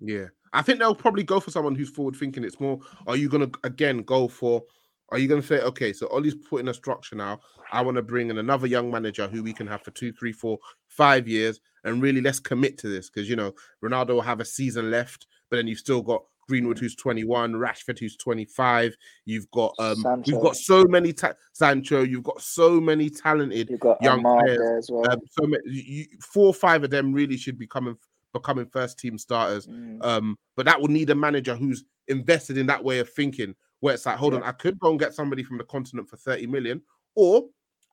Yeah, 0.00 0.26
I 0.52 0.62
think 0.62 0.78
they'll 0.78 0.94
probably 0.94 1.22
go 1.22 1.40
for 1.40 1.50
someone 1.50 1.74
who's 1.74 1.90
forward 1.90 2.16
thinking. 2.16 2.44
It's 2.44 2.60
more, 2.60 2.80
are 3.06 3.16
you 3.16 3.28
gonna 3.28 3.50
again 3.62 3.98
go 4.02 4.26
for? 4.26 4.62
Are 5.10 5.18
you 5.18 5.28
gonna 5.28 5.42
say, 5.42 5.60
okay, 5.60 5.92
so 5.92 6.08
Ollie's 6.08 6.34
putting 6.34 6.68
a 6.68 6.74
structure 6.74 7.14
now. 7.14 7.40
I 7.70 7.82
want 7.82 7.96
to 7.96 8.02
bring 8.02 8.30
in 8.30 8.38
another 8.38 8.66
young 8.66 8.90
manager 8.90 9.28
who 9.28 9.42
we 9.42 9.52
can 9.52 9.66
have 9.66 9.82
for 9.82 9.90
two, 9.90 10.12
three, 10.12 10.32
four, 10.32 10.58
five 10.88 11.28
years, 11.28 11.60
and 11.84 12.02
really 12.02 12.20
let's 12.20 12.40
commit 12.40 12.78
to 12.78 12.88
this 12.88 13.10
because 13.10 13.28
you 13.28 13.36
know 13.36 13.52
Ronaldo 13.84 14.14
will 14.14 14.22
have 14.22 14.40
a 14.40 14.44
season 14.44 14.90
left, 14.90 15.26
but 15.50 15.56
then 15.56 15.66
you've 15.66 15.78
still 15.78 16.02
got 16.02 16.24
Greenwood, 16.48 16.78
who's 16.78 16.94
21, 16.96 17.52
Rashford, 17.54 17.98
who's 17.98 18.16
25. 18.16 18.96
You've 19.24 19.50
got 19.50 19.74
um, 19.78 19.96
Sancho. 19.96 20.30
you've 20.30 20.42
got 20.42 20.56
so 20.56 20.84
many 20.84 21.12
ta- 21.12 21.32
Sancho. 21.52 22.02
You've 22.02 22.22
got 22.22 22.40
so 22.40 22.80
many 22.80 23.10
talented 23.10 23.70
young 24.00 24.22
players. 24.22 24.88
Well. 24.90 25.10
Um, 25.10 25.20
so 25.30 25.46
many, 25.46 25.62
you, 25.70 26.06
four 26.20 26.46
or 26.46 26.54
five 26.54 26.84
of 26.84 26.90
them 26.90 27.12
really 27.12 27.36
should 27.36 27.58
be 27.58 27.66
coming 27.66 27.96
becoming 28.32 28.66
first 28.66 28.98
team 28.98 29.16
starters. 29.16 29.66
Mm. 29.68 30.04
Um, 30.04 30.36
but 30.56 30.66
that 30.66 30.80
will 30.80 30.88
need 30.88 31.08
a 31.10 31.14
manager 31.14 31.54
who's 31.54 31.84
invested 32.08 32.58
in 32.58 32.66
that 32.66 32.82
way 32.82 32.98
of 32.98 33.08
thinking. 33.08 33.54
where 33.80 33.94
it's 33.94 34.06
like, 34.06 34.16
hold 34.16 34.32
Yeah. 34.32 34.40
on, 34.40 34.44
I 34.44 34.52
could 34.52 34.78
go 34.78 34.90
and 34.90 34.98
get 34.98 35.12
somebody 35.14 35.42
from 35.42 35.58
the 35.58 35.64
continent 35.64 36.08
for 36.08 36.16
30 36.16 36.46
million, 36.46 36.80
or 37.14 37.44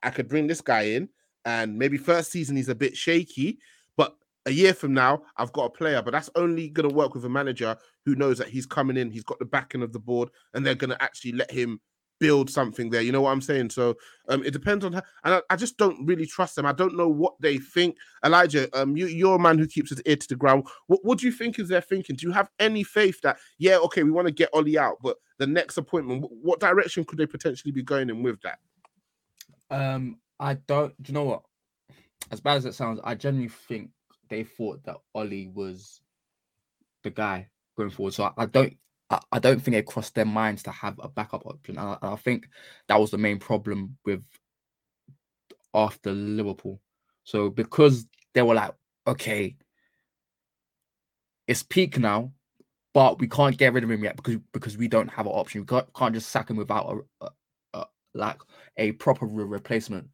I 0.01 0.09
could 0.09 0.27
bring 0.29 0.47
this 0.47 0.61
guy 0.61 0.83
in 0.83 1.09
and 1.45 1.77
maybe 1.77 1.97
first 1.97 2.31
season 2.31 2.55
he's 2.55 2.69
a 2.69 2.75
bit 2.75 2.95
shaky, 2.95 3.59
a 4.45 4.51
year 4.51 4.73
from 4.73 4.93
now, 4.93 5.21
I've 5.37 5.53
got 5.53 5.65
a 5.65 5.69
player, 5.69 6.01
but 6.01 6.11
that's 6.11 6.29
only 6.35 6.69
going 6.69 6.89
to 6.89 6.95
work 6.95 7.13
with 7.13 7.25
a 7.25 7.29
manager 7.29 7.75
who 8.05 8.15
knows 8.15 8.37
that 8.39 8.49
he's 8.49 8.65
coming 8.65 8.97
in, 8.97 9.11
he's 9.11 9.23
got 9.23 9.39
the 9.39 9.45
backing 9.45 9.83
of 9.83 9.93
the 9.93 9.99
board, 9.99 10.29
and 10.53 10.65
they're 10.65 10.75
going 10.75 10.89
to 10.89 11.01
actually 11.03 11.33
let 11.33 11.51
him 11.51 11.79
build 12.19 12.49
something 12.49 12.89
there. 12.89 13.01
You 13.01 13.11
know 13.11 13.21
what 13.21 13.31
I'm 13.31 13.41
saying? 13.41 13.71
So 13.71 13.95
um, 14.29 14.43
it 14.43 14.51
depends 14.51 14.85
on 14.85 14.93
how, 14.93 15.01
and 15.23 15.33
I, 15.35 15.41
I 15.49 15.55
just 15.55 15.77
don't 15.77 16.05
really 16.05 16.27
trust 16.27 16.55
them. 16.55 16.67
I 16.67 16.71
don't 16.71 16.95
know 16.95 17.07
what 17.07 17.33
they 17.39 17.57
think. 17.57 17.97
Elijah, 18.23 18.69
um, 18.79 18.95
you, 18.95 19.07
you're 19.07 19.35
a 19.35 19.39
man 19.39 19.57
who 19.57 19.67
keeps 19.67 19.89
his 19.89 20.01
ear 20.05 20.15
to 20.15 20.27
the 20.27 20.35
ground. 20.35 20.67
What, 20.87 21.03
what 21.03 21.17
do 21.17 21.25
you 21.25 21.31
think 21.31 21.57
is 21.57 21.67
their 21.67 21.81
thinking? 21.81 22.15
Do 22.15 22.27
you 22.27 22.31
have 22.31 22.49
any 22.59 22.83
faith 22.83 23.19
that, 23.21 23.37
yeah, 23.57 23.77
okay, 23.77 24.03
we 24.03 24.11
want 24.11 24.27
to 24.27 24.33
get 24.33 24.49
Ollie 24.53 24.77
out, 24.77 24.97
but 25.01 25.17
the 25.39 25.47
next 25.47 25.77
appointment, 25.77 26.23
wh- 26.23 26.45
what 26.45 26.59
direction 26.59 27.03
could 27.03 27.17
they 27.17 27.25
potentially 27.25 27.71
be 27.71 27.81
going 27.81 28.09
in 28.09 28.21
with 28.21 28.39
that? 28.41 28.59
Um, 29.71 30.19
I 30.39 30.55
don't. 30.55 30.93
Do 31.01 31.11
you 31.11 31.13
know 31.15 31.23
what? 31.23 31.41
As 32.29 32.39
bad 32.39 32.57
as 32.57 32.65
it 32.65 32.75
sounds, 32.75 32.99
I 33.03 33.15
genuinely 33.15 33.53
think 33.67 33.89
they 34.31 34.43
thought 34.43 34.83
that 34.85 34.95
Ollie 35.13 35.51
was 35.53 36.01
the 37.03 37.11
guy 37.11 37.49
going 37.77 37.89
forward. 37.91 38.13
So 38.13 38.23
I, 38.23 38.31
I 38.37 38.45
don't. 38.47 38.75
I, 39.09 39.19
I 39.33 39.39
don't 39.39 39.61
think 39.61 39.75
it 39.75 39.85
crossed 39.85 40.15
their 40.15 40.25
minds 40.25 40.63
to 40.63 40.71
have 40.71 40.97
a 41.03 41.09
backup 41.09 41.45
option. 41.45 41.77
And 41.77 41.89
I, 41.89 41.97
and 42.01 42.13
I 42.13 42.15
think 42.15 42.47
that 42.87 42.99
was 42.99 43.11
the 43.11 43.17
main 43.17 43.37
problem 43.39 43.97
with 44.05 44.23
after 45.73 46.13
Liverpool. 46.13 46.81
So 47.25 47.49
because 47.49 48.07
they 48.33 48.41
were 48.41 48.55
like, 48.55 48.73
okay, 49.05 49.57
it's 51.45 51.61
peak 51.61 51.99
now, 51.99 52.31
but 52.93 53.19
we 53.19 53.27
can't 53.27 53.57
get 53.57 53.73
rid 53.73 53.83
of 53.83 53.91
him 53.91 54.03
yet 54.03 54.15
because 54.15 54.37
because 54.53 54.77
we 54.77 54.87
don't 54.87 55.09
have 55.09 55.25
an 55.25 55.33
option. 55.33 55.61
We 55.61 55.67
can't, 55.67 55.93
can't 55.93 56.15
just 56.15 56.29
sack 56.29 56.49
him 56.49 56.55
without 56.55 57.03
a, 57.21 57.25
a, 57.25 57.29
a 57.73 57.85
like 58.13 58.39
a 58.77 58.93
proper 58.93 59.25
re- 59.25 59.43
replacement. 59.43 60.07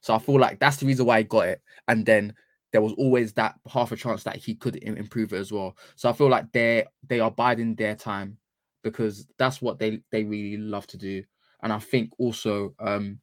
So 0.00 0.12
I 0.12 0.18
feel 0.18 0.40
like 0.40 0.58
that's 0.58 0.78
the 0.78 0.86
reason 0.86 1.06
why 1.06 1.18
he 1.18 1.24
got 1.24 1.46
it. 1.48 1.62
And 1.86 2.04
then 2.04 2.34
there 2.72 2.82
was 2.82 2.92
always 2.94 3.32
that 3.34 3.54
half 3.68 3.92
a 3.92 3.96
chance 3.96 4.22
that 4.24 4.36
he 4.36 4.54
could 4.54 4.76
improve 4.76 5.32
it 5.32 5.38
as 5.38 5.52
well. 5.52 5.76
So 5.96 6.08
I 6.08 6.12
feel 6.12 6.28
like 6.28 6.50
they 6.52 6.86
they 7.08 7.20
are 7.20 7.30
biding 7.30 7.74
their 7.74 7.94
time 7.94 8.36
because 8.82 9.26
that's 9.38 9.60
what 9.60 9.78
they 9.78 10.00
they 10.10 10.24
really 10.24 10.56
love 10.56 10.86
to 10.88 10.98
do. 10.98 11.22
And 11.62 11.72
I 11.72 11.78
think 11.78 12.10
also 12.18 12.74
um 12.78 13.18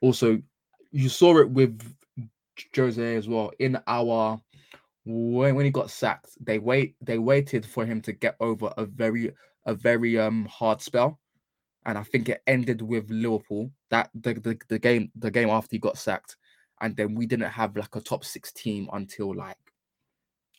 also 0.00 0.40
you 0.90 1.08
saw 1.08 1.38
it 1.38 1.50
with 1.50 1.80
Jose 2.74 3.16
as 3.16 3.28
well 3.28 3.52
in 3.58 3.78
our 3.86 4.40
when 5.04 5.54
when 5.54 5.64
he 5.64 5.70
got 5.70 5.90
sacked. 5.90 6.30
They 6.40 6.58
wait 6.58 6.96
they 7.00 7.18
waited 7.18 7.64
for 7.64 7.86
him 7.86 8.00
to 8.02 8.12
get 8.12 8.36
over 8.40 8.72
a 8.76 8.84
very 8.84 9.32
a 9.64 9.74
very 9.74 10.18
um 10.18 10.46
hard 10.46 10.80
spell 10.80 11.20
and 11.86 11.96
I 11.96 12.02
think 12.02 12.28
it 12.28 12.42
ended 12.46 12.82
with 12.82 13.08
Liverpool 13.10 13.70
that 13.90 14.10
the, 14.12 14.34
the, 14.34 14.58
the 14.68 14.78
game 14.78 15.10
the 15.14 15.30
game 15.30 15.48
after 15.48 15.68
he 15.70 15.78
got 15.78 15.96
sacked, 15.96 16.36
and 16.80 16.96
then 16.96 17.14
we 17.14 17.26
didn't 17.26 17.50
have 17.50 17.76
like 17.76 17.94
a 17.96 18.00
top 18.00 18.24
six 18.24 18.52
team 18.52 18.88
until 18.92 19.34
like 19.34 19.56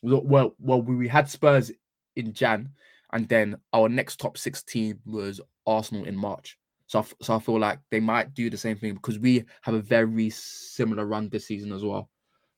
well 0.01 0.55
well, 0.59 0.81
we 0.81 1.07
had 1.07 1.29
Spurs 1.29 1.71
in 2.15 2.33
Jan, 2.33 2.69
and 3.13 3.27
then 3.29 3.57
our 3.73 3.89
next 3.89 4.19
top 4.19 4.37
six 4.37 4.63
team 4.63 4.99
was 5.05 5.41
Arsenal 5.65 6.05
in 6.05 6.15
March. 6.15 6.57
So 6.87 6.99
I, 6.99 7.05
so 7.21 7.35
I 7.35 7.39
feel 7.39 7.59
like 7.59 7.79
they 7.91 7.99
might 7.99 8.33
do 8.33 8.49
the 8.49 8.57
same 8.57 8.77
thing 8.77 8.93
because 8.93 9.19
we 9.19 9.43
have 9.61 9.75
a 9.75 9.81
very 9.81 10.29
similar 10.29 11.05
run 11.05 11.29
this 11.29 11.47
season 11.47 11.73
as 11.73 11.83
well. 11.83 12.09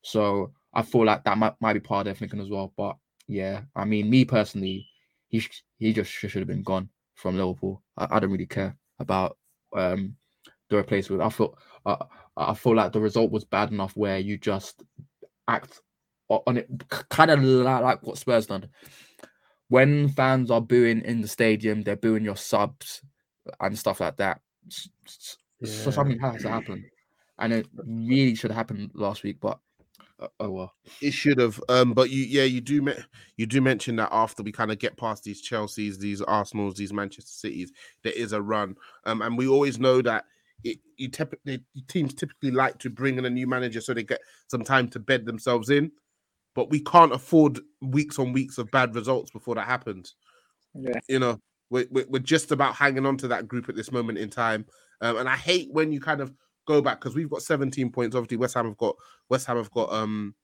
So 0.01 0.51
I 0.73 0.83
feel 0.83 1.05
like 1.05 1.23
that 1.23 1.37
might, 1.37 1.53
might 1.59 1.73
be 1.73 1.79
part 1.79 2.01
of 2.01 2.05
their 2.05 2.15
thinking 2.15 2.39
as 2.39 2.49
well. 2.49 2.71
But 2.77 2.95
yeah, 3.27 3.61
I 3.75 3.85
mean, 3.85 4.09
me 4.09 4.25
personally, 4.25 4.87
he 5.27 5.43
he 5.77 5.93
just 5.93 6.11
should 6.11 6.31
have 6.31 6.47
been 6.47 6.63
gone 6.63 6.89
from 7.15 7.37
Liverpool. 7.37 7.81
I, 7.97 8.07
I 8.11 8.19
don't 8.19 8.31
really 8.31 8.45
care 8.45 8.75
about 8.99 9.37
um 9.75 10.15
the 10.69 10.77
replacement. 10.77 11.21
I 11.21 11.29
feel 11.29 11.57
uh, 11.85 12.05
I 12.37 12.53
feel 12.53 12.75
like 12.75 12.91
the 12.93 13.01
result 13.01 13.31
was 13.31 13.43
bad 13.43 13.71
enough 13.71 13.95
where 13.95 14.19
you 14.19 14.37
just 14.37 14.83
act 15.47 15.81
on 16.29 16.57
it, 16.57 16.69
kind 17.09 17.31
of 17.31 17.41
like, 17.41 18.03
what 18.03 18.17
Spurs 18.17 18.45
done. 18.47 18.69
When 19.69 20.09
fans 20.09 20.49
are 20.51 20.61
booing 20.61 21.01
in 21.01 21.21
the 21.21 21.27
stadium, 21.27 21.81
they're 21.83 21.95
booing 21.95 22.23
your 22.23 22.35
subs 22.35 23.01
and 23.59 23.77
stuff 23.77 23.99
like 23.99 24.17
that. 24.17 24.41
S- 24.67 24.89
So 25.63 25.89
Yeah. 25.89 25.95
something 25.95 26.19
has 26.19 26.41
to 26.43 26.49
happen, 26.49 26.89
and 27.39 27.53
it 27.53 27.67
really 27.85 28.35
should 28.35 28.51
have 28.51 28.57
happened 28.57 28.91
last 28.93 29.23
week. 29.23 29.39
But 29.39 29.59
uh, 30.19 30.27
oh 30.39 30.51
well. 30.51 30.73
It 31.01 31.11
should 31.11 31.39
have, 31.39 31.61
um, 31.69 31.93
but 31.93 32.09
you, 32.09 32.23
yeah, 32.23 32.43
you 32.43 32.61
do, 32.61 32.81
me- 32.81 33.03
you 33.37 33.45
do 33.45 33.61
mention 33.61 33.95
that 33.97 34.09
after 34.11 34.43
we 34.43 34.51
kind 34.51 34.71
of 34.71 34.79
get 34.79 34.97
past 34.97 35.23
these 35.23 35.41
Chelseas, 35.47 35.97
these 35.97 36.21
Arsenals, 36.21 36.75
these 36.75 36.93
Manchester 36.93 37.31
Cities, 37.31 37.71
there 38.03 38.13
is 38.13 38.33
a 38.33 38.41
run, 38.41 38.75
um, 39.05 39.21
and 39.21 39.37
we 39.37 39.47
always 39.47 39.79
know 39.79 40.01
that 40.01 40.25
it, 40.63 40.79
you 40.97 41.09
typically 41.09 41.63
teams 41.87 42.13
typically 42.13 42.51
like 42.51 42.77
to 42.79 42.89
bring 42.89 43.17
in 43.17 43.25
a 43.25 43.29
new 43.29 43.47
manager 43.47 43.81
so 43.81 43.93
they 43.93 44.03
get 44.03 44.21
some 44.47 44.63
time 44.63 44.87
to 44.89 44.99
bed 44.99 45.25
themselves 45.25 45.69
in, 45.69 45.91
but 46.55 46.69
we 46.69 46.81
can't 46.81 47.13
afford 47.13 47.59
weeks 47.81 48.19
on 48.19 48.33
weeks 48.33 48.57
of 48.57 48.71
bad 48.71 48.95
results 48.95 49.31
before 49.31 49.55
that 49.55 49.67
happens. 49.67 50.15
Yeah. 50.73 50.99
You 51.07 51.19
know, 51.19 51.39
we're, 51.69 51.87
we're, 51.89 52.07
we're 52.09 52.19
just 52.19 52.51
about 52.51 52.75
hanging 52.75 53.05
on 53.05 53.17
to 53.17 53.27
that 53.29 53.47
group 53.47 53.69
at 53.69 53.75
this 53.75 53.91
moment 53.91 54.17
in 54.17 54.29
time, 54.29 54.65
um, 55.01 55.17
and 55.17 55.29
I 55.29 55.35
hate 55.35 55.69
when 55.71 55.91
you 55.91 55.99
kind 55.99 56.21
of 56.21 56.33
go 56.67 56.81
back 56.81 56.99
because 56.99 57.15
we've 57.15 57.29
got 57.29 57.41
17 57.41 57.91
points. 57.91 58.15
Obviously, 58.15 58.37
West 58.37 58.55
Ham 58.55 58.65
have 58.65 58.77
got 58.77 58.95
West 59.29 59.47
Ham 59.47 59.57
have 59.57 59.71
got 59.71 59.91
um 59.91 60.35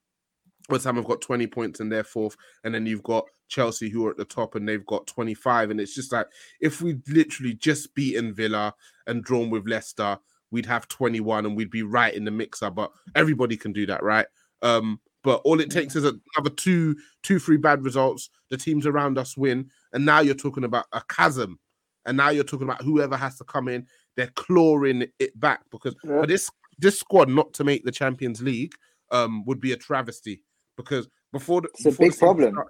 West 0.70 0.86
Ham 0.86 0.96
have 0.96 1.06
got 1.06 1.22
20 1.22 1.48
points 1.48 1.80
in 1.80 1.90
their 1.90 2.04
fourth, 2.04 2.36
and 2.64 2.74
then 2.74 2.86
you've 2.86 3.04
got 3.04 3.26
Chelsea 3.48 3.90
who 3.90 4.06
are 4.08 4.12
at 4.12 4.18
the 4.18 4.26
top 4.26 4.56
and 4.56 4.68
they've 4.68 4.86
got 4.86 5.06
25. 5.08 5.70
And 5.70 5.80
it's 5.80 5.94
just 5.94 6.12
like 6.12 6.28
if 6.60 6.82
we 6.82 6.98
literally 7.08 7.54
just 7.54 7.94
beaten 7.94 8.34
Villa 8.34 8.74
and 9.08 9.24
drawn 9.24 9.50
with 9.50 9.68
Leicester, 9.68 10.18
we'd 10.52 10.66
have 10.66 10.88
21 10.88 11.46
and 11.46 11.56
we'd 11.56 11.70
be 11.70 11.84
right 11.84 12.14
in 12.14 12.26
the 12.26 12.32
mixer. 12.32 12.70
But 12.72 12.92
everybody 13.16 13.58
can 13.58 13.74
do 13.74 13.86
that, 13.86 14.02
right? 14.04 14.26
Um, 14.62 15.00
but 15.24 15.42
all 15.44 15.60
it 15.60 15.70
takes 15.72 15.96
is 15.96 16.04
another 16.04 16.50
two, 16.56 16.96
two, 17.24 17.40
three 17.40 17.58
bad 17.58 17.84
results. 17.84 18.30
The 18.50 18.58
teams 18.58 18.86
around 18.86 19.18
us 19.18 19.36
win, 19.36 19.70
and 19.94 20.06
now 20.06 20.20
you're 20.20 20.36
talking 20.36 20.64
about 20.64 20.86
a 20.94 21.02
chasm, 21.10 21.60
and 22.06 22.16
now 22.16 22.30
you're 22.30 22.44
talking 22.44 22.68
about 22.68 22.84
whoever 22.84 23.18
has 23.18 23.38
to 23.40 23.44
come 23.44 23.68
in. 23.68 23.88
They're 24.16 24.32
clawing 24.36 25.08
it 25.20 25.40
back 25.40 25.62
because 25.72 25.96
Yeah. 26.04 26.22
for 26.22 26.28
this 26.28 26.50
this 26.78 27.00
squad 27.00 27.30
not 27.30 27.54
to 27.54 27.64
make 27.64 27.86
the 27.86 27.92
Champions 27.92 28.42
League 28.42 28.74
um 29.12 29.46
would 29.46 29.60
be 29.62 29.72
a 29.72 29.78
travesty 29.78 30.42
because 30.78 31.08
before 31.32 31.62
the, 31.62 31.70
It's 31.74 31.84
before 31.84 31.92
the 31.92 31.98
big 32.06 32.14
season 32.14 32.28
problem. 32.54 32.66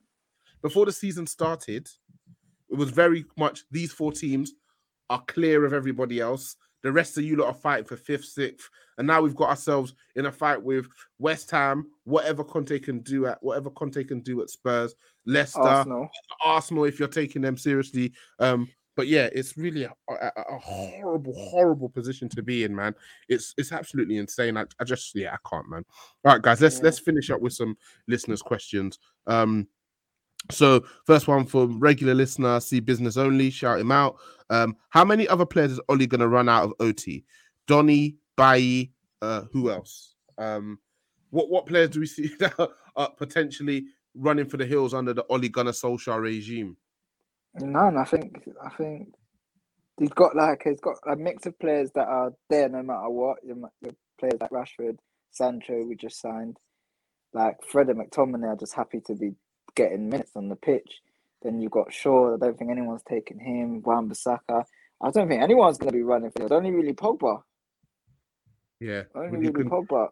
before 0.61 0.85
the 0.85 0.91
season 0.91 1.27
started, 1.27 1.87
it 2.69 2.75
was 2.75 2.89
very 2.89 3.25
much 3.37 3.63
these 3.71 3.91
four 3.91 4.11
teams 4.11 4.53
are 5.09 5.23
clear 5.27 5.65
of 5.65 5.73
everybody 5.73 6.19
else. 6.19 6.55
The 6.83 6.91
rest 6.91 7.17
of 7.17 7.23
you 7.23 7.35
lot 7.35 7.47
are 7.47 7.53
fighting 7.53 7.85
for 7.85 7.97
fifth, 7.97 8.25
sixth, 8.25 8.69
and 8.97 9.07
now 9.07 9.21
we've 9.21 9.35
got 9.35 9.49
ourselves 9.49 9.95
in 10.15 10.27
a 10.27 10.31
fight 10.31 10.61
with 10.61 10.87
West 11.17 11.49
Ham. 11.51 11.87
Whatever 12.03 12.43
Conte 12.43 12.77
can 12.79 12.99
do 12.99 13.25
at 13.25 13.41
whatever 13.41 13.69
Conte 13.71 14.03
can 14.03 14.19
do 14.21 14.41
at 14.41 14.49
Spurs, 14.49 14.93
Leicester, 15.25 15.61
Arsenal. 15.61 16.09
Arsenal, 16.43 16.83
if 16.85 16.99
you're 16.99 17.07
taking 17.07 17.41
them 17.41 17.57
seriously. 17.57 18.13
Um, 18.39 18.69
but 18.95 19.07
yeah, 19.07 19.29
it's 19.33 19.57
really 19.57 19.83
a, 19.83 19.93
a, 20.09 20.31
a 20.49 20.57
horrible, 20.59 21.33
horrible 21.33 21.89
position 21.89 22.29
to 22.29 22.41
be 22.41 22.63
in, 22.63 22.75
man. 22.75 22.95
It's 23.29 23.53
it's 23.57 23.71
absolutely 23.71 24.17
insane. 24.17 24.57
I, 24.57 24.65
I 24.79 24.83
just 24.83 25.13
yeah, 25.15 25.33
I 25.33 25.49
can't, 25.49 25.69
man. 25.69 25.83
All 26.23 26.33
right, 26.33 26.41
guys, 26.41 26.61
let's 26.61 26.77
Yeah. 26.77 26.83
let's 26.83 26.99
finish 26.99 27.29
up 27.29 27.41
with 27.41 27.53
some 27.53 27.77
listeners' 28.07 28.41
questions. 28.41 28.99
Um, 29.27 29.67
so 30.51 30.85
first 31.05 31.27
one 31.27 31.45
from 31.45 31.79
regular 31.79 32.13
listener, 32.13 32.59
see 32.59 32.79
business 32.79 33.17
only, 33.17 33.49
shout 33.49 33.79
him 33.79 33.91
out. 33.91 34.17
Um, 34.49 34.75
how 34.89 35.03
many 35.03 35.27
other 35.27 35.45
players 35.45 35.71
is 35.71 35.79
Ollie 35.89 36.07
gonna 36.07 36.27
run 36.27 36.47
out 36.49 36.63
of 36.63 36.73
OT? 36.79 37.25
Donny, 37.67 38.17
Bailly, 38.37 38.91
uh, 39.21 39.43
who 39.51 39.71
else? 39.71 40.15
Um, 40.37 40.79
what 41.31 41.49
what 41.49 41.65
players 41.65 41.89
do 41.89 41.99
we 41.99 42.05
see 42.05 42.27
that 42.39 42.53
are, 42.59 42.69
are 42.95 43.11
potentially 43.17 43.85
running 44.13 44.45
for 44.45 44.57
the 44.57 44.65
hills 44.65 44.93
under 44.93 45.13
the 45.13 45.25
Ollie 45.29 45.49
Gunnar 45.49 45.71
Solskjaer 45.71 46.21
regime? 46.21 46.77
None. 47.59 47.97
I 47.97 48.03
think. 48.03 48.43
I 48.63 48.69
think 48.69 49.13
he's 49.99 50.09
got 50.09 50.35
like 50.35 50.61
he's 50.63 50.79
got 50.79 50.95
a 51.07 51.15
mix 51.15 51.45
of 51.45 51.57
players 51.59 51.91
that 51.95 52.07
are 52.07 52.33
there 52.49 52.69
no 52.69 52.83
matter 52.83 53.09
what. 53.09 53.37
Your, 53.43 53.55
players 54.19 54.39
like 54.39 54.51
Rashford, 54.51 54.97
Sancho, 55.31 55.83
we 55.83 55.95
just 55.95 56.21
signed. 56.21 56.57
Like 57.33 57.57
Fred 57.69 57.89
and 57.89 57.99
McTominay 57.99 58.47
are 58.47 58.55
just 58.55 58.73
happy 58.75 59.01
to 59.07 59.13
be 59.13 59.33
getting 59.75 60.09
minutes 60.09 60.31
on 60.35 60.49
the 60.49 60.55
pitch. 60.55 61.01
Then 61.41 61.59
you've 61.59 61.71
got 61.71 61.93
Shaw. 61.93 62.35
I 62.35 62.37
don't 62.37 62.57
think 62.57 62.71
anyone's 62.71 63.03
taking 63.07 63.39
him. 63.39 63.81
Wan 63.83 64.09
Bissaka. 64.09 64.63
I 65.01 65.11
don't 65.11 65.27
think 65.27 65.41
anyone's 65.41 65.77
going 65.77 65.91
to 65.91 65.97
be 65.97 66.03
running 66.03 66.31
for 66.31 66.45
it. 66.45 66.51
Only 66.51 66.71
really 66.71 66.93
Pogba. 66.93 67.41
Yeah. 68.79 69.03
Only 69.13 69.37
really 69.49 69.69
con- 69.69 69.85
Pogba. 69.85 70.07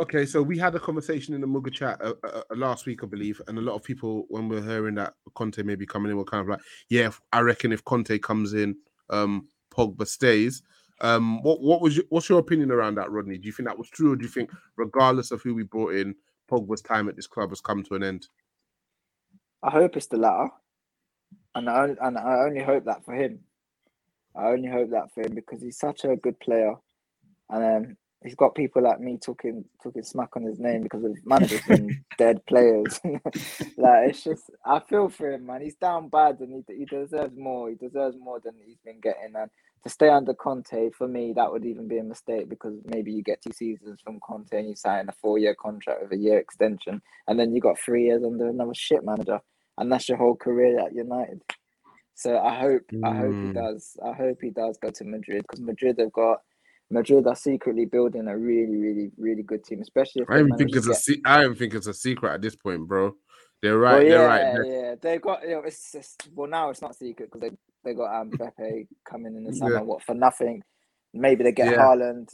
Okay, 0.00 0.24
so 0.24 0.40
we 0.40 0.56
had 0.56 0.74
a 0.74 0.80
conversation 0.80 1.34
in 1.34 1.42
the 1.42 1.46
Muga 1.46 1.70
chat 1.70 2.00
uh, 2.00 2.14
uh, 2.24 2.40
uh, 2.50 2.56
last 2.56 2.86
week, 2.86 3.04
I 3.04 3.06
believe, 3.06 3.38
and 3.48 3.58
a 3.58 3.60
lot 3.60 3.74
of 3.74 3.82
people, 3.82 4.24
when 4.30 4.48
we're 4.48 4.62
hearing 4.62 4.94
that 4.94 5.12
Conte 5.34 5.62
may 5.62 5.74
be 5.74 5.84
coming 5.84 6.10
in, 6.10 6.16
were 6.16 6.24
kind 6.24 6.40
of 6.40 6.48
like, 6.48 6.60
"Yeah, 6.88 7.08
if- 7.08 7.20
I 7.34 7.40
reckon 7.40 7.70
if 7.70 7.84
Conte 7.84 8.18
comes 8.20 8.54
in, 8.54 8.76
um, 9.10 9.46
Pogba 9.70 10.06
stays." 10.06 10.62
Um, 11.02 11.42
what 11.42 11.60
what 11.60 11.82
was 11.82 11.96
your, 11.98 12.06
what's 12.08 12.30
your 12.30 12.38
opinion 12.38 12.70
around 12.70 12.94
that, 12.94 13.10
Rodney? 13.10 13.36
Do 13.36 13.46
you 13.46 13.52
think 13.52 13.68
that 13.68 13.76
was 13.76 13.90
true, 13.90 14.12
or 14.12 14.16
do 14.16 14.24
you 14.24 14.30
think, 14.30 14.50
regardless 14.76 15.32
of 15.32 15.42
who 15.42 15.54
we 15.54 15.64
brought 15.64 15.94
in, 15.94 16.14
Pogba's 16.50 16.80
time 16.80 17.06
at 17.10 17.16
this 17.16 17.26
club 17.26 17.50
has 17.50 17.60
come 17.60 17.82
to 17.82 17.94
an 17.94 18.02
end? 18.02 18.26
I 19.62 19.68
hope 19.70 19.98
it's 19.98 20.06
the 20.06 20.16
latter, 20.16 20.48
and 21.54 21.68
I 21.68 21.82
on- 21.82 21.98
and 22.00 22.16
I 22.16 22.38
only 22.46 22.62
hope 22.62 22.86
that 22.86 23.04
for 23.04 23.12
him. 23.14 23.40
I 24.34 24.46
only 24.48 24.70
hope 24.70 24.90
that 24.92 25.12
for 25.12 25.20
him 25.20 25.34
because 25.34 25.60
he's 25.60 25.78
such 25.78 26.06
a 26.06 26.16
good 26.16 26.40
player, 26.40 26.74
and 27.50 27.86
um, 27.86 27.96
he's 28.22 28.34
got 28.34 28.54
people 28.54 28.82
like 28.82 29.00
me 29.00 29.18
talking 29.18 29.64
talking 29.82 30.02
smack 30.02 30.36
on 30.36 30.42
his 30.42 30.58
name 30.58 30.82
because 30.82 31.04
of 31.04 31.16
managers 31.24 31.62
and 31.68 31.92
dead 32.18 32.44
players. 32.46 33.00
like 33.04 34.10
it's 34.10 34.24
just, 34.24 34.50
I 34.64 34.80
feel 34.80 35.08
for 35.08 35.32
him, 35.32 35.46
man. 35.46 35.62
He's 35.62 35.76
down 35.76 36.08
bad, 36.08 36.40
and 36.40 36.64
he 36.68 36.74
he 36.74 36.84
deserves 36.84 37.36
more. 37.36 37.70
He 37.70 37.76
deserves 37.76 38.16
more 38.18 38.40
than 38.40 38.54
he's 38.64 38.78
been 38.84 39.00
getting, 39.00 39.34
and 39.34 39.50
to 39.82 39.88
stay 39.88 40.10
under 40.10 40.34
Conte 40.34 40.90
for 40.90 41.08
me 41.08 41.32
that 41.34 41.50
would 41.50 41.64
even 41.64 41.88
be 41.88 41.98
a 41.98 42.04
mistake 42.04 42.50
because 42.50 42.74
maybe 42.84 43.12
you 43.12 43.22
get 43.22 43.40
two 43.40 43.52
seasons 43.52 43.98
from 44.04 44.20
Conte 44.20 44.52
and 44.52 44.68
you 44.68 44.76
sign 44.76 45.08
a 45.08 45.12
four 45.12 45.38
year 45.38 45.54
contract 45.54 46.02
with 46.02 46.12
a 46.12 46.22
year 46.22 46.38
extension, 46.38 47.00
and 47.26 47.38
then 47.38 47.54
you 47.54 47.60
got 47.60 47.78
three 47.78 48.04
years 48.04 48.22
under 48.24 48.48
another 48.48 48.74
shit 48.74 49.04
manager, 49.04 49.40
and 49.78 49.90
that's 49.90 50.08
your 50.08 50.18
whole 50.18 50.36
career 50.36 50.78
at 50.80 50.94
United. 50.94 51.42
So 52.14 52.38
I 52.38 52.60
hope 52.60 52.82
mm. 52.92 53.00
I 53.02 53.16
hope 53.16 53.32
he 53.32 53.48
hmm. 53.48 53.52
does. 53.52 53.96
I 54.04 54.12
hope 54.12 54.38
he 54.42 54.50
does 54.50 54.76
go 54.76 54.90
to 54.90 55.04
Madrid 55.04 55.42
because 55.42 55.60
Madrid 55.60 55.96
have 55.98 56.12
got 56.12 56.42
Madrid 56.90 57.26
are 57.26 57.36
secretly 57.36 57.84
building 57.84 58.26
a 58.26 58.36
really, 58.36 58.76
really, 58.76 59.10
really 59.16 59.42
good 59.42 59.64
team, 59.64 59.80
especially. 59.80 60.24
I 60.28 60.38
don't 60.38 60.56
think 60.56 60.74
it's 60.74 60.86
get... 60.86 60.96
a 60.96 60.98
se- 60.98 61.22
I 61.24 61.40
don't 61.40 61.56
think 61.56 61.74
it's 61.74 61.86
a 61.86 61.94
secret 61.94 62.34
at 62.34 62.42
this 62.42 62.56
point, 62.56 62.88
bro. 62.88 63.14
They're 63.62 63.78
right. 63.78 63.92
Well, 63.92 64.02
yeah, 64.02 64.10
they're 64.10 64.26
right. 64.26 64.42
They're... 64.54 64.64
Yeah, 64.64 64.94
they've 65.00 65.20
got. 65.20 65.42
You 65.42 65.50
know, 65.50 65.62
it's 65.64 65.92
just, 65.92 66.28
well 66.34 66.48
now 66.48 66.70
it's 66.70 66.82
not 66.82 66.96
secret 66.96 67.30
because 67.30 67.42
they 67.42 67.56
they 67.84 67.94
got 67.94 68.20
um 68.20 68.30
Mbappe 68.30 68.88
coming 69.08 69.36
in 69.36 69.44
the 69.44 69.54
summer. 69.54 69.74
Yeah. 69.74 69.80
What 69.82 70.02
for 70.02 70.14
nothing? 70.14 70.62
Maybe 71.14 71.44
they 71.44 71.52
get 71.52 71.70
yeah. 71.70 71.78
Haaland. 71.78 72.28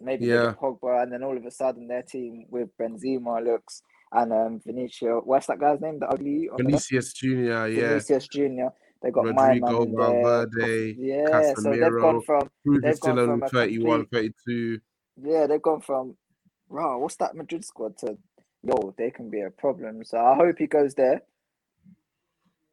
Maybe 0.00 0.26
yeah. 0.26 0.36
they 0.36 0.46
get 0.46 0.58
Pogba, 0.58 1.02
and 1.04 1.12
then 1.12 1.22
all 1.22 1.36
of 1.36 1.46
a 1.46 1.50
sudden 1.50 1.88
their 1.88 2.02
team 2.02 2.46
with 2.50 2.68
Benzema 2.80 3.44
looks 3.44 3.82
and 4.10 4.32
um 4.32 4.60
Vinicius. 4.66 5.22
What's 5.24 5.46
that 5.46 5.60
guy's 5.60 5.80
name? 5.80 6.00
The 6.00 6.08
ugly 6.08 6.50
Vinicius 6.56 7.12
Junior. 7.12 7.68
Yeah, 7.68 7.88
Vinicius 7.88 8.28
Junior. 8.28 8.70
They 9.02 9.10
got 9.10 9.24
Rodrygo, 9.24 9.96
Valverde, 9.96 10.96
yeah. 10.98 11.24
Casemiro, 11.28 11.56
so 11.56 11.70
they've 11.70 12.00
gone 12.00 12.22
from 12.22 12.50
they've 12.80 12.96
still 12.96 13.16
gone 13.16 13.40
from 13.40 13.48
31, 13.48 14.00
complete, 14.02 14.34
32. 14.46 14.80
Yeah, 15.24 15.46
they've 15.46 15.62
gone 15.62 15.80
from 15.80 16.16
wow, 16.68 16.98
what's 16.98 17.16
that 17.16 17.34
Madrid 17.34 17.64
squad 17.64 17.98
to 17.98 18.16
yo, 18.62 18.94
they 18.96 19.10
can 19.10 19.28
be 19.28 19.40
a 19.40 19.50
problem. 19.50 20.04
So 20.04 20.18
I 20.18 20.34
hope 20.34 20.58
he 20.58 20.66
goes 20.66 20.94
there 20.94 21.22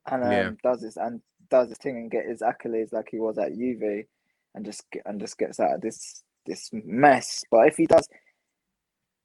and 0.07 0.23
um, 0.23 0.31
yeah. 0.31 0.51
does 0.63 0.81
this 0.81 0.97
and 0.97 1.21
does 1.49 1.69
this 1.69 1.77
thing 1.77 1.97
and 1.97 2.11
get 2.11 2.27
his 2.27 2.41
accolades 2.41 2.93
like 2.93 3.09
he 3.11 3.19
was 3.19 3.37
at 3.37 3.55
Juve 3.55 4.05
and 4.55 4.65
just 4.65 4.83
get, 4.91 5.03
and 5.05 5.19
just 5.19 5.37
gets 5.37 5.59
out 5.59 5.75
of 5.75 5.81
this 5.81 6.23
this 6.45 6.69
mess. 6.71 7.43
But 7.49 7.67
if 7.67 7.77
he 7.77 7.85
does, 7.85 8.07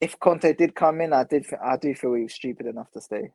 if 0.01 0.19
Conte 0.19 0.53
did 0.55 0.75
come 0.75 1.01
in, 1.01 1.13
I 1.13 1.25
did 1.25 1.47
I 1.63 1.77
do 1.77 1.95
feel 1.95 2.15
he 2.15 2.23
was 2.23 2.35
stupid 2.35 2.67
enough 2.67 2.91
to 2.93 3.01
stay. 3.01 3.31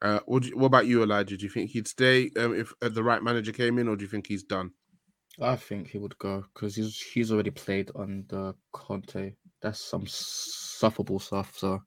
Uh, 0.00 0.20
what, 0.26 0.44
you, 0.44 0.56
what 0.56 0.66
about 0.66 0.86
you, 0.86 1.02
Elijah? 1.02 1.36
Do 1.36 1.44
you 1.44 1.50
think 1.50 1.70
he'd 1.70 1.88
stay 1.88 2.30
um, 2.36 2.54
if 2.54 2.72
uh, 2.82 2.88
the 2.88 3.02
right 3.02 3.22
manager 3.22 3.52
came 3.52 3.78
in, 3.78 3.88
or 3.88 3.96
do 3.96 4.04
you 4.04 4.08
think 4.08 4.26
he's 4.26 4.42
done? 4.42 4.70
I 5.40 5.56
think 5.56 5.88
he 5.88 5.98
would 5.98 6.18
go 6.18 6.44
because 6.52 6.74
he's 6.74 7.00
he's 7.00 7.30
already 7.32 7.50
played 7.50 7.90
on 7.94 8.24
the 8.28 8.54
Conte. 8.72 9.34
That's 9.62 9.80
some 9.80 10.04
sufferable 10.06 11.20
stuff. 11.20 11.56
So, 11.56 11.82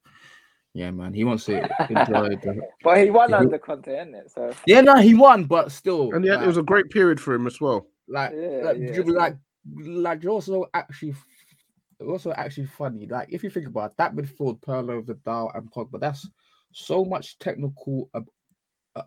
yeah, 0.74 0.92
man, 0.92 1.14
he 1.14 1.24
wants 1.24 1.46
to 1.46 1.58
enjoy 1.90 2.30
the. 2.44 2.62
but 2.84 2.98
he 2.98 3.10
won 3.10 3.30
he, 3.30 3.36
under 3.36 3.58
Conte, 3.58 3.88
isn't 3.88 4.16
it? 4.16 4.32
So 4.32 4.54
yeah, 4.66 4.82
no, 4.82 4.96
he 4.96 5.14
won, 5.14 5.46
but 5.46 5.72
still, 5.72 6.12
and 6.14 6.24
yeah, 6.24 6.36
like, 6.36 6.44
it 6.44 6.48
was 6.48 6.58
a 6.58 6.64
great 6.64 6.90
period 6.90 7.20
for 7.20 7.34
him 7.34 7.48
as 7.48 7.60
well. 7.60 7.88
Like, 8.08 8.32
yeah, 8.36 8.62
like, 8.64 8.78
yeah. 8.80 9.02
like, 9.06 9.38
like, 9.78 10.26
also 10.26 10.66
actually, 10.74 11.16
also 12.06 12.32
actually 12.32 12.68
funny. 12.68 13.06
Like, 13.06 13.30
if 13.32 13.44
you 13.44 13.50
think 13.50 13.68
about 13.68 13.92
it, 13.92 13.98
that 13.98 14.16
midfield, 14.16 14.62
Pirlo, 14.62 15.06
Vidal, 15.06 15.52
and 15.54 15.72
Pogba, 15.72 16.00
that's 16.00 16.28
so 16.72 17.06
much 17.06 17.38
technical 17.40 18.10
ab- 18.16 18.30
uh, 18.96 19.04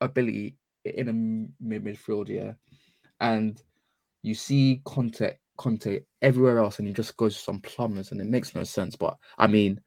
ability 0.00 0.56
in 0.84 1.08
a 1.08 1.12
mid 1.12 1.84
midfield, 1.84 2.28
yeah, 2.28 2.52
and 3.20 3.62
you 4.22 4.34
see 4.34 4.80
Conte 4.84 5.36
Conte 5.56 6.00
everywhere 6.22 6.58
else, 6.58 6.78
and 6.78 6.88
he 6.88 6.94
just 6.94 7.16
goes 7.16 7.36
to 7.36 7.42
some 7.42 7.60
plumbers, 7.60 8.12
and 8.12 8.20
it 8.20 8.26
makes 8.26 8.54
no 8.54 8.64
sense. 8.64 8.96
But 8.96 9.16
I 9.38 9.46
mean, 9.46 9.80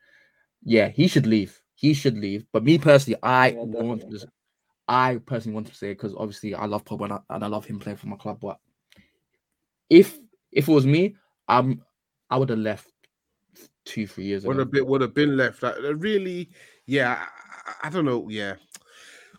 yeah, 0.64 0.90
he 0.90 1.08
should 1.08 1.26
leave. 1.28 1.60
He 1.76 1.94
should 1.94 2.18
leave. 2.18 2.46
But 2.52 2.64
me 2.64 2.78
personally, 2.78 3.20
I 3.24 3.52
yeah, 3.52 3.64
want 3.64 4.02
to. 4.10 4.28
I 4.88 5.20
personally 5.26 5.56
want 5.56 5.68
to 5.68 5.76
say 5.76 5.92
because 5.94 6.14
obviously 6.16 6.54
I 6.54 6.66
love 6.66 6.84
Pogba 6.84 7.06
and 7.06 7.14
I, 7.14 7.20
and 7.30 7.44
I 7.44 7.48
love 7.48 7.66
him 7.66 7.80
playing 7.80 7.98
for 7.98 8.08
my 8.08 8.18
club. 8.18 8.40
But 8.42 8.60
if 9.90 10.20
if 10.52 10.68
it 10.68 10.72
was 10.72 10.86
me, 10.86 11.16
um, 11.48 11.82
I 12.30 12.38
would 12.38 12.50
have 12.50 12.60
left 12.60 12.88
two 13.86 14.08
three 14.08 14.26
years. 14.26 14.46
Would 14.46 14.60
have 14.60 14.72
been 14.72 14.86
would 14.86 15.02
have 15.02 15.14
been 15.14 15.38
left. 15.38 15.64
Like, 15.64 15.76
really, 15.96 16.50
yeah, 16.86 17.26
I, 17.82 17.88
I, 17.88 17.90
don't 17.90 18.06
know. 18.06 18.28
Yeah, 18.30 18.56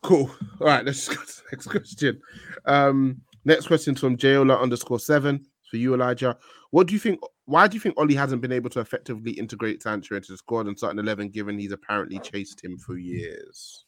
cool. 0.02 0.30
All 0.60 0.66
right, 0.66 0.84
let's 0.86 1.08
go 1.08 1.14
to 1.14 1.20
the 1.26 1.42
next 1.52 1.66
question. 1.66 2.20
Um, 2.64 3.20
next 3.44 3.66
question 3.66 3.94
from 3.94 4.16
Jayola 4.16 4.60
underscore 4.60 5.00
seven 5.00 5.44
for 5.70 5.76
you, 5.76 5.94
Elijah. 5.94 6.36
What 6.70 6.86
do 6.86 6.94
you 6.94 7.00
think? 7.00 7.20
Why 7.46 7.68
do 7.68 7.74
you 7.74 7.80
think 7.80 7.98
Ollie 7.98 8.14
hasn't 8.14 8.42
been 8.42 8.52
able 8.52 8.70
to 8.70 8.80
effectively 8.80 9.32
integrate 9.32 9.82
Sancho 9.82 10.16
into 10.16 10.32
the 10.32 10.38
squad 10.38 10.66
and 10.66 10.76
starting 10.76 10.98
eleven, 10.98 11.28
given 11.28 11.58
he's 11.58 11.72
apparently 11.72 12.18
chased 12.18 12.64
him 12.64 12.78
for 12.78 12.96
years? 12.96 13.84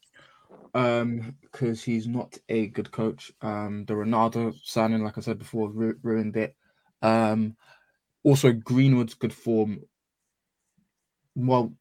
Um, 0.75 1.35
because 1.41 1.83
he's 1.83 2.07
not 2.07 2.37
a 2.49 2.69
good 2.69 2.91
coach. 2.91 3.33
Um, 3.41 3.85
the 3.87 3.95
Ronaldo 3.95 4.55
signing, 4.63 5.03
like 5.03 5.19
I 5.19 5.23
said 5.23 5.39
before, 5.39 5.71
ru- 5.71 5.99
ruined 6.03 6.37
it. 6.37 6.55
Um, 7.03 7.57
also 8.23 8.53
Greenwood's 8.53 9.15
good 9.15 9.33
form. 9.33 9.81
Well, 11.35 11.73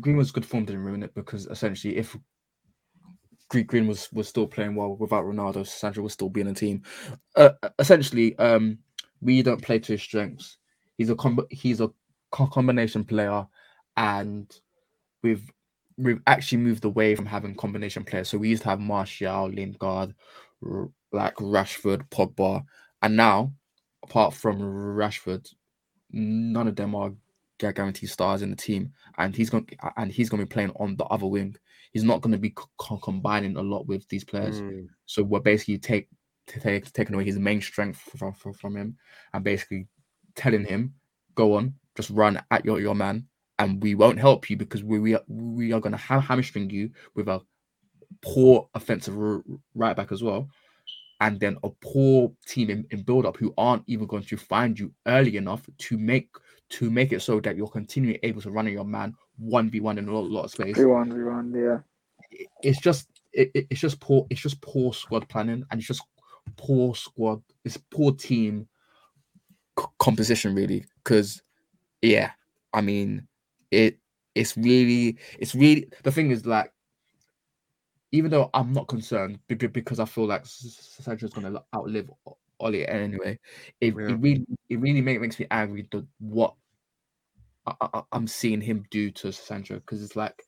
Greenwood's 0.00 0.30
good 0.32 0.46
form 0.46 0.64
didn't 0.64 0.84
ruin 0.84 1.02
it 1.02 1.14
because 1.14 1.46
essentially, 1.46 1.96
if 1.96 2.16
Green 3.48 3.86
was 3.86 4.12
was 4.12 4.28
still 4.28 4.46
playing 4.46 4.74
well 4.74 4.96
without 4.96 5.24
Ronaldo, 5.24 5.66
Sancho 5.66 6.02
was 6.02 6.12
still 6.12 6.28
being 6.28 6.48
a 6.48 6.54
team. 6.54 6.82
Uh, 7.34 7.50
essentially, 7.78 8.38
um, 8.38 8.78
we 9.20 9.42
don't 9.42 9.62
play 9.62 9.78
to 9.78 9.92
his 9.92 10.02
strengths. 10.02 10.58
He's 10.98 11.10
a 11.10 11.14
com- 11.16 11.46
he's 11.50 11.80
a 11.80 11.90
combination 12.30 13.04
player, 13.04 13.46
and 13.96 14.54
we've 15.22 15.50
we've 15.96 16.20
actually 16.26 16.58
moved 16.58 16.84
away 16.84 17.14
from 17.14 17.26
having 17.26 17.54
combination 17.54 18.04
players. 18.04 18.28
So 18.28 18.38
we 18.38 18.50
used 18.50 18.62
to 18.62 18.68
have 18.68 18.80
Martial, 18.80 19.48
Lingard, 19.50 20.14
R- 20.64 20.90
like 21.12 21.34
Rashford, 21.36 22.08
Pogba, 22.10 22.62
and 23.02 23.16
now, 23.16 23.52
apart 24.04 24.34
from 24.34 24.60
Rashford, 24.60 25.48
none 26.12 26.68
of 26.68 26.76
them 26.76 26.94
are 26.94 27.12
guaranteed 27.58 28.10
stars 28.10 28.42
in 28.42 28.50
the 28.50 28.56
team, 28.56 28.92
and 29.18 29.34
he's 29.34 29.50
going 29.50 29.68
and 29.96 30.12
he's 30.12 30.28
going 30.28 30.40
to 30.40 30.46
be 30.46 30.52
playing 30.52 30.72
on 30.76 30.96
the 30.96 31.04
other 31.04 31.26
wing. 31.26 31.56
He's 31.92 32.04
not 32.04 32.20
going 32.20 32.32
to 32.32 32.38
be 32.38 32.54
co- 32.54 32.98
combining 32.98 33.56
a 33.56 33.62
lot 33.62 33.86
with 33.86 34.08
these 34.08 34.24
players. 34.24 34.60
Mm. 34.60 34.88
So 35.06 35.22
we're 35.22 35.40
basically 35.40 35.78
take, 35.78 36.08
take 36.46 36.92
taking 36.92 37.14
away 37.14 37.24
his 37.24 37.38
main 37.38 37.60
strength 37.60 37.98
from, 38.16 38.32
from, 38.34 38.52
from 38.54 38.76
him, 38.76 38.96
and 39.32 39.44
basically 39.44 39.86
telling 40.34 40.64
him, 40.64 40.94
"Go 41.34 41.54
on, 41.54 41.74
just 41.96 42.10
run 42.10 42.42
at 42.50 42.64
your 42.64 42.80
your 42.80 42.94
man, 42.94 43.26
and 43.58 43.82
we 43.82 43.94
won't 43.94 44.18
help 44.18 44.48
you 44.50 44.56
because 44.56 44.84
we 44.84 44.98
we 44.98 45.14
are, 45.14 45.24
we 45.28 45.72
are 45.72 45.80
going 45.80 45.92
to 45.92 45.98
have 45.98 46.24
hamstring 46.24 46.70
you 46.70 46.90
with 47.14 47.28
a 47.28 47.40
poor 48.22 48.68
offensive 48.74 49.16
right 49.74 49.96
back 49.96 50.12
as 50.12 50.22
well." 50.22 50.48
and 51.20 51.40
then 51.40 51.56
a 51.64 51.70
poor 51.80 52.32
team 52.46 52.70
in, 52.70 52.86
in 52.90 53.02
build 53.02 53.26
up 53.26 53.36
who 53.36 53.52
aren't 53.58 53.82
even 53.86 54.06
going 54.06 54.22
to 54.22 54.36
find 54.36 54.78
you 54.78 54.92
early 55.06 55.36
enough 55.36 55.62
to 55.76 55.98
make 55.98 56.28
to 56.70 56.90
make 56.90 57.12
it 57.12 57.20
so 57.20 57.40
that 57.40 57.56
you're 57.56 57.68
continually 57.68 58.20
able 58.22 58.42
to 58.42 58.50
run 58.50 58.66
your 58.66 58.84
man 58.84 59.14
one 59.38 59.70
v 59.70 59.80
one 59.80 59.98
in 59.98 60.08
a 60.08 60.12
lot, 60.12 60.24
lot 60.28 60.44
of 60.44 60.50
space. 60.50 60.76
One 60.76 61.12
v 61.12 61.22
one, 61.22 61.52
yeah. 61.54 61.78
It's 62.62 62.80
just 62.80 63.08
it, 63.32 63.50
it's 63.54 63.80
just 63.80 64.00
poor. 64.00 64.26
It's 64.30 64.40
just 64.40 64.60
poor 64.60 64.92
squad 64.92 65.28
planning, 65.28 65.64
and 65.70 65.78
it's 65.78 65.88
just 65.88 66.02
poor 66.56 66.94
squad. 66.94 67.42
It's 67.64 67.76
poor 67.76 68.12
team 68.12 68.68
c- 69.78 69.86
composition, 69.98 70.54
really. 70.54 70.84
Because 71.02 71.42
yeah, 72.02 72.32
I 72.74 72.80
mean, 72.80 73.26
it 73.70 73.98
it's 74.34 74.56
really 74.56 75.18
it's 75.38 75.54
really 75.54 75.88
the 76.02 76.12
thing 76.12 76.30
is 76.30 76.46
like 76.46 76.72
even 78.12 78.30
though 78.30 78.50
I'm 78.54 78.72
not 78.72 78.88
concerned 78.88 79.38
because 79.48 80.00
I 80.00 80.06
feel 80.06 80.26
like 80.26 80.42
Sancho's 80.46 81.32
going 81.32 81.52
to 81.52 81.62
outlive 81.74 82.10
Ollie 82.60 82.86
anyway, 82.86 83.38
it, 83.80 83.94
yeah. 83.96 84.08
it 84.08 84.20
really 84.20 84.46
it 84.68 84.80
really 84.80 85.00
make, 85.00 85.20
makes 85.20 85.38
me 85.38 85.46
angry 85.50 85.84
to 85.90 86.06
what 86.18 86.54
I, 87.80 88.02
am 88.12 88.26
seeing 88.26 88.60
him 88.60 88.84
do 88.90 89.10
to 89.12 89.32
Sancho 89.32 89.76
because 89.76 90.02
it's 90.02 90.16
like 90.16 90.42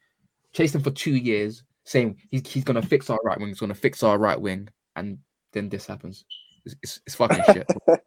chasing 0.52 0.80
for 0.80 0.90
two 0.90 1.14
years, 1.14 1.62
saying 1.84 2.16
he's, 2.30 2.46
he's 2.46 2.64
going 2.64 2.80
to 2.80 2.86
fix 2.86 3.10
our 3.10 3.18
right 3.24 3.38
wing, 3.38 3.48
he's 3.48 3.60
going 3.60 3.72
to 3.72 3.74
fix 3.74 4.02
our 4.02 4.18
right 4.18 4.40
wing, 4.40 4.68
and 4.96 5.18
then 5.52 5.68
this 5.68 5.86
happens. 5.86 6.24
It's, 6.64 6.76
it's, 6.82 7.00
it's 7.06 7.14
fucking 7.16 7.42
shit. 7.52 7.70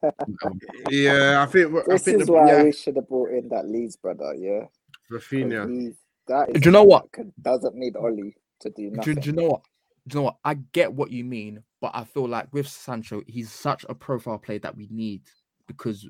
yeah, 0.90 1.42
I 1.42 1.46
think 1.46 1.74
this 1.74 1.88
I 1.90 1.98
think 1.98 2.22
is 2.22 2.28
the, 2.28 2.34
why 2.34 2.48
yeah. 2.48 2.64
we 2.64 2.72
should 2.72 2.96
have 2.96 3.08
brought 3.08 3.32
in 3.32 3.50
that 3.50 3.68
Leeds 3.68 3.96
brother. 3.96 4.36
Yeah, 4.36 4.66
Raphinha. 5.12 5.96
That 6.28 6.50
is 6.50 6.62
do 6.62 6.70
you 6.70 6.72
know 6.72 6.84
what 6.84 7.08
doesn't 7.42 7.76
need 7.76 7.96
Ollie 7.96 8.36
to 8.62 8.70
do 8.70 8.92
nothing. 8.92 9.16
Do, 9.16 9.22
do 9.22 9.30
you 9.30 9.36
know 9.36 9.48
what? 9.50 9.62
You 10.06 10.16
know 10.16 10.22
what? 10.24 10.38
I 10.44 10.56
get 10.56 10.94
what 10.94 11.12
you 11.12 11.24
mean, 11.24 11.64
but 11.82 11.92
I 11.94 12.04
feel 12.04 12.28
like 12.28 12.54
with 12.54 12.68
Sancho, 12.68 13.22
he's 13.28 13.52
such 13.52 13.86
a 13.88 13.96
profile 13.96 14.38
player 14.38 14.60
that 14.60 14.76
we 14.76 14.88
need 14.92 15.22
because, 15.68 16.08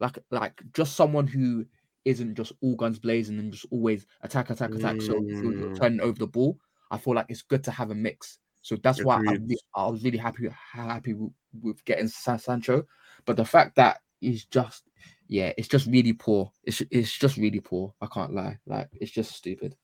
like, 0.00 0.18
like 0.30 0.60
just 0.72 0.96
someone 0.96 1.26
who 1.26 1.64
isn't 2.04 2.34
just 2.36 2.52
all 2.60 2.76
guns 2.76 2.98
blazing 2.98 3.38
and 3.38 3.52
just 3.52 3.66
always 3.70 4.06
attack, 4.22 4.50
attack, 4.50 4.74
attack. 4.74 4.96
Mm. 4.96 5.06
So 5.06 5.20
you're 5.20 5.76
turning 5.76 6.00
over 6.00 6.18
the 6.18 6.26
ball. 6.26 6.58
I 6.90 6.98
feel 6.98 7.14
like 7.14 7.26
it's 7.28 7.42
good 7.42 7.64
to 7.64 7.70
have 7.70 7.90
a 7.90 7.94
mix. 7.94 8.38
So 8.62 8.76
that's 8.76 9.02
why 9.04 9.18
I, 9.18 9.34
Agreed. 9.34 9.50
re- 9.50 9.60
I 9.74 9.86
was 9.86 10.02
really 10.02 10.18
happy 10.18 10.48
happy 10.72 11.14
with, 11.14 11.32
with 11.60 11.84
getting 11.84 12.08
San 12.08 12.38
Sancho. 12.38 12.84
But 13.24 13.36
the 13.36 13.44
fact 13.44 13.76
that 13.76 14.00
he's 14.20 14.44
just 14.44 14.84
yeah, 15.28 15.52
it's 15.56 15.68
just 15.68 15.86
really 15.86 16.12
poor. 16.12 16.50
It's 16.64 16.82
it's 16.90 17.12
just 17.12 17.36
really 17.36 17.60
poor. 17.60 17.94
I 18.00 18.06
can't 18.06 18.34
lie. 18.34 18.58
Like 18.66 18.88
it's 19.00 19.10
just 19.10 19.32
stupid. 19.32 19.76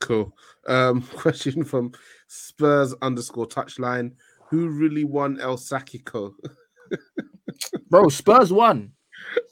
Cool. 0.00 0.34
Um, 0.66 1.02
question 1.14 1.64
from 1.64 1.92
Spurs 2.26 2.94
underscore 3.02 3.46
touchline. 3.46 4.12
Who 4.50 4.68
really 4.68 5.04
won 5.04 5.38
El 5.40 5.56
Sackico? 5.56 6.34
Bro, 7.90 8.08
Spurs 8.08 8.52
won. 8.52 8.92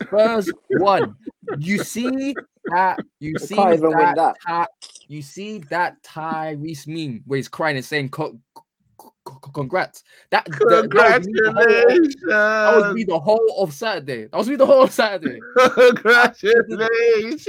Spurs 0.03 0.51
won. 0.71 1.15
You 1.59 1.79
see 1.85 2.35
that? 2.67 2.99
You 3.21 3.35
They 3.39 3.47
see 3.47 3.55
can't 3.55 3.81
win 3.81 3.91
that? 3.93 4.17
that. 4.17 4.37
Ty- 4.45 4.67
you 5.07 5.23
see 5.23 5.59
that 5.71 6.03
Tyrese 6.03 6.87
meme 6.89 7.23
where 7.27 7.37
he's 7.37 7.49
crying 7.49 7.77
and 7.77 7.85
saying 7.85 8.09
co- 8.11 8.39
co- 8.55 9.15
co- 9.25 9.51
congrats. 9.53 10.03
That, 10.31 10.45
that, 10.47 10.91
that 10.93 11.19
was 11.19 11.27
the 11.27 11.53
whole- 11.53 11.63
Congratulations! 11.63 12.17
that 12.27 12.77
was 12.77 12.95
me 12.95 13.05
the 13.05 13.19
whole 13.19 13.55
of 13.59 13.73
Saturday. 13.73 14.25
That 14.27 14.37
was 14.37 14.49
me 14.49 14.57
the 14.57 14.67
whole 14.67 14.83
of 14.83 14.91
Saturday. 14.93 15.39
Congratulations! 15.75 17.47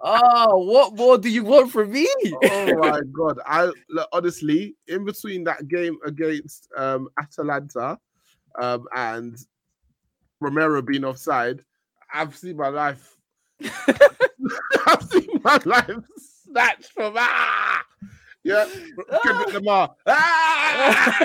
Oh, 0.00 0.58
what 0.64 0.94
more 0.94 1.18
do 1.18 1.28
you 1.28 1.44
want 1.44 1.70
from 1.70 1.92
me? 1.92 2.08
oh 2.44 2.74
my 2.78 3.00
god! 3.12 3.38
I 3.46 3.70
look, 3.90 4.08
honestly, 4.12 4.76
in 4.88 5.04
between 5.04 5.44
that 5.44 5.68
game 5.68 5.98
against 6.04 6.68
um, 6.76 7.08
Atalanta 7.20 7.98
um, 8.60 8.86
and 8.94 9.36
Romero 10.40 10.82
being 10.82 11.04
offside, 11.04 11.64
I've 12.12 12.36
seen 12.36 12.56
my 12.56 12.68
life. 12.68 13.16
I've 14.86 15.02
seen 15.10 15.40
my 15.42 15.60
life 15.64 15.90
snatched 16.44 16.92
from 16.92 17.14
ah. 17.16 17.73
Yeah, 18.44 18.66
Kendrick 19.24 19.54
Lamar. 19.54 19.94
Ah! 20.06 21.18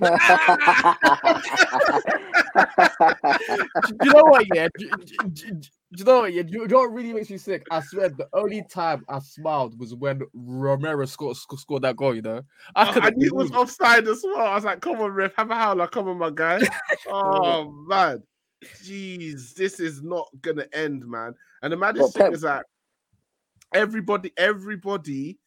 you 4.02 4.12
know 4.12 4.24
what? 4.24 4.46
Yeah, 4.52 4.68
do, 4.76 4.90
do- 4.90 5.28
do- 5.32 5.60
do 5.92 5.98
you 5.98 6.04
know 6.04 6.20
what? 6.20 6.32
Yeah, 6.32 6.42
you 6.46 6.66
know 6.68 6.76
what 6.78 6.92
really 6.92 7.12
makes 7.12 7.30
me 7.30 7.38
sick? 7.38 7.66
I 7.70 7.80
swear, 7.80 8.08
the 8.10 8.28
only 8.32 8.62
time 8.70 9.04
I 9.08 9.18
smiled 9.18 9.78
was 9.78 9.94
when 9.94 10.22
Romero 10.34 11.04
scored 11.04 11.36
scored 11.36 11.82
that 11.82 11.96
goal. 11.96 12.14
You 12.14 12.22
know, 12.22 12.42
I 12.76 12.88
I 12.88 12.92
couldn't 12.92 13.18
knew 13.18 13.26
it 13.26 13.34
was 13.34 13.50
offside 13.50 14.06
as 14.06 14.22
well. 14.24 14.46
I 14.46 14.54
was 14.54 14.64
like, 14.64 14.80
"Come 14.80 15.00
on, 15.00 15.10
ref, 15.10 15.34
have 15.36 15.50
a 15.50 15.54
howler, 15.56 15.88
come 15.88 16.08
on, 16.08 16.18
my 16.18 16.30
guy." 16.30 16.60
oh 17.08 17.72
man, 17.88 18.22
jeez, 18.84 19.54
this 19.54 19.80
is 19.80 20.00
not 20.02 20.28
gonna 20.42 20.66
end, 20.72 21.04
man. 21.08 21.34
And 21.62 21.72
the 21.72 21.76
maddest 21.76 22.02
Well, 22.02 22.10
thing 22.10 22.22
Pep- 22.22 22.34
is 22.34 22.40
that 22.42 22.66
everybody, 23.74 24.32
everybody 24.36 25.38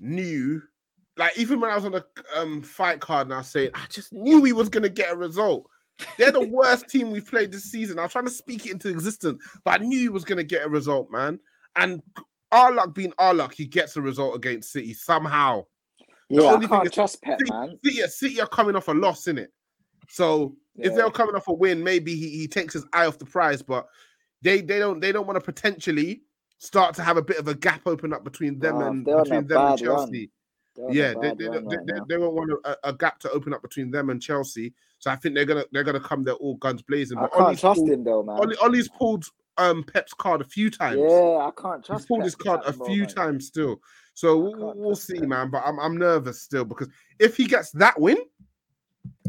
knew. 0.00 0.62
Like 1.16 1.36
even 1.36 1.60
when 1.60 1.70
I 1.70 1.74
was 1.74 1.84
on 1.84 1.92
the 1.92 2.04
um, 2.36 2.62
fight 2.62 3.00
card 3.00 3.26
and 3.26 3.34
I 3.34 3.38
was 3.38 3.48
saying, 3.48 3.70
I 3.74 3.86
just 3.90 4.12
knew 4.12 4.44
he 4.44 4.52
was 4.52 4.68
gonna 4.68 4.88
get 4.88 5.12
a 5.12 5.16
result. 5.16 5.68
They're 6.16 6.30
the 6.30 6.46
worst 6.46 6.88
team 6.88 7.10
we've 7.10 7.26
played 7.26 7.50
this 7.50 7.64
season. 7.64 7.98
I 7.98 8.02
was 8.02 8.12
trying 8.12 8.26
to 8.26 8.30
speak 8.30 8.66
it 8.66 8.72
into 8.72 8.88
existence, 8.88 9.42
but 9.64 9.80
I 9.80 9.84
knew 9.84 9.98
he 9.98 10.08
was 10.08 10.24
gonna 10.24 10.44
get 10.44 10.64
a 10.64 10.68
result, 10.68 11.10
man. 11.10 11.40
And 11.74 12.02
our 12.52 12.72
luck 12.72 12.94
being 12.94 13.12
our 13.18 13.34
luck, 13.34 13.54
he 13.54 13.66
gets 13.66 13.96
a 13.96 14.02
result 14.02 14.36
against 14.36 14.72
City 14.72 14.94
somehow. 14.94 15.64
yeah, 16.28 16.54
I 16.54 16.66
can't 16.66 16.92
trust 16.92 17.20
Pep, 17.22 17.38
City, 17.40 17.50
man. 17.50 17.78
City, 17.84 18.06
City 18.08 18.40
are 18.40 18.46
coming 18.46 18.76
off 18.76 18.88
a 18.88 18.92
loss, 18.92 19.26
in 19.26 19.38
it. 19.38 19.52
So 20.08 20.56
if 20.76 20.94
they're 20.94 21.10
coming 21.10 21.34
off 21.34 21.48
a 21.48 21.52
win, 21.52 21.82
maybe 21.82 22.14
he, 22.14 22.30
he 22.30 22.48
takes 22.48 22.74
his 22.74 22.86
eye 22.92 23.06
off 23.06 23.18
the 23.18 23.26
prize. 23.26 23.62
But 23.62 23.86
they 24.42 24.60
they 24.60 24.78
don't 24.78 25.00
they 25.00 25.12
don't 25.12 25.26
want 25.26 25.36
to 25.36 25.44
potentially 25.44 26.22
start 26.58 26.94
to 26.96 27.02
have 27.02 27.16
a 27.16 27.22
bit 27.22 27.38
of 27.38 27.48
a 27.48 27.54
gap 27.54 27.82
open 27.86 28.12
up 28.12 28.24
between 28.24 28.58
them 28.58 28.78
Nah, 28.78 28.88
and 28.88 29.06
they're 29.06 29.14
on 29.16 29.20
a 29.20 29.24
between 29.24 29.46
them 29.48 29.66
and. 29.66 29.78
Chelsea. 29.78 30.30
They're 30.76 30.84
on 30.86 30.90
a 30.90 30.94
Yeah, 30.94 31.14
they 31.14 31.28
they, 31.34 31.44
don't- 31.44 31.68
they, 31.68 31.76
right 31.76 31.86
they, 31.86 32.00
they 32.08 32.16
won't 32.18 32.34
want 32.34 32.50
a, 32.64 32.76
a 32.84 32.92
gap 32.92 33.18
to 33.20 33.30
open 33.30 33.52
up 33.54 33.62
between 33.62 33.90
them 33.90 34.10
and 34.10 34.20
Chelsea. 34.20 34.74
So 34.98 35.10
I 35.10 35.16
think 35.16 35.34
they're 35.34 35.44
gonna 35.44 35.64
they're 35.72 35.84
gonna 35.84 36.00
come 36.00 36.24
there 36.24 36.34
all 36.34 36.56
guns 36.56 36.82
blazing. 36.82 37.18
I 37.18 37.22
But 37.22 37.32
can't 37.32 37.44
Ollie's 37.46 37.60
trust 37.60 37.78
pulled, 37.78 37.90
him 37.90 38.04
though, 38.04 38.22
man. 38.22 38.36
Ollie, 38.38 38.56
Ollie's 38.62 38.88
pulled 38.88 39.24
um 39.56 39.84
Pep's 39.84 40.12
card 40.14 40.40
a 40.40 40.44
few 40.44 40.70
times. 40.70 40.98
Yeah, 41.00 41.06
I 41.08 41.50
can't 41.56 41.84
trust. 41.84 42.02
He's 42.02 42.06
pulled 42.06 42.20
Pep 42.20 42.24
his 42.26 42.34
card 42.34 42.60
a 42.66 42.72
few 42.86 43.06
times 43.06 43.46
still. 43.46 43.80
So 44.14 44.36
we'll, 44.38 44.72
we'll 44.76 44.96
see, 44.96 45.20
man. 45.20 45.50
But 45.50 45.62
I'm 45.64 45.78
I'm 45.78 45.96
nervous 45.96 46.42
still 46.42 46.64
because 46.64 46.88
if 47.20 47.36
he 47.36 47.46
gets 47.46 47.70
that 47.72 47.98
win, 48.00 48.18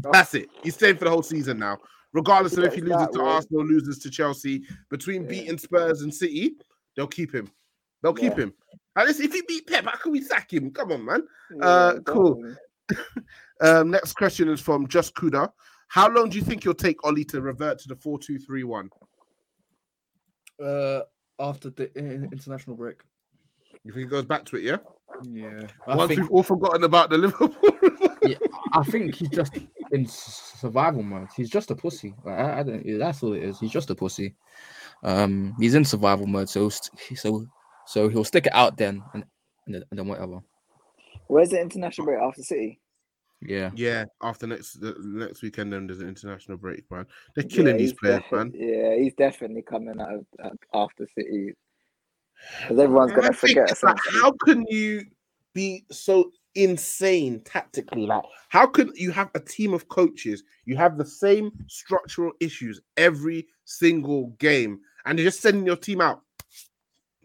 Oh. 0.04 0.10
that's 0.12 0.34
it. 0.34 0.48
He's 0.62 0.74
staying 0.74 0.96
for 0.96 1.04
the 1.04 1.10
whole 1.10 1.22
season 1.22 1.58
now. 1.58 1.78
Regardless 2.12 2.56
of 2.56 2.64
if 2.64 2.74
he 2.74 2.80
loses 2.80 3.08
to 3.12 3.18
win- 3.18 3.28
Arsenal, 3.28 3.64
loses 3.66 3.98
to 4.00 4.10
Chelsea, 4.10 4.64
between 4.90 5.22
Yeah. 5.22 5.28
beating 5.28 5.58
Spurs 5.58 6.02
and 6.02 6.12
City, 6.12 6.56
they'll 6.96 7.06
keep 7.06 7.34
him. 7.34 7.50
They'll 8.02 8.14
keep 8.14 8.36
him. 8.36 8.54
At 8.96 9.06
least 9.06 9.20
if 9.20 9.32
he 9.32 9.42
beat 9.46 9.66
Pep, 9.66 9.84
how 9.84 9.96
can 9.96 10.12
we 10.12 10.20
sack 10.22 10.52
him? 10.52 10.70
Come 10.70 10.92
on, 10.92 11.04
man. 11.04 11.22
Yeah, 11.56 11.64
Uh, 11.64 12.00
cool. 12.00 12.54
Um, 13.62 13.90
next 13.90 14.14
question 14.14 14.48
is 14.48 14.58
from 14.58 14.88
Just 14.88 15.14
Kuda. 15.14 15.50
How 15.88 16.08
long 16.08 16.30
do 16.30 16.38
you 16.38 16.42
think 16.44 16.62
it'll 16.62 16.72
take 16.72 17.04
Ollie 17.04 17.26
to 17.26 17.42
revert 17.42 17.78
to 17.80 17.88
the 17.88 17.94
4 17.94 18.18
2 18.18 18.38
3 18.38 18.64
1? 18.64 18.90
Uh, 20.64 21.00
after 21.38 21.68
the 21.70 21.90
international 21.96 22.74
break. 22.74 23.02
You 23.84 23.92
think 23.92 24.06
he 24.06 24.10
goes 24.10 24.24
back 24.24 24.44
to 24.46 24.56
it, 24.56 24.62
yeah? 24.62 24.76
Yeah, 25.24 25.66
I 25.86 25.96
Once 25.96 26.08
think 26.08 26.20
we've 26.22 26.30
all 26.30 26.42
forgotten 26.42 26.84
about 26.84 27.10
the 27.10 27.18
Liverpool. 27.18 27.54
I 28.72 28.82
think 28.84 29.14
he's 29.14 29.28
just 29.28 29.58
in 29.92 30.06
survival 30.06 31.02
mode. 31.02 31.28
He's 31.36 31.50
just 31.50 31.70
a 31.70 31.74
pussy. 31.74 32.14
Like, 32.24 32.38
I, 32.38 32.60
I 32.60 32.62
don't. 32.62 32.98
That's 32.98 33.22
all 33.22 33.32
it 33.32 33.42
is. 33.42 33.58
He's 33.58 33.70
just 33.70 33.90
a 33.90 33.94
pussy. 33.94 34.34
Um, 35.02 35.54
he's 35.58 35.74
in 35.74 35.84
survival 35.84 36.26
mode, 36.26 36.48
so 36.48 36.68
st- 36.68 37.18
so 37.18 37.46
so 37.86 38.08
he'll 38.08 38.24
stick 38.24 38.46
it 38.46 38.54
out 38.54 38.76
then, 38.76 39.02
and 39.14 39.24
and 39.66 39.84
then, 39.92 40.06
whatever. 40.06 40.40
Where's 41.28 41.50
the 41.50 41.60
international 41.60 42.06
break 42.06 42.20
after 42.20 42.42
City? 42.42 42.80
Yeah, 43.40 43.70
yeah, 43.74 44.04
after 44.22 44.46
next 44.46 44.74
the 44.80 44.94
next 44.98 45.42
weekend, 45.42 45.72
then 45.72 45.86
there's 45.86 46.00
an 46.00 46.08
international 46.08 46.58
break, 46.58 46.90
man. 46.90 47.06
They're 47.34 47.44
killing 47.44 47.72
Yeah, 47.72 47.78
these 47.78 47.90
he's 47.92 47.98
players, 47.98 48.22
defi- 48.24 48.36
man. 48.36 48.52
Yeah, 48.54 48.96
he's 48.96 49.14
definitely 49.14 49.62
coming 49.62 49.98
out 50.00 50.12
of, 50.12 50.26
uh, 50.42 50.50
after 50.74 51.06
City. 51.14 51.54
Because 52.62 52.78
everyone's 52.78 53.12
gonna 53.12 53.32
think 53.32 53.58
forget. 53.58 53.82
like, 53.82 53.96
how 54.20 54.32
can 54.44 54.66
you 54.68 55.04
be 55.54 55.84
so 55.90 56.30
insane 56.54 57.40
tactically? 57.40 58.06
Like, 58.06 58.24
how 58.48 58.66
can 58.66 58.92
you 58.94 59.10
have 59.10 59.30
a 59.34 59.40
team 59.40 59.72
of 59.72 59.88
coaches? 59.88 60.42
You 60.64 60.76
have 60.76 60.98
the 60.98 61.06
same 61.06 61.50
structural 61.66 62.32
issues 62.40 62.80
every 62.96 63.46
single 63.64 64.28
game, 64.38 64.80
and 65.04 65.18
you're 65.18 65.26
just 65.28 65.40
sending 65.40 65.66
your 65.66 65.76
team 65.76 66.00
out, 66.00 66.22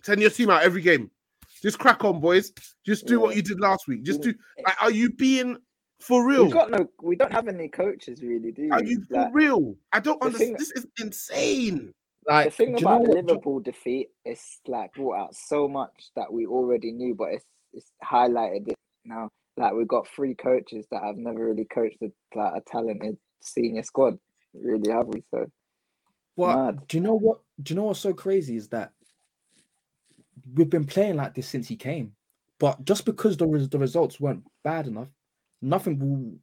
sending 0.04 0.22
your 0.22 0.32
team 0.32 0.50
out 0.50 0.64
every 0.64 0.82
game. 0.82 1.10
Just 1.62 1.80
crack 1.80 2.04
on, 2.04 2.20
boys. 2.20 2.52
Just 2.86 3.08
do 3.08 3.20
what 3.20 3.36
you 3.36 3.42
did 3.42 3.60
last 3.60 3.88
week. 3.88 4.04
Just 4.04 4.22
do. 4.22 4.34
Like, 4.66 4.82
are 4.82 4.92
you 4.92 5.10
being 5.12 5.58
for 6.00 6.26
real? 6.28 6.44
We've 6.44 6.54
got 6.54 6.70
no. 6.70 6.88
We 7.02 7.16
don't 7.16 7.32
have 7.32 7.48
any 7.48 7.70
coaches 7.70 8.22
really, 8.22 8.52
do 8.52 8.70
Are 8.72 8.82
we? 8.82 8.90
you 8.92 9.06
for 9.10 9.16
Like, 9.16 9.34
real? 9.34 9.76
I 9.92 10.00
don't 10.00 10.22
understand. 10.22 10.58
thing- 10.58 10.58
This 10.60 10.72
is 10.72 10.86
insane. 11.02 11.94
like 12.28 12.46
the 12.46 12.52
thing 12.52 12.74
do 12.76 12.80
you 12.82 12.86
know 12.86 12.96
about 12.96 13.04
the 13.04 13.10
what- 13.10 13.16
do- 13.28 13.28
Liverpool 13.34 13.60
defeat 13.60 14.10
it's 14.26 14.60
like 14.68 14.92
brought 14.94 15.16
out 15.18 15.36
so 15.36 15.68
much 15.68 16.10
that 16.16 16.32
we 16.32 16.46
already 16.46 16.92
knew, 16.92 17.16
but 17.16 17.30
it's 17.34 17.46
it's 17.74 17.92
highlighted 18.04 18.68
it 18.68 18.76
now. 19.06 19.30
Like 19.58 19.74
we've 19.74 19.88
got 19.88 20.08
three 20.08 20.36
coaches 20.36 20.86
that 20.92 21.02
have 21.04 21.18
never 21.18 21.46
really 21.46 21.66
coached 21.66 21.98
a, 22.04 22.12
like 22.38 22.54
a 22.58 22.62
talented 22.70 23.18
senior 23.42 23.84
squad, 23.84 24.20
really, 24.54 24.92
have 24.92 25.08
we? 25.08 25.24
So 25.32 25.46
What 26.36 26.64
mad. 26.66 26.88
do 26.88 26.98
you 26.98 27.04
know? 27.04 27.16
What 27.16 27.40
do 27.62 27.74
you 27.74 27.78
know? 27.80 27.86
What's 27.86 28.00
so 28.00 28.14
crazy 28.14 28.58
is 28.58 28.70
that 28.70 28.92
we've 30.54 30.70
been 30.70 30.86
playing 30.86 31.16
like 31.16 31.34
this 31.36 31.48
since 31.48 31.68
he 31.68 31.76
came, 31.76 32.14
but 32.60 32.84
just 32.86 33.06
because 33.06 33.38
the 33.38 33.48
the 33.72 33.80
results 33.80 34.20
weren't 34.20 34.44
bad 34.64 34.88
enough, 34.88 35.10
nothing 35.62 35.98
w- 35.98 36.16
w- 36.16 36.40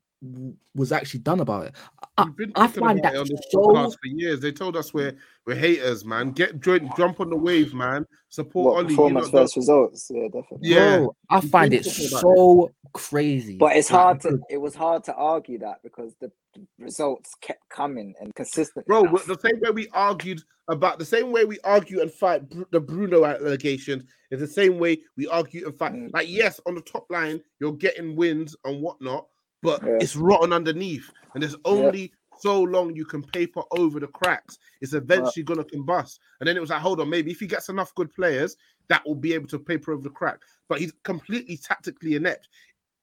was 0.74 0.92
actually 0.92 1.20
done 1.20 1.40
about 1.40 1.66
it. 1.66 1.74
I, 2.16 2.24
We've 2.24 2.36
been 2.36 2.52
I 2.54 2.66
find 2.66 2.98
about 3.00 3.12
that 3.12 3.14
it 3.14 3.20
on 3.20 3.28
this 3.28 3.40
so 3.50 3.58
podcast 3.58 3.92
for 3.92 4.06
years. 4.06 4.40
They 4.40 4.52
told 4.52 4.76
us 4.76 4.94
we're 4.94 5.16
we're 5.46 5.56
haters, 5.56 6.04
man. 6.04 6.30
Get 6.32 6.60
join, 6.60 6.90
jump 6.96 7.20
on 7.20 7.30
the 7.30 7.36
wave, 7.36 7.74
man. 7.74 8.06
Support 8.28 8.74
What 8.74 8.76
Ollie. 8.76 8.88
Performance 8.94 9.26
lot 9.26 9.32
don't- 9.32 9.42
first 9.42 9.56
results? 9.56 10.10
Yeah, 10.12 10.28
definitely. 10.32 10.68
Yeah. 10.68 10.98
Bro, 10.98 11.16
I 11.30 11.40
find 11.40 11.74
it 11.74 11.84
talking 11.84 12.08
about 12.08 12.20
so 12.20 12.70
crazy. 12.92 13.56
But 13.56 13.76
it's 13.76 13.88
hard 13.88 14.20
to 14.20 14.38
it 14.48 14.58
was 14.58 14.74
hard 14.74 15.04
to 15.04 15.14
argue 15.14 15.58
that 15.58 15.82
because 15.82 16.14
the 16.20 16.30
the 16.54 16.66
results 16.78 17.34
kept 17.40 17.66
coming 17.70 18.14
and 18.20 18.34
consistent. 18.34 18.86
Bro, 18.86 19.04
enough. 19.04 19.24
the 19.26 19.38
same 19.42 19.58
way 19.60 19.70
we 19.70 19.88
argued 19.92 20.42
about 20.68 20.98
the 20.98 21.04
same 21.04 21.32
way 21.32 21.44
we 21.44 21.58
argue 21.64 22.00
and 22.00 22.12
fight 22.12 22.48
Bru- 22.48 22.66
the 22.70 22.80
Bruno 22.80 23.24
allegations 23.24 24.04
is 24.30 24.38
the 24.40 24.46
same 24.46 24.78
way 24.78 24.98
we 25.16 25.26
argue 25.28 25.66
and 25.66 25.76
fight. 25.76 25.92
Mm. 25.92 26.10
Like, 26.12 26.28
yes, 26.28 26.60
on 26.66 26.74
the 26.74 26.80
top 26.82 27.06
line, 27.10 27.40
you're 27.58 27.72
getting 27.72 28.16
wins 28.16 28.54
and 28.64 28.80
whatnot, 28.80 29.26
but 29.62 29.82
Yeah. 29.82 29.98
it's 30.00 30.16
rotten 30.16 30.52
underneath, 30.52 31.10
and 31.34 31.42
there's 31.42 31.56
only 31.64 32.12
so 32.38 32.60
long 32.60 32.94
you 32.96 33.04
can 33.04 33.22
paper 33.22 33.62
over 33.70 34.00
the 34.00 34.08
cracks. 34.08 34.58
It's 34.80 34.94
eventually 34.94 35.44
gonna 35.44 35.64
combust. 35.64 36.18
And 36.40 36.48
then 36.48 36.56
it 36.56 36.60
was 36.60 36.70
like, 36.70 36.80
hold 36.80 37.00
on, 37.00 37.08
maybe 37.08 37.30
if 37.30 37.38
he 37.38 37.46
gets 37.46 37.68
enough 37.68 37.94
good 37.94 38.12
players, 38.12 38.56
that 38.88 39.06
will 39.06 39.14
be 39.14 39.32
able 39.32 39.46
to 39.48 39.58
paper 39.58 39.92
over 39.92 40.02
the 40.02 40.10
crack. 40.10 40.40
But 40.68 40.80
he's 40.80 40.92
completely 41.04 41.56
tactically 41.56 42.16
inept. 42.16 42.48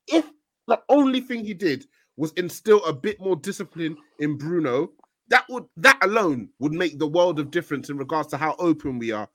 If 0.07 0.30
the 0.68 0.81
only 0.90 1.22
thing 1.22 1.45
he 1.45 1.53
did 1.53 1.88
was 2.18 2.34
instill 2.34 2.84
a 2.84 2.91
bit 2.94 3.19
more 3.22 3.38
discipline 3.38 3.95
in 4.19 4.38
Bruno, 4.38 4.91
that 5.30 5.45
would 5.48 5.65
that 5.77 6.03
alone 6.03 6.49
would 6.60 6.73
make 6.73 6.99
the 6.99 7.07
world 7.07 7.40
of 7.40 7.52
difference 7.52 7.90
in 7.90 7.98
regards 7.98 8.27
to 8.30 8.38
how 8.38 8.56
open 8.60 8.99
we 8.99 9.11
are. 9.11 9.30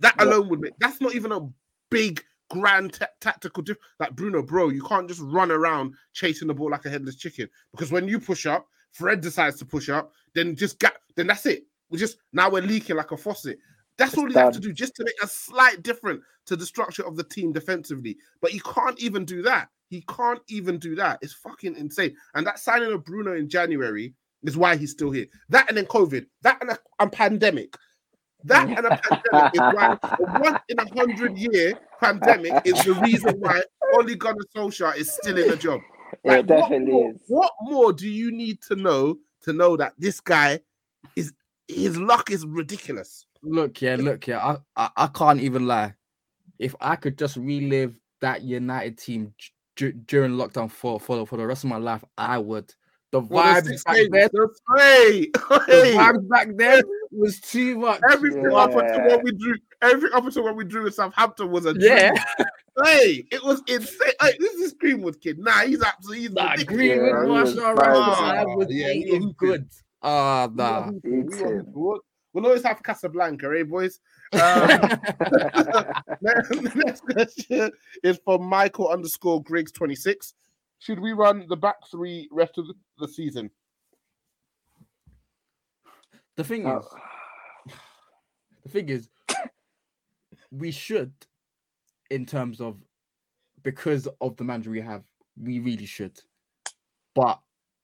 That 0.00 0.16
Yeah. 0.18 0.26
alone 0.26 0.48
would 0.50 0.60
make 0.60 0.74
that's 0.78 1.00
not 1.00 1.14
even 1.14 1.32
a 1.32 1.48
big 1.90 2.22
grand 2.50 2.94
ta- 2.94 3.06
tactical 3.20 3.62
diff. 3.62 3.76
Like 4.00 4.14
Bruno, 4.14 4.42
bro, 4.42 4.68
you 4.68 4.82
can't 4.82 5.08
just 5.08 5.20
run 5.20 5.50
around 5.50 5.94
chasing 6.12 6.48
the 6.48 6.54
ball 6.54 6.70
like 6.70 6.84
a 6.86 6.90
headless 6.90 7.16
chicken 7.16 7.48
because 7.72 7.92
when 7.92 8.08
you 8.08 8.18
push 8.18 8.46
up, 8.46 8.66
Fred 8.92 9.20
decides 9.20 9.58
to 9.58 9.64
push 9.64 9.88
up, 9.88 10.12
then 10.34 10.56
just 10.56 10.78
get, 10.78 10.94
then 11.16 11.26
that's 11.26 11.46
it. 11.46 11.64
We 11.90 11.98
just 11.98 12.18
now 12.32 12.50
we're 12.50 12.62
leaking 12.62 12.96
like 12.96 13.12
a 13.12 13.16
faucet. 13.16 13.58
That's 13.98 14.12
It's 14.12 14.18
all 14.18 14.30
you 14.30 14.38
have 14.38 14.52
to 14.52 14.60
do 14.60 14.72
just 14.72 14.94
to 14.96 15.04
make 15.04 15.22
a 15.22 15.28
slight 15.28 15.82
difference 15.82 16.22
to 16.46 16.56
the 16.56 16.66
structure 16.66 17.06
of 17.06 17.16
the 17.16 17.24
team 17.24 17.52
defensively. 17.52 18.16
But 18.42 18.50
he 18.50 18.60
can't 18.60 18.98
even 19.00 19.24
do 19.24 19.42
that. 19.42 19.68
He 19.88 20.02
can't 20.08 20.40
even 20.48 20.78
do 20.78 20.94
that. 20.96 21.18
It's 21.22 21.32
fucking 21.34 21.76
insane. 21.76 22.14
And 22.34 22.46
that 22.46 22.58
signing 22.58 22.92
of 22.92 23.04
Bruno 23.04 23.34
in 23.34 23.48
January 23.48 24.14
is 24.42 24.56
why 24.56 24.76
he's 24.76 24.90
still 24.90 25.10
here. 25.10 25.26
That 25.48 25.68
and 25.68 25.76
then 25.76 25.86
COVID. 25.86 26.26
That 26.42 26.58
and 26.60 26.70
a, 26.70 26.78
and 26.98 27.12
pandemic. 27.12 27.74
That 28.44 28.68
and 28.68 28.86
a 28.86 28.96
pandemic 29.02 29.54
is 29.54 29.60
why 29.60 29.98
a 30.02 30.40
one 30.40 30.60
in 30.68 30.78
a 30.78 30.88
hundred 30.94 31.36
year 31.38 31.74
pandemic 32.00 32.52
is 32.64 32.74
the 32.84 32.94
reason 32.94 33.34
why 33.40 33.62
Ole 33.94 34.14
Gunnar 34.14 34.44
Solskjaer 34.54 34.96
is 34.96 35.10
still 35.12 35.36
in 35.38 35.48
the 35.48 35.56
job. 35.56 35.80
Yeah, 36.24 36.36
it 36.36 36.46
Like, 36.46 36.60
what 36.70 36.80
more- 36.82 37.10
is. 37.10 37.16
What 37.28 37.52
more 37.62 37.92
do 37.92 38.08
you 38.08 38.30
need 38.30 38.60
to 38.62 38.76
know 38.76 39.18
to 39.42 39.52
know 39.52 39.76
that 39.76 39.94
this 39.98 40.20
guy 40.20 40.60
is 41.16 41.32
his 41.66 41.98
luck 41.98 42.30
is 42.30 42.46
ridiculous? 42.46 43.26
Look, 43.42 43.80
yeah, 43.82 43.96
look, 43.98 44.26
yeah. 44.26 44.38
I, 44.38 44.56
I, 44.84 44.90
I 44.96 45.06
can't 45.08 45.40
even 45.40 45.66
lie. 45.66 45.94
If 46.58 46.74
I 46.80 46.96
could 46.96 47.18
just 47.18 47.36
relive 47.36 47.94
that 48.20 48.42
United 48.42 48.98
team 48.98 49.34
d- 49.76 49.92
during 50.06 50.32
lockdown 50.32 50.70
for, 50.70 50.98
for 51.00 51.26
for 51.26 51.36
the 51.36 51.46
rest 51.46 51.64
of 51.64 51.70
my 51.70 51.76
life, 51.78 52.04
I 52.16 52.38
would. 52.38 52.72
The 53.12 53.20
Well, 53.20 53.54
the 53.54 53.60
vibes 53.60 53.66
six 53.66 53.84
back 53.84 53.96
there, 54.10 54.28
the- 54.28 54.48
hey, 54.76 55.20
the 55.32 55.92
vibes 55.96 56.28
back 56.28 56.48
there 56.56 56.82
was 57.16 57.40
too 57.40 57.78
much. 57.78 58.00
everything 58.10 58.46
up 58.52 58.70
until 58.70 58.84
Yeah. 58.84 59.06
what 59.08 59.22
we 59.24 59.32
drew, 59.32 59.56
everything 59.82 60.16
up 60.16 60.24
until 60.24 60.44
what 60.44 60.56
we 60.56 60.64
drew 60.64 60.84
with 60.84 60.94
Southampton 60.94 61.50
was 61.50 61.66
a 61.66 61.72
dream. 61.74 61.84
Yeah, 61.88 62.12
Hey, 62.84 63.24
it 63.30 63.42
was 63.42 63.62
insane. 63.68 64.12
Hey, 64.20 64.32
this 64.38 64.54
is 64.54 64.72
Greenwood 64.74 65.20
kid. 65.20 65.38
Nah, 65.38 65.60
he's 65.62 65.82
absolutely 65.82 66.22
he's 66.24 66.32
nah, 66.32 66.50
ridiculous. 66.52 66.76
Greenwood, 66.76 67.06
Yeah, 67.08 67.22
he 67.24 67.30
was 67.30 67.54
Martial, 67.56 67.76
fine. 67.76 67.94
Rashford, 67.94 68.36
I 68.38 68.44
was 68.44 68.66
yeah, 68.70 68.92
he 68.92 68.98
eating 69.00 69.22
was 69.24 69.34
good. 69.38 69.68
Ah, 70.02 70.48
nah. 70.54 70.80
We 70.80 70.84
want- 70.92 71.04
we 71.04 71.10
want- 71.12 71.34
Eating. 71.34 71.64
We'll, 71.72 72.00
we'll 72.32 72.46
always 72.46 72.62
have 72.64 72.82
Casablanca, 72.82 73.50
eh, 73.58 73.62
boys? 73.62 73.98
Um, 74.32 74.40
the 75.20 76.72
next 76.84 77.00
question 77.00 77.70
is 78.02 78.20
from 78.24 78.44
Michael 78.44 78.88
underscore 78.88 79.42
Griggs 79.42 79.72
26. 79.72 80.34
Should 80.80 80.98
we 81.00 81.12
run 81.12 81.46
the 81.48 81.56
back 81.56 81.76
three 81.90 82.28
rest 82.30 82.58
of 82.58 82.66
the, 82.66 82.74
the 82.98 83.08
season? 83.08 83.50
The 86.36 86.44
thing 86.44 86.66
Oh. 86.66 86.78
is, 86.78 86.86
the 88.64 88.68
thing 88.70 88.88
is, 88.88 89.08
we 90.50 90.70
should, 90.70 91.12
in 92.10 92.24
terms 92.26 92.60
of 92.60 92.76
because 93.62 94.06
of 94.20 94.36
the 94.36 94.44
manager 94.44 94.70
we 94.70 94.80
have, 94.80 95.04
we 95.40 95.58
really 95.58 95.86
should. 95.86 96.18
But 97.14 97.40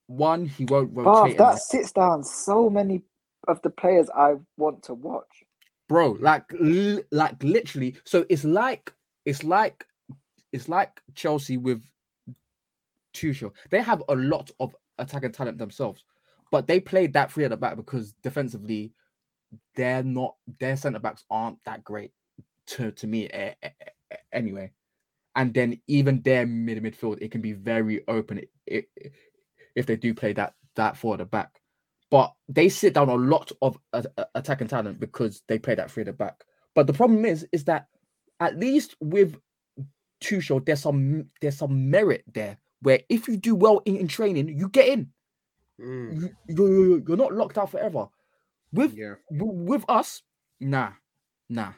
one, 0.06 0.46
he 0.46 0.64
won't 0.64 0.94
rotate. 0.94 1.38
that 1.38 1.58
sits 1.60 1.92
down 1.92 2.22
so 2.22 2.68
many 2.70 3.02
of 3.48 3.60
the 3.62 3.70
players 3.70 4.08
I 4.14 4.34
want 4.56 4.82
to 4.84 4.94
watch. 4.94 5.44
bro 5.88 6.12
like 6.20 6.44
li- 6.60 7.02
like 7.10 7.42
literally 7.42 7.96
so 8.04 8.24
it's 8.28 8.44
like 8.44 8.92
it's 9.26 9.42
like 9.42 9.84
it's 10.52 10.68
like 10.68 11.00
chelsea 11.14 11.56
with 11.56 11.82
Tuchel. 13.14 13.52
they 13.70 13.82
have 13.82 14.02
a 14.08 14.14
lot 14.14 14.50
of 14.60 14.74
attacking 14.98 15.32
talent 15.32 15.58
themselves 15.58 16.04
but 16.52 16.68
they 16.68 16.80
played 16.80 17.14
that 17.14 17.32
three 17.32 17.44
at 17.46 17.50
the 17.50 17.58
back 17.58 17.76
because 17.76 18.14
defensively 18.24 18.94
they're 19.76 20.04
not 20.04 20.36
their 20.60 20.76
center 20.76 21.00
backs 21.00 21.24
aren't 21.30 21.58
that 21.64 21.84
great 21.84 22.12
to 22.66 22.92
to 22.92 23.06
me 23.06 23.28
eh, 23.30 23.54
eh, 23.62 23.70
eh, 24.12 24.16
anyway 24.32 24.70
and 25.36 25.54
then 25.54 25.80
even 25.88 26.22
their 26.22 26.46
mid 26.46 26.82
midfield 26.82 27.18
it 27.22 27.30
can 27.32 27.40
be 27.42 27.52
very 27.52 28.02
open 28.08 28.40
i- 28.72 28.74
i- 28.76 28.86
if 29.76 29.86
they 29.86 29.96
do 29.96 30.14
play 30.14 30.32
that 30.34 30.54
that 30.76 30.96
four 30.96 31.14
at 31.14 31.18
the 31.20 31.26
back 31.26 31.50
but 32.10 32.34
they 32.48 32.70
sit 32.70 32.94
down 32.94 33.10
a 33.10 33.16
lot 33.16 33.52
of 33.62 33.78
a- 33.94 34.06
attacking 34.36 34.68
talent 34.68 35.00
because 35.00 35.42
they 35.48 35.60
play 35.60 35.76
that 35.76 35.92
three 35.92 36.02
at 36.02 36.08
the 36.08 36.14
back. 36.14 36.44
But 36.74 36.88
the 36.88 36.94
problem 36.94 37.26
is, 37.26 37.46
is 37.52 37.66
that 37.66 37.88
at 38.40 38.58
least 38.58 38.96
with 39.02 39.36
Tuchel, 40.22 40.64
there's 40.66 40.82
some 40.82 41.26
there's 41.40 41.58
some 41.58 41.90
merit 41.90 42.24
there 42.32 42.58
where 42.82 43.00
if 43.08 43.28
you 43.28 43.36
do 43.36 43.54
well 43.54 43.82
in, 43.86 43.96
in 43.96 44.08
training, 44.08 44.48
you 44.58 44.68
get 44.68 44.88
in. 44.88 45.10
Mm, 45.80 46.20
You, 46.20 46.30
you 46.48 47.04
you're 47.06 47.16
not 47.16 47.32
locked 47.34 47.58
out 47.58 47.70
forever. 47.70 48.08
With 48.72 48.94
yeah. 48.96 49.14
w- 49.32 49.52
with 49.52 49.84
us, 49.88 50.22
nah, 50.60 50.92
nah. 51.48 51.72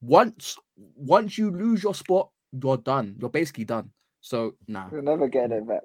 Once 0.00 0.56
once 0.96 1.36
you 1.36 1.50
lose 1.50 1.82
your 1.82 1.94
spot, 1.94 2.30
you're 2.52 2.76
done. 2.78 3.16
You're 3.20 3.30
basically 3.30 3.64
done. 3.64 3.90
So 4.20 4.54
nah. 4.66 4.88
You'll 4.90 5.02
never 5.02 5.28
get 5.28 5.52
it 5.52 5.66
back. 5.66 5.82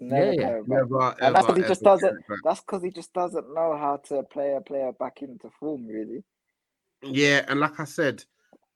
Never 0.00 0.32
Yeah, 0.32 0.42
coming 0.42 0.64
back. 0.64 0.78
Never, 0.78 1.14
And 1.20 1.34
that's 1.34 1.46
ever, 1.46 1.54
because 1.54 1.56
he 1.56 1.68
just 1.68 1.82
doesn't. 1.82 2.08
get 2.08 2.18
it 2.18 2.28
back. 2.28 2.38
That's 2.44 2.60
because 2.60 2.82
he 2.82 2.90
just 2.90 3.12
doesn't 3.12 3.54
know 3.54 3.76
how 3.76 3.98
to 4.08 4.22
play 4.24 4.54
a 4.54 4.60
player 4.60 4.92
back 4.92 5.22
into 5.22 5.50
form. 5.60 5.86
Really. 5.86 6.24
Yeah, 7.02 7.44
and 7.48 7.60
like 7.60 7.78
I 7.78 7.84
said, 7.84 8.24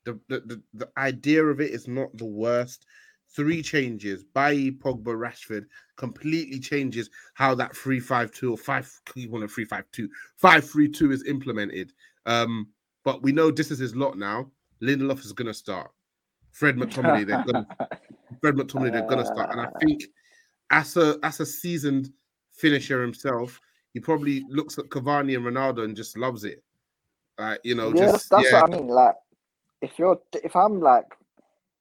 the, 0.04 0.18
the 0.28 0.40
the 0.40 0.62
the 0.74 0.88
idea 0.96 1.44
of 1.44 1.60
it 1.60 1.70
is 1.70 1.88
not 1.88 2.16
the 2.16 2.26
worst. 2.26 2.86
Three 3.34 3.62
changes: 3.62 4.24
Bailly, 4.24 4.72
Pogba, 4.72 5.14
Rashford, 5.16 5.66
completely 5.96 6.58
changes 6.58 7.10
how 7.34 7.54
that 7.54 7.76
three-five-two 7.76 8.52
or 8.52 8.56
five. 8.56 8.90
You 9.14 9.30
want 9.30 9.44
a 9.44 9.48
three-five-two, 9.48 10.08
five-three-two 10.36 11.12
is 11.12 11.24
implemented. 11.26 11.92
Um, 12.26 12.68
but 13.04 13.22
we 13.22 13.32
know 13.32 13.50
this 13.50 13.70
is 13.70 13.78
his 13.78 13.94
lot 13.94 14.18
now. 14.18 14.50
Lindelof 14.82 15.24
is 15.24 15.32
gonna 15.32 15.54
start. 15.54 15.90
Fred 16.50 16.76
McTominay, 16.76 17.26
they're 17.26 17.44
gonna 17.44 17.66
Fred 18.40 18.56
McTominay, 18.56 18.92
they're 18.92 19.06
gonna 19.06 19.26
start, 19.26 19.50
and 19.50 19.60
I 19.60 19.68
think 19.80 20.02
as 20.70 20.96
a 20.96 21.18
as 21.22 21.40
a 21.40 21.46
seasoned 21.46 22.10
finisher 22.52 23.00
himself, 23.00 23.60
he 23.92 24.00
probably 24.00 24.44
looks 24.48 24.78
at 24.78 24.86
Cavani 24.86 25.36
and 25.36 25.44
Ronaldo 25.44 25.84
and 25.84 25.96
just 25.96 26.18
loves 26.18 26.44
it. 26.44 26.62
Like 27.38 27.60
you 27.64 27.74
know, 27.74 27.88
yeah, 27.94 28.06
just 28.06 28.30
that's, 28.30 28.44
that's 28.44 28.52
yeah. 28.52 28.60
what 28.62 28.74
I 28.74 28.76
mean. 28.76 28.88
Like, 28.88 29.14
if 29.82 29.98
you're, 29.98 30.20
if 30.44 30.54
I'm 30.54 30.80
like, 30.80 31.06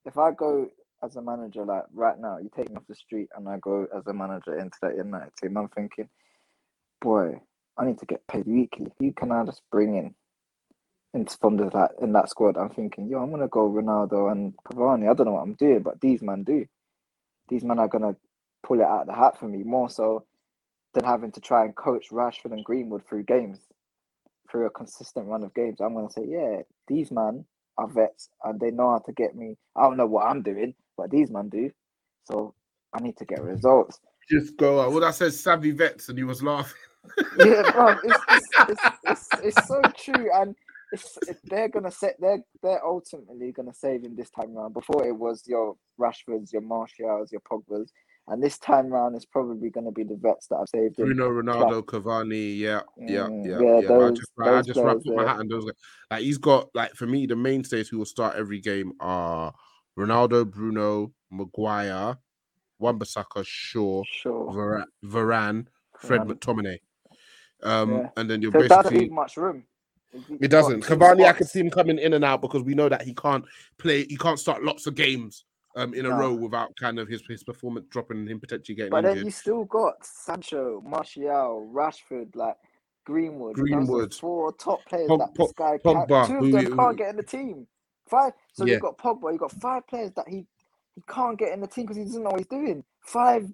if 0.06 0.18
I 0.18 0.32
go 0.32 0.70
as 1.04 1.16
a 1.16 1.22
manager, 1.22 1.66
like 1.66 1.84
right 1.94 2.20
now, 2.20 2.38
you 2.40 2.50
take 2.56 2.70
me 2.70 2.78
off 2.78 2.88
the 2.90 2.96
street 2.96 3.30
and 3.36 3.48
I 3.50 3.58
go 3.60 3.88
as 3.96 4.08
a 4.08 4.14
manager 4.14 4.58
into 4.58 4.78
that 4.82 4.98
United 4.98 5.32
team, 5.42 5.58
I'm 5.58 5.70
thinking, 5.70 6.10
boy, 7.02 7.42
I 7.78 7.86
need 7.86 8.00
to 8.00 8.06
get 8.06 8.28
paid 8.28 8.48
weekly. 8.48 8.88
Who 9.00 9.14
can 9.14 9.32
I 9.32 9.46
just 9.46 9.62
bring 9.72 9.96
in? 9.96 10.16
And 11.14 11.28
the 11.28 11.72
like 11.74 11.92
in 12.02 12.14
that 12.14 12.30
squad, 12.30 12.58
I'm 12.58 12.70
thinking, 12.70 13.10
yo, 13.10 13.20
I'm 13.20 13.32
gonna 13.32 13.48
go 13.48 13.70
Ronaldo 13.70 14.32
and 14.32 14.54
Cavani. 14.66 15.10
I 15.10 15.14
don't 15.16 15.28
know 15.28 15.34
what 15.34 15.44
I'm 15.44 15.56
doing, 15.56 15.82
but 15.82 16.02
these 16.02 16.22
men 16.22 16.44
do. 16.44 16.66
These 17.50 17.64
men 17.64 17.80
are 17.80 17.88
gonna 17.88 18.16
pull 18.64 18.80
it 18.82 18.86
out 18.86 19.02
of 19.02 19.08
the 19.08 19.16
hat 19.16 19.40
for 19.40 19.48
me 19.48 19.64
more 19.64 19.90
so 19.90 20.26
than 20.94 21.06
having 21.06 21.32
to 21.34 21.42
try 21.42 21.66
and 21.66 21.76
coach 21.76 22.10
Rashford 22.12 22.54
and 22.54 22.66
Greenwood 22.66 23.04
through 23.08 23.24
games 23.24 23.60
through 24.52 24.68
a 24.68 24.72
consistent 24.72 25.28
run 25.28 25.44
of 25.44 25.54
games, 25.54 25.80
I'm 25.82 25.94
gonna 25.96 26.12
say, 26.12 26.26
yeah, 26.28 26.62
these 26.88 27.12
man 27.12 27.46
are 27.78 27.88
vets 27.88 28.30
and 28.44 28.60
they 28.60 28.72
know 28.72 28.92
how 28.92 29.00
to 29.00 29.14
get 29.14 29.36
me. 29.36 29.58
I 29.76 29.84
don't 29.84 29.98
know 29.98 30.08
what 30.08 30.26
I'm 30.28 30.42
doing, 30.44 30.74
but 31.00 31.10
these 31.12 31.32
man 31.32 31.48
do. 31.50 31.72
So 32.26 32.54
I 32.94 33.02
need 33.02 33.18
to 33.18 33.26
get 33.26 33.42
results. 33.42 34.00
just 34.30 34.58
go 34.58 34.82
out. 34.82 34.92
Well, 34.92 35.00
that 35.00 35.16
says 35.16 35.40
savvy 35.40 35.72
vets, 35.72 36.10
and 36.10 36.18
he 36.18 36.24
was 36.26 36.44
laughing. 36.44 36.76
yeah, 37.38 37.72
bro, 37.72 37.96
it's, 38.04 38.24
it's, 38.30 38.48
it's, 38.70 38.98
it's, 39.06 39.28
it's 39.44 39.68
so 39.68 39.82
true, 39.98 40.30
and 40.36 40.56
they're 41.46 41.70
gonna 41.70 41.92
set 41.92 42.16
they're 42.20 42.44
they're 42.62 42.86
ultimately 42.86 43.52
gonna 43.52 43.74
save 43.74 44.04
him 44.04 44.16
this 44.16 44.30
time 44.32 44.58
around. 44.58 44.74
Before 44.74 45.08
it 45.08 45.16
was 45.16 45.44
your 45.48 45.78
Rashfords, 46.00 46.52
your 46.52 46.62
Martials, 46.62 47.32
your 47.32 47.42
Pogbas, 47.42 47.90
and 48.28 48.44
this 48.44 48.58
time 48.58 48.88
round 48.88 49.16
it's 49.16 49.26
probably 49.26 49.70
gonna 49.70 49.92
be 49.92 50.04
the 50.04 50.18
vets 50.22 50.48
that 50.48 50.58
have 50.58 50.68
saved 50.70 51.00
him. 51.00 51.06
Bruno, 51.06 51.30
Ronaldo, 51.30 51.84
Cavani, 51.84 52.58
yeah, 52.58 52.82
yeah, 52.98 53.28
Mm, 53.28 53.46
yeah, 53.46 53.60
yeah, 53.60 53.80
yeah. 53.80 53.88
I 53.88 54.00
those- 54.00 54.20
just, 54.20 54.32
I 54.44 54.62
just 54.62 55.06
my 55.16 55.24
hat 55.26 55.40
and 55.40 55.50
those. 55.50 55.66
Like 56.12 56.22
he's 56.22 56.38
got 56.38 56.70
like 56.74 56.94
for 56.94 57.08
me, 57.08 57.26
the 57.28 57.36
mainstays 57.36 57.88
who 57.88 58.00
will 58.00 58.06
start 58.06 58.36
every 58.36 58.60
game 58.60 58.92
are 59.00 59.54
Ronaldo, 60.04 60.50
Bruno, 60.50 61.12
Maguire, 61.30 62.18
Wan-Bissaka, 62.80 63.44
Shaw, 63.46 64.04
Sure. 64.06 64.48
Varane, 64.54 64.86
Varane 65.06 65.66
Fred 65.98 66.22
Varane. 66.22 66.40
McTominay. 66.40 66.80
Um, 67.62 67.92
Yeah. 67.92 68.10
and 68.16 68.30
then 68.30 68.42
you're 68.42 68.52
So 68.54 68.60
it 68.62 68.68
doesn't 68.70 68.84
basically 68.84 69.00
leave 69.06 69.12
much 69.12 69.36
room. 69.38 69.66
It 70.40 70.48
doesn't. 70.48 70.84
Cavani, 70.84 71.26
I 71.26 71.34
can 71.34 71.46
see 71.46 71.60
him 71.60 71.70
coming 71.70 72.00
in 72.00 72.14
and 72.14 72.24
out 72.26 72.42
because 72.42 72.64
we 72.64 72.74
know 72.74 72.90
that 72.90 73.02
he 73.04 73.14
can't 73.14 73.46
play. 73.78 74.06
He 74.06 74.18
can't 74.18 74.40
start 74.40 74.64
lots 74.64 74.88
of 74.88 74.96
games 74.96 75.46
um 75.76 75.94
in 75.94 76.08
a 76.08 76.10
row 76.10 76.34
without 76.34 76.76
kind 76.78 76.98
of 76.98 77.08
his 77.08 77.22
his 77.28 77.44
performance 77.44 77.86
dropping 77.92 78.18
and 78.18 78.28
him 78.30 78.40
potentially 78.40 78.76
getting 78.76 78.90
But 78.90 79.02
then 79.02 79.12
injured. 79.12 79.26
you 79.26 79.32
still 79.32 79.66
got 79.66 80.04
Sancho, 80.04 80.82
Martial, 80.84 81.70
Rashford, 81.72 82.36
like 82.36 82.56
Greenwood. 83.06 83.54
Greenwood. 83.56 84.14
four 84.16 84.52
top 84.54 84.84
players 84.86 85.10
Pog- 85.10 85.20
that 85.20 85.36
this 85.36 85.52
guy 85.56 85.78
Pogba, 85.78 86.26
Two 86.28 86.38
of 86.38 86.52
them 86.54 86.62
you- 86.66 86.76
can't 86.76 86.98
get 86.98 87.10
in 87.12 87.16
the 87.18 87.24
team. 87.24 87.68
Five. 88.10 88.34
So 88.54 88.66
Yeah. 88.66 88.74
you've 88.74 88.82
got 88.82 88.98
Pogba. 88.98 89.32
You've 89.32 89.42
got 89.42 89.52
five 89.54 89.88
players 89.88 90.12
that 90.16 90.28
he 90.28 90.46
he 90.96 91.02
can't 91.08 91.38
get 91.38 91.54
in 91.54 91.62
the 91.62 91.68
team 91.68 91.86
because 91.86 91.98
he 91.98 92.04
doesn't 92.04 92.24
know 92.24 92.32
what 92.32 92.40
he's 92.40 92.48
doing. 92.48 92.84
Five. 93.02 93.52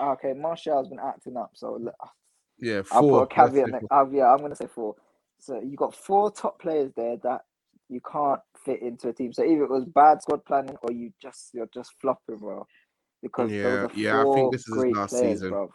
Ah, 0.00 0.12
okay, 0.12 0.32
Martial's 0.32 0.88
been 0.88 0.98
acting 1.00 1.36
up, 1.36 1.50
so 1.54 1.72
le- 1.72 1.92
ah, 2.00 2.10
yeah, 2.58 2.82
I'll 2.90 3.02
four. 3.02 3.26
put 3.26 3.32
a 3.32 3.34
caveat. 3.34 3.70
Next, 3.70 3.86
yeah, 4.12 4.32
I'm 4.32 4.38
gonna 4.38 4.56
say 4.56 4.66
four. 4.66 4.94
So 5.40 5.60
you've 5.60 5.76
got 5.76 5.94
four 5.94 6.30
top 6.30 6.60
players 6.60 6.92
there 6.96 7.16
that 7.18 7.42
you 7.88 8.00
can't 8.00 8.40
fit 8.64 8.82
into 8.82 9.08
a 9.08 9.12
team. 9.12 9.32
So 9.32 9.44
either 9.44 9.64
it 9.64 9.70
was 9.70 9.84
bad 9.84 10.22
squad 10.22 10.44
planning 10.46 10.76
or 10.82 10.92
you 10.92 11.12
just 11.20 11.50
you're 11.52 11.68
just 11.74 11.92
flopping, 12.00 12.36
bro. 12.38 12.66
Because 13.22 13.50
Yeah, 13.50 13.86
yeah, 13.94 14.22
I 14.22 14.24
think 14.32 14.52
this 14.52 14.66
is 14.68 14.74
his 14.74 14.84
last 14.96 15.10
players, 15.10 15.34
season. 15.34 15.50
bro. 15.50 15.70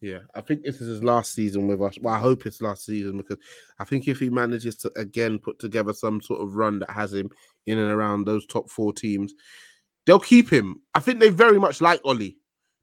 Yeah, 0.00 0.18
I 0.34 0.42
think 0.42 0.62
this 0.62 0.80
is 0.80 0.88
his 0.88 1.02
last 1.02 1.32
season 1.32 1.66
with 1.66 1.80
us. 1.80 1.98
Well, 2.00 2.14
I 2.14 2.18
hope 2.18 2.44
it's 2.44 2.60
last 2.60 2.84
season 2.84 3.16
because 3.16 3.38
I 3.78 3.84
think 3.84 4.06
if 4.08 4.18
he 4.18 4.28
manages 4.28 4.76
to 4.76 4.92
again 4.96 5.38
put 5.38 5.58
together 5.58 5.94
some 5.94 6.20
sort 6.20 6.42
of 6.42 6.54
run 6.54 6.78
that 6.80 6.90
has 6.90 7.14
him 7.14 7.30
in 7.66 7.78
and 7.78 7.90
around 7.90 8.24
those 8.24 8.46
top 8.46 8.68
four 8.68 8.92
teams, 8.92 9.32
they'll 10.04 10.20
keep 10.20 10.50
him. 10.50 10.82
I 10.94 11.00
think 11.00 11.20
they 11.20 11.30
very 11.30 11.58
much 11.58 11.80
like 11.80 12.00
Ollie. 12.04 12.36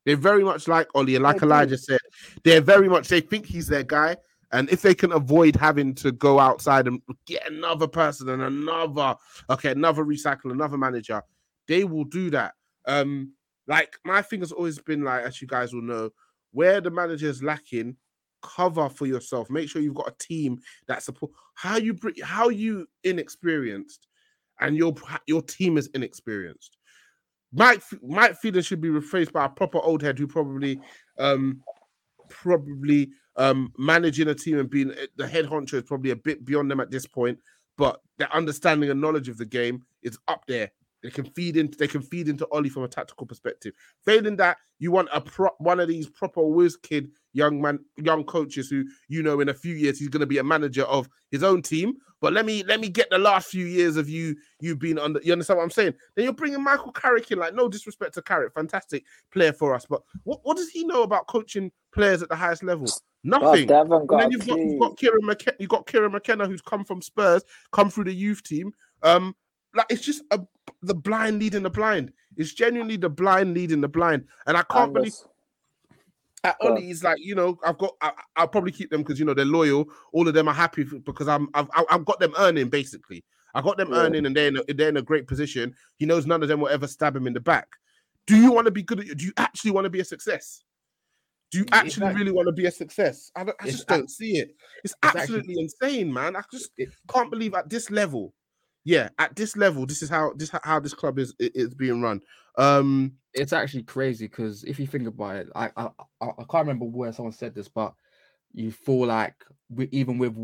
They 0.05 0.15
very 0.15 0.43
much 0.43 0.67
like 0.67 0.89
Ollie, 0.95 1.15
and 1.15 1.23
like. 1.23 1.41
Elijah 1.41 1.77
said, 1.77 1.99
they're 2.43 2.61
very 2.61 2.89
much 2.89 3.07
they 3.07 3.21
think 3.21 3.45
he's 3.45 3.67
their 3.67 3.83
guy. 3.83 4.17
And 4.51 4.69
if 4.69 4.81
they 4.81 4.93
can 4.93 5.11
avoid 5.11 5.55
having 5.55 5.95
to 5.95 6.11
go 6.11 6.39
outside 6.39 6.87
and 6.87 7.01
get 7.25 7.49
another 7.51 7.87
person 7.87 8.29
and 8.29 8.41
another, 8.41 9.15
okay, 9.49 9.71
another 9.71 10.03
recycle, 10.05 10.51
another 10.51 10.77
manager, 10.77 11.23
they 11.67 11.85
will 11.85 12.03
do 12.03 12.29
that. 12.29 12.53
Um, 12.85 13.33
like 13.67 13.97
my 14.05 14.21
thing 14.21 14.41
has 14.41 14.51
always 14.51 14.77
been 14.79 15.03
like, 15.03 15.23
as 15.23 15.41
you 15.41 15.47
guys 15.47 15.73
will 15.73 15.81
know, 15.81 16.11
where 16.53 16.79
the 16.79 16.89
manager 16.89 17.27
is 17.27 17.43
lacking, 17.43 17.97
cover 18.41 18.89
for 18.89 19.05
yourself. 19.05 19.49
Make 19.49 19.69
sure 19.69 19.81
you've 19.81 19.95
got 19.95 20.09
a 20.09 20.15
team 20.17 20.59
that 20.87 21.03
support. 21.03 21.31
How 21.55 21.77
you 21.77 21.97
how 22.23 22.49
you 22.49 22.87
inexperienced, 23.03 24.07
and 24.59 24.77
your 24.77 24.93
your 25.27 25.41
team 25.41 25.77
is 25.77 25.89
inexperienced. 25.93 26.77
Mike 27.51 27.83
Mike 28.01 28.37
Phelan 28.37 28.63
should 28.63 28.81
be 28.81 28.89
replaced 28.89 29.33
by 29.33 29.45
a 29.45 29.49
proper 29.49 29.79
old 29.79 30.01
head 30.01 30.17
who 30.17 30.27
probably 30.27 30.79
um 31.19 31.61
probably 32.29 33.09
um 33.35 33.71
managing 33.77 34.27
a 34.27 34.35
team 34.35 34.59
and 34.59 34.69
being 34.69 34.91
eh, 34.91 35.07
the 35.17 35.27
head 35.27 35.45
honcho 35.45 35.75
is 35.75 35.83
probably 35.83 36.11
a 36.11 36.15
bit 36.15 36.45
beyond 36.45 36.69
them 36.69 36.79
at 36.79 36.91
this 36.91 37.05
point, 37.05 37.37
but 37.77 38.01
their 38.17 38.33
understanding 38.33 38.89
and 38.89 39.01
knowledge 39.01 39.29
of 39.29 39.37
the 39.37 39.45
game 39.45 39.83
is 40.01 40.17
up 40.27 40.45
there. 40.47 40.71
They 41.03 41.09
can 41.09 41.25
feed 41.25 41.57
into 41.57 41.77
they 41.77 41.87
can 41.87 42.01
feed 42.01 42.29
into 42.29 42.47
Ollie 42.51 42.69
from 42.69 42.83
a 42.83 42.87
tactical 42.87 43.27
perspective. 43.27 43.73
Failing 44.05 44.37
that, 44.37 44.57
you 44.79 44.91
want 44.91 45.09
a 45.13 45.19
pro, 45.19 45.49
one 45.59 45.79
of 45.79 45.89
these 45.89 46.09
proper 46.09 46.41
whiz 46.41 46.77
kid 46.77 47.09
young 47.33 47.61
man, 47.61 47.79
young 47.97 48.23
coaches 48.23 48.69
who 48.69 48.85
you 49.09 49.21
know 49.21 49.41
in 49.41 49.49
a 49.49 49.53
few 49.53 49.75
years 49.75 49.99
he's 49.99 50.07
going 50.07 50.21
to 50.21 50.25
be 50.25 50.37
a 50.37 50.43
manager 50.43 50.83
of 50.83 51.09
his 51.29 51.43
own 51.43 51.61
team. 51.61 51.95
But 52.21 52.31
let 52.31 52.45
me 52.45 52.63
let 52.63 52.79
me 52.79 52.87
get 52.87 53.09
the 53.09 53.17
last 53.17 53.49
few 53.49 53.65
years 53.65 53.97
of 53.97 54.07
you 54.07 54.35
you 54.61 54.77
being 54.77 54.97
under. 54.97 55.19
You 55.23 55.33
understand 55.33 55.57
what 55.57 55.63
I'm 55.63 55.71
saying? 55.71 55.93
Then 56.15 56.23
you're 56.23 56.33
bringing 56.33 56.63
Michael 56.63 56.93
Carrick 56.93 57.29
in. 57.31 57.39
Like 57.39 57.53
no 57.53 57.67
disrespect 57.67 58.13
to 58.13 58.21
Carrick, 58.21 58.53
fantastic 58.53 59.03
player 59.31 59.51
for 59.51 59.75
us, 59.75 59.85
but 59.89 60.01
what, 60.23 60.39
what 60.43 60.55
does 60.55 60.69
he 60.69 60.85
know 60.85 61.03
about 61.03 61.27
coaching 61.27 61.71
players 61.93 62.23
at 62.23 62.29
the 62.29 62.35
highest 62.35 62.63
level? 62.63 62.87
Nothing. 63.25 63.69
And 63.71 64.21
then 64.21 64.31
you've 64.31 64.47
got, 64.47 64.59
you've 64.59 64.79
got 64.79 64.97
Kieran 64.97 65.25
McKenna, 65.25 65.57
you've 65.59 65.69
got 65.69 65.87
Kieran 65.87 66.11
McKenna 66.11 66.45
who's 66.47 66.61
come 66.61 66.83
from 66.83 67.01
Spurs, 67.01 67.43
come 67.71 67.89
through 67.89 68.05
the 68.05 68.13
youth 68.13 68.43
team. 68.43 68.73
Um, 69.01 69.35
like 69.75 69.87
it's 69.89 70.01
just 70.01 70.23
a, 70.31 70.39
the 70.81 70.95
blind 70.95 71.39
leading 71.39 71.63
the 71.63 71.69
blind. 71.69 72.11
It's 72.37 72.53
genuinely 72.53 72.97
the 72.97 73.09
blind 73.09 73.53
leading 73.53 73.81
the 73.81 73.87
blind, 73.87 74.25
and 74.47 74.57
I 74.57 74.63
can't 74.63 74.93
believe 74.93 75.13
at. 76.43 76.57
Ollie 76.61 76.89
is 76.89 77.03
like, 77.03 77.17
you 77.19 77.35
know, 77.35 77.57
I've 77.65 77.77
got, 77.77 77.93
I, 78.01 78.11
I'll 78.35 78.47
probably 78.47 78.71
keep 78.71 78.89
them 78.89 79.01
because 79.01 79.19
you 79.19 79.25
know 79.25 79.33
they're 79.33 79.45
loyal. 79.45 79.85
All 80.11 80.27
of 80.27 80.33
them 80.33 80.47
are 80.47 80.53
happy 80.53 80.83
because 80.83 81.27
I'm, 81.27 81.47
I've, 81.53 81.67
I've 81.89 82.05
got 82.05 82.19
them 82.19 82.33
earning 82.37 82.69
basically. 82.69 83.23
I 83.55 83.61
got 83.61 83.77
them 83.77 83.91
Yeah. 83.91 83.99
earning, 83.99 84.25
and 84.25 84.35
they're 84.35 84.47
in 84.47 84.57
a, 84.57 84.73
they're 84.73 84.89
in 84.89 84.97
a 84.97 85.01
great 85.01 85.27
position. 85.27 85.75
He 85.97 86.05
knows 86.05 86.25
none 86.25 86.41
of 86.41 86.49
them 86.49 86.59
will 86.59 86.69
ever 86.69 86.87
stab 86.87 87.15
him 87.15 87.27
in 87.27 87.33
the 87.33 87.39
back. 87.39 87.67
Do 88.25 88.35
you 88.35 88.51
want 88.51 88.65
to 88.65 88.71
be 88.71 88.83
good? 88.83 88.99
At, 88.99 89.17
do 89.17 89.25
you 89.25 89.33
actually 89.37 89.71
want 89.71 89.85
to 89.85 89.89
be 89.89 89.99
a 89.99 90.05
success? 90.05 90.63
Do 91.51 91.59
you 91.59 91.65
actually 91.71 92.13
really 92.15 92.31
want 92.31 92.47
to 92.47 92.51
be 92.51 92.65
a 92.65 92.71
success? 92.71 93.31
I, 93.35 93.43
don't, 93.43 93.57
I 93.61 93.65
just 93.69 93.87
don't 93.87 94.09
see 94.09 94.37
it. 94.37 94.55
It's 94.83 94.95
actually- 95.03 95.21
absolutely 95.21 95.55
insane, 95.59 96.11
man. 96.11 96.35
I 96.35 96.41
just 96.51 96.71
can't 97.07 97.29
believe 97.29 97.53
at 97.53 97.69
this 97.69 97.91
level. 97.91 98.33
Yeah, 98.85 99.09
at 99.17 99.35
this 99.35 99.55
level, 99.55 99.85
this 99.85 100.01
is 100.01 100.09
how 100.09 100.33
this 100.35 100.51
how 100.63 100.79
this 100.79 100.93
club 100.93 101.17
is 101.19 101.33
is 101.39 101.73
being 101.73 102.01
run. 102.01 102.21
Um, 102.57 103.13
it's 103.33 103.53
actually 103.53 103.83
crazy 103.83 104.27
because 104.27 104.63
if 104.65 104.79
you 104.79 104.87
think 104.87 105.07
about 105.07 105.37
it, 105.37 105.47
I, 105.55 105.71
I 105.77 105.89
I 106.21 106.43
can't 106.49 106.67
remember 106.67 106.85
where 106.85 107.13
someone 107.13 107.31
said 107.31 107.55
this, 107.55 107.69
but 107.69 107.93
you 108.53 108.71
feel 108.71 109.05
like 109.07 109.35
we, 109.69 109.87
even 109.91 110.17
with 110.17 110.35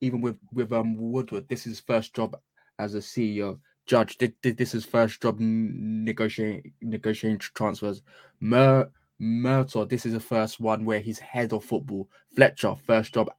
even 0.00 0.20
with 0.20 0.36
with 0.52 0.72
um 0.72 0.96
Woodward, 0.96 1.48
this 1.48 1.66
is 1.66 1.80
first 1.80 2.14
job 2.14 2.36
as 2.78 2.94
a 2.94 2.98
CEO. 2.98 3.58
Judge 3.84 4.16
did, 4.16 4.34
did 4.42 4.56
this 4.56 4.74
is 4.74 4.84
first 4.84 5.20
job 5.20 5.36
negotiating 5.38 6.72
negotiating 6.80 7.38
transfers. 7.38 8.02
Mer 8.40 8.88
Murtough, 9.20 9.88
this 9.88 10.06
is 10.06 10.14
the 10.14 10.20
first 10.20 10.60
one 10.60 10.84
where 10.84 11.00
he's 11.00 11.18
head 11.18 11.52
of 11.52 11.64
football. 11.64 12.08
Fletcher, 12.34 12.74
first 12.86 13.12
job 13.12 13.30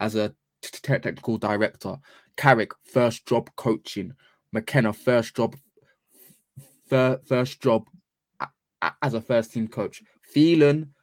as 0.00 0.16
a 0.16 0.34
technical 0.62 1.38
director. 1.38 1.96
Carrick, 2.36 2.72
first 2.84 3.26
job 3.26 3.50
coaching. 3.56 4.12
McKenna, 4.52 4.92
first 4.92 5.36
job 5.36 5.56
fir- 6.88 7.20
first 7.26 7.60
job 7.60 7.84
a- 8.40 8.48
a- 8.82 8.94
as 9.02 9.14
a 9.14 9.20
first 9.20 9.52
team 9.52 9.68
coach. 9.68 10.02
Phelan, 10.22 10.94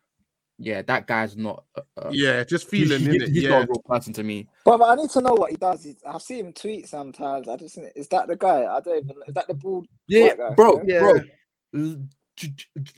yeah, 0.58 0.82
that 0.84 1.06
guy's 1.08 1.36
not. 1.36 1.66
Uh, 1.76 2.10
yeah, 2.12 2.44
just 2.44 2.70
he- 2.72 2.86
feeling 2.86 3.02
he- 3.02 3.16
in 3.16 3.22
it. 3.22 3.30
he's 3.30 3.44
Yeah, 3.44 3.50
not 3.50 3.64
a 3.64 3.68
real 3.68 3.82
person 3.86 4.14
to 4.14 4.24
me. 4.24 4.48
But, 4.64 4.78
but 4.78 4.86
I 4.86 4.96
need 4.96 5.10
to 5.12 5.22
know 5.22 5.34
what 5.34 5.52
he 5.52 5.58
does. 5.58 5.84
He's, 5.84 5.98
I 6.08 6.18
see 6.18 6.40
him 6.40 6.54
tweet 6.54 6.88
sometimes. 6.88 7.48
I 7.48 7.58
just 7.58 7.78
is 7.96 8.08
that 8.10 8.28
the 8.28 8.36
guy? 8.36 8.66
I 8.66 8.80
don't 8.80 9.04
even. 9.04 9.16
Is 9.28 9.34
that 9.34 9.48
the 9.48 9.54
bald? 9.54 9.88
Yeah, 10.08 10.34
bro, 10.56 10.82
yeah? 10.86 11.00
bro. 11.00 12.06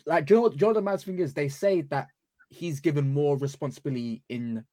Like, 0.06 0.26
do 0.26 0.34
you 0.34 0.38
know 0.38 0.42
what? 0.42 0.52
Do 0.54 0.58
you 0.58 0.62
know 0.62 0.68
what 0.68 0.74
the 0.76 0.82
mad 0.82 1.02
thing 1.02 1.20
is? 1.20 1.34
They 1.34 1.50
say 1.50 1.82
that 1.82 2.08
he's 2.50 2.80
given 2.80 3.14
more 3.14 3.38
responsibility 3.38 4.24
in. 4.30 4.64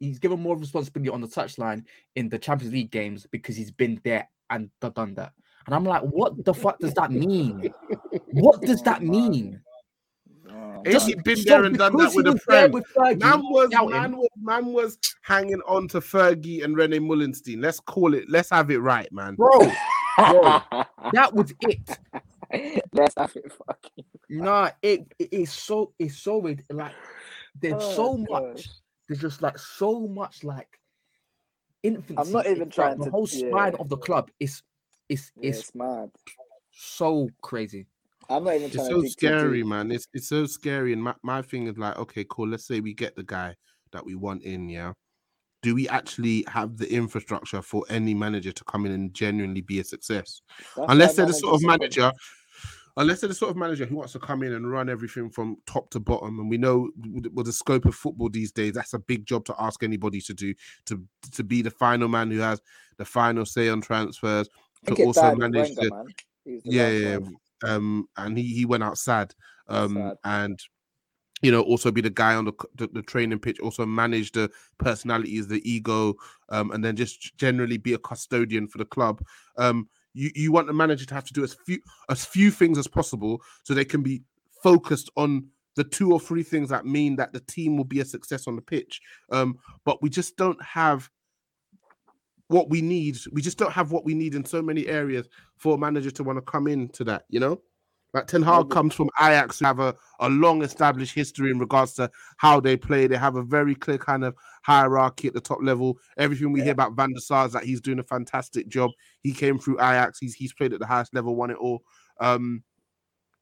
He's 0.00 0.18
given 0.18 0.40
more 0.40 0.56
responsibility 0.56 1.10
on 1.10 1.20
the 1.20 1.28
touchline 1.28 1.84
in 2.16 2.28
the 2.28 2.38
Champions 2.38 2.72
League 2.74 2.90
games 2.90 3.26
because 3.30 3.54
he's 3.56 3.70
been 3.70 4.00
there 4.02 4.28
and 4.50 4.70
done 4.80 5.14
that. 5.14 5.32
And 5.66 5.74
I'm 5.74 5.84
like, 5.84 6.02
what 6.02 6.44
the 6.44 6.54
fuck 6.54 6.78
does 6.78 6.94
that 6.94 7.12
mean? 7.12 7.72
What 8.32 8.60
does 8.62 8.82
that 8.82 9.02
oh, 9.02 9.04
mean? 9.04 9.60
Oh, 10.50 10.82
Ain't 10.86 11.02
he 11.02 11.14
man. 11.14 11.22
been 11.22 11.44
there 11.44 11.64
and 11.64 11.76
done 11.78 11.96
that 11.98 12.14
with 12.14 12.26
he 12.26 12.32
a 12.32 12.36
friend? 12.38 12.72
with 12.74 12.84
Fergie, 12.96 13.20
Man 13.20 13.42
was 13.42 13.70
man 13.70 14.16
was 14.16 14.28
man 14.40 14.66
was 14.72 14.98
hanging 15.22 15.60
on 15.68 15.86
to 15.88 16.00
Fergie 16.00 16.64
and 16.64 16.76
Rene 16.76 16.98
Meulensteen. 16.98 17.62
Let's 17.62 17.78
call 17.78 18.14
it. 18.14 18.24
Let's 18.28 18.50
have 18.50 18.70
it 18.70 18.78
right, 18.78 19.10
man. 19.12 19.34
bro. 19.36 19.58
Bro, 20.16 20.62
that 21.12 21.30
was 21.32 21.52
it. 21.60 21.98
Let's 22.92 23.14
have 23.16 23.34
it 23.36 23.52
fucking. 23.52 24.04
Nah, 24.28 24.70
it, 24.82 25.06
it 25.18 25.28
it's 25.30 25.52
so 25.52 25.92
it's 25.98 26.18
so 26.18 26.38
weird. 26.38 26.64
Like 26.70 26.92
there's 27.60 27.74
Oh, 27.82 27.94
so 27.94 28.16
gosh. 28.16 28.26
much. 28.28 28.68
There's 29.10 29.20
just 29.20 29.42
like 29.42 29.58
so 29.58 30.06
much 30.06 30.44
like 30.44 30.78
infancy. 31.82 32.14
I'm 32.16 32.30
not 32.30 32.46
even 32.46 32.68
It's 32.68 32.78
like 32.78 32.86
trying 32.90 32.98
the 32.98 33.06
to- 33.06 33.10
whole 33.10 33.26
spine 33.26 33.74
of 33.80 33.88
the 33.88 33.96
club 33.96 34.30
is 34.38 34.62
is 35.08 35.32
Yeah, 35.36 35.50
is 35.50 35.58
it's 35.58 35.74
mad. 35.74 36.12
so 36.70 37.28
crazy. 37.42 37.86
I'm 38.28 38.44
not 38.44 38.54
even 38.54 38.66
It's 38.66 38.76
trying 38.76 38.88
to 38.88 38.94
so 38.94 39.02
dig 39.02 39.10
scary, 39.10 39.64
man. 39.64 39.90
It's 39.90 40.06
it's 40.14 40.28
so 40.28 40.46
scary. 40.46 40.92
And 40.92 41.02
my, 41.02 41.16
my 41.24 41.42
thing 41.42 41.66
is 41.66 41.76
like, 41.76 41.98
okay, 41.98 42.24
cool. 42.30 42.46
Let's 42.46 42.68
say 42.68 42.78
we 42.78 42.94
get 42.94 43.16
the 43.16 43.24
guy 43.24 43.56
that 43.90 44.06
we 44.06 44.14
want 44.14 44.44
in, 44.44 44.68
yeah. 44.68 44.92
Do 45.62 45.74
we 45.74 45.88
actually 45.88 46.44
have 46.46 46.76
the 46.78 46.88
infrastructure 46.90 47.62
for 47.62 47.84
any 47.90 48.14
manager 48.14 48.52
to 48.52 48.64
come 48.64 48.86
in 48.86 48.92
and 48.92 49.12
genuinely 49.12 49.60
be 49.62 49.80
a 49.80 49.84
success? 49.84 50.40
That's 50.76 50.92
unless 50.92 51.16
they're 51.16 51.26
the 51.26 51.32
sort 51.32 51.56
of 51.56 51.62
managers 51.64 51.98
are- 51.98 52.00
manager 52.02 52.18
unless 53.00 53.20
they're 53.20 53.28
the 53.28 53.34
sort 53.34 53.50
of 53.50 53.56
manager 53.56 53.86
who 53.86 53.96
wants 53.96 54.12
to 54.12 54.18
come 54.18 54.42
in 54.42 54.52
and 54.52 54.70
run 54.70 54.88
everything 54.88 55.30
from 55.30 55.56
top 55.66 55.88
to 55.90 55.98
bottom 55.98 56.38
and 56.38 56.50
we 56.50 56.58
know 56.58 56.90
with 57.32 57.46
the 57.46 57.52
scope 57.52 57.86
of 57.86 57.94
football 57.94 58.28
these 58.28 58.52
days 58.52 58.74
that's 58.74 58.92
a 58.94 58.98
big 58.98 59.24
job 59.24 59.44
to 59.44 59.54
ask 59.58 59.82
anybody 59.82 60.20
to 60.20 60.34
do 60.34 60.54
to 60.84 61.02
to 61.32 61.42
be 61.42 61.62
the 61.62 61.70
final 61.70 62.08
man 62.08 62.30
who 62.30 62.38
has 62.38 62.60
the 62.98 63.04
final 63.04 63.46
say 63.46 63.68
on 63.68 63.80
transfers 63.80 64.48
to 64.86 64.94
also 65.04 65.34
manage 65.34 65.76
Wenger, 65.76 65.80
the 65.82 65.90
man. 65.90 66.06
He 66.44 66.54
was 66.54 66.62
the 66.64 66.70
yeah 66.70 66.88
yeah 66.90 67.18
um 67.64 68.08
and 68.16 68.36
he 68.36 68.54
he 68.54 68.64
went 68.64 68.82
out 68.82 68.98
sad 68.98 69.34
um 69.68 69.94
Sad. 69.94 70.16
and 70.24 70.60
you 71.42 71.50
know 71.50 71.62
also 71.62 71.90
be 71.90 72.02
the 72.02 72.10
guy 72.10 72.34
on 72.34 72.44
the, 72.44 72.52
the 72.76 72.86
the 72.88 73.02
training 73.02 73.38
pitch 73.38 73.60
also 73.60 73.86
manage 73.86 74.32
the 74.32 74.50
personalities 74.78 75.48
the 75.48 75.70
ego 75.70 76.14
um 76.50 76.70
and 76.72 76.84
then 76.84 76.96
just 76.96 77.36
generally 77.38 77.78
be 77.78 77.94
a 77.94 77.98
custodian 77.98 78.68
for 78.68 78.78
the 78.78 78.84
club 78.84 79.22
um 79.56 79.88
you, 80.14 80.30
you 80.34 80.52
want 80.52 80.66
the 80.66 80.72
manager 80.72 81.04
to 81.06 81.14
have 81.14 81.24
to 81.24 81.32
do 81.32 81.44
as 81.44 81.54
few 81.66 81.78
as 82.08 82.24
few 82.24 82.50
things 82.50 82.78
as 82.78 82.86
possible 82.86 83.40
so 83.62 83.74
they 83.74 83.84
can 83.84 84.02
be 84.02 84.22
focused 84.62 85.10
on 85.16 85.46
the 85.76 85.84
two 85.84 86.12
or 86.12 86.20
three 86.20 86.42
things 86.42 86.68
that 86.68 86.84
mean 86.84 87.16
that 87.16 87.32
the 87.32 87.40
team 87.40 87.76
will 87.76 87.84
be 87.84 88.00
a 88.00 88.04
success 88.04 88.46
on 88.46 88.56
the 88.56 88.62
pitch. 88.62 89.00
Um 89.30 89.58
but 89.84 90.02
we 90.02 90.10
just 90.10 90.36
don't 90.36 90.62
have 90.62 91.08
what 92.48 92.68
we 92.68 92.82
need. 92.82 93.16
We 93.32 93.42
just 93.42 93.58
don't 93.58 93.72
have 93.72 93.92
what 93.92 94.04
we 94.04 94.14
need 94.14 94.34
in 94.34 94.44
so 94.44 94.60
many 94.60 94.88
areas 94.88 95.28
for 95.56 95.76
a 95.76 95.78
manager 95.78 96.10
to 96.10 96.24
want 96.24 96.36
to 96.36 96.42
come 96.42 96.66
into 96.66 97.04
that 97.04 97.24
you 97.28 97.40
know 97.40 97.60
like 98.12 98.26
Ten 98.26 98.42
Hag 98.42 98.70
comes 98.70 98.94
from 98.94 99.08
Ajax, 99.20 99.58
who 99.60 99.66
have 99.66 99.78
a, 99.78 99.94
a 100.18 100.28
long 100.28 100.62
established 100.62 101.14
history 101.14 101.50
in 101.50 101.58
regards 101.58 101.94
to 101.94 102.10
how 102.38 102.58
they 102.60 102.76
play. 102.76 103.06
They 103.06 103.16
have 103.16 103.36
a 103.36 103.42
very 103.42 103.74
clear 103.74 103.98
kind 103.98 104.24
of 104.24 104.34
hierarchy 104.62 105.28
at 105.28 105.34
the 105.34 105.40
top 105.40 105.58
level. 105.62 105.98
Everything 106.16 106.52
we 106.52 106.60
hear 106.62 106.72
about 106.72 106.94
Van 106.94 107.12
der 107.12 107.20
Sar 107.20 107.46
is 107.46 107.52
that 107.52 107.64
he's 107.64 107.80
doing 107.80 107.98
a 108.00 108.04
fantastic 108.04 108.68
job. 108.68 108.90
He 109.22 109.32
came 109.32 109.58
through 109.58 109.78
Ajax. 109.78 110.18
He's 110.18 110.34
he's 110.34 110.52
played 110.52 110.72
at 110.72 110.80
the 110.80 110.86
highest 110.86 111.14
level, 111.14 111.36
won 111.36 111.50
it 111.50 111.56
all. 111.58 111.82
Um, 112.20 112.62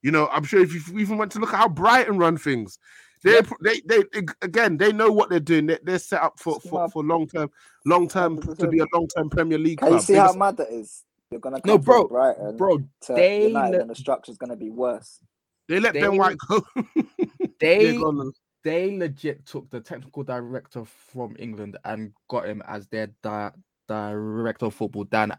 you 0.02 0.10
know, 0.10 0.28
I'm 0.28 0.44
sure 0.44 0.60
if 0.60 0.72
you 0.72 0.98
even 0.98 1.18
went 1.18 1.32
to 1.32 1.38
look 1.40 1.52
at 1.52 1.58
how 1.58 1.68
Brighton 1.68 2.18
run 2.18 2.36
things, 2.36 2.78
They, 3.24 3.32
Yep. 3.32 3.46
they, 3.62 3.80
they, 3.86 4.04
again, 4.42 4.76
they 4.76 4.92
know 4.92 5.10
what 5.10 5.28
they're 5.28 5.40
doing. 5.40 5.66
They, 5.66 5.78
they're 5.82 5.98
set 5.98 6.22
up 6.22 6.38
for, 6.38 6.60
for, 6.60 6.88
for 6.88 7.02
long 7.02 7.26
term, 7.26 7.50
long 7.84 8.06
term 8.06 8.40
to 8.40 8.68
be 8.68 8.78
a 8.78 8.86
long 8.94 9.08
term 9.08 9.28
Premier 9.28 9.58
League 9.58 9.78
Can 9.78 9.88
club. 9.88 10.00
you 10.00 10.04
see 10.04 10.12
They 10.12 10.18
how 10.20 10.26
just- 10.26 10.38
mad 10.38 10.56
that 10.58 10.70
is? 10.70 11.02
You're 11.30 11.40
gonna 11.40 11.60
No, 11.64 11.78
bro, 11.78 12.08
Brighton 12.08 12.56
Bro, 12.56 12.84
they 13.08 13.48
United, 13.48 13.72
let- 13.72 13.80
and 13.82 13.90
the 13.90 13.94
structure's 13.94 14.38
gonna 14.38 14.56
be 14.56 14.70
worse. 14.70 15.20
they 15.68 15.78
let 15.80 15.92
Ben 15.92 16.16
White 16.16 16.36
go. 16.48 16.62
they 17.60 17.92
Yeah, 17.92 17.92
go 17.98 18.06
on 18.08 18.16
then. 18.18 18.32
they 18.64 18.96
legit 18.96 19.44
took 19.44 19.68
the 19.70 19.80
technical 19.80 20.22
director 20.22 20.84
from 20.86 21.36
England 21.38 21.76
and 21.84 22.12
got 22.28 22.46
him 22.48 22.62
as 22.66 22.86
their 22.88 23.08
di- 23.22 23.50
director 23.88 24.66
of 24.66 24.74
football, 24.74 25.04
Dan 25.04 25.36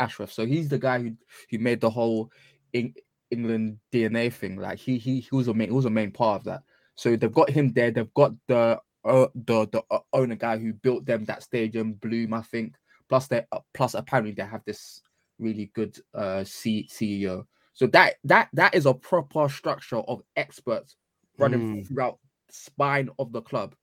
Ashworth. 0.00 0.32
So 0.32 0.46
he's 0.46 0.68
the 0.68 0.78
guy 0.78 1.00
who 1.00 1.12
who 1.50 1.58
made 1.58 1.80
the 1.80 1.90
whole 1.90 2.30
Eng- 2.74 2.94
England 3.30 3.78
DNA 3.92 4.32
thing. 4.32 4.56
Like 4.56 4.78
he 4.80 4.98
he 4.98 5.20
he 5.20 5.28
was 5.36 5.46
a 5.46 5.54
main 5.54 5.68
he 5.68 5.74
was 5.74 5.84
a 5.84 5.90
main 5.90 6.10
part 6.10 6.40
of 6.40 6.44
that. 6.46 6.62
So 6.96 7.14
they've 7.14 7.32
got 7.32 7.50
him 7.50 7.72
there. 7.72 7.92
They've 7.92 8.14
got 8.14 8.32
the 8.48 8.80
uh, 9.04 9.28
the 9.34 9.68
the 9.70 9.82
uh, 9.92 10.00
owner 10.12 10.34
guy 10.34 10.58
who 10.58 10.72
built 10.72 11.06
them 11.06 11.24
that 11.26 11.44
stadium, 11.44 11.92
Bloom, 11.94 12.34
I 12.34 12.42
think. 12.42 12.74
Plus 13.08 13.28
they 13.28 13.44
uh, 13.52 13.60
plus 13.74 13.94
apparently 13.94 14.32
they 14.32 14.42
have 14.42 14.64
this 14.64 15.00
really 15.40 15.72
good 15.74 15.98
uh 16.14 16.44
C- 16.44 16.88
CEO. 16.92 17.46
So 17.74 17.88
that 17.88 18.16
that 18.24 18.50
that 18.54 18.74
is 18.76 18.86
a 18.86 18.94
proper 18.94 19.48
structure 19.50 19.98
of 20.00 20.22
experts 20.36 20.96
running 21.38 21.64
Mm. 21.64 21.88
throughout 21.88 22.20
spine 22.50 23.10
of 23.18 23.32
the 23.32 23.42
club. 23.42 23.76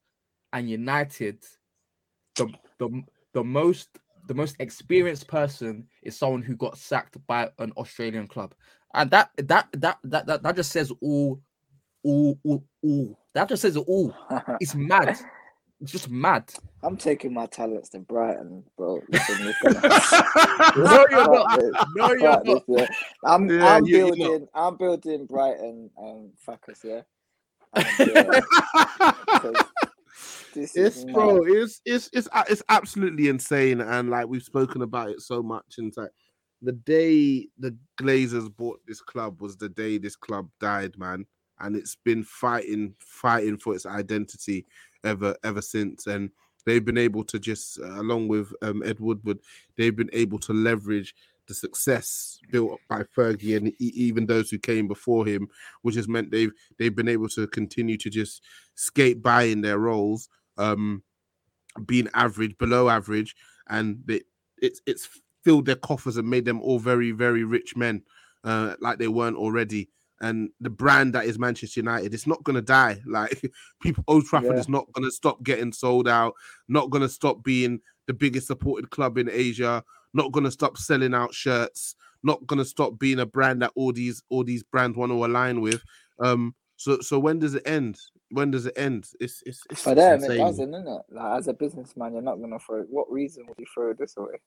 And 0.54 0.70
United, 0.70 1.44
the 2.38 2.48
the 2.80 3.04
the 3.34 3.44
most 3.44 3.90
the 4.28 4.36
most 4.36 4.58
experienced 4.60 5.28
person 5.28 5.88
is 6.04 6.18
someone 6.18 6.44
who 6.44 6.56
got 6.56 6.78
sacked 6.78 7.18
by 7.28 7.52
an 7.60 7.74
Australian 7.78 8.28
club, 8.28 8.56
and 8.94 9.12
that 9.12 9.32
that 9.38 9.70
that 9.74 10.00
that 10.04 10.28
that, 10.28 10.44
that 10.44 10.56
just 10.58 10.72
says 10.72 10.92
all, 11.02 11.42
all, 12.04 12.40
all, 12.46 12.66
all. 12.84 13.20
That 13.36 13.50
just 13.50 13.64
says 13.64 13.78
all. 13.78 14.16
It's 14.60 14.76
mad. 14.76 15.18
It's 15.80 15.92
just 15.92 16.10
mad. 16.10 16.52
I'm 16.82 16.98
taking 16.98 17.34
my 17.34 17.46
talents 17.46 17.90
to 17.90 18.00
Brighton, 18.00 18.64
bro. 18.78 19.02
Listen, 19.10 19.54
gonna- 19.62 19.80
No, 20.76 21.06
you're 21.12 21.34
not. 21.34 21.62
No, 21.96 22.08
you're 22.14 22.44
not. 22.44 22.64
yeah. 22.68 22.88
I'm 23.24 23.50
Yeah, 23.50 23.76
I'm 23.76 23.86
you- 23.86 23.98
building 23.98 24.48
I'm 24.56 24.78
building 24.78 25.26
Brighton 25.28 25.90
um 26.02 26.32
fuckers, 26.48 26.84
yeah. 26.84 27.02
And, 27.74 27.86
yeah, 28.00 29.12
'cause 29.40 29.56
this 30.56 30.76
it's 30.76 30.98
is 30.98 31.06
bro, 31.06 31.44
it's 31.46 31.82
it's 31.86 32.10
it's 32.14 32.28
it's 32.50 32.64
absolutely 32.70 33.28
insane, 33.28 33.82
and 33.82 34.10
like 34.10 34.28
we've 34.28 34.42
spoken 34.42 34.82
about 34.82 35.10
it 35.10 35.22
so 35.22 35.44
much. 35.44 35.76
And 35.78 35.94
like 35.96 36.10
the 36.64 36.72
day 36.72 37.48
the 37.60 37.78
Glazers 38.00 38.50
bought 38.56 38.80
this 38.88 39.02
club 39.02 39.42
was 39.42 39.58
the 39.58 39.70
day 39.70 40.00
this 40.00 40.16
club 40.16 40.50
died, 40.60 40.98
man. 40.98 41.26
And 41.60 41.76
it's 41.76 41.98
been 42.06 42.24
fighting, 42.24 42.94
fighting 43.00 43.58
for 43.58 43.74
its 43.76 43.88
identity 43.88 44.66
ever 45.04 45.36
ever 45.44 45.62
since. 45.62 46.08
And 46.08 46.32
they've 46.66 46.84
been 46.86 46.98
able 46.98 47.24
to 47.26 47.40
just, 47.40 47.80
uh, 47.80 48.02
along 48.02 48.28
with 48.28 48.54
um, 48.62 48.84
Ed 48.84 49.00
Woodward, 49.00 49.40
they've 49.78 49.96
been 49.96 50.10
able 50.14 50.40
to 50.40 50.54
leverage 50.54 51.16
the 51.48 51.54
success 51.54 52.40
built 52.52 52.80
by 52.90 53.04
Fergie 53.04 53.56
and 53.56 53.74
even 53.80 54.26
those 54.26 54.50
who 54.50 54.60
came 54.60 54.88
before 54.88 55.26
him, 55.26 55.48
which 55.82 55.96
has 55.96 56.08
meant 56.08 56.30
they've 56.30 56.52
they've 56.78 56.96
been 56.96 57.08
able 57.08 57.30
to 57.30 57.48
continue 57.48 57.98
to 57.98 58.10
just 58.10 58.44
skate 58.76 59.24
by 59.24 59.44
in 59.44 59.62
their 59.62 59.80
roles, 59.80 60.30
um, 60.58 61.02
being 61.86 62.10
average, 62.14 62.58
below 62.58 62.90
average, 62.90 63.36
and 63.70 64.02
they, 64.06 64.22
it's 64.62 64.82
it's 64.86 65.08
filled 65.44 65.66
their 65.66 65.76
coffers 65.76 66.18
and 66.18 66.30
made 66.30 66.44
them 66.46 66.62
all 66.62 66.80
very 66.80 67.12
very 67.12 67.44
rich 67.44 67.76
men, 67.76 68.04
uh, 68.44 68.76
like 68.82 69.00
they 69.00 69.08
weren't 69.08 69.38
already. 69.38 69.90
And 70.22 70.50
the 70.62 70.70
brand 70.70 71.14
that 71.14 71.26
is 71.26 71.38
Manchester 71.38 71.80
United, 71.80 72.14
it's 72.14 72.28
not 72.28 72.44
gonna 72.44 72.62
die. 72.62 73.02
Like 73.08 73.42
people, 73.82 74.04
Old 74.08 74.26
Trafford 74.26 74.54
Yeah. 74.54 74.60
is 74.60 74.70
not 74.70 74.92
gonna 74.94 75.12
stop 75.12 75.44
getting 75.44 75.72
sold 75.72 76.08
out. 76.08 76.34
Not 76.68 76.90
gonna 76.90 77.10
stop 77.10 77.44
being 77.44 77.82
the 78.08 78.14
biggest 78.14 78.48
supported 78.48 78.90
club 78.90 79.18
in 79.18 79.30
Asia. 79.32 79.84
Not 80.14 80.32
gonna 80.32 80.52
stop 80.52 80.78
selling 80.78 81.14
out 81.14 81.34
shirts. 81.34 81.96
Not 82.24 82.46
gonna 82.48 82.66
stop 82.66 82.98
being 82.98 83.20
a 83.20 83.26
brand 83.26 83.62
that 83.62 83.72
all 83.76 83.92
these 83.94 84.24
all 84.30 84.44
these 84.44 84.64
brands 84.64 84.98
want 84.98 85.12
to 85.12 85.26
align 85.26 85.62
with. 85.62 85.82
Um. 86.20 86.56
So 86.78 87.00
so 87.02 87.20
when 87.20 87.40
does 87.40 87.56
it 87.56 87.64
end? 87.68 88.00
When 88.30 88.52
does 88.52 88.66
it 88.66 88.74
end? 88.78 89.08
It's 89.20 89.42
it's, 89.46 89.64
it's 89.70 89.82
For 89.82 89.96
them, 89.96 90.20
it 90.20 90.24
insane. 90.24 90.38
doesn't, 90.38 90.74
isn't 90.74 90.88
it? 90.88 91.02
Like 91.12 91.38
as 91.40 91.48
a 91.48 91.54
businessman, 91.54 92.14
you're 92.14 92.22
not 92.22 92.40
gonna 92.40 92.60
throw. 92.60 92.84
What 92.84 93.12
reason 93.12 93.46
would 93.48 93.58
you 93.60 93.66
throw 93.74 93.94
this 93.94 94.16
away? 94.18 94.40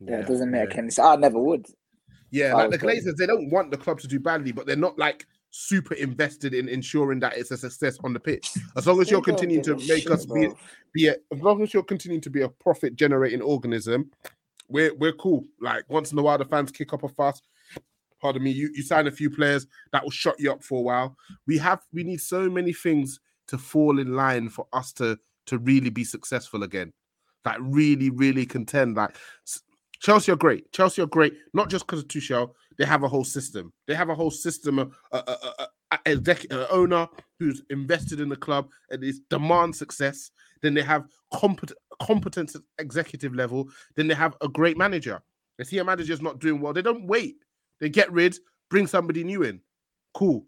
Yeah, 0.00 0.20
it 0.20 0.26
doesn't 0.26 0.50
make 0.50 0.70
yeah. 0.70 0.78
any 0.80 0.90
sense. 0.90 0.98
I 0.98 1.16
never 1.16 1.38
would. 1.38 1.66
Yeah, 2.30 2.54
like 2.54 2.70
the 2.70 2.78
Glazers, 2.78 3.16
they 3.16 3.26
don't 3.26 3.50
want 3.50 3.70
the 3.70 3.76
club 3.76 4.00
to 4.00 4.08
do 4.08 4.18
badly, 4.18 4.52
but 4.52 4.66
they're 4.66 4.76
not 4.76 4.98
like 4.98 5.26
super 5.50 5.94
invested 5.94 6.52
in 6.52 6.68
ensuring 6.68 7.20
that 7.20 7.36
it's 7.36 7.50
a 7.50 7.56
success 7.56 7.98
on 8.04 8.12
the 8.12 8.20
pitch. 8.20 8.52
As 8.76 8.86
long 8.86 9.00
as 9.00 9.10
you're 9.10 9.22
continuing 9.22 9.62
to 9.64 9.76
make 9.76 10.02
shit, 10.02 10.10
us 10.10 10.26
be, 10.26 10.48
be 10.92 11.08
a, 11.08 11.16
as 11.32 11.40
long 11.40 11.62
as 11.62 11.72
you're 11.72 11.82
continuing 11.82 12.20
to 12.22 12.30
be 12.30 12.42
a 12.42 12.48
profit 12.48 12.96
generating 12.96 13.40
organism, 13.40 14.10
we're 14.68 14.94
we're 14.94 15.12
cool. 15.12 15.44
Like 15.60 15.84
once 15.88 16.12
in 16.12 16.18
a 16.18 16.22
while, 16.22 16.38
the 16.38 16.44
fans 16.44 16.72
kick 16.72 16.92
up 16.92 17.04
a 17.04 17.08
fuss. 17.08 17.40
Pardon 18.20 18.42
me, 18.42 18.50
you, 18.50 18.70
you 18.74 18.82
sign 18.82 19.06
a 19.06 19.10
few 19.12 19.30
players 19.30 19.66
that 19.92 20.02
will 20.02 20.10
shut 20.10 20.40
you 20.40 20.50
up 20.50 20.62
for 20.62 20.78
a 20.78 20.82
while. 20.82 21.16
We 21.46 21.58
have 21.58 21.82
we 21.92 22.02
need 22.02 22.20
so 22.20 22.50
many 22.50 22.72
things 22.72 23.20
to 23.48 23.58
fall 23.58 23.98
in 23.98 24.14
line 24.14 24.48
for 24.48 24.66
us 24.72 24.92
to 24.94 25.18
to 25.46 25.58
really 25.58 25.90
be 25.90 26.04
successful 26.04 26.62
again. 26.64 26.92
Like 27.44 27.58
really, 27.60 28.10
really 28.10 28.44
contend. 28.44 28.96
Like 28.96 29.16
s- 29.46 29.62
Chelsea 30.00 30.32
are 30.32 30.36
great. 30.36 30.70
Chelsea 30.72 31.02
are 31.02 31.06
great, 31.06 31.34
not 31.54 31.70
just 31.70 31.86
because 31.86 32.00
of 32.00 32.08
Tuchel. 32.08 32.50
They 32.78 32.84
have 32.84 33.02
a 33.02 33.08
whole 33.08 33.24
system. 33.24 33.72
They 33.86 33.94
have 33.94 34.10
a 34.10 34.14
whole 34.14 34.30
system, 34.30 34.78
uh, 34.78 34.84
uh, 35.12 35.22
uh, 35.26 35.66
a, 35.90 35.98
a, 36.06 36.14
a, 36.14 36.36
a, 36.50 36.56
a, 36.58 36.68
owner 36.68 37.08
who's 37.38 37.62
invested 37.70 38.20
in 38.20 38.28
the 38.28 38.36
club 38.36 38.68
and 38.90 39.02
is 39.02 39.20
demand 39.30 39.74
success. 39.74 40.30
Then 40.62 40.74
they 40.74 40.82
have 40.82 41.06
competent, 41.32 42.54
at 42.54 42.62
executive 42.78 43.34
level. 43.34 43.68
Then 43.96 44.08
they 44.08 44.14
have 44.14 44.36
a 44.42 44.48
great 44.48 44.76
manager. 44.76 45.22
They 45.58 45.64
see 45.64 45.78
a 45.78 45.84
manager's 45.84 46.20
not 46.20 46.38
doing 46.38 46.60
well. 46.60 46.72
They 46.72 46.82
don't 46.82 47.06
wait. 47.06 47.36
They 47.80 47.88
get 47.88 48.12
rid, 48.12 48.36
bring 48.70 48.86
somebody 48.86 49.24
new 49.24 49.42
in. 49.42 49.60
Cool. 50.14 50.46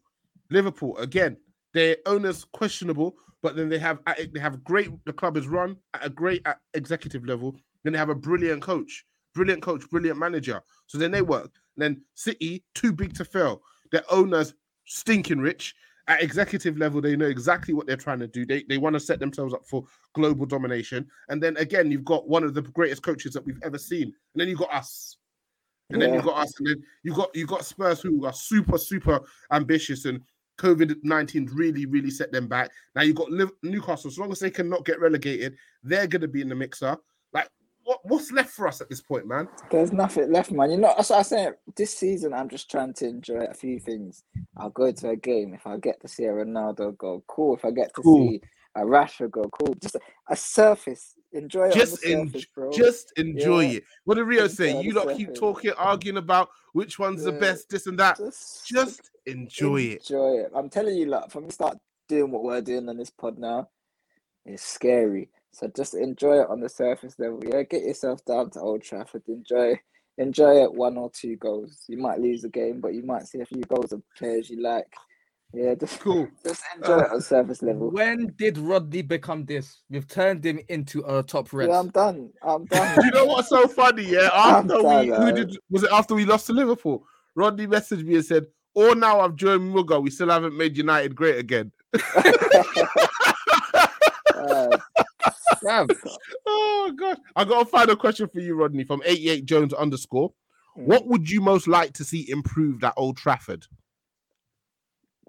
Liverpool 0.50 0.96
again. 0.98 1.36
Their 1.74 1.96
owners 2.06 2.44
questionable, 2.52 3.16
but 3.42 3.54
then 3.54 3.68
they 3.68 3.78
have 3.78 4.00
they 4.32 4.40
have 4.40 4.64
great. 4.64 4.90
The 5.04 5.12
club 5.12 5.36
is 5.36 5.46
run 5.46 5.76
at 5.94 6.06
a 6.06 6.10
great 6.10 6.46
uh, 6.46 6.54
executive 6.74 7.24
level. 7.26 7.54
Then 7.84 7.92
they 7.92 7.98
have 7.98 8.08
a 8.08 8.14
brilliant 8.14 8.62
coach, 8.62 9.04
brilliant 9.38 9.62
coach, 9.62 9.88
brilliant 9.88 10.18
manager. 10.18 10.60
So 10.88 10.98
then 10.98 11.12
they 11.12 11.22
work. 11.22 11.52
then 11.76 12.02
City 12.14 12.64
too 12.74 12.92
big 12.92 13.14
to 13.14 13.24
fail. 13.24 13.62
Their 13.92 14.02
owners 14.10 14.54
stinking 14.84 15.38
rich. 15.38 15.76
At 16.08 16.22
executive 16.22 16.76
level, 16.76 17.00
they 17.00 17.14
know 17.14 17.26
exactly 17.26 17.72
what 17.72 17.86
they're 17.86 17.96
trying 17.96 18.18
to 18.18 18.26
do. 18.26 18.44
They 18.44 18.64
they 18.68 18.78
want 18.78 18.94
to 18.94 19.00
set 19.00 19.20
themselves 19.20 19.54
up 19.54 19.64
for 19.64 19.84
global 20.14 20.44
domination. 20.44 21.06
And 21.28 21.40
then 21.40 21.56
again, 21.58 21.92
you've 21.92 22.04
got 22.04 22.28
one 22.28 22.42
of 22.42 22.54
the 22.54 22.62
greatest 22.62 23.02
coaches 23.02 23.32
that 23.34 23.44
we've 23.46 23.62
ever 23.62 23.78
seen. 23.78 24.04
And 24.04 24.40
then 24.40 24.48
you've 24.48 24.58
got 24.58 24.74
us. 24.74 25.18
And 25.90 26.02
then 26.02 26.14
you've 26.14 26.24
got 26.24 26.38
us, 26.38 26.52
and 26.58 26.68
then 26.68 26.82
you 27.02 27.14
got 27.14 27.34
you 27.34 27.46
got 27.46 27.64
Spurs 27.64 28.00
who 28.00 28.26
are 28.26 28.32
super, 28.32 28.76
super 28.76 29.20
ambitious 29.52 30.04
and 30.04 30.20
COVID 30.58 30.96
19 31.02 31.50
really, 31.52 31.86
really 31.86 32.10
set 32.10 32.32
them 32.32 32.48
back. 32.48 32.70
Now 32.94 33.02
you've 33.02 33.16
got 33.16 33.30
Newcastle, 33.62 34.08
as 34.08 34.18
long 34.18 34.32
as 34.32 34.40
they 34.40 34.50
cannot 34.50 34.84
get 34.84 35.00
relegated, 35.00 35.56
they're 35.82 36.08
going 36.08 36.22
to 36.22 36.28
be 36.28 36.40
in 36.40 36.48
the 36.48 36.54
mixer. 36.54 36.96
What, 37.88 38.00
what's 38.04 38.30
left 38.32 38.50
for 38.50 38.68
us 38.68 38.82
at 38.82 38.90
this 38.90 39.00
point, 39.00 39.26
man? 39.26 39.48
There's 39.70 39.94
nothing 39.94 40.30
left, 40.30 40.50
man. 40.52 40.70
You 40.70 40.76
know, 40.76 40.92
that's 40.94 41.08
what 41.08 41.20
I 41.20 41.22
said. 41.22 41.54
This 41.74 41.96
season, 41.96 42.34
I'm 42.34 42.50
just 42.50 42.70
trying 42.70 42.92
to 42.92 43.06
enjoy 43.08 43.46
a 43.50 43.54
few 43.54 43.80
things. 43.80 44.24
I'll 44.58 44.68
go 44.68 44.92
to 44.92 45.08
a 45.08 45.16
game 45.16 45.54
if 45.54 45.66
I 45.66 45.78
get 45.78 45.98
to 46.02 46.08
see 46.08 46.24
a 46.24 46.28
Ronaldo 46.28 46.98
go, 46.98 47.24
cool. 47.28 47.56
If 47.56 47.64
I 47.64 47.70
get 47.70 47.94
to 47.94 48.02
Cool. 48.02 48.28
see 48.28 48.42
a 48.74 48.80
Rashford 48.82 49.30
go, 49.30 49.44
cool. 49.44 49.74
Just 49.80 49.94
a, 49.94 50.00
a 50.28 50.36
surface. 50.36 51.14
Enjoy 51.32 51.70
Just, 51.70 52.02
the 52.02 52.12
en- 52.12 52.28
surface, 52.28 52.76
just 52.76 53.12
enjoy 53.16 53.60
Yeah. 53.60 53.76
it. 53.78 53.84
What 54.04 54.16
did 54.16 54.24
Rio 54.24 54.42
Enjoy 54.42 54.54
say? 54.54 54.82
You 54.82 54.92
lot 54.92 55.16
keep 55.16 55.34
talking, 55.34 55.70
arguing 55.78 56.18
about 56.18 56.50
which 56.74 56.98
one's 56.98 57.24
the 57.24 57.32
best, 57.32 57.70
this 57.70 57.86
and 57.86 57.98
that. 58.00 58.18
just, 58.18 58.68
Just 58.68 59.10
enjoy 59.24 59.80
it. 59.80 60.00
Enjoy 60.10 60.40
it. 60.40 60.52
I'm 60.54 60.68
telling 60.68 60.94
you, 60.94 61.06
like, 61.06 61.30
from 61.30 61.44
we 61.44 61.50
start 61.52 61.78
doing 62.06 62.30
what 62.32 62.42
we're 62.44 62.60
doing 62.60 62.86
on 62.90 62.98
this 62.98 63.08
pod 63.08 63.38
now, 63.38 63.70
it's 64.44 64.62
scary. 64.62 65.30
So 65.52 65.70
just 65.74 65.94
enjoy 65.94 66.40
it 66.40 66.50
on 66.50 66.60
the 66.60 66.68
surface 66.68 67.18
level. 67.18 67.42
Yeah, 67.44 67.62
get 67.62 67.82
yourself 67.82 68.24
down 68.24 68.50
to 68.50 68.60
Old 68.60 68.82
Trafford. 68.82 69.22
Enjoy, 69.28 69.78
enjoy 70.18 70.62
it. 70.62 70.72
One 70.72 70.96
or 70.96 71.10
two 71.10 71.36
goals. 71.36 71.84
You 71.88 71.98
might 71.98 72.20
lose 72.20 72.42
the 72.42 72.48
game, 72.48 72.80
but 72.80 72.94
you 72.94 73.02
might 73.02 73.26
see 73.26 73.40
a 73.40 73.46
few 73.46 73.62
goals 73.62 73.92
of 73.92 74.02
players 74.16 74.50
you 74.50 74.62
like. 74.62 74.86
Yeah, 75.54 75.74
just 75.74 75.98
Cool. 76.00 76.28
just 76.44 76.62
enjoy 76.76 76.98
it 76.98 77.10
uh, 77.10 77.14
on 77.14 77.22
surface 77.22 77.62
level. 77.62 77.90
When 77.90 78.34
did 78.36 78.58
Rodney 78.58 79.02
become 79.02 79.46
this? 79.46 79.80
We've 79.88 80.06
turned 80.06 80.44
him 80.44 80.60
into 80.68 81.02
a 81.06 81.22
top 81.22 81.52
red. 81.52 81.70
Yeah, 81.70 81.78
I'm 81.78 81.88
done. 81.88 82.30
I'm 82.42 82.64
done. 82.66 82.98
You 83.02 83.10
know 83.12 83.24
what's 83.24 83.48
so 83.48 83.66
funny? 83.66 84.04
Yeah, 84.04 84.28
after 84.34 84.82
we 84.82 85.06
who 85.06 85.32
did 85.32 85.56
was 85.70 85.84
it 85.84 85.90
after 85.92 86.14
we 86.14 86.26
lost 86.26 86.46
to 86.48 86.52
Liverpool? 86.52 87.04
Rodney 87.34 87.66
messaged 87.66 88.04
me 88.04 88.16
and 88.16 88.24
said, 88.24 88.46
"Or 88.74 88.94
now 88.94 89.20
I've 89.20 89.36
joined 89.36 89.74
Muga, 89.74 90.02
we 90.02 90.10
still 90.10 90.28
haven't 90.28 90.56
made 90.56 90.76
United 90.76 91.16
great 91.16 91.38
again." 91.38 91.72
Oh 96.46 96.92
god! 96.96 97.18
I 97.36 97.44
got 97.44 97.62
a 97.62 97.70
final 97.70 97.96
question 97.96 98.28
for 98.28 98.40
you, 98.40 98.54
Rodney, 98.54 98.84
from 98.84 99.02
88 99.04 99.44
Jones 99.44 99.72
underscore. 99.74 100.32
Mm. 100.76 100.84
What 100.84 101.06
would 101.06 101.28
you 101.28 101.40
most 101.40 101.68
like 101.68 101.92
to 101.94 102.04
see 102.04 102.30
improved 102.30 102.84
at 102.84 102.94
Old 102.96 103.16
Trafford? 103.16 103.66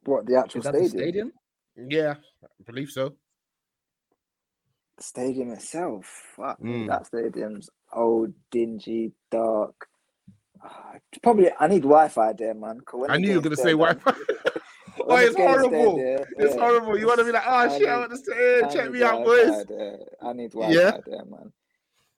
what 0.05 0.25
the 0.25 0.37
actual 0.37 0.59
is 0.59 0.65
that 0.65 0.73
the 0.73 0.87
stadium? 0.87 1.31
stadium? 1.75 1.91
Yeah, 1.91 2.15
I 2.43 2.47
believe 2.65 2.89
so. 2.89 3.15
The 4.97 5.03
stadium 5.03 5.51
itself, 5.51 6.05
fuck 6.35 6.61
me, 6.61 6.85
Mm. 6.85 6.87
that 6.87 7.05
stadium's 7.07 7.69
old, 7.93 8.33
dingy, 8.51 9.13
dark. 9.29 9.87
Ah, 10.63 10.95
probably, 11.21 11.51
I 11.59 11.67
need 11.67 11.83
Wi-Fi 11.83 12.33
there, 12.33 12.53
man. 12.53 12.81
I 13.07 13.17
knew 13.17 13.29
you 13.29 13.35
were 13.35 13.41
gonna 13.41 13.55
say 13.55 13.71
Wi-Fi. 13.71 14.13
when 15.09 15.23
Oh, 15.23 15.25
it's 15.27 15.35
horrible. 15.35 15.97
there, 15.97 16.27
It's 16.37 16.55
yeah. 16.55 16.61
horrible. 16.61 16.97
You 16.99 17.07
want 17.07 17.19
to 17.19 17.25
be 17.25 17.31
like, 17.31 17.43
oh 17.47 17.51
I 17.53 17.67
shit, 17.77 17.87
I 17.87 17.93
need- 17.93 17.99
want 17.99 18.11
to 18.11 18.17
stay 18.17 18.59
in. 18.59 18.65
I 18.65 18.67
Check 18.69 18.83
need 18.85 18.93
me 18.93 19.03
out, 19.03 19.25
boys. 19.25 19.65
There. 19.65 19.99
I 20.21 20.33
need 20.33 20.51
Wi-Fi 20.51 20.99
there, 21.05 21.25
man. 21.25 21.51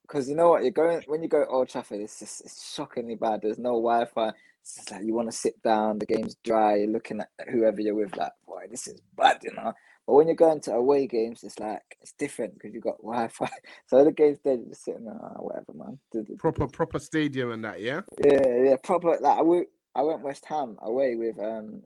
Because 0.03 0.29
you 0.29 0.35
know 0.35 0.49
what, 0.49 0.63
you're 0.63 0.71
going 0.71 1.01
when 1.07 1.23
you 1.23 1.29
go 1.29 1.45
Old 1.45 1.69
Trafford, 1.69 2.01
it's 2.01 2.19
just 2.19 2.41
it's 2.41 2.73
shockingly 2.73 3.15
bad. 3.15 3.41
There's 3.41 3.57
no 3.57 3.71
Wi-Fi. 3.81 4.31
It's 4.61 4.75
just 4.75 4.91
like 4.91 5.03
you 5.03 5.13
want 5.13 5.31
to 5.31 5.35
sit 5.35 5.61
down. 5.63 5.99
The 5.99 6.05
game's 6.05 6.35
dry. 6.43 6.75
You're 6.75 6.87
looking 6.89 7.19
at 7.21 7.29
whoever 7.49 7.81
you're 7.81 7.95
with, 7.95 8.15
like, 8.15 8.31
boy, 8.45 8.65
this 8.69 8.87
is 8.87 9.01
bad, 9.17 9.39
you 9.41 9.53
know. 9.53 9.73
But 10.05 10.13
when 10.15 10.27
you're 10.27 10.35
going 10.35 10.59
to 10.61 10.73
away 10.73 11.07
games, 11.07 11.43
it's 11.43 11.57
like 11.59 11.81
it's 12.01 12.11
different 12.11 12.55
because 12.55 12.73
you've 12.73 12.83
got 12.83 12.97
Wi-Fi. 13.01 13.49
So 13.87 14.03
the 14.03 14.11
game's 14.11 14.39
dead. 14.39 14.59
You're 14.59 14.69
just 14.69 14.83
sitting 14.83 15.05
there, 15.05 15.17
"Ah, 15.19 15.37
whatever, 15.39 15.73
man. 15.73 15.97
Proper, 16.37 16.67
proper 16.67 16.99
stadium 16.99 17.51
and 17.51 17.63
that, 17.63 17.79
yeah. 17.81 18.01
yeah, 18.23 18.63
yeah, 18.63 18.75
proper. 18.83 19.17
Like 19.19 19.37
I 19.39 19.41
went, 19.41 19.67
I 19.95 20.01
went 20.03 20.21
West 20.21 20.45
Ham 20.45 20.77
away 20.81 21.15
with 21.15 21.39
um 21.39 21.81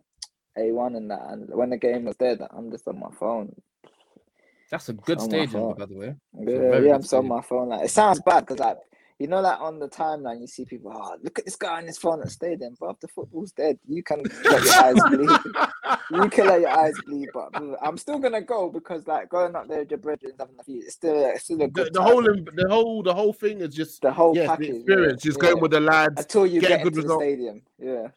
A1 0.57 0.98
and 0.98 1.11
that, 1.11 1.22
and 1.30 1.49
when 1.53 1.69
the 1.69 1.77
game 1.77 2.06
was 2.06 2.15
dead, 2.15 2.40
I'm 2.56 2.72
just 2.72 2.88
on 2.88 2.99
my 2.99 3.11
phone. 3.19 3.53
That's 4.72 4.90
a 4.90 4.94
good 4.94 5.22
stadium, 5.22 5.73
by 5.77 5.86
the 5.86 5.95
way. 5.95 6.15
Yeah, 6.40 6.80
yeah, 6.80 6.95
I'm 6.95 7.02
just 7.02 7.14
on 7.14 7.27
my 7.27 7.41
phone. 7.41 7.69
Like 7.69 7.86
it 7.86 7.91
sounds 7.91 8.22
bad 8.22 8.41
because 8.41 8.60
like 8.60 8.77
you 9.19 9.27
know, 9.27 9.40
like 9.40 9.61
on 9.61 9.80
the 9.80 9.88
timeline, 9.88 10.41
you 10.41 10.48
see 10.48 10.65
people. 10.65 10.91
Oh, 10.94 11.15
look 11.23 11.40
at 11.40 11.45
this 11.45 11.56
guy 11.56 11.77
on 11.77 11.88
his 11.88 11.98
phone 11.98 12.19
at 12.19 12.26
the 12.26 12.32
stadium. 12.32 12.76
But 12.77 12.99
the 12.99 13.07
football's 13.07 13.53
dead. 13.53 13.80
You 13.88 14.03
can 14.03 14.23
let 14.44 14.64
your 14.64 14.73
eyes 14.73 14.95
bleed. 15.10 15.40
You 16.11 16.30
can 16.30 16.48
let 16.48 16.60
your 16.61 16.69
eyes 16.69 16.94
bleed. 17.06 17.30
But 17.34 17.49
I'm 17.82 17.98
still 17.98 18.19
gonna 18.19 18.41
go 18.41 18.69
because 18.69 19.07
like 19.07 19.30
going 19.30 19.56
up 19.56 19.69
there 19.69 19.80
with 19.80 19.91
your 19.91 19.99
brethren 19.99 20.34
having 20.38 20.56
a 20.60 20.64
few. 20.64 20.82
It's 20.82 20.95
still, 20.95 21.26
it's 21.27 21.45
still 21.45 21.61
a 21.61 21.68
The, 21.68 21.68
good. 21.68 21.94
the 21.94 21.99
time, 21.99 22.10
whole, 22.10 22.23
the 22.23 22.68
whole, 22.69 23.03
the 23.03 23.14
whole 23.14 23.32
thing 23.32 23.61
is 23.61 23.73
just 23.73 24.02
the 24.02 24.11
whole 24.11 24.36
yes, 24.36 24.49
package. 24.49 24.68
the 24.68 24.73
yeah, 24.73 24.80
experience. 24.80 25.23
Just 25.23 25.38
yeah. 25.41 25.49
going 25.49 25.61
with 25.61 25.72
the 25.72 25.80
lads. 25.80 26.22
until 26.22 26.45
you 26.45 26.60
get 26.60 26.82
a 26.82 26.84
good 26.84 26.88
into 26.88 27.02
result. 27.03 27.19
the 27.22 27.26
stadium. 27.26 27.61
Yeah. 27.80 28.07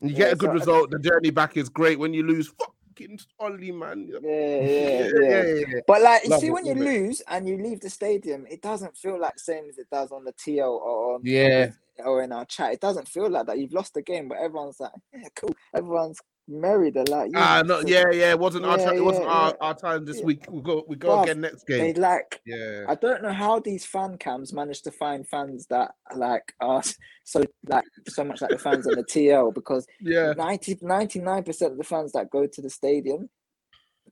You 0.00 0.10
Yeah, 0.10 0.16
get 0.16 0.32
a 0.32 0.36
good 0.36 0.48
so- 0.48 0.52
result. 0.54 0.90
The 0.90 0.98
journey 0.98 1.30
back 1.30 1.56
is 1.56 1.68
great. 1.68 1.98
When 1.98 2.12
you 2.14 2.22
lose, 2.24 2.48
fucking 2.58 3.18
Ollie, 3.40 3.72
man. 3.72 4.08
Yeah, 4.22 4.60
yeah, 4.60 5.08
yeah. 5.20 5.42
yeah. 5.68 5.80
But 5.86 6.02
like 6.02 6.24
you 6.24 6.30
Love 6.30 6.40
see, 6.40 6.46
it, 6.48 6.50
when 6.52 6.66
you 6.66 6.72
it. 6.72 6.78
lose 6.78 7.22
and 7.28 7.48
you 7.48 7.56
leave 7.58 7.80
the 7.80 7.90
stadium, 7.90 8.46
it 8.50 8.62
doesn't 8.62 8.96
feel 8.96 9.18
like 9.20 9.34
the 9.34 9.40
same 9.40 9.64
as 9.68 9.78
it 9.78 9.88
does 9.90 10.12
on 10.12 10.24
the 10.24 10.32
TL 10.32 10.68
or 10.68 11.14
on 11.14 11.20
Yeah. 11.24 11.70
or 12.04 12.22
in 12.22 12.32
our 12.32 12.44
chat. 12.44 12.72
It 12.72 12.80
doesn't 12.80 13.08
feel 13.08 13.28
like 13.30 13.46
that. 13.46 13.58
You've 13.58 13.72
lost 13.72 13.94
the 13.94 14.02
game, 14.02 14.28
but 14.28 14.38
everyone's 14.38 14.80
like, 14.80 14.92
yeah, 15.12 15.28
cool. 15.34 15.54
Everyone's 15.74 16.20
married. 16.48 16.96
a 16.96 17.00
lot. 17.10 17.28
like, 17.28 17.32
Ah, 17.34 17.56
yeah, 17.56 17.62
no, 17.62 17.80
so 17.80 17.86
yeah, 17.88 18.10
yeah. 18.12 18.30
It 18.30 18.38
wasn't 18.38 18.64
our 18.66 18.76
time. 18.78 18.96
It 18.96 19.04
wasn't 19.04 19.26
yeah, 19.26 19.32
our, 19.32 19.48
yeah. 19.48 19.66
our 19.66 19.74
time 19.74 20.04
this 20.04 20.18
Yeah. 20.18 20.24
week. 20.24 20.44
We 20.50 20.62
go, 20.62 20.84
we 20.88 20.96
go 20.96 21.22
again 21.22 21.40
next 21.40 21.66
game. 21.66 21.78
They 21.80 21.94
like. 21.94 22.40
Yeah. 22.44 22.84
I 22.88 22.94
don't 22.94 23.22
know 23.22 23.32
how 23.32 23.60
these 23.60 23.84
fan 23.84 24.18
cams 24.18 24.52
manage 24.52 24.82
to 24.82 24.90
find 24.90 25.26
fans 25.26 25.66
that 25.68 25.92
like 26.16 26.52
are 26.60 26.82
so 27.24 27.44
like 27.66 27.84
so 28.08 28.24
much 28.24 28.40
like 28.42 28.50
the 28.50 28.58
fans 28.58 28.86
on 28.86 28.94
the 28.96 29.04
TL 29.04 29.54
because 29.54 29.86
Yeah. 30.00 30.32
99 30.36 31.42
percent 31.44 31.72
of 31.72 31.78
the 31.78 31.84
fans 31.84 32.12
that 32.12 32.30
go 32.30 32.46
to 32.46 32.60
the 32.62 32.70
stadium, 32.70 33.28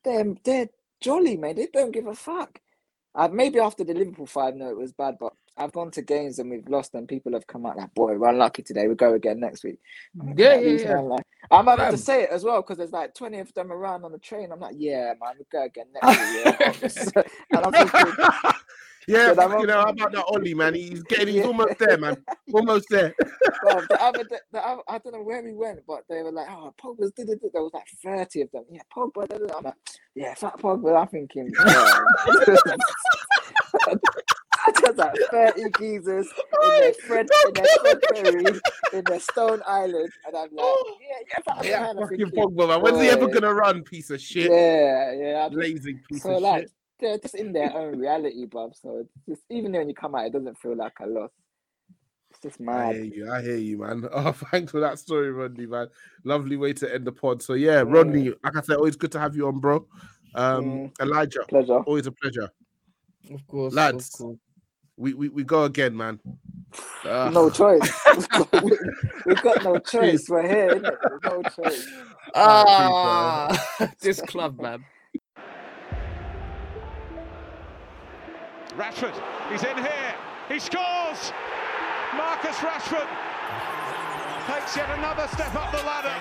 they're 0.05 0.35
they're 0.45 0.69
jolly, 1.01 1.37
man. 1.37 1.57
They 1.57 1.69
don't 1.73 1.93
give 1.93 2.07
a 2.07 2.15
fuck. 2.15 2.59
Uh, 3.15 3.29
maybe 3.29 3.59
after 3.59 3.85
the 3.85 3.93
Liverpool 3.93 4.27
five, 4.27 4.55
no, 4.57 4.71
it 4.71 4.77
was 4.77 4.93
bad, 4.93 5.17
but 5.21 5.35
I've 5.57 5.73
gone 5.73 5.91
to 5.93 6.03
games 6.03 6.39
and 6.39 6.51
we've 6.51 6.66
lost, 6.69 6.95
and 6.95 7.07
people 7.07 7.33
have 7.35 7.47
come 7.47 7.66
out 7.66 7.77
like, 7.77 7.93
"Boy, 7.95 8.16
we're 8.16 8.29
unlucky 8.29 8.62
today. 8.62 8.89
We 8.89 8.95
go 8.95 9.15
again 9.15 9.39
next 9.41 9.65
week." 9.65 9.79
I'm 10.20 10.35
Yeah, 10.39 10.55
yeah, 10.57 10.70
yeah. 10.79 10.95
man 10.95 11.09
like- 11.09 11.27
I'm 11.51 11.65
Fam. 11.66 11.91
to 11.91 11.99
say 11.99 12.23
it 12.23 12.31
as 12.31 12.45
well 12.45 12.62
because 12.62 12.79
there's 12.79 12.93
like 12.93 13.15
20 13.15 13.39
of 13.41 13.53
them 13.55 13.70
around 13.73 14.05
on 14.05 14.12
the 14.12 14.19
train. 14.19 14.51
I'm 14.53 14.61
like, 14.61 14.77
"Yeah, 14.79 15.12
man, 15.20 15.35
we 15.39 15.45
go 15.53 15.62
again 15.65 15.87
next 15.93 16.07
week." 16.09 17.24
Yeah. 17.53 17.61
I'm 17.65 17.73
thinking, 17.73 18.24
yeah, 19.09 19.35
But 19.35 19.61
you 19.61 19.66
know 19.66 19.81
how 19.83 19.91
about 19.91 20.12
that 20.12 20.24
Ollie, 20.29 20.55
man? 20.55 20.74
He's 20.74 21.03
getting, 21.03 21.27
he's 21.29 21.37
Yeah. 21.39 21.47
almost 21.47 21.79
there, 21.79 21.99
man. 21.99 22.16
Almost 22.53 22.87
there. 22.89 23.15
Well, 23.65 23.85
the 23.91 24.01
other, 24.03 24.24
the, 24.24 24.41
the 24.53 24.66
other, 24.66 24.83
I 24.89 24.99
don't 24.99 25.12
know 25.12 25.23
where 25.23 25.43
we 25.43 25.53
went, 25.53 25.81
but 25.87 26.05
they 26.09 26.23
were 26.23 26.33
like, 26.33 26.49
"Oh, 26.51 26.73
Pogba's 26.83 27.12
did 27.12 27.29
it." 27.29 27.41
There 27.53 27.62
was 27.62 27.73
like 27.74 27.89
thirty 28.03 28.41
of 28.43 28.51
them. 28.53 28.65
Yeah, 28.70 28.83
Pogba. 28.97 29.27
I'm 29.57 29.65
like, 29.65 29.74
"Yeah, 30.15 30.35
fat 30.35 30.57
Pogba." 30.59 30.99
I'm 31.03 31.09
thinking, 31.09 31.53
yeah. 31.66 32.77
Just 34.97 34.98
like 34.98 35.14
thirty 35.31 35.70
geezers 35.78 36.28
in 36.62 36.69
their 36.81 36.93
Fred, 36.94 37.28
in 37.47 37.52
their 37.55 37.66
Fred 37.81 37.98
Perry, 38.12 38.60
in 38.93 39.05
their 39.05 39.20
Stone 39.20 39.60
Island, 39.66 40.10
and 40.27 40.36
I'm 40.36 40.48
like, 40.52 40.66
"Yeah, 41.01 41.16
yeah, 41.28 41.55
fat 41.55 41.64
Yeah, 41.64 41.81
man." 41.81 41.98
I'm 41.98 42.09
fucking 42.09 42.27
Pogba, 42.27 42.69
man. 42.69 42.81
When's 42.82 43.01
he 43.01 43.09
ever 43.09 43.28
gonna 43.28 43.52
run? 43.55 43.82
Piece 43.82 44.10
of 44.10 44.20
shit. 44.20 44.51
Yeah, 44.51 45.12
yeah. 45.12 45.39
I'm- 45.43 45.52
Lazy 45.52 45.94
piece 46.09 46.23
So 46.23 46.36
of 46.36 46.43
like, 46.43 46.62
shit. 46.62 46.70
they're 47.01 47.19
just 47.19 47.35
in 47.35 47.52
their 47.52 47.73
own 47.77 47.98
reality, 47.98 48.47
bruv. 48.47 48.74
So 48.81 48.98
it's 48.98 49.10
just 49.28 49.43
even 49.51 49.73
when 49.73 49.89
you 49.89 49.94
come 49.94 50.14
out, 50.14 50.27
it 50.27 50.32
doesn't 50.32 50.59
feel 50.59 50.77
like 50.77 50.93
a 51.01 51.06
loss. 51.06 51.31
It's 52.31 52.40
just 52.40 52.69
I 52.69 52.93
hear 52.94 53.05
you. 53.05 53.31
I 53.31 53.43
hear 53.43 53.56
you, 53.56 53.78
man. 53.78 54.09
Oh, 54.12 54.32
thanks 54.32 54.73
for 54.73 54.81
that 54.81 54.98
story, 54.98 55.31
Rodney, 55.31 55.66
man. 55.66 55.89
Lovely 56.24 56.56
way 56.56 56.73
to 56.74 56.94
end 56.94 57.05
the 57.06 57.12
pod. 57.12 57.43
So 57.43 57.55
yeah, 57.55 57.82
Rodney, 57.86 58.31
like 58.43 58.56
I 58.56 58.60
said, 58.62 58.77
always 58.77 58.97
good 58.97 59.12
to 59.12 59.20
have 59.20 59.36
you 59.36 59.47
on, 59.48 59.59
bro. 59.60 59.86
Um, 60.35 60.64
Mm. 60.64 61.01
Elijah, 61.02 61.40
Pleasure. 61.48 61.81
always 61.81 62.06
a 62.06 62.12
pleasure. 62.12 62.48
Of 63.31 63.47
course, 63.47 63.74
Lads. 63.74 64.14
Of 64.14 64.19
course. 64.19 64.39
We 65.03 65.15
we, 65.15 65.31
we 65.31 65.45
go 65.45 65.65
again, 65.65 65.97
man. 65.97 66.20
Ah, 67.05 67.33
No 67.33 67.51
choice. 67.51 68.11
We- 68.61 68.73
We've 69.27 69.41
got 69.41 69.62
no 69.62 69.79
choice. 69.81 70.29
We're 70.29 70.49
here, 70.49 70.81
innit? 70.81 70.99
There's 71.09 71.23
no 71.24 71.45
choice. 71.57 71.89
ah, 72.35 73.62
this 74.03 74.23
club, 74.23 74.61
man. 74.61 74.87
Rashford, 78.77 79.15
he's 79.51 79.65
in 79.65 79.77
here. 79.79 80.15
He 80.49 80.59
scores. 80.61 81.33
Marcus 82.16 82.57
Rashford 82.59 83.09
takes 84.47 84.77
yet 84.77 84.90
another 84.98 85.28
step 85.28 85.55
up 85.55 85.70
the 85.70 85.82
ladder. 85.86 86.14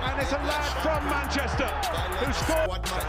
And 0.00 0.16
it's 0.20 0.32
a 0.32 0.40
lad 0.40 0.72
from 0.80 1.04
Manchester 1.10 1.68
who 2.24 2.32
scored. 2.32 2.70
Squad 2.70 2.82
might. 2.88 3.04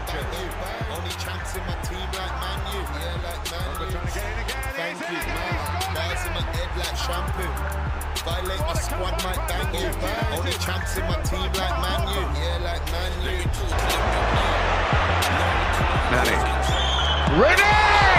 Only 0.92 1.14
chance 1.16 1.56
in 1.56 1.64
my 1.64 1.76
team 1.86 2.08
like 2.12 2.34
Man 2.42 2.60
U. 2.72 2.80
Yeah, 2.82 3.16
like 3.24 3.40
Man 3.48 3.64
U. 3.80 3.92
Trying 3.92 4.06
to 4.06 4.12
get 4.12 4.28
in 4.28 4.38
again. 4.44 4.62
Thank 4.76 4.98
He's 4.98 5.08
in 5.08 5.14
you, 5.14 5.20
again. 5.20 5.36
man. 5.94 6.10
He's 6.12 6.24
in 6.26 6.32
my 6.36 6.44
head 6.52 6.70
like 6.76 6.96
shampoo. 7.00 7.52
Violate 8.22 8.60
my 8.60 8.74
squad 8.74 9.16
might 9.24 9.42
bang 9.48 9.72
you. 9.74 9.88
Only 10.36 10.52
chance 10.60 10.96
in 10.96 11.04
my 11.08 11.16
team 11.22 11.48
like 11.56 11.76
Man 11.80 12.00
U. 12.12 12.20
Yeah, 12.36 12.58
like 12.62 12.84
Man 12.92 13.12
U. 13.24 13.32
Ready! 17.40 18.11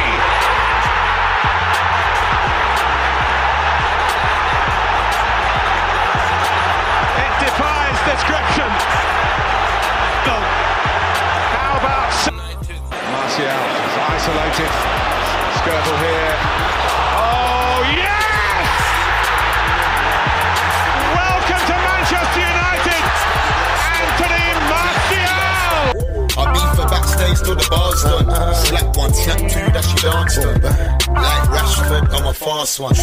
Description. 8.06 8.70
How 10.28 11.80
about 11.80 12.12
Martial 13.12 13.48
is 13.48 13.96
isolated. 14.12 14.72
Skirtle 15.58 15.98
here. 16.04 16.36
Oh 17.16 17.80
yes! 17.96 18.68
Welcome 21.16 21.64
to 21.70 21.76
Manchester 21.88 22.44
United, 22.44 23.04
Anthony 24.04 24.46
Martial. 24.68 25.48
I 26.36 26.44
beef 26.52 26.76
her 26.76 26.88
backstage 26.90 27.40
till 27.40 27.56
the 27.56 27.68
bar's 27.70 28.04
done. 28.04 28.28
Slap 28.54 28.98
one, 28.98 29.14
slap 29.14 29.40
two, 29.40 29.68
that 29.72 29.86
she 29.88 29.96
danced 30.04 30.44
on. 30.44 30.60
Like 31.14 31.46
Rashford, 31.56 32.06
I'm 32.14 32.26
a 32.28 32.34
fast 32.34 32.80
one. 32.80 32.96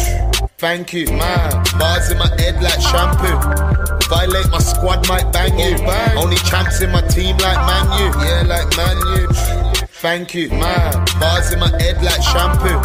Thank 0.57 0.93
you, 0.93 1.07
man. 1.07 1.63
Bars 1.79 2.11
in 2.11 2.19
my 2.19 2.29
head 2.39 2.61
like 2.61 2.79
shampoo. 2.79 3.90
Violate 4.11 4.49
my 4.51 4.59
squad, 4.59 5.07
might 5.07 5.31
bang 5.31 5.57
you. 5.57 5.77
Oh, 5.87 6.23
Only 6.23 6.35
champs 6.35 6.81
in 6.81 6.91
my 6.91 6.99
team 7.07 7.37
like 7.37 7.59
Man 7.65 7.85
U. 7.97 8.07
Yeah, 8.25 8.43
like 8.45 8.69
Man 8.75 8.97
U. 9.21 9.27
Thank 10.03 10.33
you, 10.35 10.49
man. 10.49 11.05
Bars 11.17 11.53
in 11.53 11.59
my 11.59 11.69
head 11.81 12.03
like 12.03 12.21
shampoo. 12.21 12.77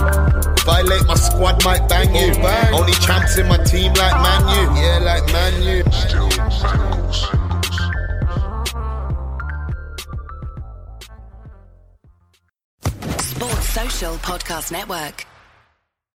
Violate 0.65 1.05
my 1.07 1.15
squad, 1.15 1.65
might 1.65 1.89
bang 1.89 2.15
you. 2.15 2.33
Oh, 2.37 2.79
Only 2.81 2.93
champs 3.05 3.37
in 3.39 3.49
my 3.49 3.57
team 3.65 3.93
like 3.95 4.17
Man 4.23 4.43
U. 4.55 4.81
Yeah, 4.81 4.99
like 5.03 5.27
Man 5.33 5.63
U. 5.65 5.83
Sports 13.19 13.69
Social 13.71 14.15
Podcast 14.19 14.73
Network. 14.73 15.25